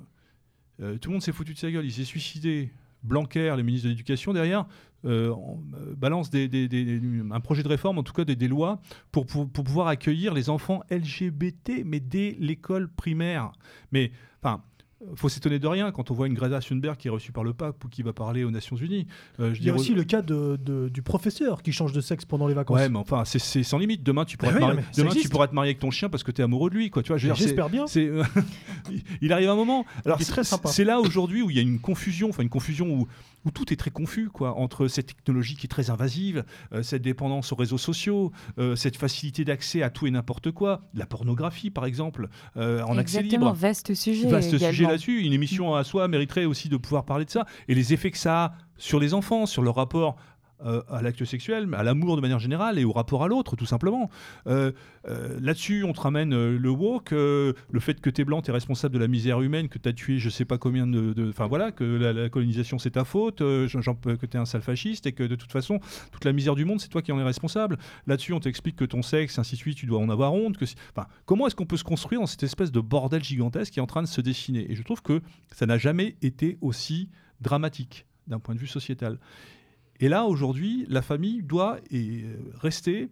tout 0.79 1.09
le 1.09 1.11
monde 1.11 1.21
s'est 1.21 1.31
foutu 1.31 1.53
de 1.53 1.59
sa 1.59 1.71
gueule, 1.71 1.85
il 1.85 1.91
s'est 1.91 2.03
suicidé. 2.03 2.71
Blanquer, 3.03 3.53
le 3.57 3.63
ministre 3.63 3.85
de 3.85 3.89
l'Éducation, 3.89 4.31
derrière, 4.31 4.65
balance 5.03 6.29
des, 6.29 6.49
un 7.31 7.39
projet 7.41 7.61
de 7.61 7.67
réforme, 7.67 7.97
en 7.97 8.03
tout 8.03 8.13
cas 8.13 8.23
des, 8.23 8.47
lois, 8.47 8.79
pour, 9.11 9.25
pour, 9.25 9.49
pour, 9.49 9.63
pouvoir 9.65 9.87
accueillir 9.87 10.33
les 10.33 10.49
enfants 10.49 10.81
LGBT, 10.89 11.83
mais 11.83 11.99
dès 11.99 12.37
l'école 12.39 12.87
primaire. 12.87 13.51
Mais, 13.91 14.11
enfin, 14.41 14.63
faut 15.15 15.29
s'étonner 15.29 15.59
de 15.59 15.67
rien 15.67 15.91
quand 15.91 16.11
on 16.11 16.13
voit 16.13 16.27
une 16.27 16.33
Greta 16.33 16.59
Thunberg 16.59 16.97
qui 16.97 17.07
est 17.07 17.11
reçue 17.11 17.31
par 17.31 17.43
le 17.43 17.53
pape 17.53 17.83
ou 17.83 17.87
qui 17.87 18.03
va 18.03 18.13
parler 18.13 18.43
aux 18.43 18.51
Nations 18.51 18.75
Unies. 18.75 19.07
Euh, 19.39 19.53
il 19.55 19.63
y 19.63 19.69
a 19.69 19.73
aussi 19.73 19.93
le 19.93 20.03
cas 20.03 20.21
de, 20.21 20.57
du 20.89 21.01
professeur 21.01 21.61
qui 21.61 21.71
change 21.71 21.91
de 21.93 22.01
sexe 22.01 22.25
pendant 22.25 22.47
les 22.47 22.53
vacances. 22.53 22.77
Ouais, 22.77 22.89
mais 22.89 22.97
enfin, 22.97 23.23
c'est 23.25 23.63
sans 23.63 23.77
limite. 23.77 24.03
Demain, 24.03 24.25
tu 24.25 24.37
pourras, 24.37 24.53
te, 24.53 24.59
marier, 24.59 24.81
demain, 24.95 25.09
tu 25.11 25.29
pourras 25.29 25.47
te 25.47 25.55
marier 25.55 25.69
avec 25.69 25.79
ton 25.79 25.91
chien 25.91 26.09
parce 26.09 26.23
que 26.23 26.31
tu 26.31 26.41
es 26.41 26.43
amoureux 26.43 26.69
de 26.69 26.75
lui. 26.75 26.89
Quoi. 26.89 27.03
Tu 27.03 27.09
vois, 27.09 27.17
J'espère 27.17 27.69
bien. 27.69 27.85
il 29.21 29.33
arrive 29.33 29.49
un 29.49 29.55
moment. 29.55 29.85
Alors, 30.05 30.19
c'est 30.65 30.83
là 30.83 30.99
aujourd'hui 30.99 31.41
où 31.41 31.49
il 31.49 31.55
y 31.55 31.59
a 31.59 31.63
une 31.63 31.79
confusion, 31.79 32.29
enfin 32.29 32.43
une 32.43 32.49
confusion 32.49 32.87
où 32.89 33.07
où 33.45 33.51
tout 33.51 33.71
est 33.73 33.75
très 33.75 33.91
confus, 33.91 34.29
quoi, 34.29 34.57
entre 34.57 34.87
cette 34.87 35.07
technologie 35.07 35.55
qui 35.55 35.65
est 35.65 35.69
très 35.69 35.89
invasive, 35.89 36.43
euh, 36.73 36.83
cette 36.83 37.01
dépendance 37.01 37.51
aux 37.51 37.55
réseaux 37.55 37.77
sociaux, 37.77 38.31
euh, 38.57 38.75
cette 38.75 38.97
facilité 38.97 39.45
d'accès 39.45 39.81
à 39.81 39.89
tout 39.89 40.07
et 40.07 40.11
n'importe 40.11 40.51
quoi, 40.51 40.81
la 40.93 41.05
pornographie 41.05 41.69
par 41.69 41.85
exemple, 41.85 42.29
euh, 42.57 42.81
en 42.83 42.97
accès 42.97 43.21
libre. 43.21 43.53
Vaste 43.53 43.93
sujet. 43.93 44.27
Vaste 44.27 44.57
sujet 44.57 44.83
là-dessus. 44.83 45.21
Une 45.21 45.33
émission 45.33 45.75
à 45.75 45.83
soi 45.83 46.07
mériterait 46.07 46.45
aussi 46.45 46.69
de 46.69 46.77
pouvoir 46.77 47.05
parler 47.05 47.25
de 47.25 47.29
ça 47.29 47.45
et 47.67 47.75
les 47.75 47.93
effets 47.93 48.11
que 48.11 48.17
ça 48.17 48.43
a 48.43 48.53
sur 48.77 48.99
les 48.99 49.13
enfants, 49.13 49.45
sur 49.45 49.61
leur 49.61 49.75
rapport 49.75 50.17
euh, 50.65 50.81
à 50.89 51.01
l'acte 51.01 51.25
sexuel, 51.25 51.67
à 51.73 51.83
l'amour 51.83 52.15
de 52.15 52.21
manière 52.21 52.39
générale 52.39 52.79
et 52.79 52.85
au 52.85 52.93
rapport 52.93 53.23
à 53.23 53.27
l'autre, 53.27 53.55
tout 53.55 53.65
simplement. 53.65 54.09
Euh, 54.47 54.71
euh, 55.09 55.37
là-dessus, 55.41 55.83
on 55.83 55.91
te 55.91 55.99
ramène 55.99 56.33
le 56.55 56.69
woke, 56.69 57.11
le 57.11 57.53
fait 57.79 57.99
que 57.99 58.09
tu 58.09 58.21
es 58.21 58.23
blanc, 58.23 58.41
tu 58.41 58.49
es 58.49 58.53
responsable 58.53 58.93
de 58.93 58.99
la 58.99 59.07
misère 59.07 59.41
humaine, 59.41 59.67
que 59.67 59.77
tu 59.77 59.89
as 59.89 59.93
tué 59.93 60.19
je 60.19 60.29
sais 60.29 60.45
pas 60.45 60.57
combien 60.57 60.87
de. 60.87 61.29
Enfin 61.29 61.47
voilà, 61.47 61.71
que 61.71 61.83
la, 61.83 62.29
colonisation 62.29 62.79
c'est 62.79 62.91
ta 62.91 63.03
faute, 63.03 63.39
que 63.39 64.25
tu 64.25 64.37
es 64.37 64.39
un 64.39 64.45
sale 64.45 64.61
fasciste 64.61 65.05
et 65.05 65.11
que 65.11 65.23
de 65.23 65.35
toute 65.35 65.51
façon, 65.51 65.79
toute 66.11 66.23
la 66.23 66.31
misère 66.31 66.55
du 66.55 66.63
monde, 66.63 66.79
c'est 66.79 66.87
toi 66.87 67.01
qui 67.01 67.11
en 67.11 67.19
es 67.19 67.23
responsable. 67.23 67.77
Là-dessus, 68.07 68.33
on 68.33 68.39
t'explique 68.39 68.77
que 68.77 68.85
ton 68.85 69.01
sexe, 69.01 69.37
ainsi 69.39 69.55
de 69.55 69.59
suite, 69.59 69.77
tu 69.77 69.85
dois 69.85 69.99
en 69.99 70.09
avoir 70.09 70.33
honte. 70.33 70.55
Comment 71.25 71.47
est-ce 71.47 71.55
qu'on 71.55 71.65
peut 71.65 71.77
se 71.77 71.83
construire 71.83 72.21
dans 72.21 72.27
cette 72.27 72.43
espèce 72.43 72.71
de 72.71 72.79
bordel 72.79 73.23
gigantesque 73.23 73.73
qui 73.73 73.79
est 73.79 73.83
en 73.83 73.87
train 73.87 74.01
de 74.01 74.07
se 74.07 74.21
dessiner? 74.21 74.71
Et 74.71 74.75
je 74.75 74.83
trouve 74.83 75.01
que 75.01 75.21
ça 75.51 75.65
n'a 75.65 75.77
jamais 75.77 76.15
été 76.21 76.57
aussi 76.61 77.09
dramatique 77.41 78.05
d'un 78.27 78.39
point 78.39 78.55
de 78.55 78.59
vue 78.59 78.67
sociétal. 78.67 79.19
Et 80.03 80.09
là, 80.09 80.25
aujourd'hui, 80.25 80.85
la 80.89 81.01
famille 81.01 81.43
doit 81.43 81.79
rester 82.55 83.09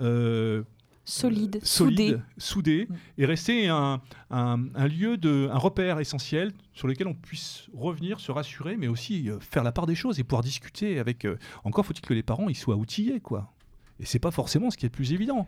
euh, 0.00 0.62
solide, 1.04 1.60
solide, 1.62 2.22
soudé, 2.38 2.86
soudé 2.86 2.88
et 3.18 3.26
rester 3.26 3.68
un, 3.68 4.00
un, 4.30 4.64
un, 4.74 4.88
lieu 4.88 5.18
de, 5.18 5.50
un 5.52 5.58
repère 5.58 6.00
essentiel 6.00 6.52
sur 6.72 6.88
lequel 6.88 7.08
on 7.08 7.14
puisse 7.14 7.68
revenir, 7.74 8.20
se 8.20 8.32
rassurer, 8.32 8.78
mais 8.78 8.88
aussi 8.88 9.28
euh, 9.28 9.38
faire 9.38 9.62
la 9.62 9.70
part 9.70 9.84
des 9.84 9.94
choses 9.94 10.18
et 10.18 10.24
pouvoir 10.24 10.42
discuter 10.42 10.98
avec. 10.98 11.26
Euh, 11.26 11.36
encore 11.62 11.84
faut-il 11.84 12.00
que 12.00 12.14
les 12.14 12.22
parents 12.22 12.48
ils 12.48 12.56
soient 12.56 12.76
outillés, 12.76 13.20
quoi. 13.20 13.52
Et 14.00 14.06
c'est 14.06 14.18
pas 14.18 14.30
forcément 14.30 14.70
ce 14.70 14.78
qui 14.78 14.86
est 14.86 14.88
le 14.88 14.96
plus 14.96 15.12
évident 15.12 15.46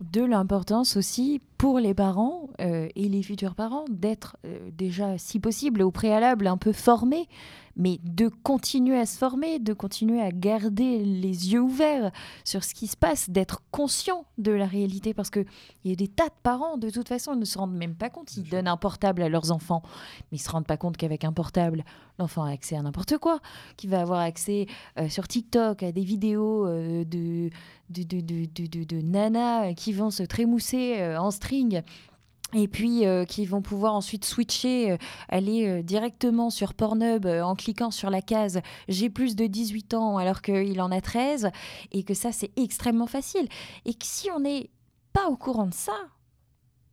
de 0.00 0.22
l'importance 0.22 0.96
aussi 0.96 1.40
pour 1.56 1.78
les 1.78 1.94
parents 1.94 2.50
euh, 2.60 2.88
et 2.94 3.08
les 3.08 3.22
futurs 3.22 3.54
parents 3.54 3.86
d'être 3.88 4.36
euh, 4.44 4.70
déjà, 4.76 5.16
si 5.18 5.40
possible, 5.40 5.82
au 5.82 5.90
préalable 5.90 6.46
un 6.46 6.58
peu 6.58 6.72
formés, 6.72 7.28
mais 7.76 8.00
de 8.02 8.28
continuer 8.28 8.98
à 8.98 9.06
se 9.06 9.18
former, 9.18 9.58
de 9.58 9.72
continuer 9.72 10.20
à 10.20 10.30
garder 10.30 11.04
les 11.04 11.52
yeux 11.52 11.60
ouverts 11.60 12.10
sur 12.44 12.64
ce 12.64 12.74
qui 12.74 12.86
se 12.86 12.96
passe, 12.96 13.30
d'être 13.30 13.62
conscient 13.70 14.24
de 14.38 14.52
la 14.52 14.66
réalité, 14.66 15.14
parce 15.14 15.30
qu'il 15.30 15.46
y 15.84 15.92
a 15.92 15.96
des 15.96 16.08
tas 16.08 16.26
de 16.28 16.34
parents, 16.42 16.78
de 16.78 16.90
toute 16.90 17.08
façon, 17.08 17.34
ils 17.34 17.40
ne 17.40 17.44
se 17.44 17.58
rendent 17.58 17.76
même 17.76 17.94
pas 17.94 18.10
compte, 18.10 18.36
ils 18.36 18.48
donnent 18.48 18.68
un 18.68 18.76
portable 18.76 19.22
à 19.22 19.28
leurs 19.28 19.52
enfants, 19.52 19.82
mais 20.30 20.38
ils 20.38 20.40
ne 20.40 20.44
se 20.44 20.50
rendent 20.50 20.66
pas 20.66 20.76
compte 20.76 20.96
qu'avec 20.96 21.24
un 21.24 21.32
portable, 21.32 21.84
l'enfant 22.18 22.44
a 22.44 22.50
accès 22.50 22.76
à 22.76 22.82
n'importe 22.82 23.18
quoi, 23.18 23.40
qu'il 23.76 23.90
va 23.90 24.00
avoir 24.00 24.20
accès 24.20 24.66
euh, 24.98 25.08
sur 25.08 25.28
TikTok 25.28 25.82
à 25.82 25.92
des 25.92 26.04
vidéos 26.04 26.66
de 26.66 27.50
de, 27.90 28.02
de, 28.02 28.84
de, 28.84 29.00
nanas 29.00 29.74
qui 29.74 29.92
vont 29.92 30.10
se 30.10 30.22
trémousser 30.22 30.96
euh, 30.98 31.20
en 31.20 31.30
string 31.30 31.82
et 32.54 32.68
puis 32.68 33.06
euh, 33.06 33.24
qui 33.24 33.44
vont 33.44 33.60
pouvoir 33.60 33.94
ensuite 33.94 34.24
switcher, 34.24 34.92
euh, 34.92 34.96
aller 35.28 35.82
directement 35.82 36.50
sur 36.50 36.74
Pornhub 36.74 37.26
en 37.26 37.54
cliquant 37.54 37.90
sur 37.90 38.08
la 38.08 38.22
case 38.22 38.60
j'ai 38.88 39.10
plus 39.10 39.34
de 39.34 39.46
18 39.46 39.94
ans 39.94 40.16
alors 40.16 40.42
qu'il 40.42 40.80
en 40.80 40.92
a 40.92 41.00
13 41.00 41.50
et 41.92 42.02
que 42.04 42.14
ça 42.14 42.32
c'est 42.32 42.50
extrêmement 42.56 43.08
facile 43.08 43.48
et 43.84 43.94
que 43.94 44.04
si 44.04 44.30
on 44.30 44.40
n'est 44.40 44.70
pas 45.12 45.28
au 45.28 45.36
courant 45.36 45.66
de 45.66 45.74
ça, 45.74 45.96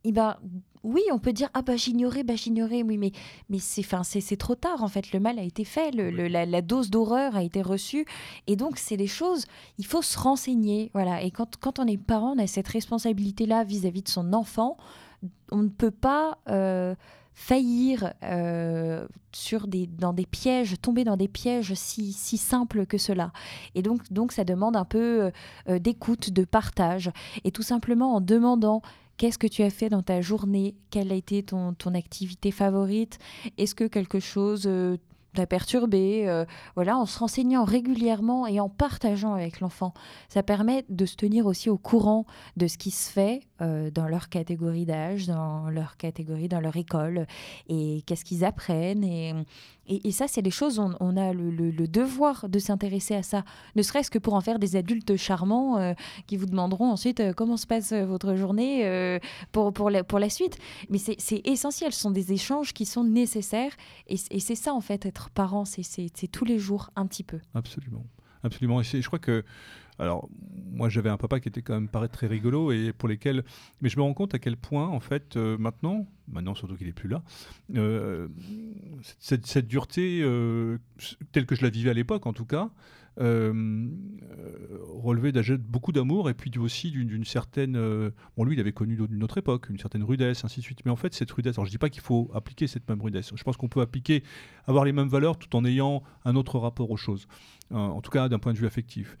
eh 0.04 0.12
ben 0.12 0.36
oui, 0.84 1.02
on 1.10 1.18
peut 1.18 1.32
dire 1.32 1.48
ah 1.54 1.62
bah 1.62 1.76
j'ignorais, 1.76 2.22
bah 2.22 2.36
j'ignorais, 2.36 2.82
oui, 2.82 2.98
mais 2.98 3.12
mais 3.48 3.58
c'est 3.58 3.82
fin 3.82 4.02
c'est 4.04 4.36
trop 4.36 4.54
tard 4.54 4.82
en 4.82 4.88
fait. 4.88 5.12
Le 5.12 5.18
mal 5.18 5.38
a 5.38 5.42
été 5.42 5.64
fait, 5.64 5.90
le, 5.90 6.10
la, 6.28 6.62
dose 6.62 6.90
d'horreur 6.90 7.36
a 7.36 7.42
été 7.42 7.62
reçue, 7.62 8.04
et 8.46 8.54
donc 8.54 8.76
c'est 8.78 8.98
des 8.98 9.06
choses. 9.06 9.46
Il 9.78 9.86
faut 9.86 10.02
se 10.02 10.18
renseigner, 10.18 10.90
voilà. 10.92 11.22
Et 11.22 11.30
quand 11.30 11.56
quand 11.58 11.78
on 11.78 11.86
est 11.86 11.96
parent, 11.96 12.34
on 12.36 12.38
a 12.38 12.46
cette 12.46 12.68
responsabilité 12.68 13.46
là 13.46 13.64
vis-à-vis 13.64 14.02
de 14.02 14.08
son 14.08 14.34
enfant. 14.34 14.76
On 15.50 15.62
ne 15.62 15.68
peut 15.68 15.90
pas 15.90 16.38
euh, 16.48 16.94
faillir 17.32 18.12
euh, 18.22 19.06
sur 19.32 19.66
des, 19.66 19.86
dans 19.86 20.12
des 20.12 20.26
pièges, 20.26 20.80
tomber 20.80 21.04
dans 21.04 21.16
des 21.16 21.28
pièges 21.28 21.74
si, 21.74 22.12
si 22.12 22.38
simples 22.38 22.86
que 22.86 22.98
cela. 22.98 23.32
Et 23.74 23.82
donc, 23.82 24.12
donc 24.12 24.32
ça 24.32 24.44
demande 24.44 24.76
un 24.76 24.84
peu 24.84 25.30
euh, 25.68 25.78
d'écoute, 25.78 26.30
de 26.30 26.44
partage, 26.44 27.10
et 27.44 27.50
tout 27.50 27.62
simplement 27.62 28.14
en 28.14 28.20
demandant 28.20 28.82
Qu'est-ce 29.16 29.38
que 29.38 29.46
tu 29.46 29.62
as 29.62 29.70
fait 29.70 29.88
dans 29.88 30.02
ta 30.02 30.20
journée? 30.20 30.74
Quelle 30.90 31.12
a 31.12 31.14
été 31.14 31.44
ton, 31.44 31.72
ton 31.72 31.94
activité 31.94 32.50
favorite? 32.50 33.20
Est-ce 33.58 33.76
que 33.76 33.84
quelque 33.84 34.18
chose 34.18 34.68
t'a 35.34 35.46
perturbé 35.46 36.28
euh, 36.28 36.44
Voilà, 36.74 36.96
en 36.96 37.06
se 37.06 37.18
renseignant 37.18 37.64
régulièrement 37.64 38.46
et 38.46 38.60
en 38.60 38.68
partageant 38.68 39.34
avec 39.34 39.60
l'enfant, 39.60 39.92
ça 40.28 40.42
permet 40.42 40.84
de 40.88 41.06
se 41.06 41.16
tenir 41.16 41.46
aussi 41.46 41.68
au 41.68 41.76
courant 41.78 42.24
de 42.56 42.66
ce 42.66 42.78
qui 42.78 42.90
se 42.90 43.10
fait 43.10 43.42
euh, 43.60 43.90
dans 43.90 44.08
leur 44.08 44.28
catégorie 44.28 44.84
d'âge, 44.84 45.26
dans 45.26 45.68
leur 45.68 45.96
catégorie, 45.96 46.48
dans 46.48 46.60
leur 46.60 46.76
école, 46.76 47.26
et 47.68 48.02
qu'est-ce 48.06 48.24
qu'ils 48.24 48.44
apprennent. 48.44 49.04
Et, 49.04 49.34
et, 49.86 50.10
ça, 50.12 50.28
c'est 50.28 50.42
des 50.42 50.50
choses, 50.50 50.78
on, 50.78 51.16
a 51.16 51.32
le, 51.32 51.72
devoir 51.86 52.48
de 52.48 52.58
s'intéresser 52.58 53.14
à 53.14 53.22
ça, 53.22 53.44
ne 53.76 53.82
serait-ce 53.82 54.10
que 54.10 54.18
pour 54.18 54.34
en 54.34 54.40
faire 54.40 54.58
des 54.58 54.76
adultes 54.76 55.16
charmants 55.16 55.78
euh, 55.78 55.92
qui 56.26 56.36
vous 56.36 56.46
demanderont 56.46 56.90
ensuite 56.90 57.20
euh, 57.20 57.32
comment 57.32 57.56
se 57.56 57.66
passe 57.66 57.92
votre 57.92 58.34
journée 58.34 59.18
pour, 59.52 59.72
pour, 59.72 59.90
la, 59.90 60.04
pour 60.04 60.18
la 60.18 60.30
suite. 60.30 60.58
Mais 60.90 60.98
c'est 60.98 61.42
essentiel, 61.44 61.92
ce 61.92 62.00
sont 62.00 62.10
des 62.10 62.32
échanges 62.32 62.72
qui 62.72 62.86
sont 62.86 63.04
nécessaires, 63.04 63.72
et, 64.08 64.16
et 64.30 64.40
c'est 64.40 64.54
ça, 64.54 64.74
en 64.74 64.80
fait, 64.80 65.06
être 65.06 65.30
parent, 65.30 65.64
c'est 65.64 66.28
tous 66.30 66.44
les 66.44 66.58
jours 66.58 66.90
un 66.96 67.06
petit 67.06 67.24
peu. 67.24 67.38
Absolument. 67.54 68.04
Absolument. 68.44 68.80
Et 68.80 68.84
je 68.84 69.06
crois 69.06 69.18
que 69.18 69.42
alors, 69.98 70.28
moi, 70.72 70.88
j'avais 70.88 71.10
un 71.10 71.16
papa 71.16 71.38
qui 71.40 71.48
était 71.48 71.62
quand 71.62 71.74
même 71.74 71.88
paraît 71.88 72.08
très 72.08 72.26
rigolo 72.26 72.72
et 72.72 72.92
pour 72.92 73.08
lesquels. 73.08 73.44
Mais 73.80 73.88
je 73.88 73.96
me 73.96 74.02
rends 74.02 74.14
compte 74.14 74.34
à 74.34 74.38
quel 74.40 74.56
point, 74.56 74.88
en 74.88 75.00
fait, 75.00 75.36
euh, 75.36 75.56
maintenant, 75.56 76.08
maintenant 76.26 76.54
surtout 76.54 76.76
qu'il 76.76 76.86
n'est 76.86 76.92
plus 76.92 77.08
là, 77.08 77.22
euh, 77.76 78.28
cette, 79.18 79.66
dureté, 79.68 80.20
euh, 80.22 80.78
telle 81.32 81.46
que 81.46 81.54
je 81.54 81.62
la 81.62 81.70
vivais 81.70 81.90
à 81.90 81.94
l'époque 81.94 82.26
en 82.26 82.32
tout 82.32 82.46
cas, 82.46 82.70
relevait 84.96 85.32
beaucoup 85.58 85.92
d'amour 85.92 86.28
et 86.28 86.34
puis 86.34 86.50
aussi 86.58 86.90
d'une 86.90 87.24
certaine. 87.24 87.74
bon, 88.36 88.42
lui, 88.42 88.56
il 88.56 88.60
avait 88.60 88.72
connu 88.72 88.96
d'une 88.96 89.22
autre 89.22 89.38
époque, 89.38 89.68
une 89.70 89.78
certaine 89.78 90.02
rudesse, 90.02 90.44
ainsi 90.44 90.58
de 90.58 90.64
suite. 90.64 90.80
Mais 90.84 90.90
en 90.90 90.96
fait, 90.96 91.14
cette 91.14 91.30
rudesse, 91.30 91.56
alors 91.56 91.66
je 91.66 91.70
ne 91.70 91.74
dis 91.74 91.78
pas 91.78 91.90
qu'il 91.90 92.02
faut 92.02 92.28
appliquer 92.34 92.66
cette 92.66 92.88
même 92.88 93.00
rudesse. 93.00 93.30
Je 93.32 93.44
pense 93.44 93.56
qu'on 93.56 93.68
peut 93.68 93.82
appliquer, 93.82 94.24
avoir 94.66 94.84
les 94.84 94.90
mêmes 94.92 95.06
valeurs 95.06 95.38
tout 95.38 95.54
en 95.54 95.64
ayant 95.64 96.02
un 96.24 96.34
autre 96.34 96.58
rapport 96.58 96.90
aux 96.90 96.96
choses. 96.96 97.28
en 97.70 98.00
tout 98.00 98.10
cas, 98.10 98.28
d'un 98.28 98.40
point 98.40 98.52
de 98.52 98.58
vue 98.58 98.66
affectif 98.66 99.16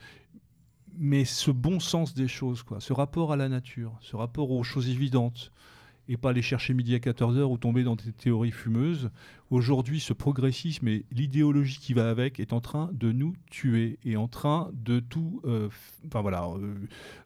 mais 0.98 1.24
ce 1.24 1.50
bon 1.50 1.80
sens 1.80 2.14
des 2.14 2.28
choses, 2.28 2.62
quoi, 2.62 2.80
ce 2.80 2.92
rapport 2.92 3.32
à 3.32 3.36
la 3.36 3.48
nature, 3.48 3.96
ce 4.00 4.16
rapport 4.16 4.50
aux 4.50 4.62
choses 4.62 4.88
évidentes, 4.88 5.52
et 6.08 6.16
pas 6.16 6.30
aller 6.30 6.42
chercher 6.42 6.74
midi 6.74 6.94
à 6.94 6.98
14h 6.98 7.42
ou 7.44 7.56
tomber 7.56 7.82
dans 7.82 7.96
des 7.96 8.12
théories 8.12 8.50
fumeuses. 8.50 9.10
Aujourd'hui, 9.50 10.00
ce 10.00 10.12
progressisme 10.12 10.88
et 10.88 11.04
l'idéologie 11.10 11.78
qui 11.78 11.94
va 11.94 12.10
avec 12.10 12.40
est 12.40 12.52
en 12.52 12.60
train 12.60 12.90
de 12.92 13.12
nous 13.12 13.34
tuer 13.50 13.98
et 14.04 14.16
en 14.16 14.28
train 14.28 14.70
de 14.74 15.00
tout. 15.00 15.40
Euh, 15.44 15.68
voilà, 16.12 16.46
euh, 16.46 16.74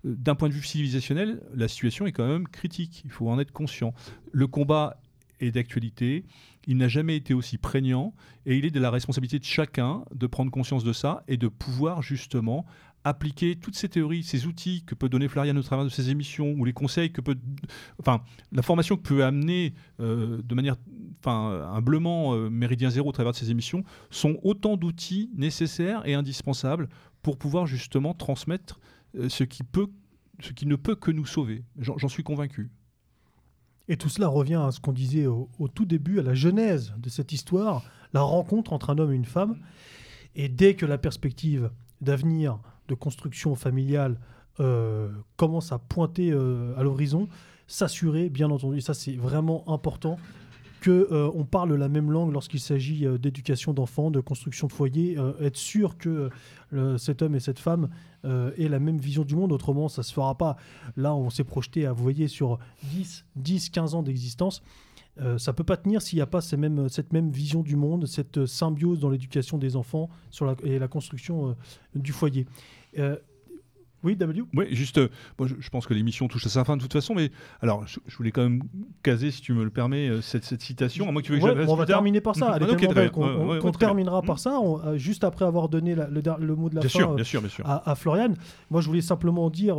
d'un 0.04 0.34
point 0.34 0.48
de 0.48 0.54
vue 0.54 0.62
civilisationnel, 0.62 1.42
la 1.54 1.68
situation 1.68 2.06
est 2.06 2.12
quand 2.12 2.28
même 2.28 2.46
critique. 2.46 3.02
Il 3.04 3.10
faut 3.10 3.28
en 3.28 3.38
être 3.38 3.52
conscient. 3.52 3.94
Le 4.32 4.46
combat 4.46 5.00
est 5.40 5.50
d'actualité. 5.50 6.24
Il 6.66 6.76
n'a 6.76 6.88
jamais 6.88 7.16
été 7.16 7.34
aussi 7.34 7.58
prégnant 7.58 8.12
et 8.44 8.56
il 8.56 8.64
est 8.64 8.70
de 8.70 8.80
la 8.80 8.90
responsabilité 8.90 9.38
de 9.38 9.44
chacun 9.44 10.04
de 10.14 10.26
prendre 10.26 10.50
conscience 10.50 10.84
de 10.84 10.92
ça 10.92 11.24
et 11.26 11.36
de 11.36 11.48
pouvoir 11.48 12.02
justement 12.02 12.66
appliquer 13.04 13.56
toutes 13.56 13.76
ces 13.76 13.88
théories, 13.88 14.22
ces 14.22 14.46
outils 14.46 14.82
que 14.84 14.94
peut 14.94 15.08
donner 15.08 15.28
Florian 15.28 15.56
au 15.56 15.62
travers 15.62 15.84
de 15.84 15.90
ses 15.90 16.10
émissions, 16.10 16.52
ou 16.58 16.64
les 16.64 16.72
conseils 16.72 17.12
que 17.12 17.20
peut, 17.20 17.36
enfin, 18.00 18.22
la 18.52 18.62
formation 18.62 18.96
que 18.96 19.02
peut 19.02 19.24
amener 19.24 19.74
euh, 20.00 20.42
de 20.42 20.54
manière, 20.54 20.76
enfin, 21.20 21.68
humblement 21.72 22.34
euh, 22.34 22.50
Méridien 22.50 22.90
Zéro 22.90 23.08
au 23.08 23.12
travers 23.12 23.32
de 23.32 23.36
ses 23.36 23.50
émissions, 23.50 23.84
sont 24.10 24.38
autant 24.42 24.76
d'outils 24.76 25.30
nécessaires 25.36 26.06
et 26.06 26.14
indispensables 26.14 26.88
pour 27.22 27.38
pouvoir 27.38 27.66
justement 27.66 28.14
transmettre 28.14 28.80
euh, 29.16 29.28
ce 29.28 29.44
qui 29.44 29.62
peut, 29.62 29.88
ce 30.40 30.52
qui 30.52 30.66
ne 30.66 30.76
peut 30.76 30.94
que 30.94 31.10
nous 31.10 31.26
sauver. 31.26 31.64
J'en 31.78 32.08
suis 32.08 32.22
convaincu. 32.22 32.70
Et 33.88 33.96
tout 33.96 34.10
cela 34.10 34.28
revient 34.28 34.62
à 34.66 34.70
ce 34.70 34.80
qu'on 34.80 34.92
disait 34.92 35.26
au, 35.26 35.48
tout 35.74 35.86
début, 35.86 36.20
à 36.20 36.22
la 36.22 36.34
genèse 36.34 36.94
de 36.98 37.08
cette 37.08 37.32
histoire, 37.32 37.82
la 38.12 38.20
rencontre 38.20 38.72
entre 38.74 38.90
un 38.90 38.98
homme 38.98 39.12
et 39.12 39.16
une 39.16 39.24
femme. 39.24 39.56
Et 40.36 40.48
dès 40.48 40.74
que 40.74 40.84
la 40.84 40.98
perspective 40.98 41.70
d'avenir 42.02 42.60
de 42.88 42.94
construction 42.94 43.54
familiale 43.54 44.18
euh, 44.60 45.08
commence 45.36 45.70
à 45.70 45.78
pointer 45.78 46.32
euh, 46.32 46.76
à 46.76 46.82
l'horizon, 46.82 47.28
s'assurer, 47.68 48.28
bien 48.28 48.50
entendu, 48.50 48.80
ça 48.80 48.92
c'est 48.92 49.12
vraiment 49.12 49.62
important, 49.68 50.18
que 50.80 51.08
euh, 51.12 51.30
on 51.32 51.44
parle 51.44 51.74
la 51.74 51.88
même 51.88 52.10
langue 52.10 52.32
lorsqu'il 52.32 52.58
s'agit 52.58 53.06
d'éducation 53.20 53.72
d'enfants, 53.72 54.10
de 54.10 54.18
construction 54.18 54.66
de 54.66 54.72
foyer, 54.72 55.16
être 55.40 55.56
sûr 55.56 55.96
que 55.96 56.30
cet 56.96 57.22
homme 57.22 57.36
et 57.36 57.40
cette 57.40 57.60
femme 57.60 57.88
aient 58.24 58.68
la 58.68 58.80
même 58.80 58.98
vision 58.98 59.22
du 59.22 59.36
monde, 59.36 59.52
autrement 59.52 59.88
ça 59.88 60.02
se 60.02 60.12
fera 60.12 60.36
pas. 60.36 60.56
Là, 60.96 61.14
on 61.14 61.30
s'est 61.30 61.44
projeté 61.44 61.86
à, 61.86 61.92
vous 61.92 62.02
voyez, 62.02 62.26
sur 62.26 62.58
10, 62.84 63.26
10 63.36 63.70
15 63.70 63.94
ans 63.94 64.02
d'existence. 64.02 64.62
ça 65.36 65.52
peut 65.52 65.64
pas 65.64 65.76
tenir 65.76 66.02
s'il 66.02 66.16
n'y 66.16 66.22
a 66.22 66.26
pas 66.26 66.40
cette 66.40 67.12
même 67.12 67.30
vision 67.30 67.62
du 67.62 67.76
monde, 67.76 68.06
cette 68.06 68.46
symbiose 68.46 68.98
dans 68.98 69.10
l'éducation 69.10 69.58
des 69.58 69.76
enfants 69.76 70.08
et 70.64 70.78
la 70.78 70.88
construction 70.88 71.56
du 71.94 72.12
foyer. 72.12 72.46
Euh, 72.98 73.16
oui, 74.04 74.14
W 74.14 74.44
Oui, 74.54 74.66
juste, 74.70 74.98
euh, 74.98 75.08
je, 75.44 75.68
pense 75.70 75.88
que 75.88 75.92
l'émission 75.92 76.28
touche 76.28 76.46
à 76.46 76.48
sa 76.48 76.64
fin 76.64 76.76
de 76.76 76.82
toute 76.82 76.92
façon, 76.92 77.16
mais 77.16 77.32
alors, 77.60 77.84
je, 77.86 78.16
voulais 78.16 78.30
quand 78.30 78.44
même 78.44 78.62
caser, 79.02 79.32
si 79.32 79.40
tu 79.40 79.52
me 79.52 79.64
le 79.64 79.70
permets, 79.70 80.08
euh, 80.08 80.20
cette, 80.20 80.44
citation. 80.44 81.08
À 81.08 81.12
moi, 81.12 81.20
tu 81.20 81.32
veux 81.32 81.40
que 81.40 81.68
on 81.68 81.74
va 81.74 81.84
terminer 81.84 82.20
par 82.20 82.36
ça. 82.36 82.58
on, 82.60 83.72
terminera 83.72 84.22
par 84.22 84.38
ça, 84.38 84.60
juste 84.94 85.24
après 85.24 85.44
avoir 85.44 85.68
donné 85.68 85.96
le, 85.96 86.54
mot 86.54 86.70
de 86.70 86.76
la 86.76 86.82
fin 86.82 87.16
À, 87.64 87.94
Florian. 87.96 88.34
Moi, 88.70 88.80
je 88.80 88.86
voulais 88.86 89.00
simplement 89.00 89.50
dire 89.50 89.78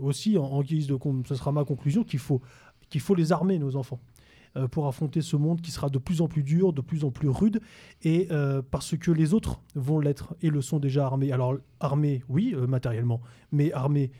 aussi, 0.00 0.38
en, 0.38 0.62
guise 0.62 0.86
de... 0.86 0.96
Ce 1.26 1.34
sera 1.34 1.50
ma 1.50 1.64
conclusion, 1.64 2.04
qu'il 2.04 2.20
faut, 2.20 2.40
qu'il 2.88 3.00
faut 3.00 3.16
les 3.16 3.32
armer, 3.32 3.58
nos 3.58 3.74
enfants. 3.74 3.98
Euh, 4.56 4.68
pour 4.68 4.86
affronter 4.86 5.20
ce 5.20 5.36
monde 5.36 5.60
qui 5.60 5.70
sera 5.70 5.88
de 5.88 5.98
plus 5.98 6.20
en 6.20 6.28
plus 6.28 6.42
dur, 6.42 6.72
de 6.72 6.80
plus 6.80 7.04
en 7.04 7.10
plus 7.10 7.28
rude, 7.28 7.60
et 8.02 8.28
euh, 8.30 8.62
parce 8.70 8.96
que 8.96 9.10
les 9.10 9.34
autres 9.34 9.60
vont 9.74 10.00
l'être 10.00 10.34
et 10.40 10.50
le 10.50 10.62
sont 10.62 10.78
déjà 10.78 11.04
armés. 11.04 11.30
Alors 11.30 11.56
armés, 11.80 12.22
oui, 12.28 12.54
euh, 12.56 12.66
matériellement, 12.66 13.20
mais 13.52 13.72
armés 13.72 14.10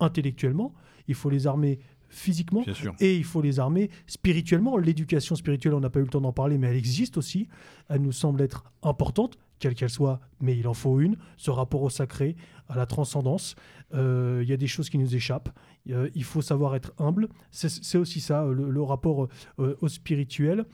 intellectuellement. 0.00 0.72
Il 1.08 1.14
faut 1.14 1.30
les 1.30 1.46
armer 1.46 1.78
physiquement 2.08 2.64
et 3.00 3.16
il 3.16 3.24
faut 3.24 3.42
les 3.42 3.58
armer 3.58 3.90
spirituellement. 4.06 4.76
L'éducation 4.76 5.34
spirituelle, 5.34 5.74
on 5.74 5.80
n'a 5.80 5.90
pas 5.90 6.00
eu 6.00 6.04
le 6.04 6.08
temps 6.08 6.20
d'en 6.20 6.32
parler, 6.32 6.58
mais 6.58 6.68
elle 6.68 6.76
existe 6.76 7.16
aussi. 7.16 7.48
Elle 7.88 8.02
nous 8.02 8.12
semble 8.12 8.40
être 8.40 8.64
importante 8.82 9.38
quelle 9.58 9.74
qu'elle 9.74 9.90
soit, 9.90 10.20
mais 10.40 10.56
il 10.56 10.66
en 10.66 10.74
faut 10.74 11.00
une, 11.00 11.16
ce 11.36 11.50
rapport 11.50 11.82
au 11.82 11.90
sacré, 11.90 12.34
à 12.68 12.76
la 12.76 12.86
transcendance. 12.86 13.54
Euh, 13.94 14.40
il 14.42 14.48
y 14.48 14.52
a 14.52 14.56
des 14.56 14.66
choses 14.66 14.88
qui 14.88 14.98
nous 14.98 15.14
échappent. 15.14 15.50
Euh, 15.90 16.08
il 16.14 16.24
faut 16.24 16.42
savoir 16.42 16.74
être 16.74 16.92
humble. 16.98 17.28
C'est 17.50 17.98
aussi 17.98 18.20
ça, 18.20 18.44
le, 18.46 18.82
rapport 18.82 19.28
au 19.58 19.88
spirituel 19.88 20.64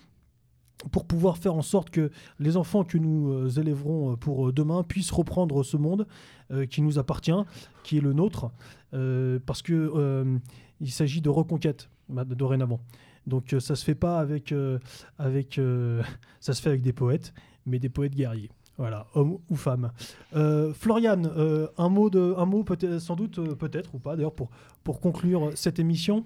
pour 0.93 1.07
pouvoir 1.07 1.39
faire 1.39 1.55
en 1.55 1.63
sorte 1.63 1.91
que 1.91 2.11
les 2.39 2.57
enfants 2.57 2.85
que 2.85 2.99
nous 2.99 3.59
élèverons 3.59 4.17
pour 4.17 4.53
demain 4.53 4.83
puissent 4.83 5.11
reprendre 5.11 5.63
ce 5.63 5.77
monde 5.77 6.07
qui 6.71 6.81
nous 6.81 6.99
appartient, 6.99 7.33
qui 7.83 7.99
est 7.99 8.01
le 8.01 8.13
nôtre, 8.13 8.51
parce 9.45 9.63
que 9.63 10.39
il 10.81 10.91
s'agit 10.91 11.21
de 11.21 11.29
reconquête 11.29 11.91
dorénavant. 12.09 12.81
Donc 13.27 13.55
ça 13.59 13.77
se 13.77 13.85
fait 13.85 13.95
pas 13.95 14.21
avec 14.21 14.55
ça 16.41 16.55
se 16.55 16.63
fait 16.63 16.71
avec 16.71 16.83
des 16.83 16.93
poètes, 16.93 17.35
mais 17.67 17.79
des 17.79 17.91
poètes 17.91 18.15
guerriers. 18.15 18.51
Voilà, 18.79 19.07
homme 19.15 19.39
ou 19.51 19.57
femme. 19.57 19.91
Euh, 20.37 20.73
Florian, 20.73 21.21
euh, 21.25 21.67
un 21.79 21.89
mot, 21.89 22.11
de, 22.11 22.35
un 22.39 22.47
mot 22.47 22.63
peut 22.63 22.79
sans 23.01 23.17
doute, 23.17 23.41
euh, 23.41 23.57
peut-être 23.57 23.97
ou 23.97 23.99
pas, 23.99 24.15
d'ailleurs, 24.15 24.35
pour, 24.35 24.51
pour 24.85 25.01
conclure 25.01 25.51
cette 25.57 25.81
émission 25.81 26.25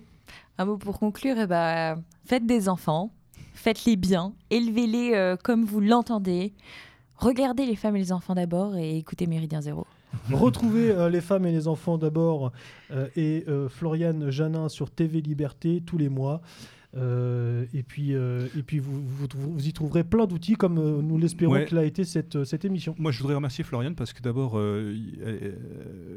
Un 0.58 0.66
mot 0.66 0.76
pour 0.76 0.98
conclure, 0.98 1.36
eh 1.38 1.46
ben, 1.46 2.02
faites 2.26 2.44
des 2.44 2.68
enfants, 2.68 3.10
faites-les 3.54 3.96
bien, 3.96 4.34
élevez-les 4.50 5.34
comme 5.42 5.64
vous 5.64 5.80
l'entendez, 5.80 6.52
regardez 7.16 7.64
les 7.64 7.76
femmes 7.76 7.96
et 7.96 8.00
les 8.00 8.12
enfants 8.12 8.34
d'abord 8.34 8.76
et 8.76 8.98
écoutez 8.98 9.26
Méridien 9.26 9.62
Zéro. 9.62 9.86
Retrouvez 10.30 11.08
les 11.10 11.22
femmes 11.22 11.46
et 11.46 11.52
les 11.52 11.68
enfants 11.68 11.96
d'abord 11.96 12.52
et 13.16 13.46
Florian 13.70 14.30
Janin 14.30 14.68
sur 14.68 14.90
TV 14.90 15.22
Liberté 15.22 15.82
tous 15.84 15.96
les 15.96 16.10
mois. 16.10 16.42
Euh, 16.94 17.64
et 17.72 17.82
puis, 17.82 18.14
euh, 18.14 18.48
et 18.56 18.62
puis 18.62 18.78
vous, 18.78 19.02
vous, 19.02 19.66
y 19.66 19.72
trouverez 19.72 20.04
plein 20.04 20.26
d'outils 20.26 20.54
comme 20.54 20.78
euh, 20.78 21.00
nous 21.00 21.16
l'espérons 21.16 21.64
qu'il 21.64 21.78
a 21.78 21.84
été 21.84 22.04
cette, 22.04 22.44
cette 22.44 22.64
émission. 22.64 22.94
Moi, 22.98 23.12
je 23.12 23.18
voudrais 23.18 23.34
remercier 23.34 23.64
Florian 23.64 23.94
parce 23.94 24.12
que 24.12 24.22
d'abord, 24.22 24.60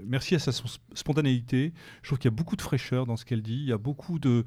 merci 0.05 0.35
à 0.35 0.39
sa 0.39 0.51
spontanéité. 0.93 1.73
Je 2.01 2.09
trouve 2.09 2.19
qu'il 2.19 2.29
y 2.29 2.33
a 2.33 2.35
beaucoup 2.35 2.55
de 2.55 2.61
fraîcheur 2.61 3.05
dans 3.05 3.15
ce 3.15 3.25
qu'elle 3.25 3.41
dit. 3.41 3.55
Il 3.55 3.67
y 3.67 3.73
a 3.73 3.77
beaucoup 3.77 4.19
de. 4.19 4.43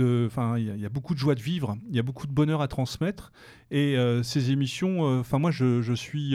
Enfin, 0.00 0.58
il, 0.58 0.80
y 0.80 0.86
a 0.86 0.88
beaucoup 0.88 1.14
de 1.14 1.20
joie 1.20 1.36
de 1.36 1.40
vivre, 1.40 1.76
il 1.88 1.94
y 1.94 2.00
a 2.00 2.02
beaucoup 2.02 2.26
de 2.26 2.32
bonheur 2.32 2.60
à 2.60 2.66
transmettre, 2.66 3.30
et 3.70 3.96
ces 4.24 4.50
émissions, 4.50 5.02
enfin 5.20 5.38
moi 5.38 5.52
je, 5.52 5.82
je 5.82 5.92
suis 5.92 6.34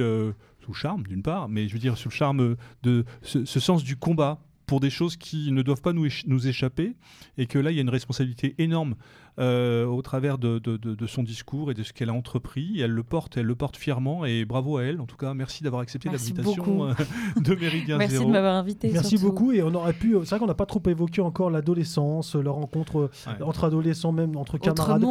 sous 0.63 0.73
charme 0.73 1.03
d'une 1.03 1.21
part, 1.21 1.49
mais 1.49 1.67
je 1.67 1.73
veux 1.73 1.79
dire 1.79 1.97
sous 1.97 2.07
le 2.07 2.13
charme 2.13 2.55
de 2.83 3.03
ce, 3.21 3.43
ce 3.43 3.59
sens 3.59 3.83
du 3.83 3.97
combat, 3.97 4.39
pour 4.69 4.79
des 4.79 4.91
choses 4.91 5.17
qui 5.17 5.51
ne 5.51 5.63
doivent 5.63 5.81
pas 5.81 5.93
nous, 5.93 6.07
nous 6.27 6.47
échapper 6.47 6.93
et 7.39 7.47
que 7.47 7.57
là, 7.57 7.71
il 7.71 7.75
y 7.75 7.79
a 7.79 7.81
une 7.81 7.89
responsabilité 7.89 8.53
énorme 8.59 8.93
euh, 9.39 9.85
au 9.87 10.03
travers 10.03 10.37
de, 10.37 10.59
de, 10.59 11.07
son 11.07 11.23
discours 11.23 11.71
et 11.71 11.73
de 11.73 11.81
ce 11.81 11.91
qu'elle 11.91 12.09
a 12.09 12.13
entrepris. 12.13 12.79
elle 12.79 12.91
le 12.91 13.01
porte, 13.01 13.37
elle 13.37 13.47
le 13.47 13.55
porte 13.55 13.77
fièrement 13.77 14.25
et 14.25 14.45
bravo 14.45 14.77
à 14.77 14.83
elle. 14.83 15.01
En 15.01 15.07
tout 15.07 15.17
cas, 15.17 15.33
merci 15.33 15.63
d'avoir 15.63 15.81
accepté 15.81 16.09
l'invitation 16.09 16.87
euh, 16.87 16.93
de 17.41 17.55
Méridien 17.55 17.97
Merci 17.97 18.17
Zéro. 18.17 18.27
de 18.27 18.31
m'avoir 18.31 18.53
invité. 18.53 18.91
Merci 18.93 19.17
beaucoup 19.17 19.51
et 19.51 19.63
on 19.63 19.73
aurait 19.73 19.93
pu. 19.93 20.15
C'est 20.19 20.29
vrai 20.29 20.39
qu'on 20.39 20.45
n'a 20.45 20.53
pas 20.53 20.67
trop 20.67 20.83
évoqué 20.87 21.21
encore 21.21 21.49
l'adolescence, 21.49 22.35
la 22.35 22.51
rencontre 22.51 23.09
entre 23.41 23.63
adolescents, 23.63 24.11
même 24.11 24.35
entre 24.35 24.59
camarades. 24.59 25.03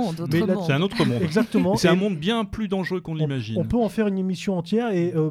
C'est 0.66 0.72
un 0.72 0.82
autre 0.82 1.04
monde. 1.04 1.20
Exactement. 1.20 1.76
C'est 1.78 1.88
un 1.88 1.96
monde 1.96 2.16
bien 2.16 2.44
plus 2.44 2.68
dangereux 2.68 3.00
qu'on 3.00 3.16
l'imagine. 3.16 3.56
On 3.58 3.64
peut 3.64 3.76
en 3.76 3.88
faire 3.88 4.06
une 4.06 4.18
émission 4.18 4.56
entière 4.56 4.92
et 4.92 5.12
euh, 5.16 5.30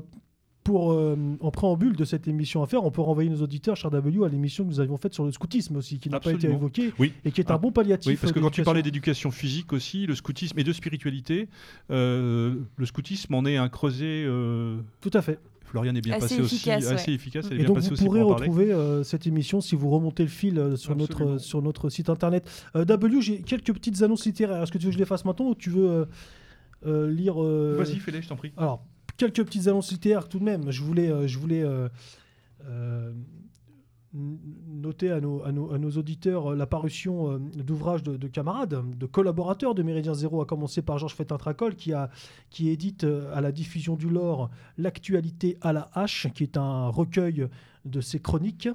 pour, 0.68 0.92
euh, 0.92 1.16
en 1.40 1.50
préambule 1.50 1.96
de 1.96 2.04
cette 2.04 2.28
émission 2.28 2.62
à 2.62 2.68
faire, 2.68 2.84
on 2.84 2.92
peut 2.92 3.00
renvoyer 3.00 3.30
nos 3.30 3.42
auditeurs, 3.42 3.78
cher 3.78 3.90
W, 3.90 4.26
à 4.26 4.28
l'émission 4.28 4.66
que 4.66 4.70
nous 4.70 4.82
avions 4.82 4.98
faite 4.98 5.14
sur 5.14 5.24
le 5.24 5.32
scoutisme 5.32 5.78
aussi, 5.78 5.98
qui 5.98 6.10
n'a 6.10 6.20
pas 6.20 6.34
été 6.34 6.48
évoquée 6.48 6.92
et 7.24 7.32
qui 7.32 7.40
est 7.40 7.52
un 7.52 7.56
ah. 7.56 7.58
bon 7.58 7.72
palliatif. 7.72 8.12
Oui, 8.12 8.18
parce 8.20 8.34
que 8.34 8.40
quand 8.42 8.50
tu 8.50 8.64
parlais 8.64 8.84
d'éducation 8.84 9.32
physique 9.32 9.72
aussi, 9.72 10.06
le 10.06 10.14
scoutisme 10.14 10.60
et 10.60 10.66
de 10.66 10.74
spiritualité, 10.74 11.48
euh, 11.90 12.56
le 12.76 12.86
scoutisme 12.86 13.34
en 13.34 13.46
est 13.46 13.56
un 13.56 13.70
creuset. 13.70 14.26
Euh, 14.26 14.82
Tout 15.00 15.12
à 15.14 15.22
fait. 15.22 15.40
Florian 15.64 15.96
est 15.96 16.02
bien 16.02 16.20
passé 16.20 16.42
aussi, 16.42 16.70
assez 16.70 17.14
efficace. 17.14 17.50
et 17.50 17.64
donc 17.64 17.78
vous 17.78 17.96
pourrez 17.96 18.22
retrouver 18.22 18.76
cette 19.06 19.26
émission 19.26 19.62
si 19.62 19.76
vous 19.76 19.90
remontez 19.90 20.24
le 20.24 20.30
fil 20.30 20.74
sur, 20.76 20.98
notre, 20.98 21.38
sur 21.38 21.62
notre 21.62 21.90
site 21.90 22.10
internet. 22.10 22.46
w, 22.76 23.22
j'ai 23.22 23.42
quelques 23.42 23.74
petites 23.74 24.02
annonces 24.02 24.26
littéraires. 24.26 24.64
Est-ce 24.64 24.72
que 24.74 24.80
tu 24.80 24.84
veux 24.84 24.92
que 24.92 24.96
je 24.96 25.00
les 25.00 25.06
fasse 25.06 25.24
maintenant 25.24 25.48
ou 25.48 25.56
tu 25.56 25.70
veux 25.70 26.08
lire 26.86 27.42
Vas-y, 27.42 28.00
fais-les, 28.00 28.22
je 28.22 28.28
t'en 28.28 28.36
prie. 28.36 28.52
Alors, 28.58 28.84
quelques 29.18 29.44
petites 29.44 29.68
annonces 29.68 29.92
littéraires 29.92 30.30
tout 30.30 30.40
de 30.40 30.44
même. 30.44 30.72
Je 30.72 30.82
voulais, 30.82 31.12
euh, 31.12 31.28
je 31.28 31.38
voulais 31.38 31.64
euh, 31.64 31.90
euh, 32.66 33.12
noter 34.14 35.12
à 35.12 35.20
nos, 35.20 35.92
auditeurs 35.92 36.56
la 36.56 36.66
parution 36.66 37.38
d'ouvrages 37.40 38.04
de, 38.04 38.28
camarades, 38.28 38.98
de 38.98 39.06
collaborateurs 39.06 39.76
de 39.76 39.84
Méridien 39.84 40.14
Zéro, 40.14 40.42
à 40.42 40.46
commencer 40.46 40.82
par 40.82 40.98
Georges 40.98 41.16
Fétin-Tracol, 41.16 41.76
qui, 41.76 41.92
qui 42.50 42.70
édite 42.70 43.06
à 43.34 43.42
la 43.42 43.52
diffusion 43.52 43.96
du 43.96 44.10
lore 44.10 44.50
L'actualité 44.78 45.58
à 45.62 45.74
la 45.74 45.90
hache, 45.94 46.28
qui 46.34 46.44
est 46.44 46.58
un 46.58 46.88
recueil 46.88 47.48
de 47.86 48.02
ses 48.02 48.20
chroniques. 48.20 48.70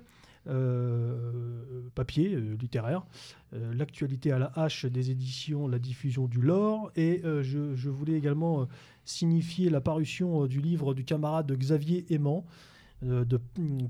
papier, 1.95 2.37
littéraire, 2.61 3.05
l'actualité 3.53 4.33
à 4.33 4.39
la 4.39 4.53
hache 4.55 4.87
des 4.87 5.11
éditions 5.11 5.67
La 5.67 5.81
diffusion 5.81 6.29
du 6.29 6.41
lore. 6.41 6.93
Et 6.95 7.23
je, 7.25 7.89
voulais 7.89 8.15
également 8.15 8.69
signifier 9.05 9.71
la 9.71 9.81
parution 9.81 10.45
euh, 10.45 10.49
du 10.49 10.61
livre 10.61 10.95
du 10.95 11.05
camarade 11.05 11.51
Xavier 11.53 12.05
Aimant. 12.11 12.45
Euh, 13.05 13.25
de, 13.25 13.41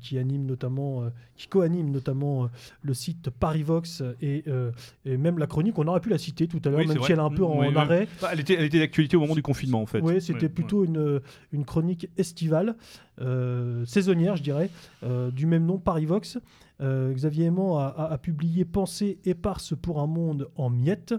qui 0.01 0.17
anime 0.17 0.47
notamment, 0.47 1.03
euh, 1.03 1.11
qui 1.37 1.47
co-anime 1.47 1.91
notamment 1.91 2.49
le 2.81 2.95
site 2.95 3.29
Parivox 3.29 4.03
et, 4.23 4.45
et, 5.05 5.17
même 5.19 5.39
la 5.39 5.47
chronique. 5.47 5.79
On 5.79 5.87
aurait 5.87 6.01
pu 6.01 6.09
la 6.09 6.17
citer 6.17 6.49
tout 6.49 6.63
à 6.65 6.71
l'heure, 6.71 6.79
même 6.79 6.99
si 6.99 7.13
elle 7.13 7.19
est 7.19 7.21
un 7.21 7.29
peu 7.29 7.45
en, 7.45 7.77
arrêt. 7.77 8.09
Bah, 8.23 8.31
elle 8.33 8.41
était, 8.41 8.55
elle 8.55 8.65
était 8.65 8.79
d'actualité 8.79 9.19
au 9.19 9.21
moment 9.21 9.35
du 9.35 9.43
confinement, 9.43 9.83
en 9.83 9.87
fait. 9.87 10.01
Oui, 10.01 10.23
c'était 10.23 10.49
plutôt 10.49 10.87
Une, 10.87 11.21
une 11.53 11.67
chronique 11.67 12.09
estivale, 12.17 12.75
saisonnière, 13.85 14.37
je 14.37 14.43
dirais, 14.43 14.71
du 15.33 15.45
même 15.45 15.67
nom, 15.67 15.77
Parivox. 15.77 16.39
Xavier 16.81 17.45
Aimant 17.45 17.79
a, 17.81 17.89
a, 17.89 18.17
publié 18.17 18.65
Pensée 18.65 19.19
éparse 19.27 19.75
pour 19.77 20.01
un 20.01 20.07
monde 20.07 20.49
en 20.57 20.71
miettes, 20.71 21.15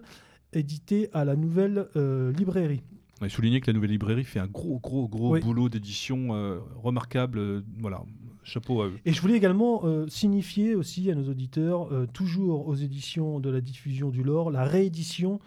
édité 0.52 1.12
à 1.14 1.26
la 1.26 1.36
nouvelle 1.36 1.86
librairie. 1.96 2.82
On 3.22 3.26
a 3.26 3.30
souligné 3.30 3.62
que 3.62 3.68
la 3.68 3.74
nouvelle 3.74 3.92
librairie 3.92 4.24
fait 4.24 4.40
un 4.40 4.48
gros, 4.48 4.80
gros, 4.80 5.08
gros 5.08 5.38
boulot 5.40 5.70
d'édition 5.70 6.36
euh, 6.36 6.60
remarquable. 6.82 7.40
Euh, 7.40 7.62
voilà, 7.80 8.04
chapeau 8.44 8.82
à 8.82 8.88
eux. 8.88 9.00
Et 9.06 9.14
je 9.14 9.22
voulais 9.22 9.36
également 9.36 9.82
euh, 9.86 10.08
signifier 10.08 10.76
aussi 10.76 11.10
à 11.12 11.16
nos 11.16 11.30
auditeurs, 11.30 11.90
toujours 12.14 12.68
aux 12.68 12.76
éditions 12.76 13.40
de 13.40 13.50
la 13.50 13.62
diffusion 13.62 14.10
du 14.10 14.24
lore, 14.24 14.52
la 14.52 14.66
réédition 14.66 15.40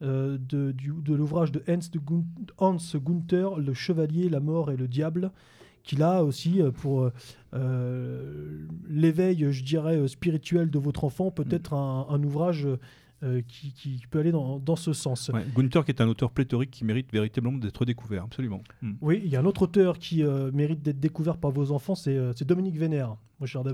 de, 0.00 0.38
de 0.48 1.14
l'ouvrage 1.14 1.52
de 1.52 1.62
Hans, 1.68 1.90
de 1.92 2.00
Hans 2.56 2.78
Gunther, 2.94 3.58
Le 3.58 3.74
Chevalier, 3.74 4.30
la 4.30 4.40
Mort 4.40 4.70
et 4.70 4.78
le 4.78 4.88
Diable, 4.88 5.30
qui 5.82 5.96
là 5.96 6.24
aussi, 6.24 6.62
pour 6.76 7.10
l'éveil, 8.88 9.52
je 9.52 9.62
dirais, 9.62 10.08
spirituel 10.08 10.70
de 10.70 10.78
votre 10.78 11.04
enfant, 11.04 11.30
peut 11.30 11.44
mm. 11.44 11.74
un 11.74 12.22
ouvrage 12.22 12.66
euh, 13.22 13.42
qui, 13.46 14.02
peut 14.10 14.18
aller 14.18 14.32
dans, 14.32 14.58
dans 14.58 14.76
ce 14.76 14.94
sens. 14.94 15.30
Gunther, 15.54 15.84
qui 15.84 15.90
est 15.90 16.00
un 16.00 16.08
auteur 16.08 16.30
pléthorique 16.30 16.70
qui 16.70 16.86
mérite 16.86 17.12
véritablement 17.12 17.58
d'être 17.58 17.84
découvert, 17.84 18.24
absolument. 18.24 18.62
Hmm. 18.80 18.92
Oui, 19.02 19.20
il 19.22 19.30
y 19.30 19.36
a 19.36 19.40
un 19.40 19.44
autre 19.44 19.62
auteur 19.62 19.98
qui 19.98 20.22
euh, 20.24 20.50
mérite 20.52 20.80
d'être 20.80 21.00
découvert 21.00 21.36
par 21.36 21.50
vos 21.50 21.70
enfants, 21.70 21.94
c'est 21.94 22.16
euh, 22.16 22.32
Dominique 22.46 22.78
Vénère. 22.78 23.16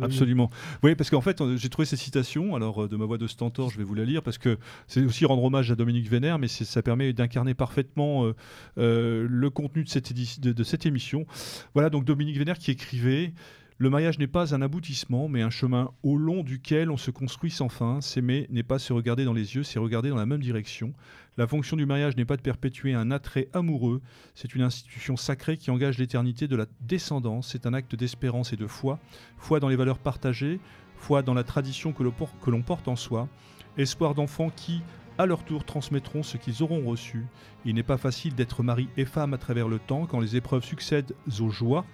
Absolument. 0.00 0.50
Oui, 0.82 0.94
parce 0.94 1.10
qu'en 1.10 1.20
fait, 1.20 1.42
j'ai 1.56 1.68
trouvé 1.68 1.86
cette 1.86 1.98
citation, 1.98 2.54
alors 2.54 2.88
de 2.88 2.96
ma 2.96 3.04
voix 3.04 3.18
de 3.18 3.26
stentor, 3.26 3.70
je 3.70 3.78
vais 3.78 3.84
vous 3.84 3.94
la 3.94 4.04
lire, 4.04 4.22
parce 4.22 4.38
que 4.38 4.58
c'est 4.86 5.04
aussi 5.04 5.24
rendre 5.24 5.42
hommage 5.42 5.72
à 5.72 5.74
Dominique 5.74 6.08
Vénère, 6.08 6.38
mais 6.38 6.46
ça 6.46 6.82
permet 6.82 7.12
d'incarner 7.12 7.54
parfaitement 7.54 8.32
le 8.76 9.48
contenu 9.48 9.82
de 9.82 9.88
cette, 9.88 10.12
de, 10.12 10.52
de 10.52 10.64
cette 10.64 10.86
émission. 10.86 11.26
Voilà, 11.74 11.90
donc 11.90 12.04
Dominique 12.04 12.38
Vénère 12.38 12.58
qui 12.58 12.70
écrivait 12.70 13.32
le 13.78 13.90
mariage 13.90 14.18
n'est 14.18 14.26
pas 14.26 14.54
un 14.54 14.62
aboutissement, 14.62 15.28
mais 15.28 15.42
un 15.42 15.50
chemin 15.50 15.90
au 16.02 16.16
long 16.16 16.42
duquel 16.42 16.90
on 16.90 16.96
se 16.96 17.10
construit 17.10 17.50
sans 17.50 17.68
fin. 17.68 18.00
S'aimer 18.00 18.46
n'est 18.48 18.62
pas 18.62 18.78
se 18.78 18.94
regarder 18.94 19.26
dans 19.26 19.34
les 19.34 19.54
yeux, 19.54 19.64
c'est 19.64 19.78
regarder 19.78 20.08
dans 20.08 20.16
la 20.16 20.24
même 20.24 20.40
direction. 20.40 20.94
La 21.36 21.46
fonction 21.46 21.76
du 21.76 21.84
mariage 21.84 22.16
n'est 22.16 22.24
pas 22.24 22.38
de 22.38 22.42
perpétuer 22.42 22.94
un 22.94 23.10
attrait 23.10 23.48
amoureux, 23.52 24.00
c'est 24.34 24.54
une 24.54 24.62
institution 24.62 25.18
sacrée 25.18 25.58
qui 25.58 25.70
engage 25.70 25.98
l'éternité 25.98 26.48
de 26.48 26.56
la 26.56 26.64
descendance. 26.80 27.48
C'est 27.48 27.66
un 27.66 27.74
acte 27.74 27.94
d'espérance 27.94 28.54
et 28.54 28.56
de 28.56 28.66
foi, 28.66 28.98
foi 29.36 29.60
dans 29.60 29.68
les 29.68 29.76
valeurs 29.76 29.98
partagées, 29.98 30.58
foi 30.96 31.20
dans 31.20 31.34
la 31.34 31.44
tradition 31.44 31.92
que 31.92 32.02
l'on 32.50 32.62
porte 32.62 32.88
en 32.88 32.96
soi, 32.96 33.28
espoir 33.76 34.14
d'enfants 34.14 34.50
qui, 34.56 34.80
à 35.18 35.26
leur 35.26 35.44
tour, 35.44 35.66
transmettront 35.66 36.22
ce 36.22 36.38
qu'ils 36.38 36.62
auront 36.62 36.82
reçu. 36.88 37.26
Il 37.66 37.74
n'est 37.74 37.82
pas 37.82 37.98
facile 37.98 38.34
d'être 38.34 38.62
mari 38.62 38.88
et 38.96 39.04
femme 39.04 39.34
à 39.34 39.38
travers 39.38 39.68
le 39.68 39.78
temps 39.78 40.06
quand 40.06 40.20
les 40.20 40.34
épreuves 40.34 40.64
succèdent 40.64 41.14
aux 41.40 41.50
joies. 41.50 41.84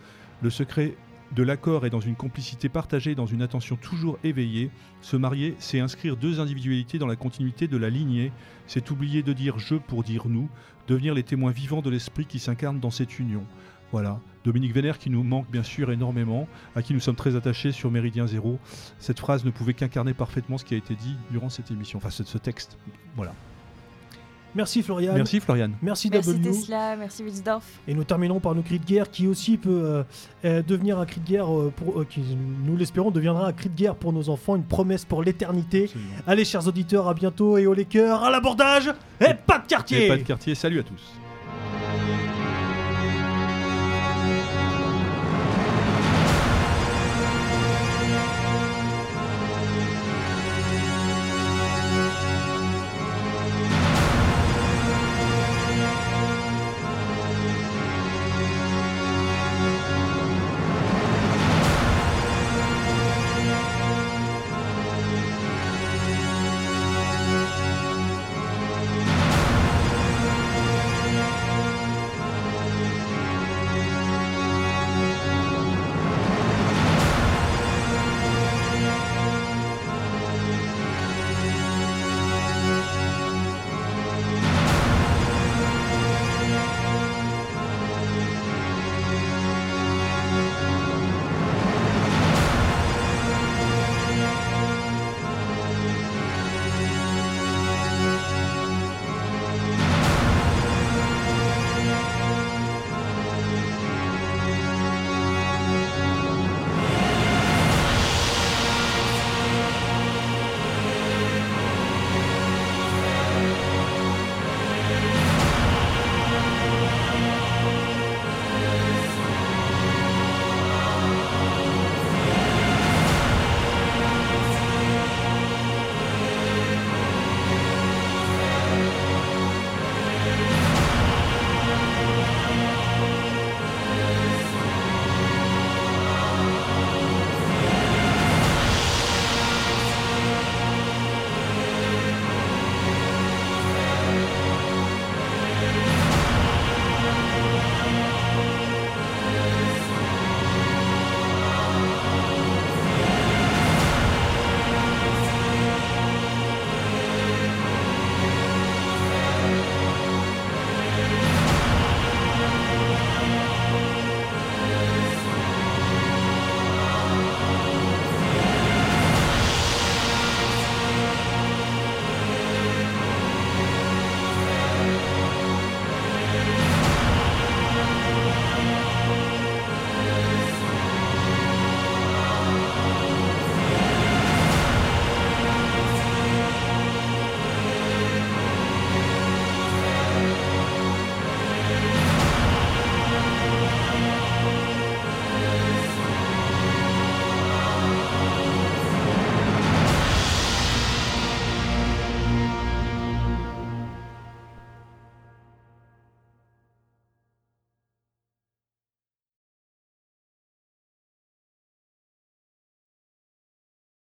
Le 0.43 0.51
secret 0.51 0.97
de 1.35 1.43
l'accord 1.43 1.87
et 1.87 1.91
dans 1.91 2.01
une 2.01 2.15
complicité 2.15 2.69
partagée, 2.69 3.15
dans 3.15 3.27
une 3.27 3.43
attention 3.43 3.77
toujours 3.77 4.19
éveillée. 4.23 4.71
Se 5.01 5.17
marier, 5.17 5.55
c'est 5.59 5.81
inscrire 5.81 6.17
deux 6.17 6.41
individualités 6.41 6.99
dans 6.99 7.07
la 7.07 7.17
continuité 7.17 7.69
de 7.69 7.77
la 7.77 7.91
lignée, 7.91 8.33
c'est 8.67 8.91
oublier 8.91 9.23
de 9.23 9.33
dire 9.33 9.59
je 9.59 9.77
pour 9.77 10.03
dire 10.03 10.29
nous, 10.29 10.49
devenir 10.89 11.15
les 11.15 11.23
témoins 11.23 11.53
vivants 11.53 11.83
de 11.83 11.91
l'esprit 11.91 12.27
qui 12.27 12.39
s'incarne 12.39 12.81
dans 12.81 12.91
cette 12.91 13.19
union. 13.19 13.45
Voilà, 13.93 14.21
Dominique 14.45 14.73
Vénère 14.73 14.99
qui 14.99 15.11
nous 15.11 15.23
manque 15.23 15.51
bien 15.51 15.63
sûr 15.63 15.91
énormément, 15.93 16.49
à 16.75 16.83
qui 16.83 16.95
nous 16.95 17.01
sommes 17.01 17.17
très 17.17 17.37
attachés 17.37 17.73
sur 17.73 17.91
Méridien 17.91 18.27
Zéro. 18.27 18.59
Cette 18.99 19.21
phrase 19.21 19.45
ne 19.45 19.51
pouvait 19.51 19.75
qu'incarner 19.75 20.15
parfaitement 20.15 20.59
ce 20.59 20.65
qui 20.65 20.75
a 20.75 20.79
été 20.79 20.95
dit 20.95 21.17
durant 21.31 21.51
cette 21.51 21.71
émission, 21.71 21.99
enfin 21.99 22.11
ce, 22.11 22.25
ce 22.25 22.39
texte. 22.39 22.79
Voilà. 23.17 23.35
Merci 24.55 24.83
Florian. 24.83 25.15
Merci 25.15 25.41
Florian. 25.41 25.71
Merci, 25.81 26.11
Merci 26.11 26.33
W. 26.33 26.51
Tesla, 26.51 26.97
merci 26.97 27.23
Wilsdorf. 27.23 27.65
Et 27.89 27.95
nous 27.95 28.05
terminons 28.05 28.41
par 28.41 28.55
nos 28.55 28.63
cris 28.63 28.79
de 28.79 28.85
guerre 28.85 29.11
qui 29.11 29.27
aussi 29.27 29.57
peut 29.57 29.71
euh, 29.71 30.03
euh, 30.45 30.63
devenir 30.63 30.99
un 30.99 31.07
cri 31.07 31.21
de 31.21 31.27
guerre 31.27 31.51
euh, 31.51 31.73
pour 31.75 32.01
euh, 32.01 32.07
qui 32.09 32.21
nous 32.65 32.77
l'espérons 32.77 33.11
deviendra 33.11 33.47
un 33.47 33.53
cri 33.53 33.69
de 33.69 33.77
guerre 33.77 33.95
pour 33.95 34.13
nos 34.13 34.29
enfants, 34.29 34.57
une 34.57 34.65
promesse 34.65 35.05
pour 35.05 35.23
l'éternité. 35.23 35.91
Allez 36.27 36.45
chers 36.45 36.67
auditeurs, 36.67 37.09
à 37.09 37.15
bientôt 37.15 37.57
et 37.57 37.67
au 37.67 37.75
les 37.75 37.85
cœurs, 37.87 38.25
à 38.25 38.31
l'abordage 38.31 38.91
et 39.21 39.35
pas 39.35 39.59
de 39.59 39.67
quartier. 39.67 40.07
Et 40.07 40.09
pas 40.09 40.17
de 40.17 40.23
quartier, 40.23 40.55
salut 40.55 40.81
à 40.81 40.83
tous. 40.83 42.22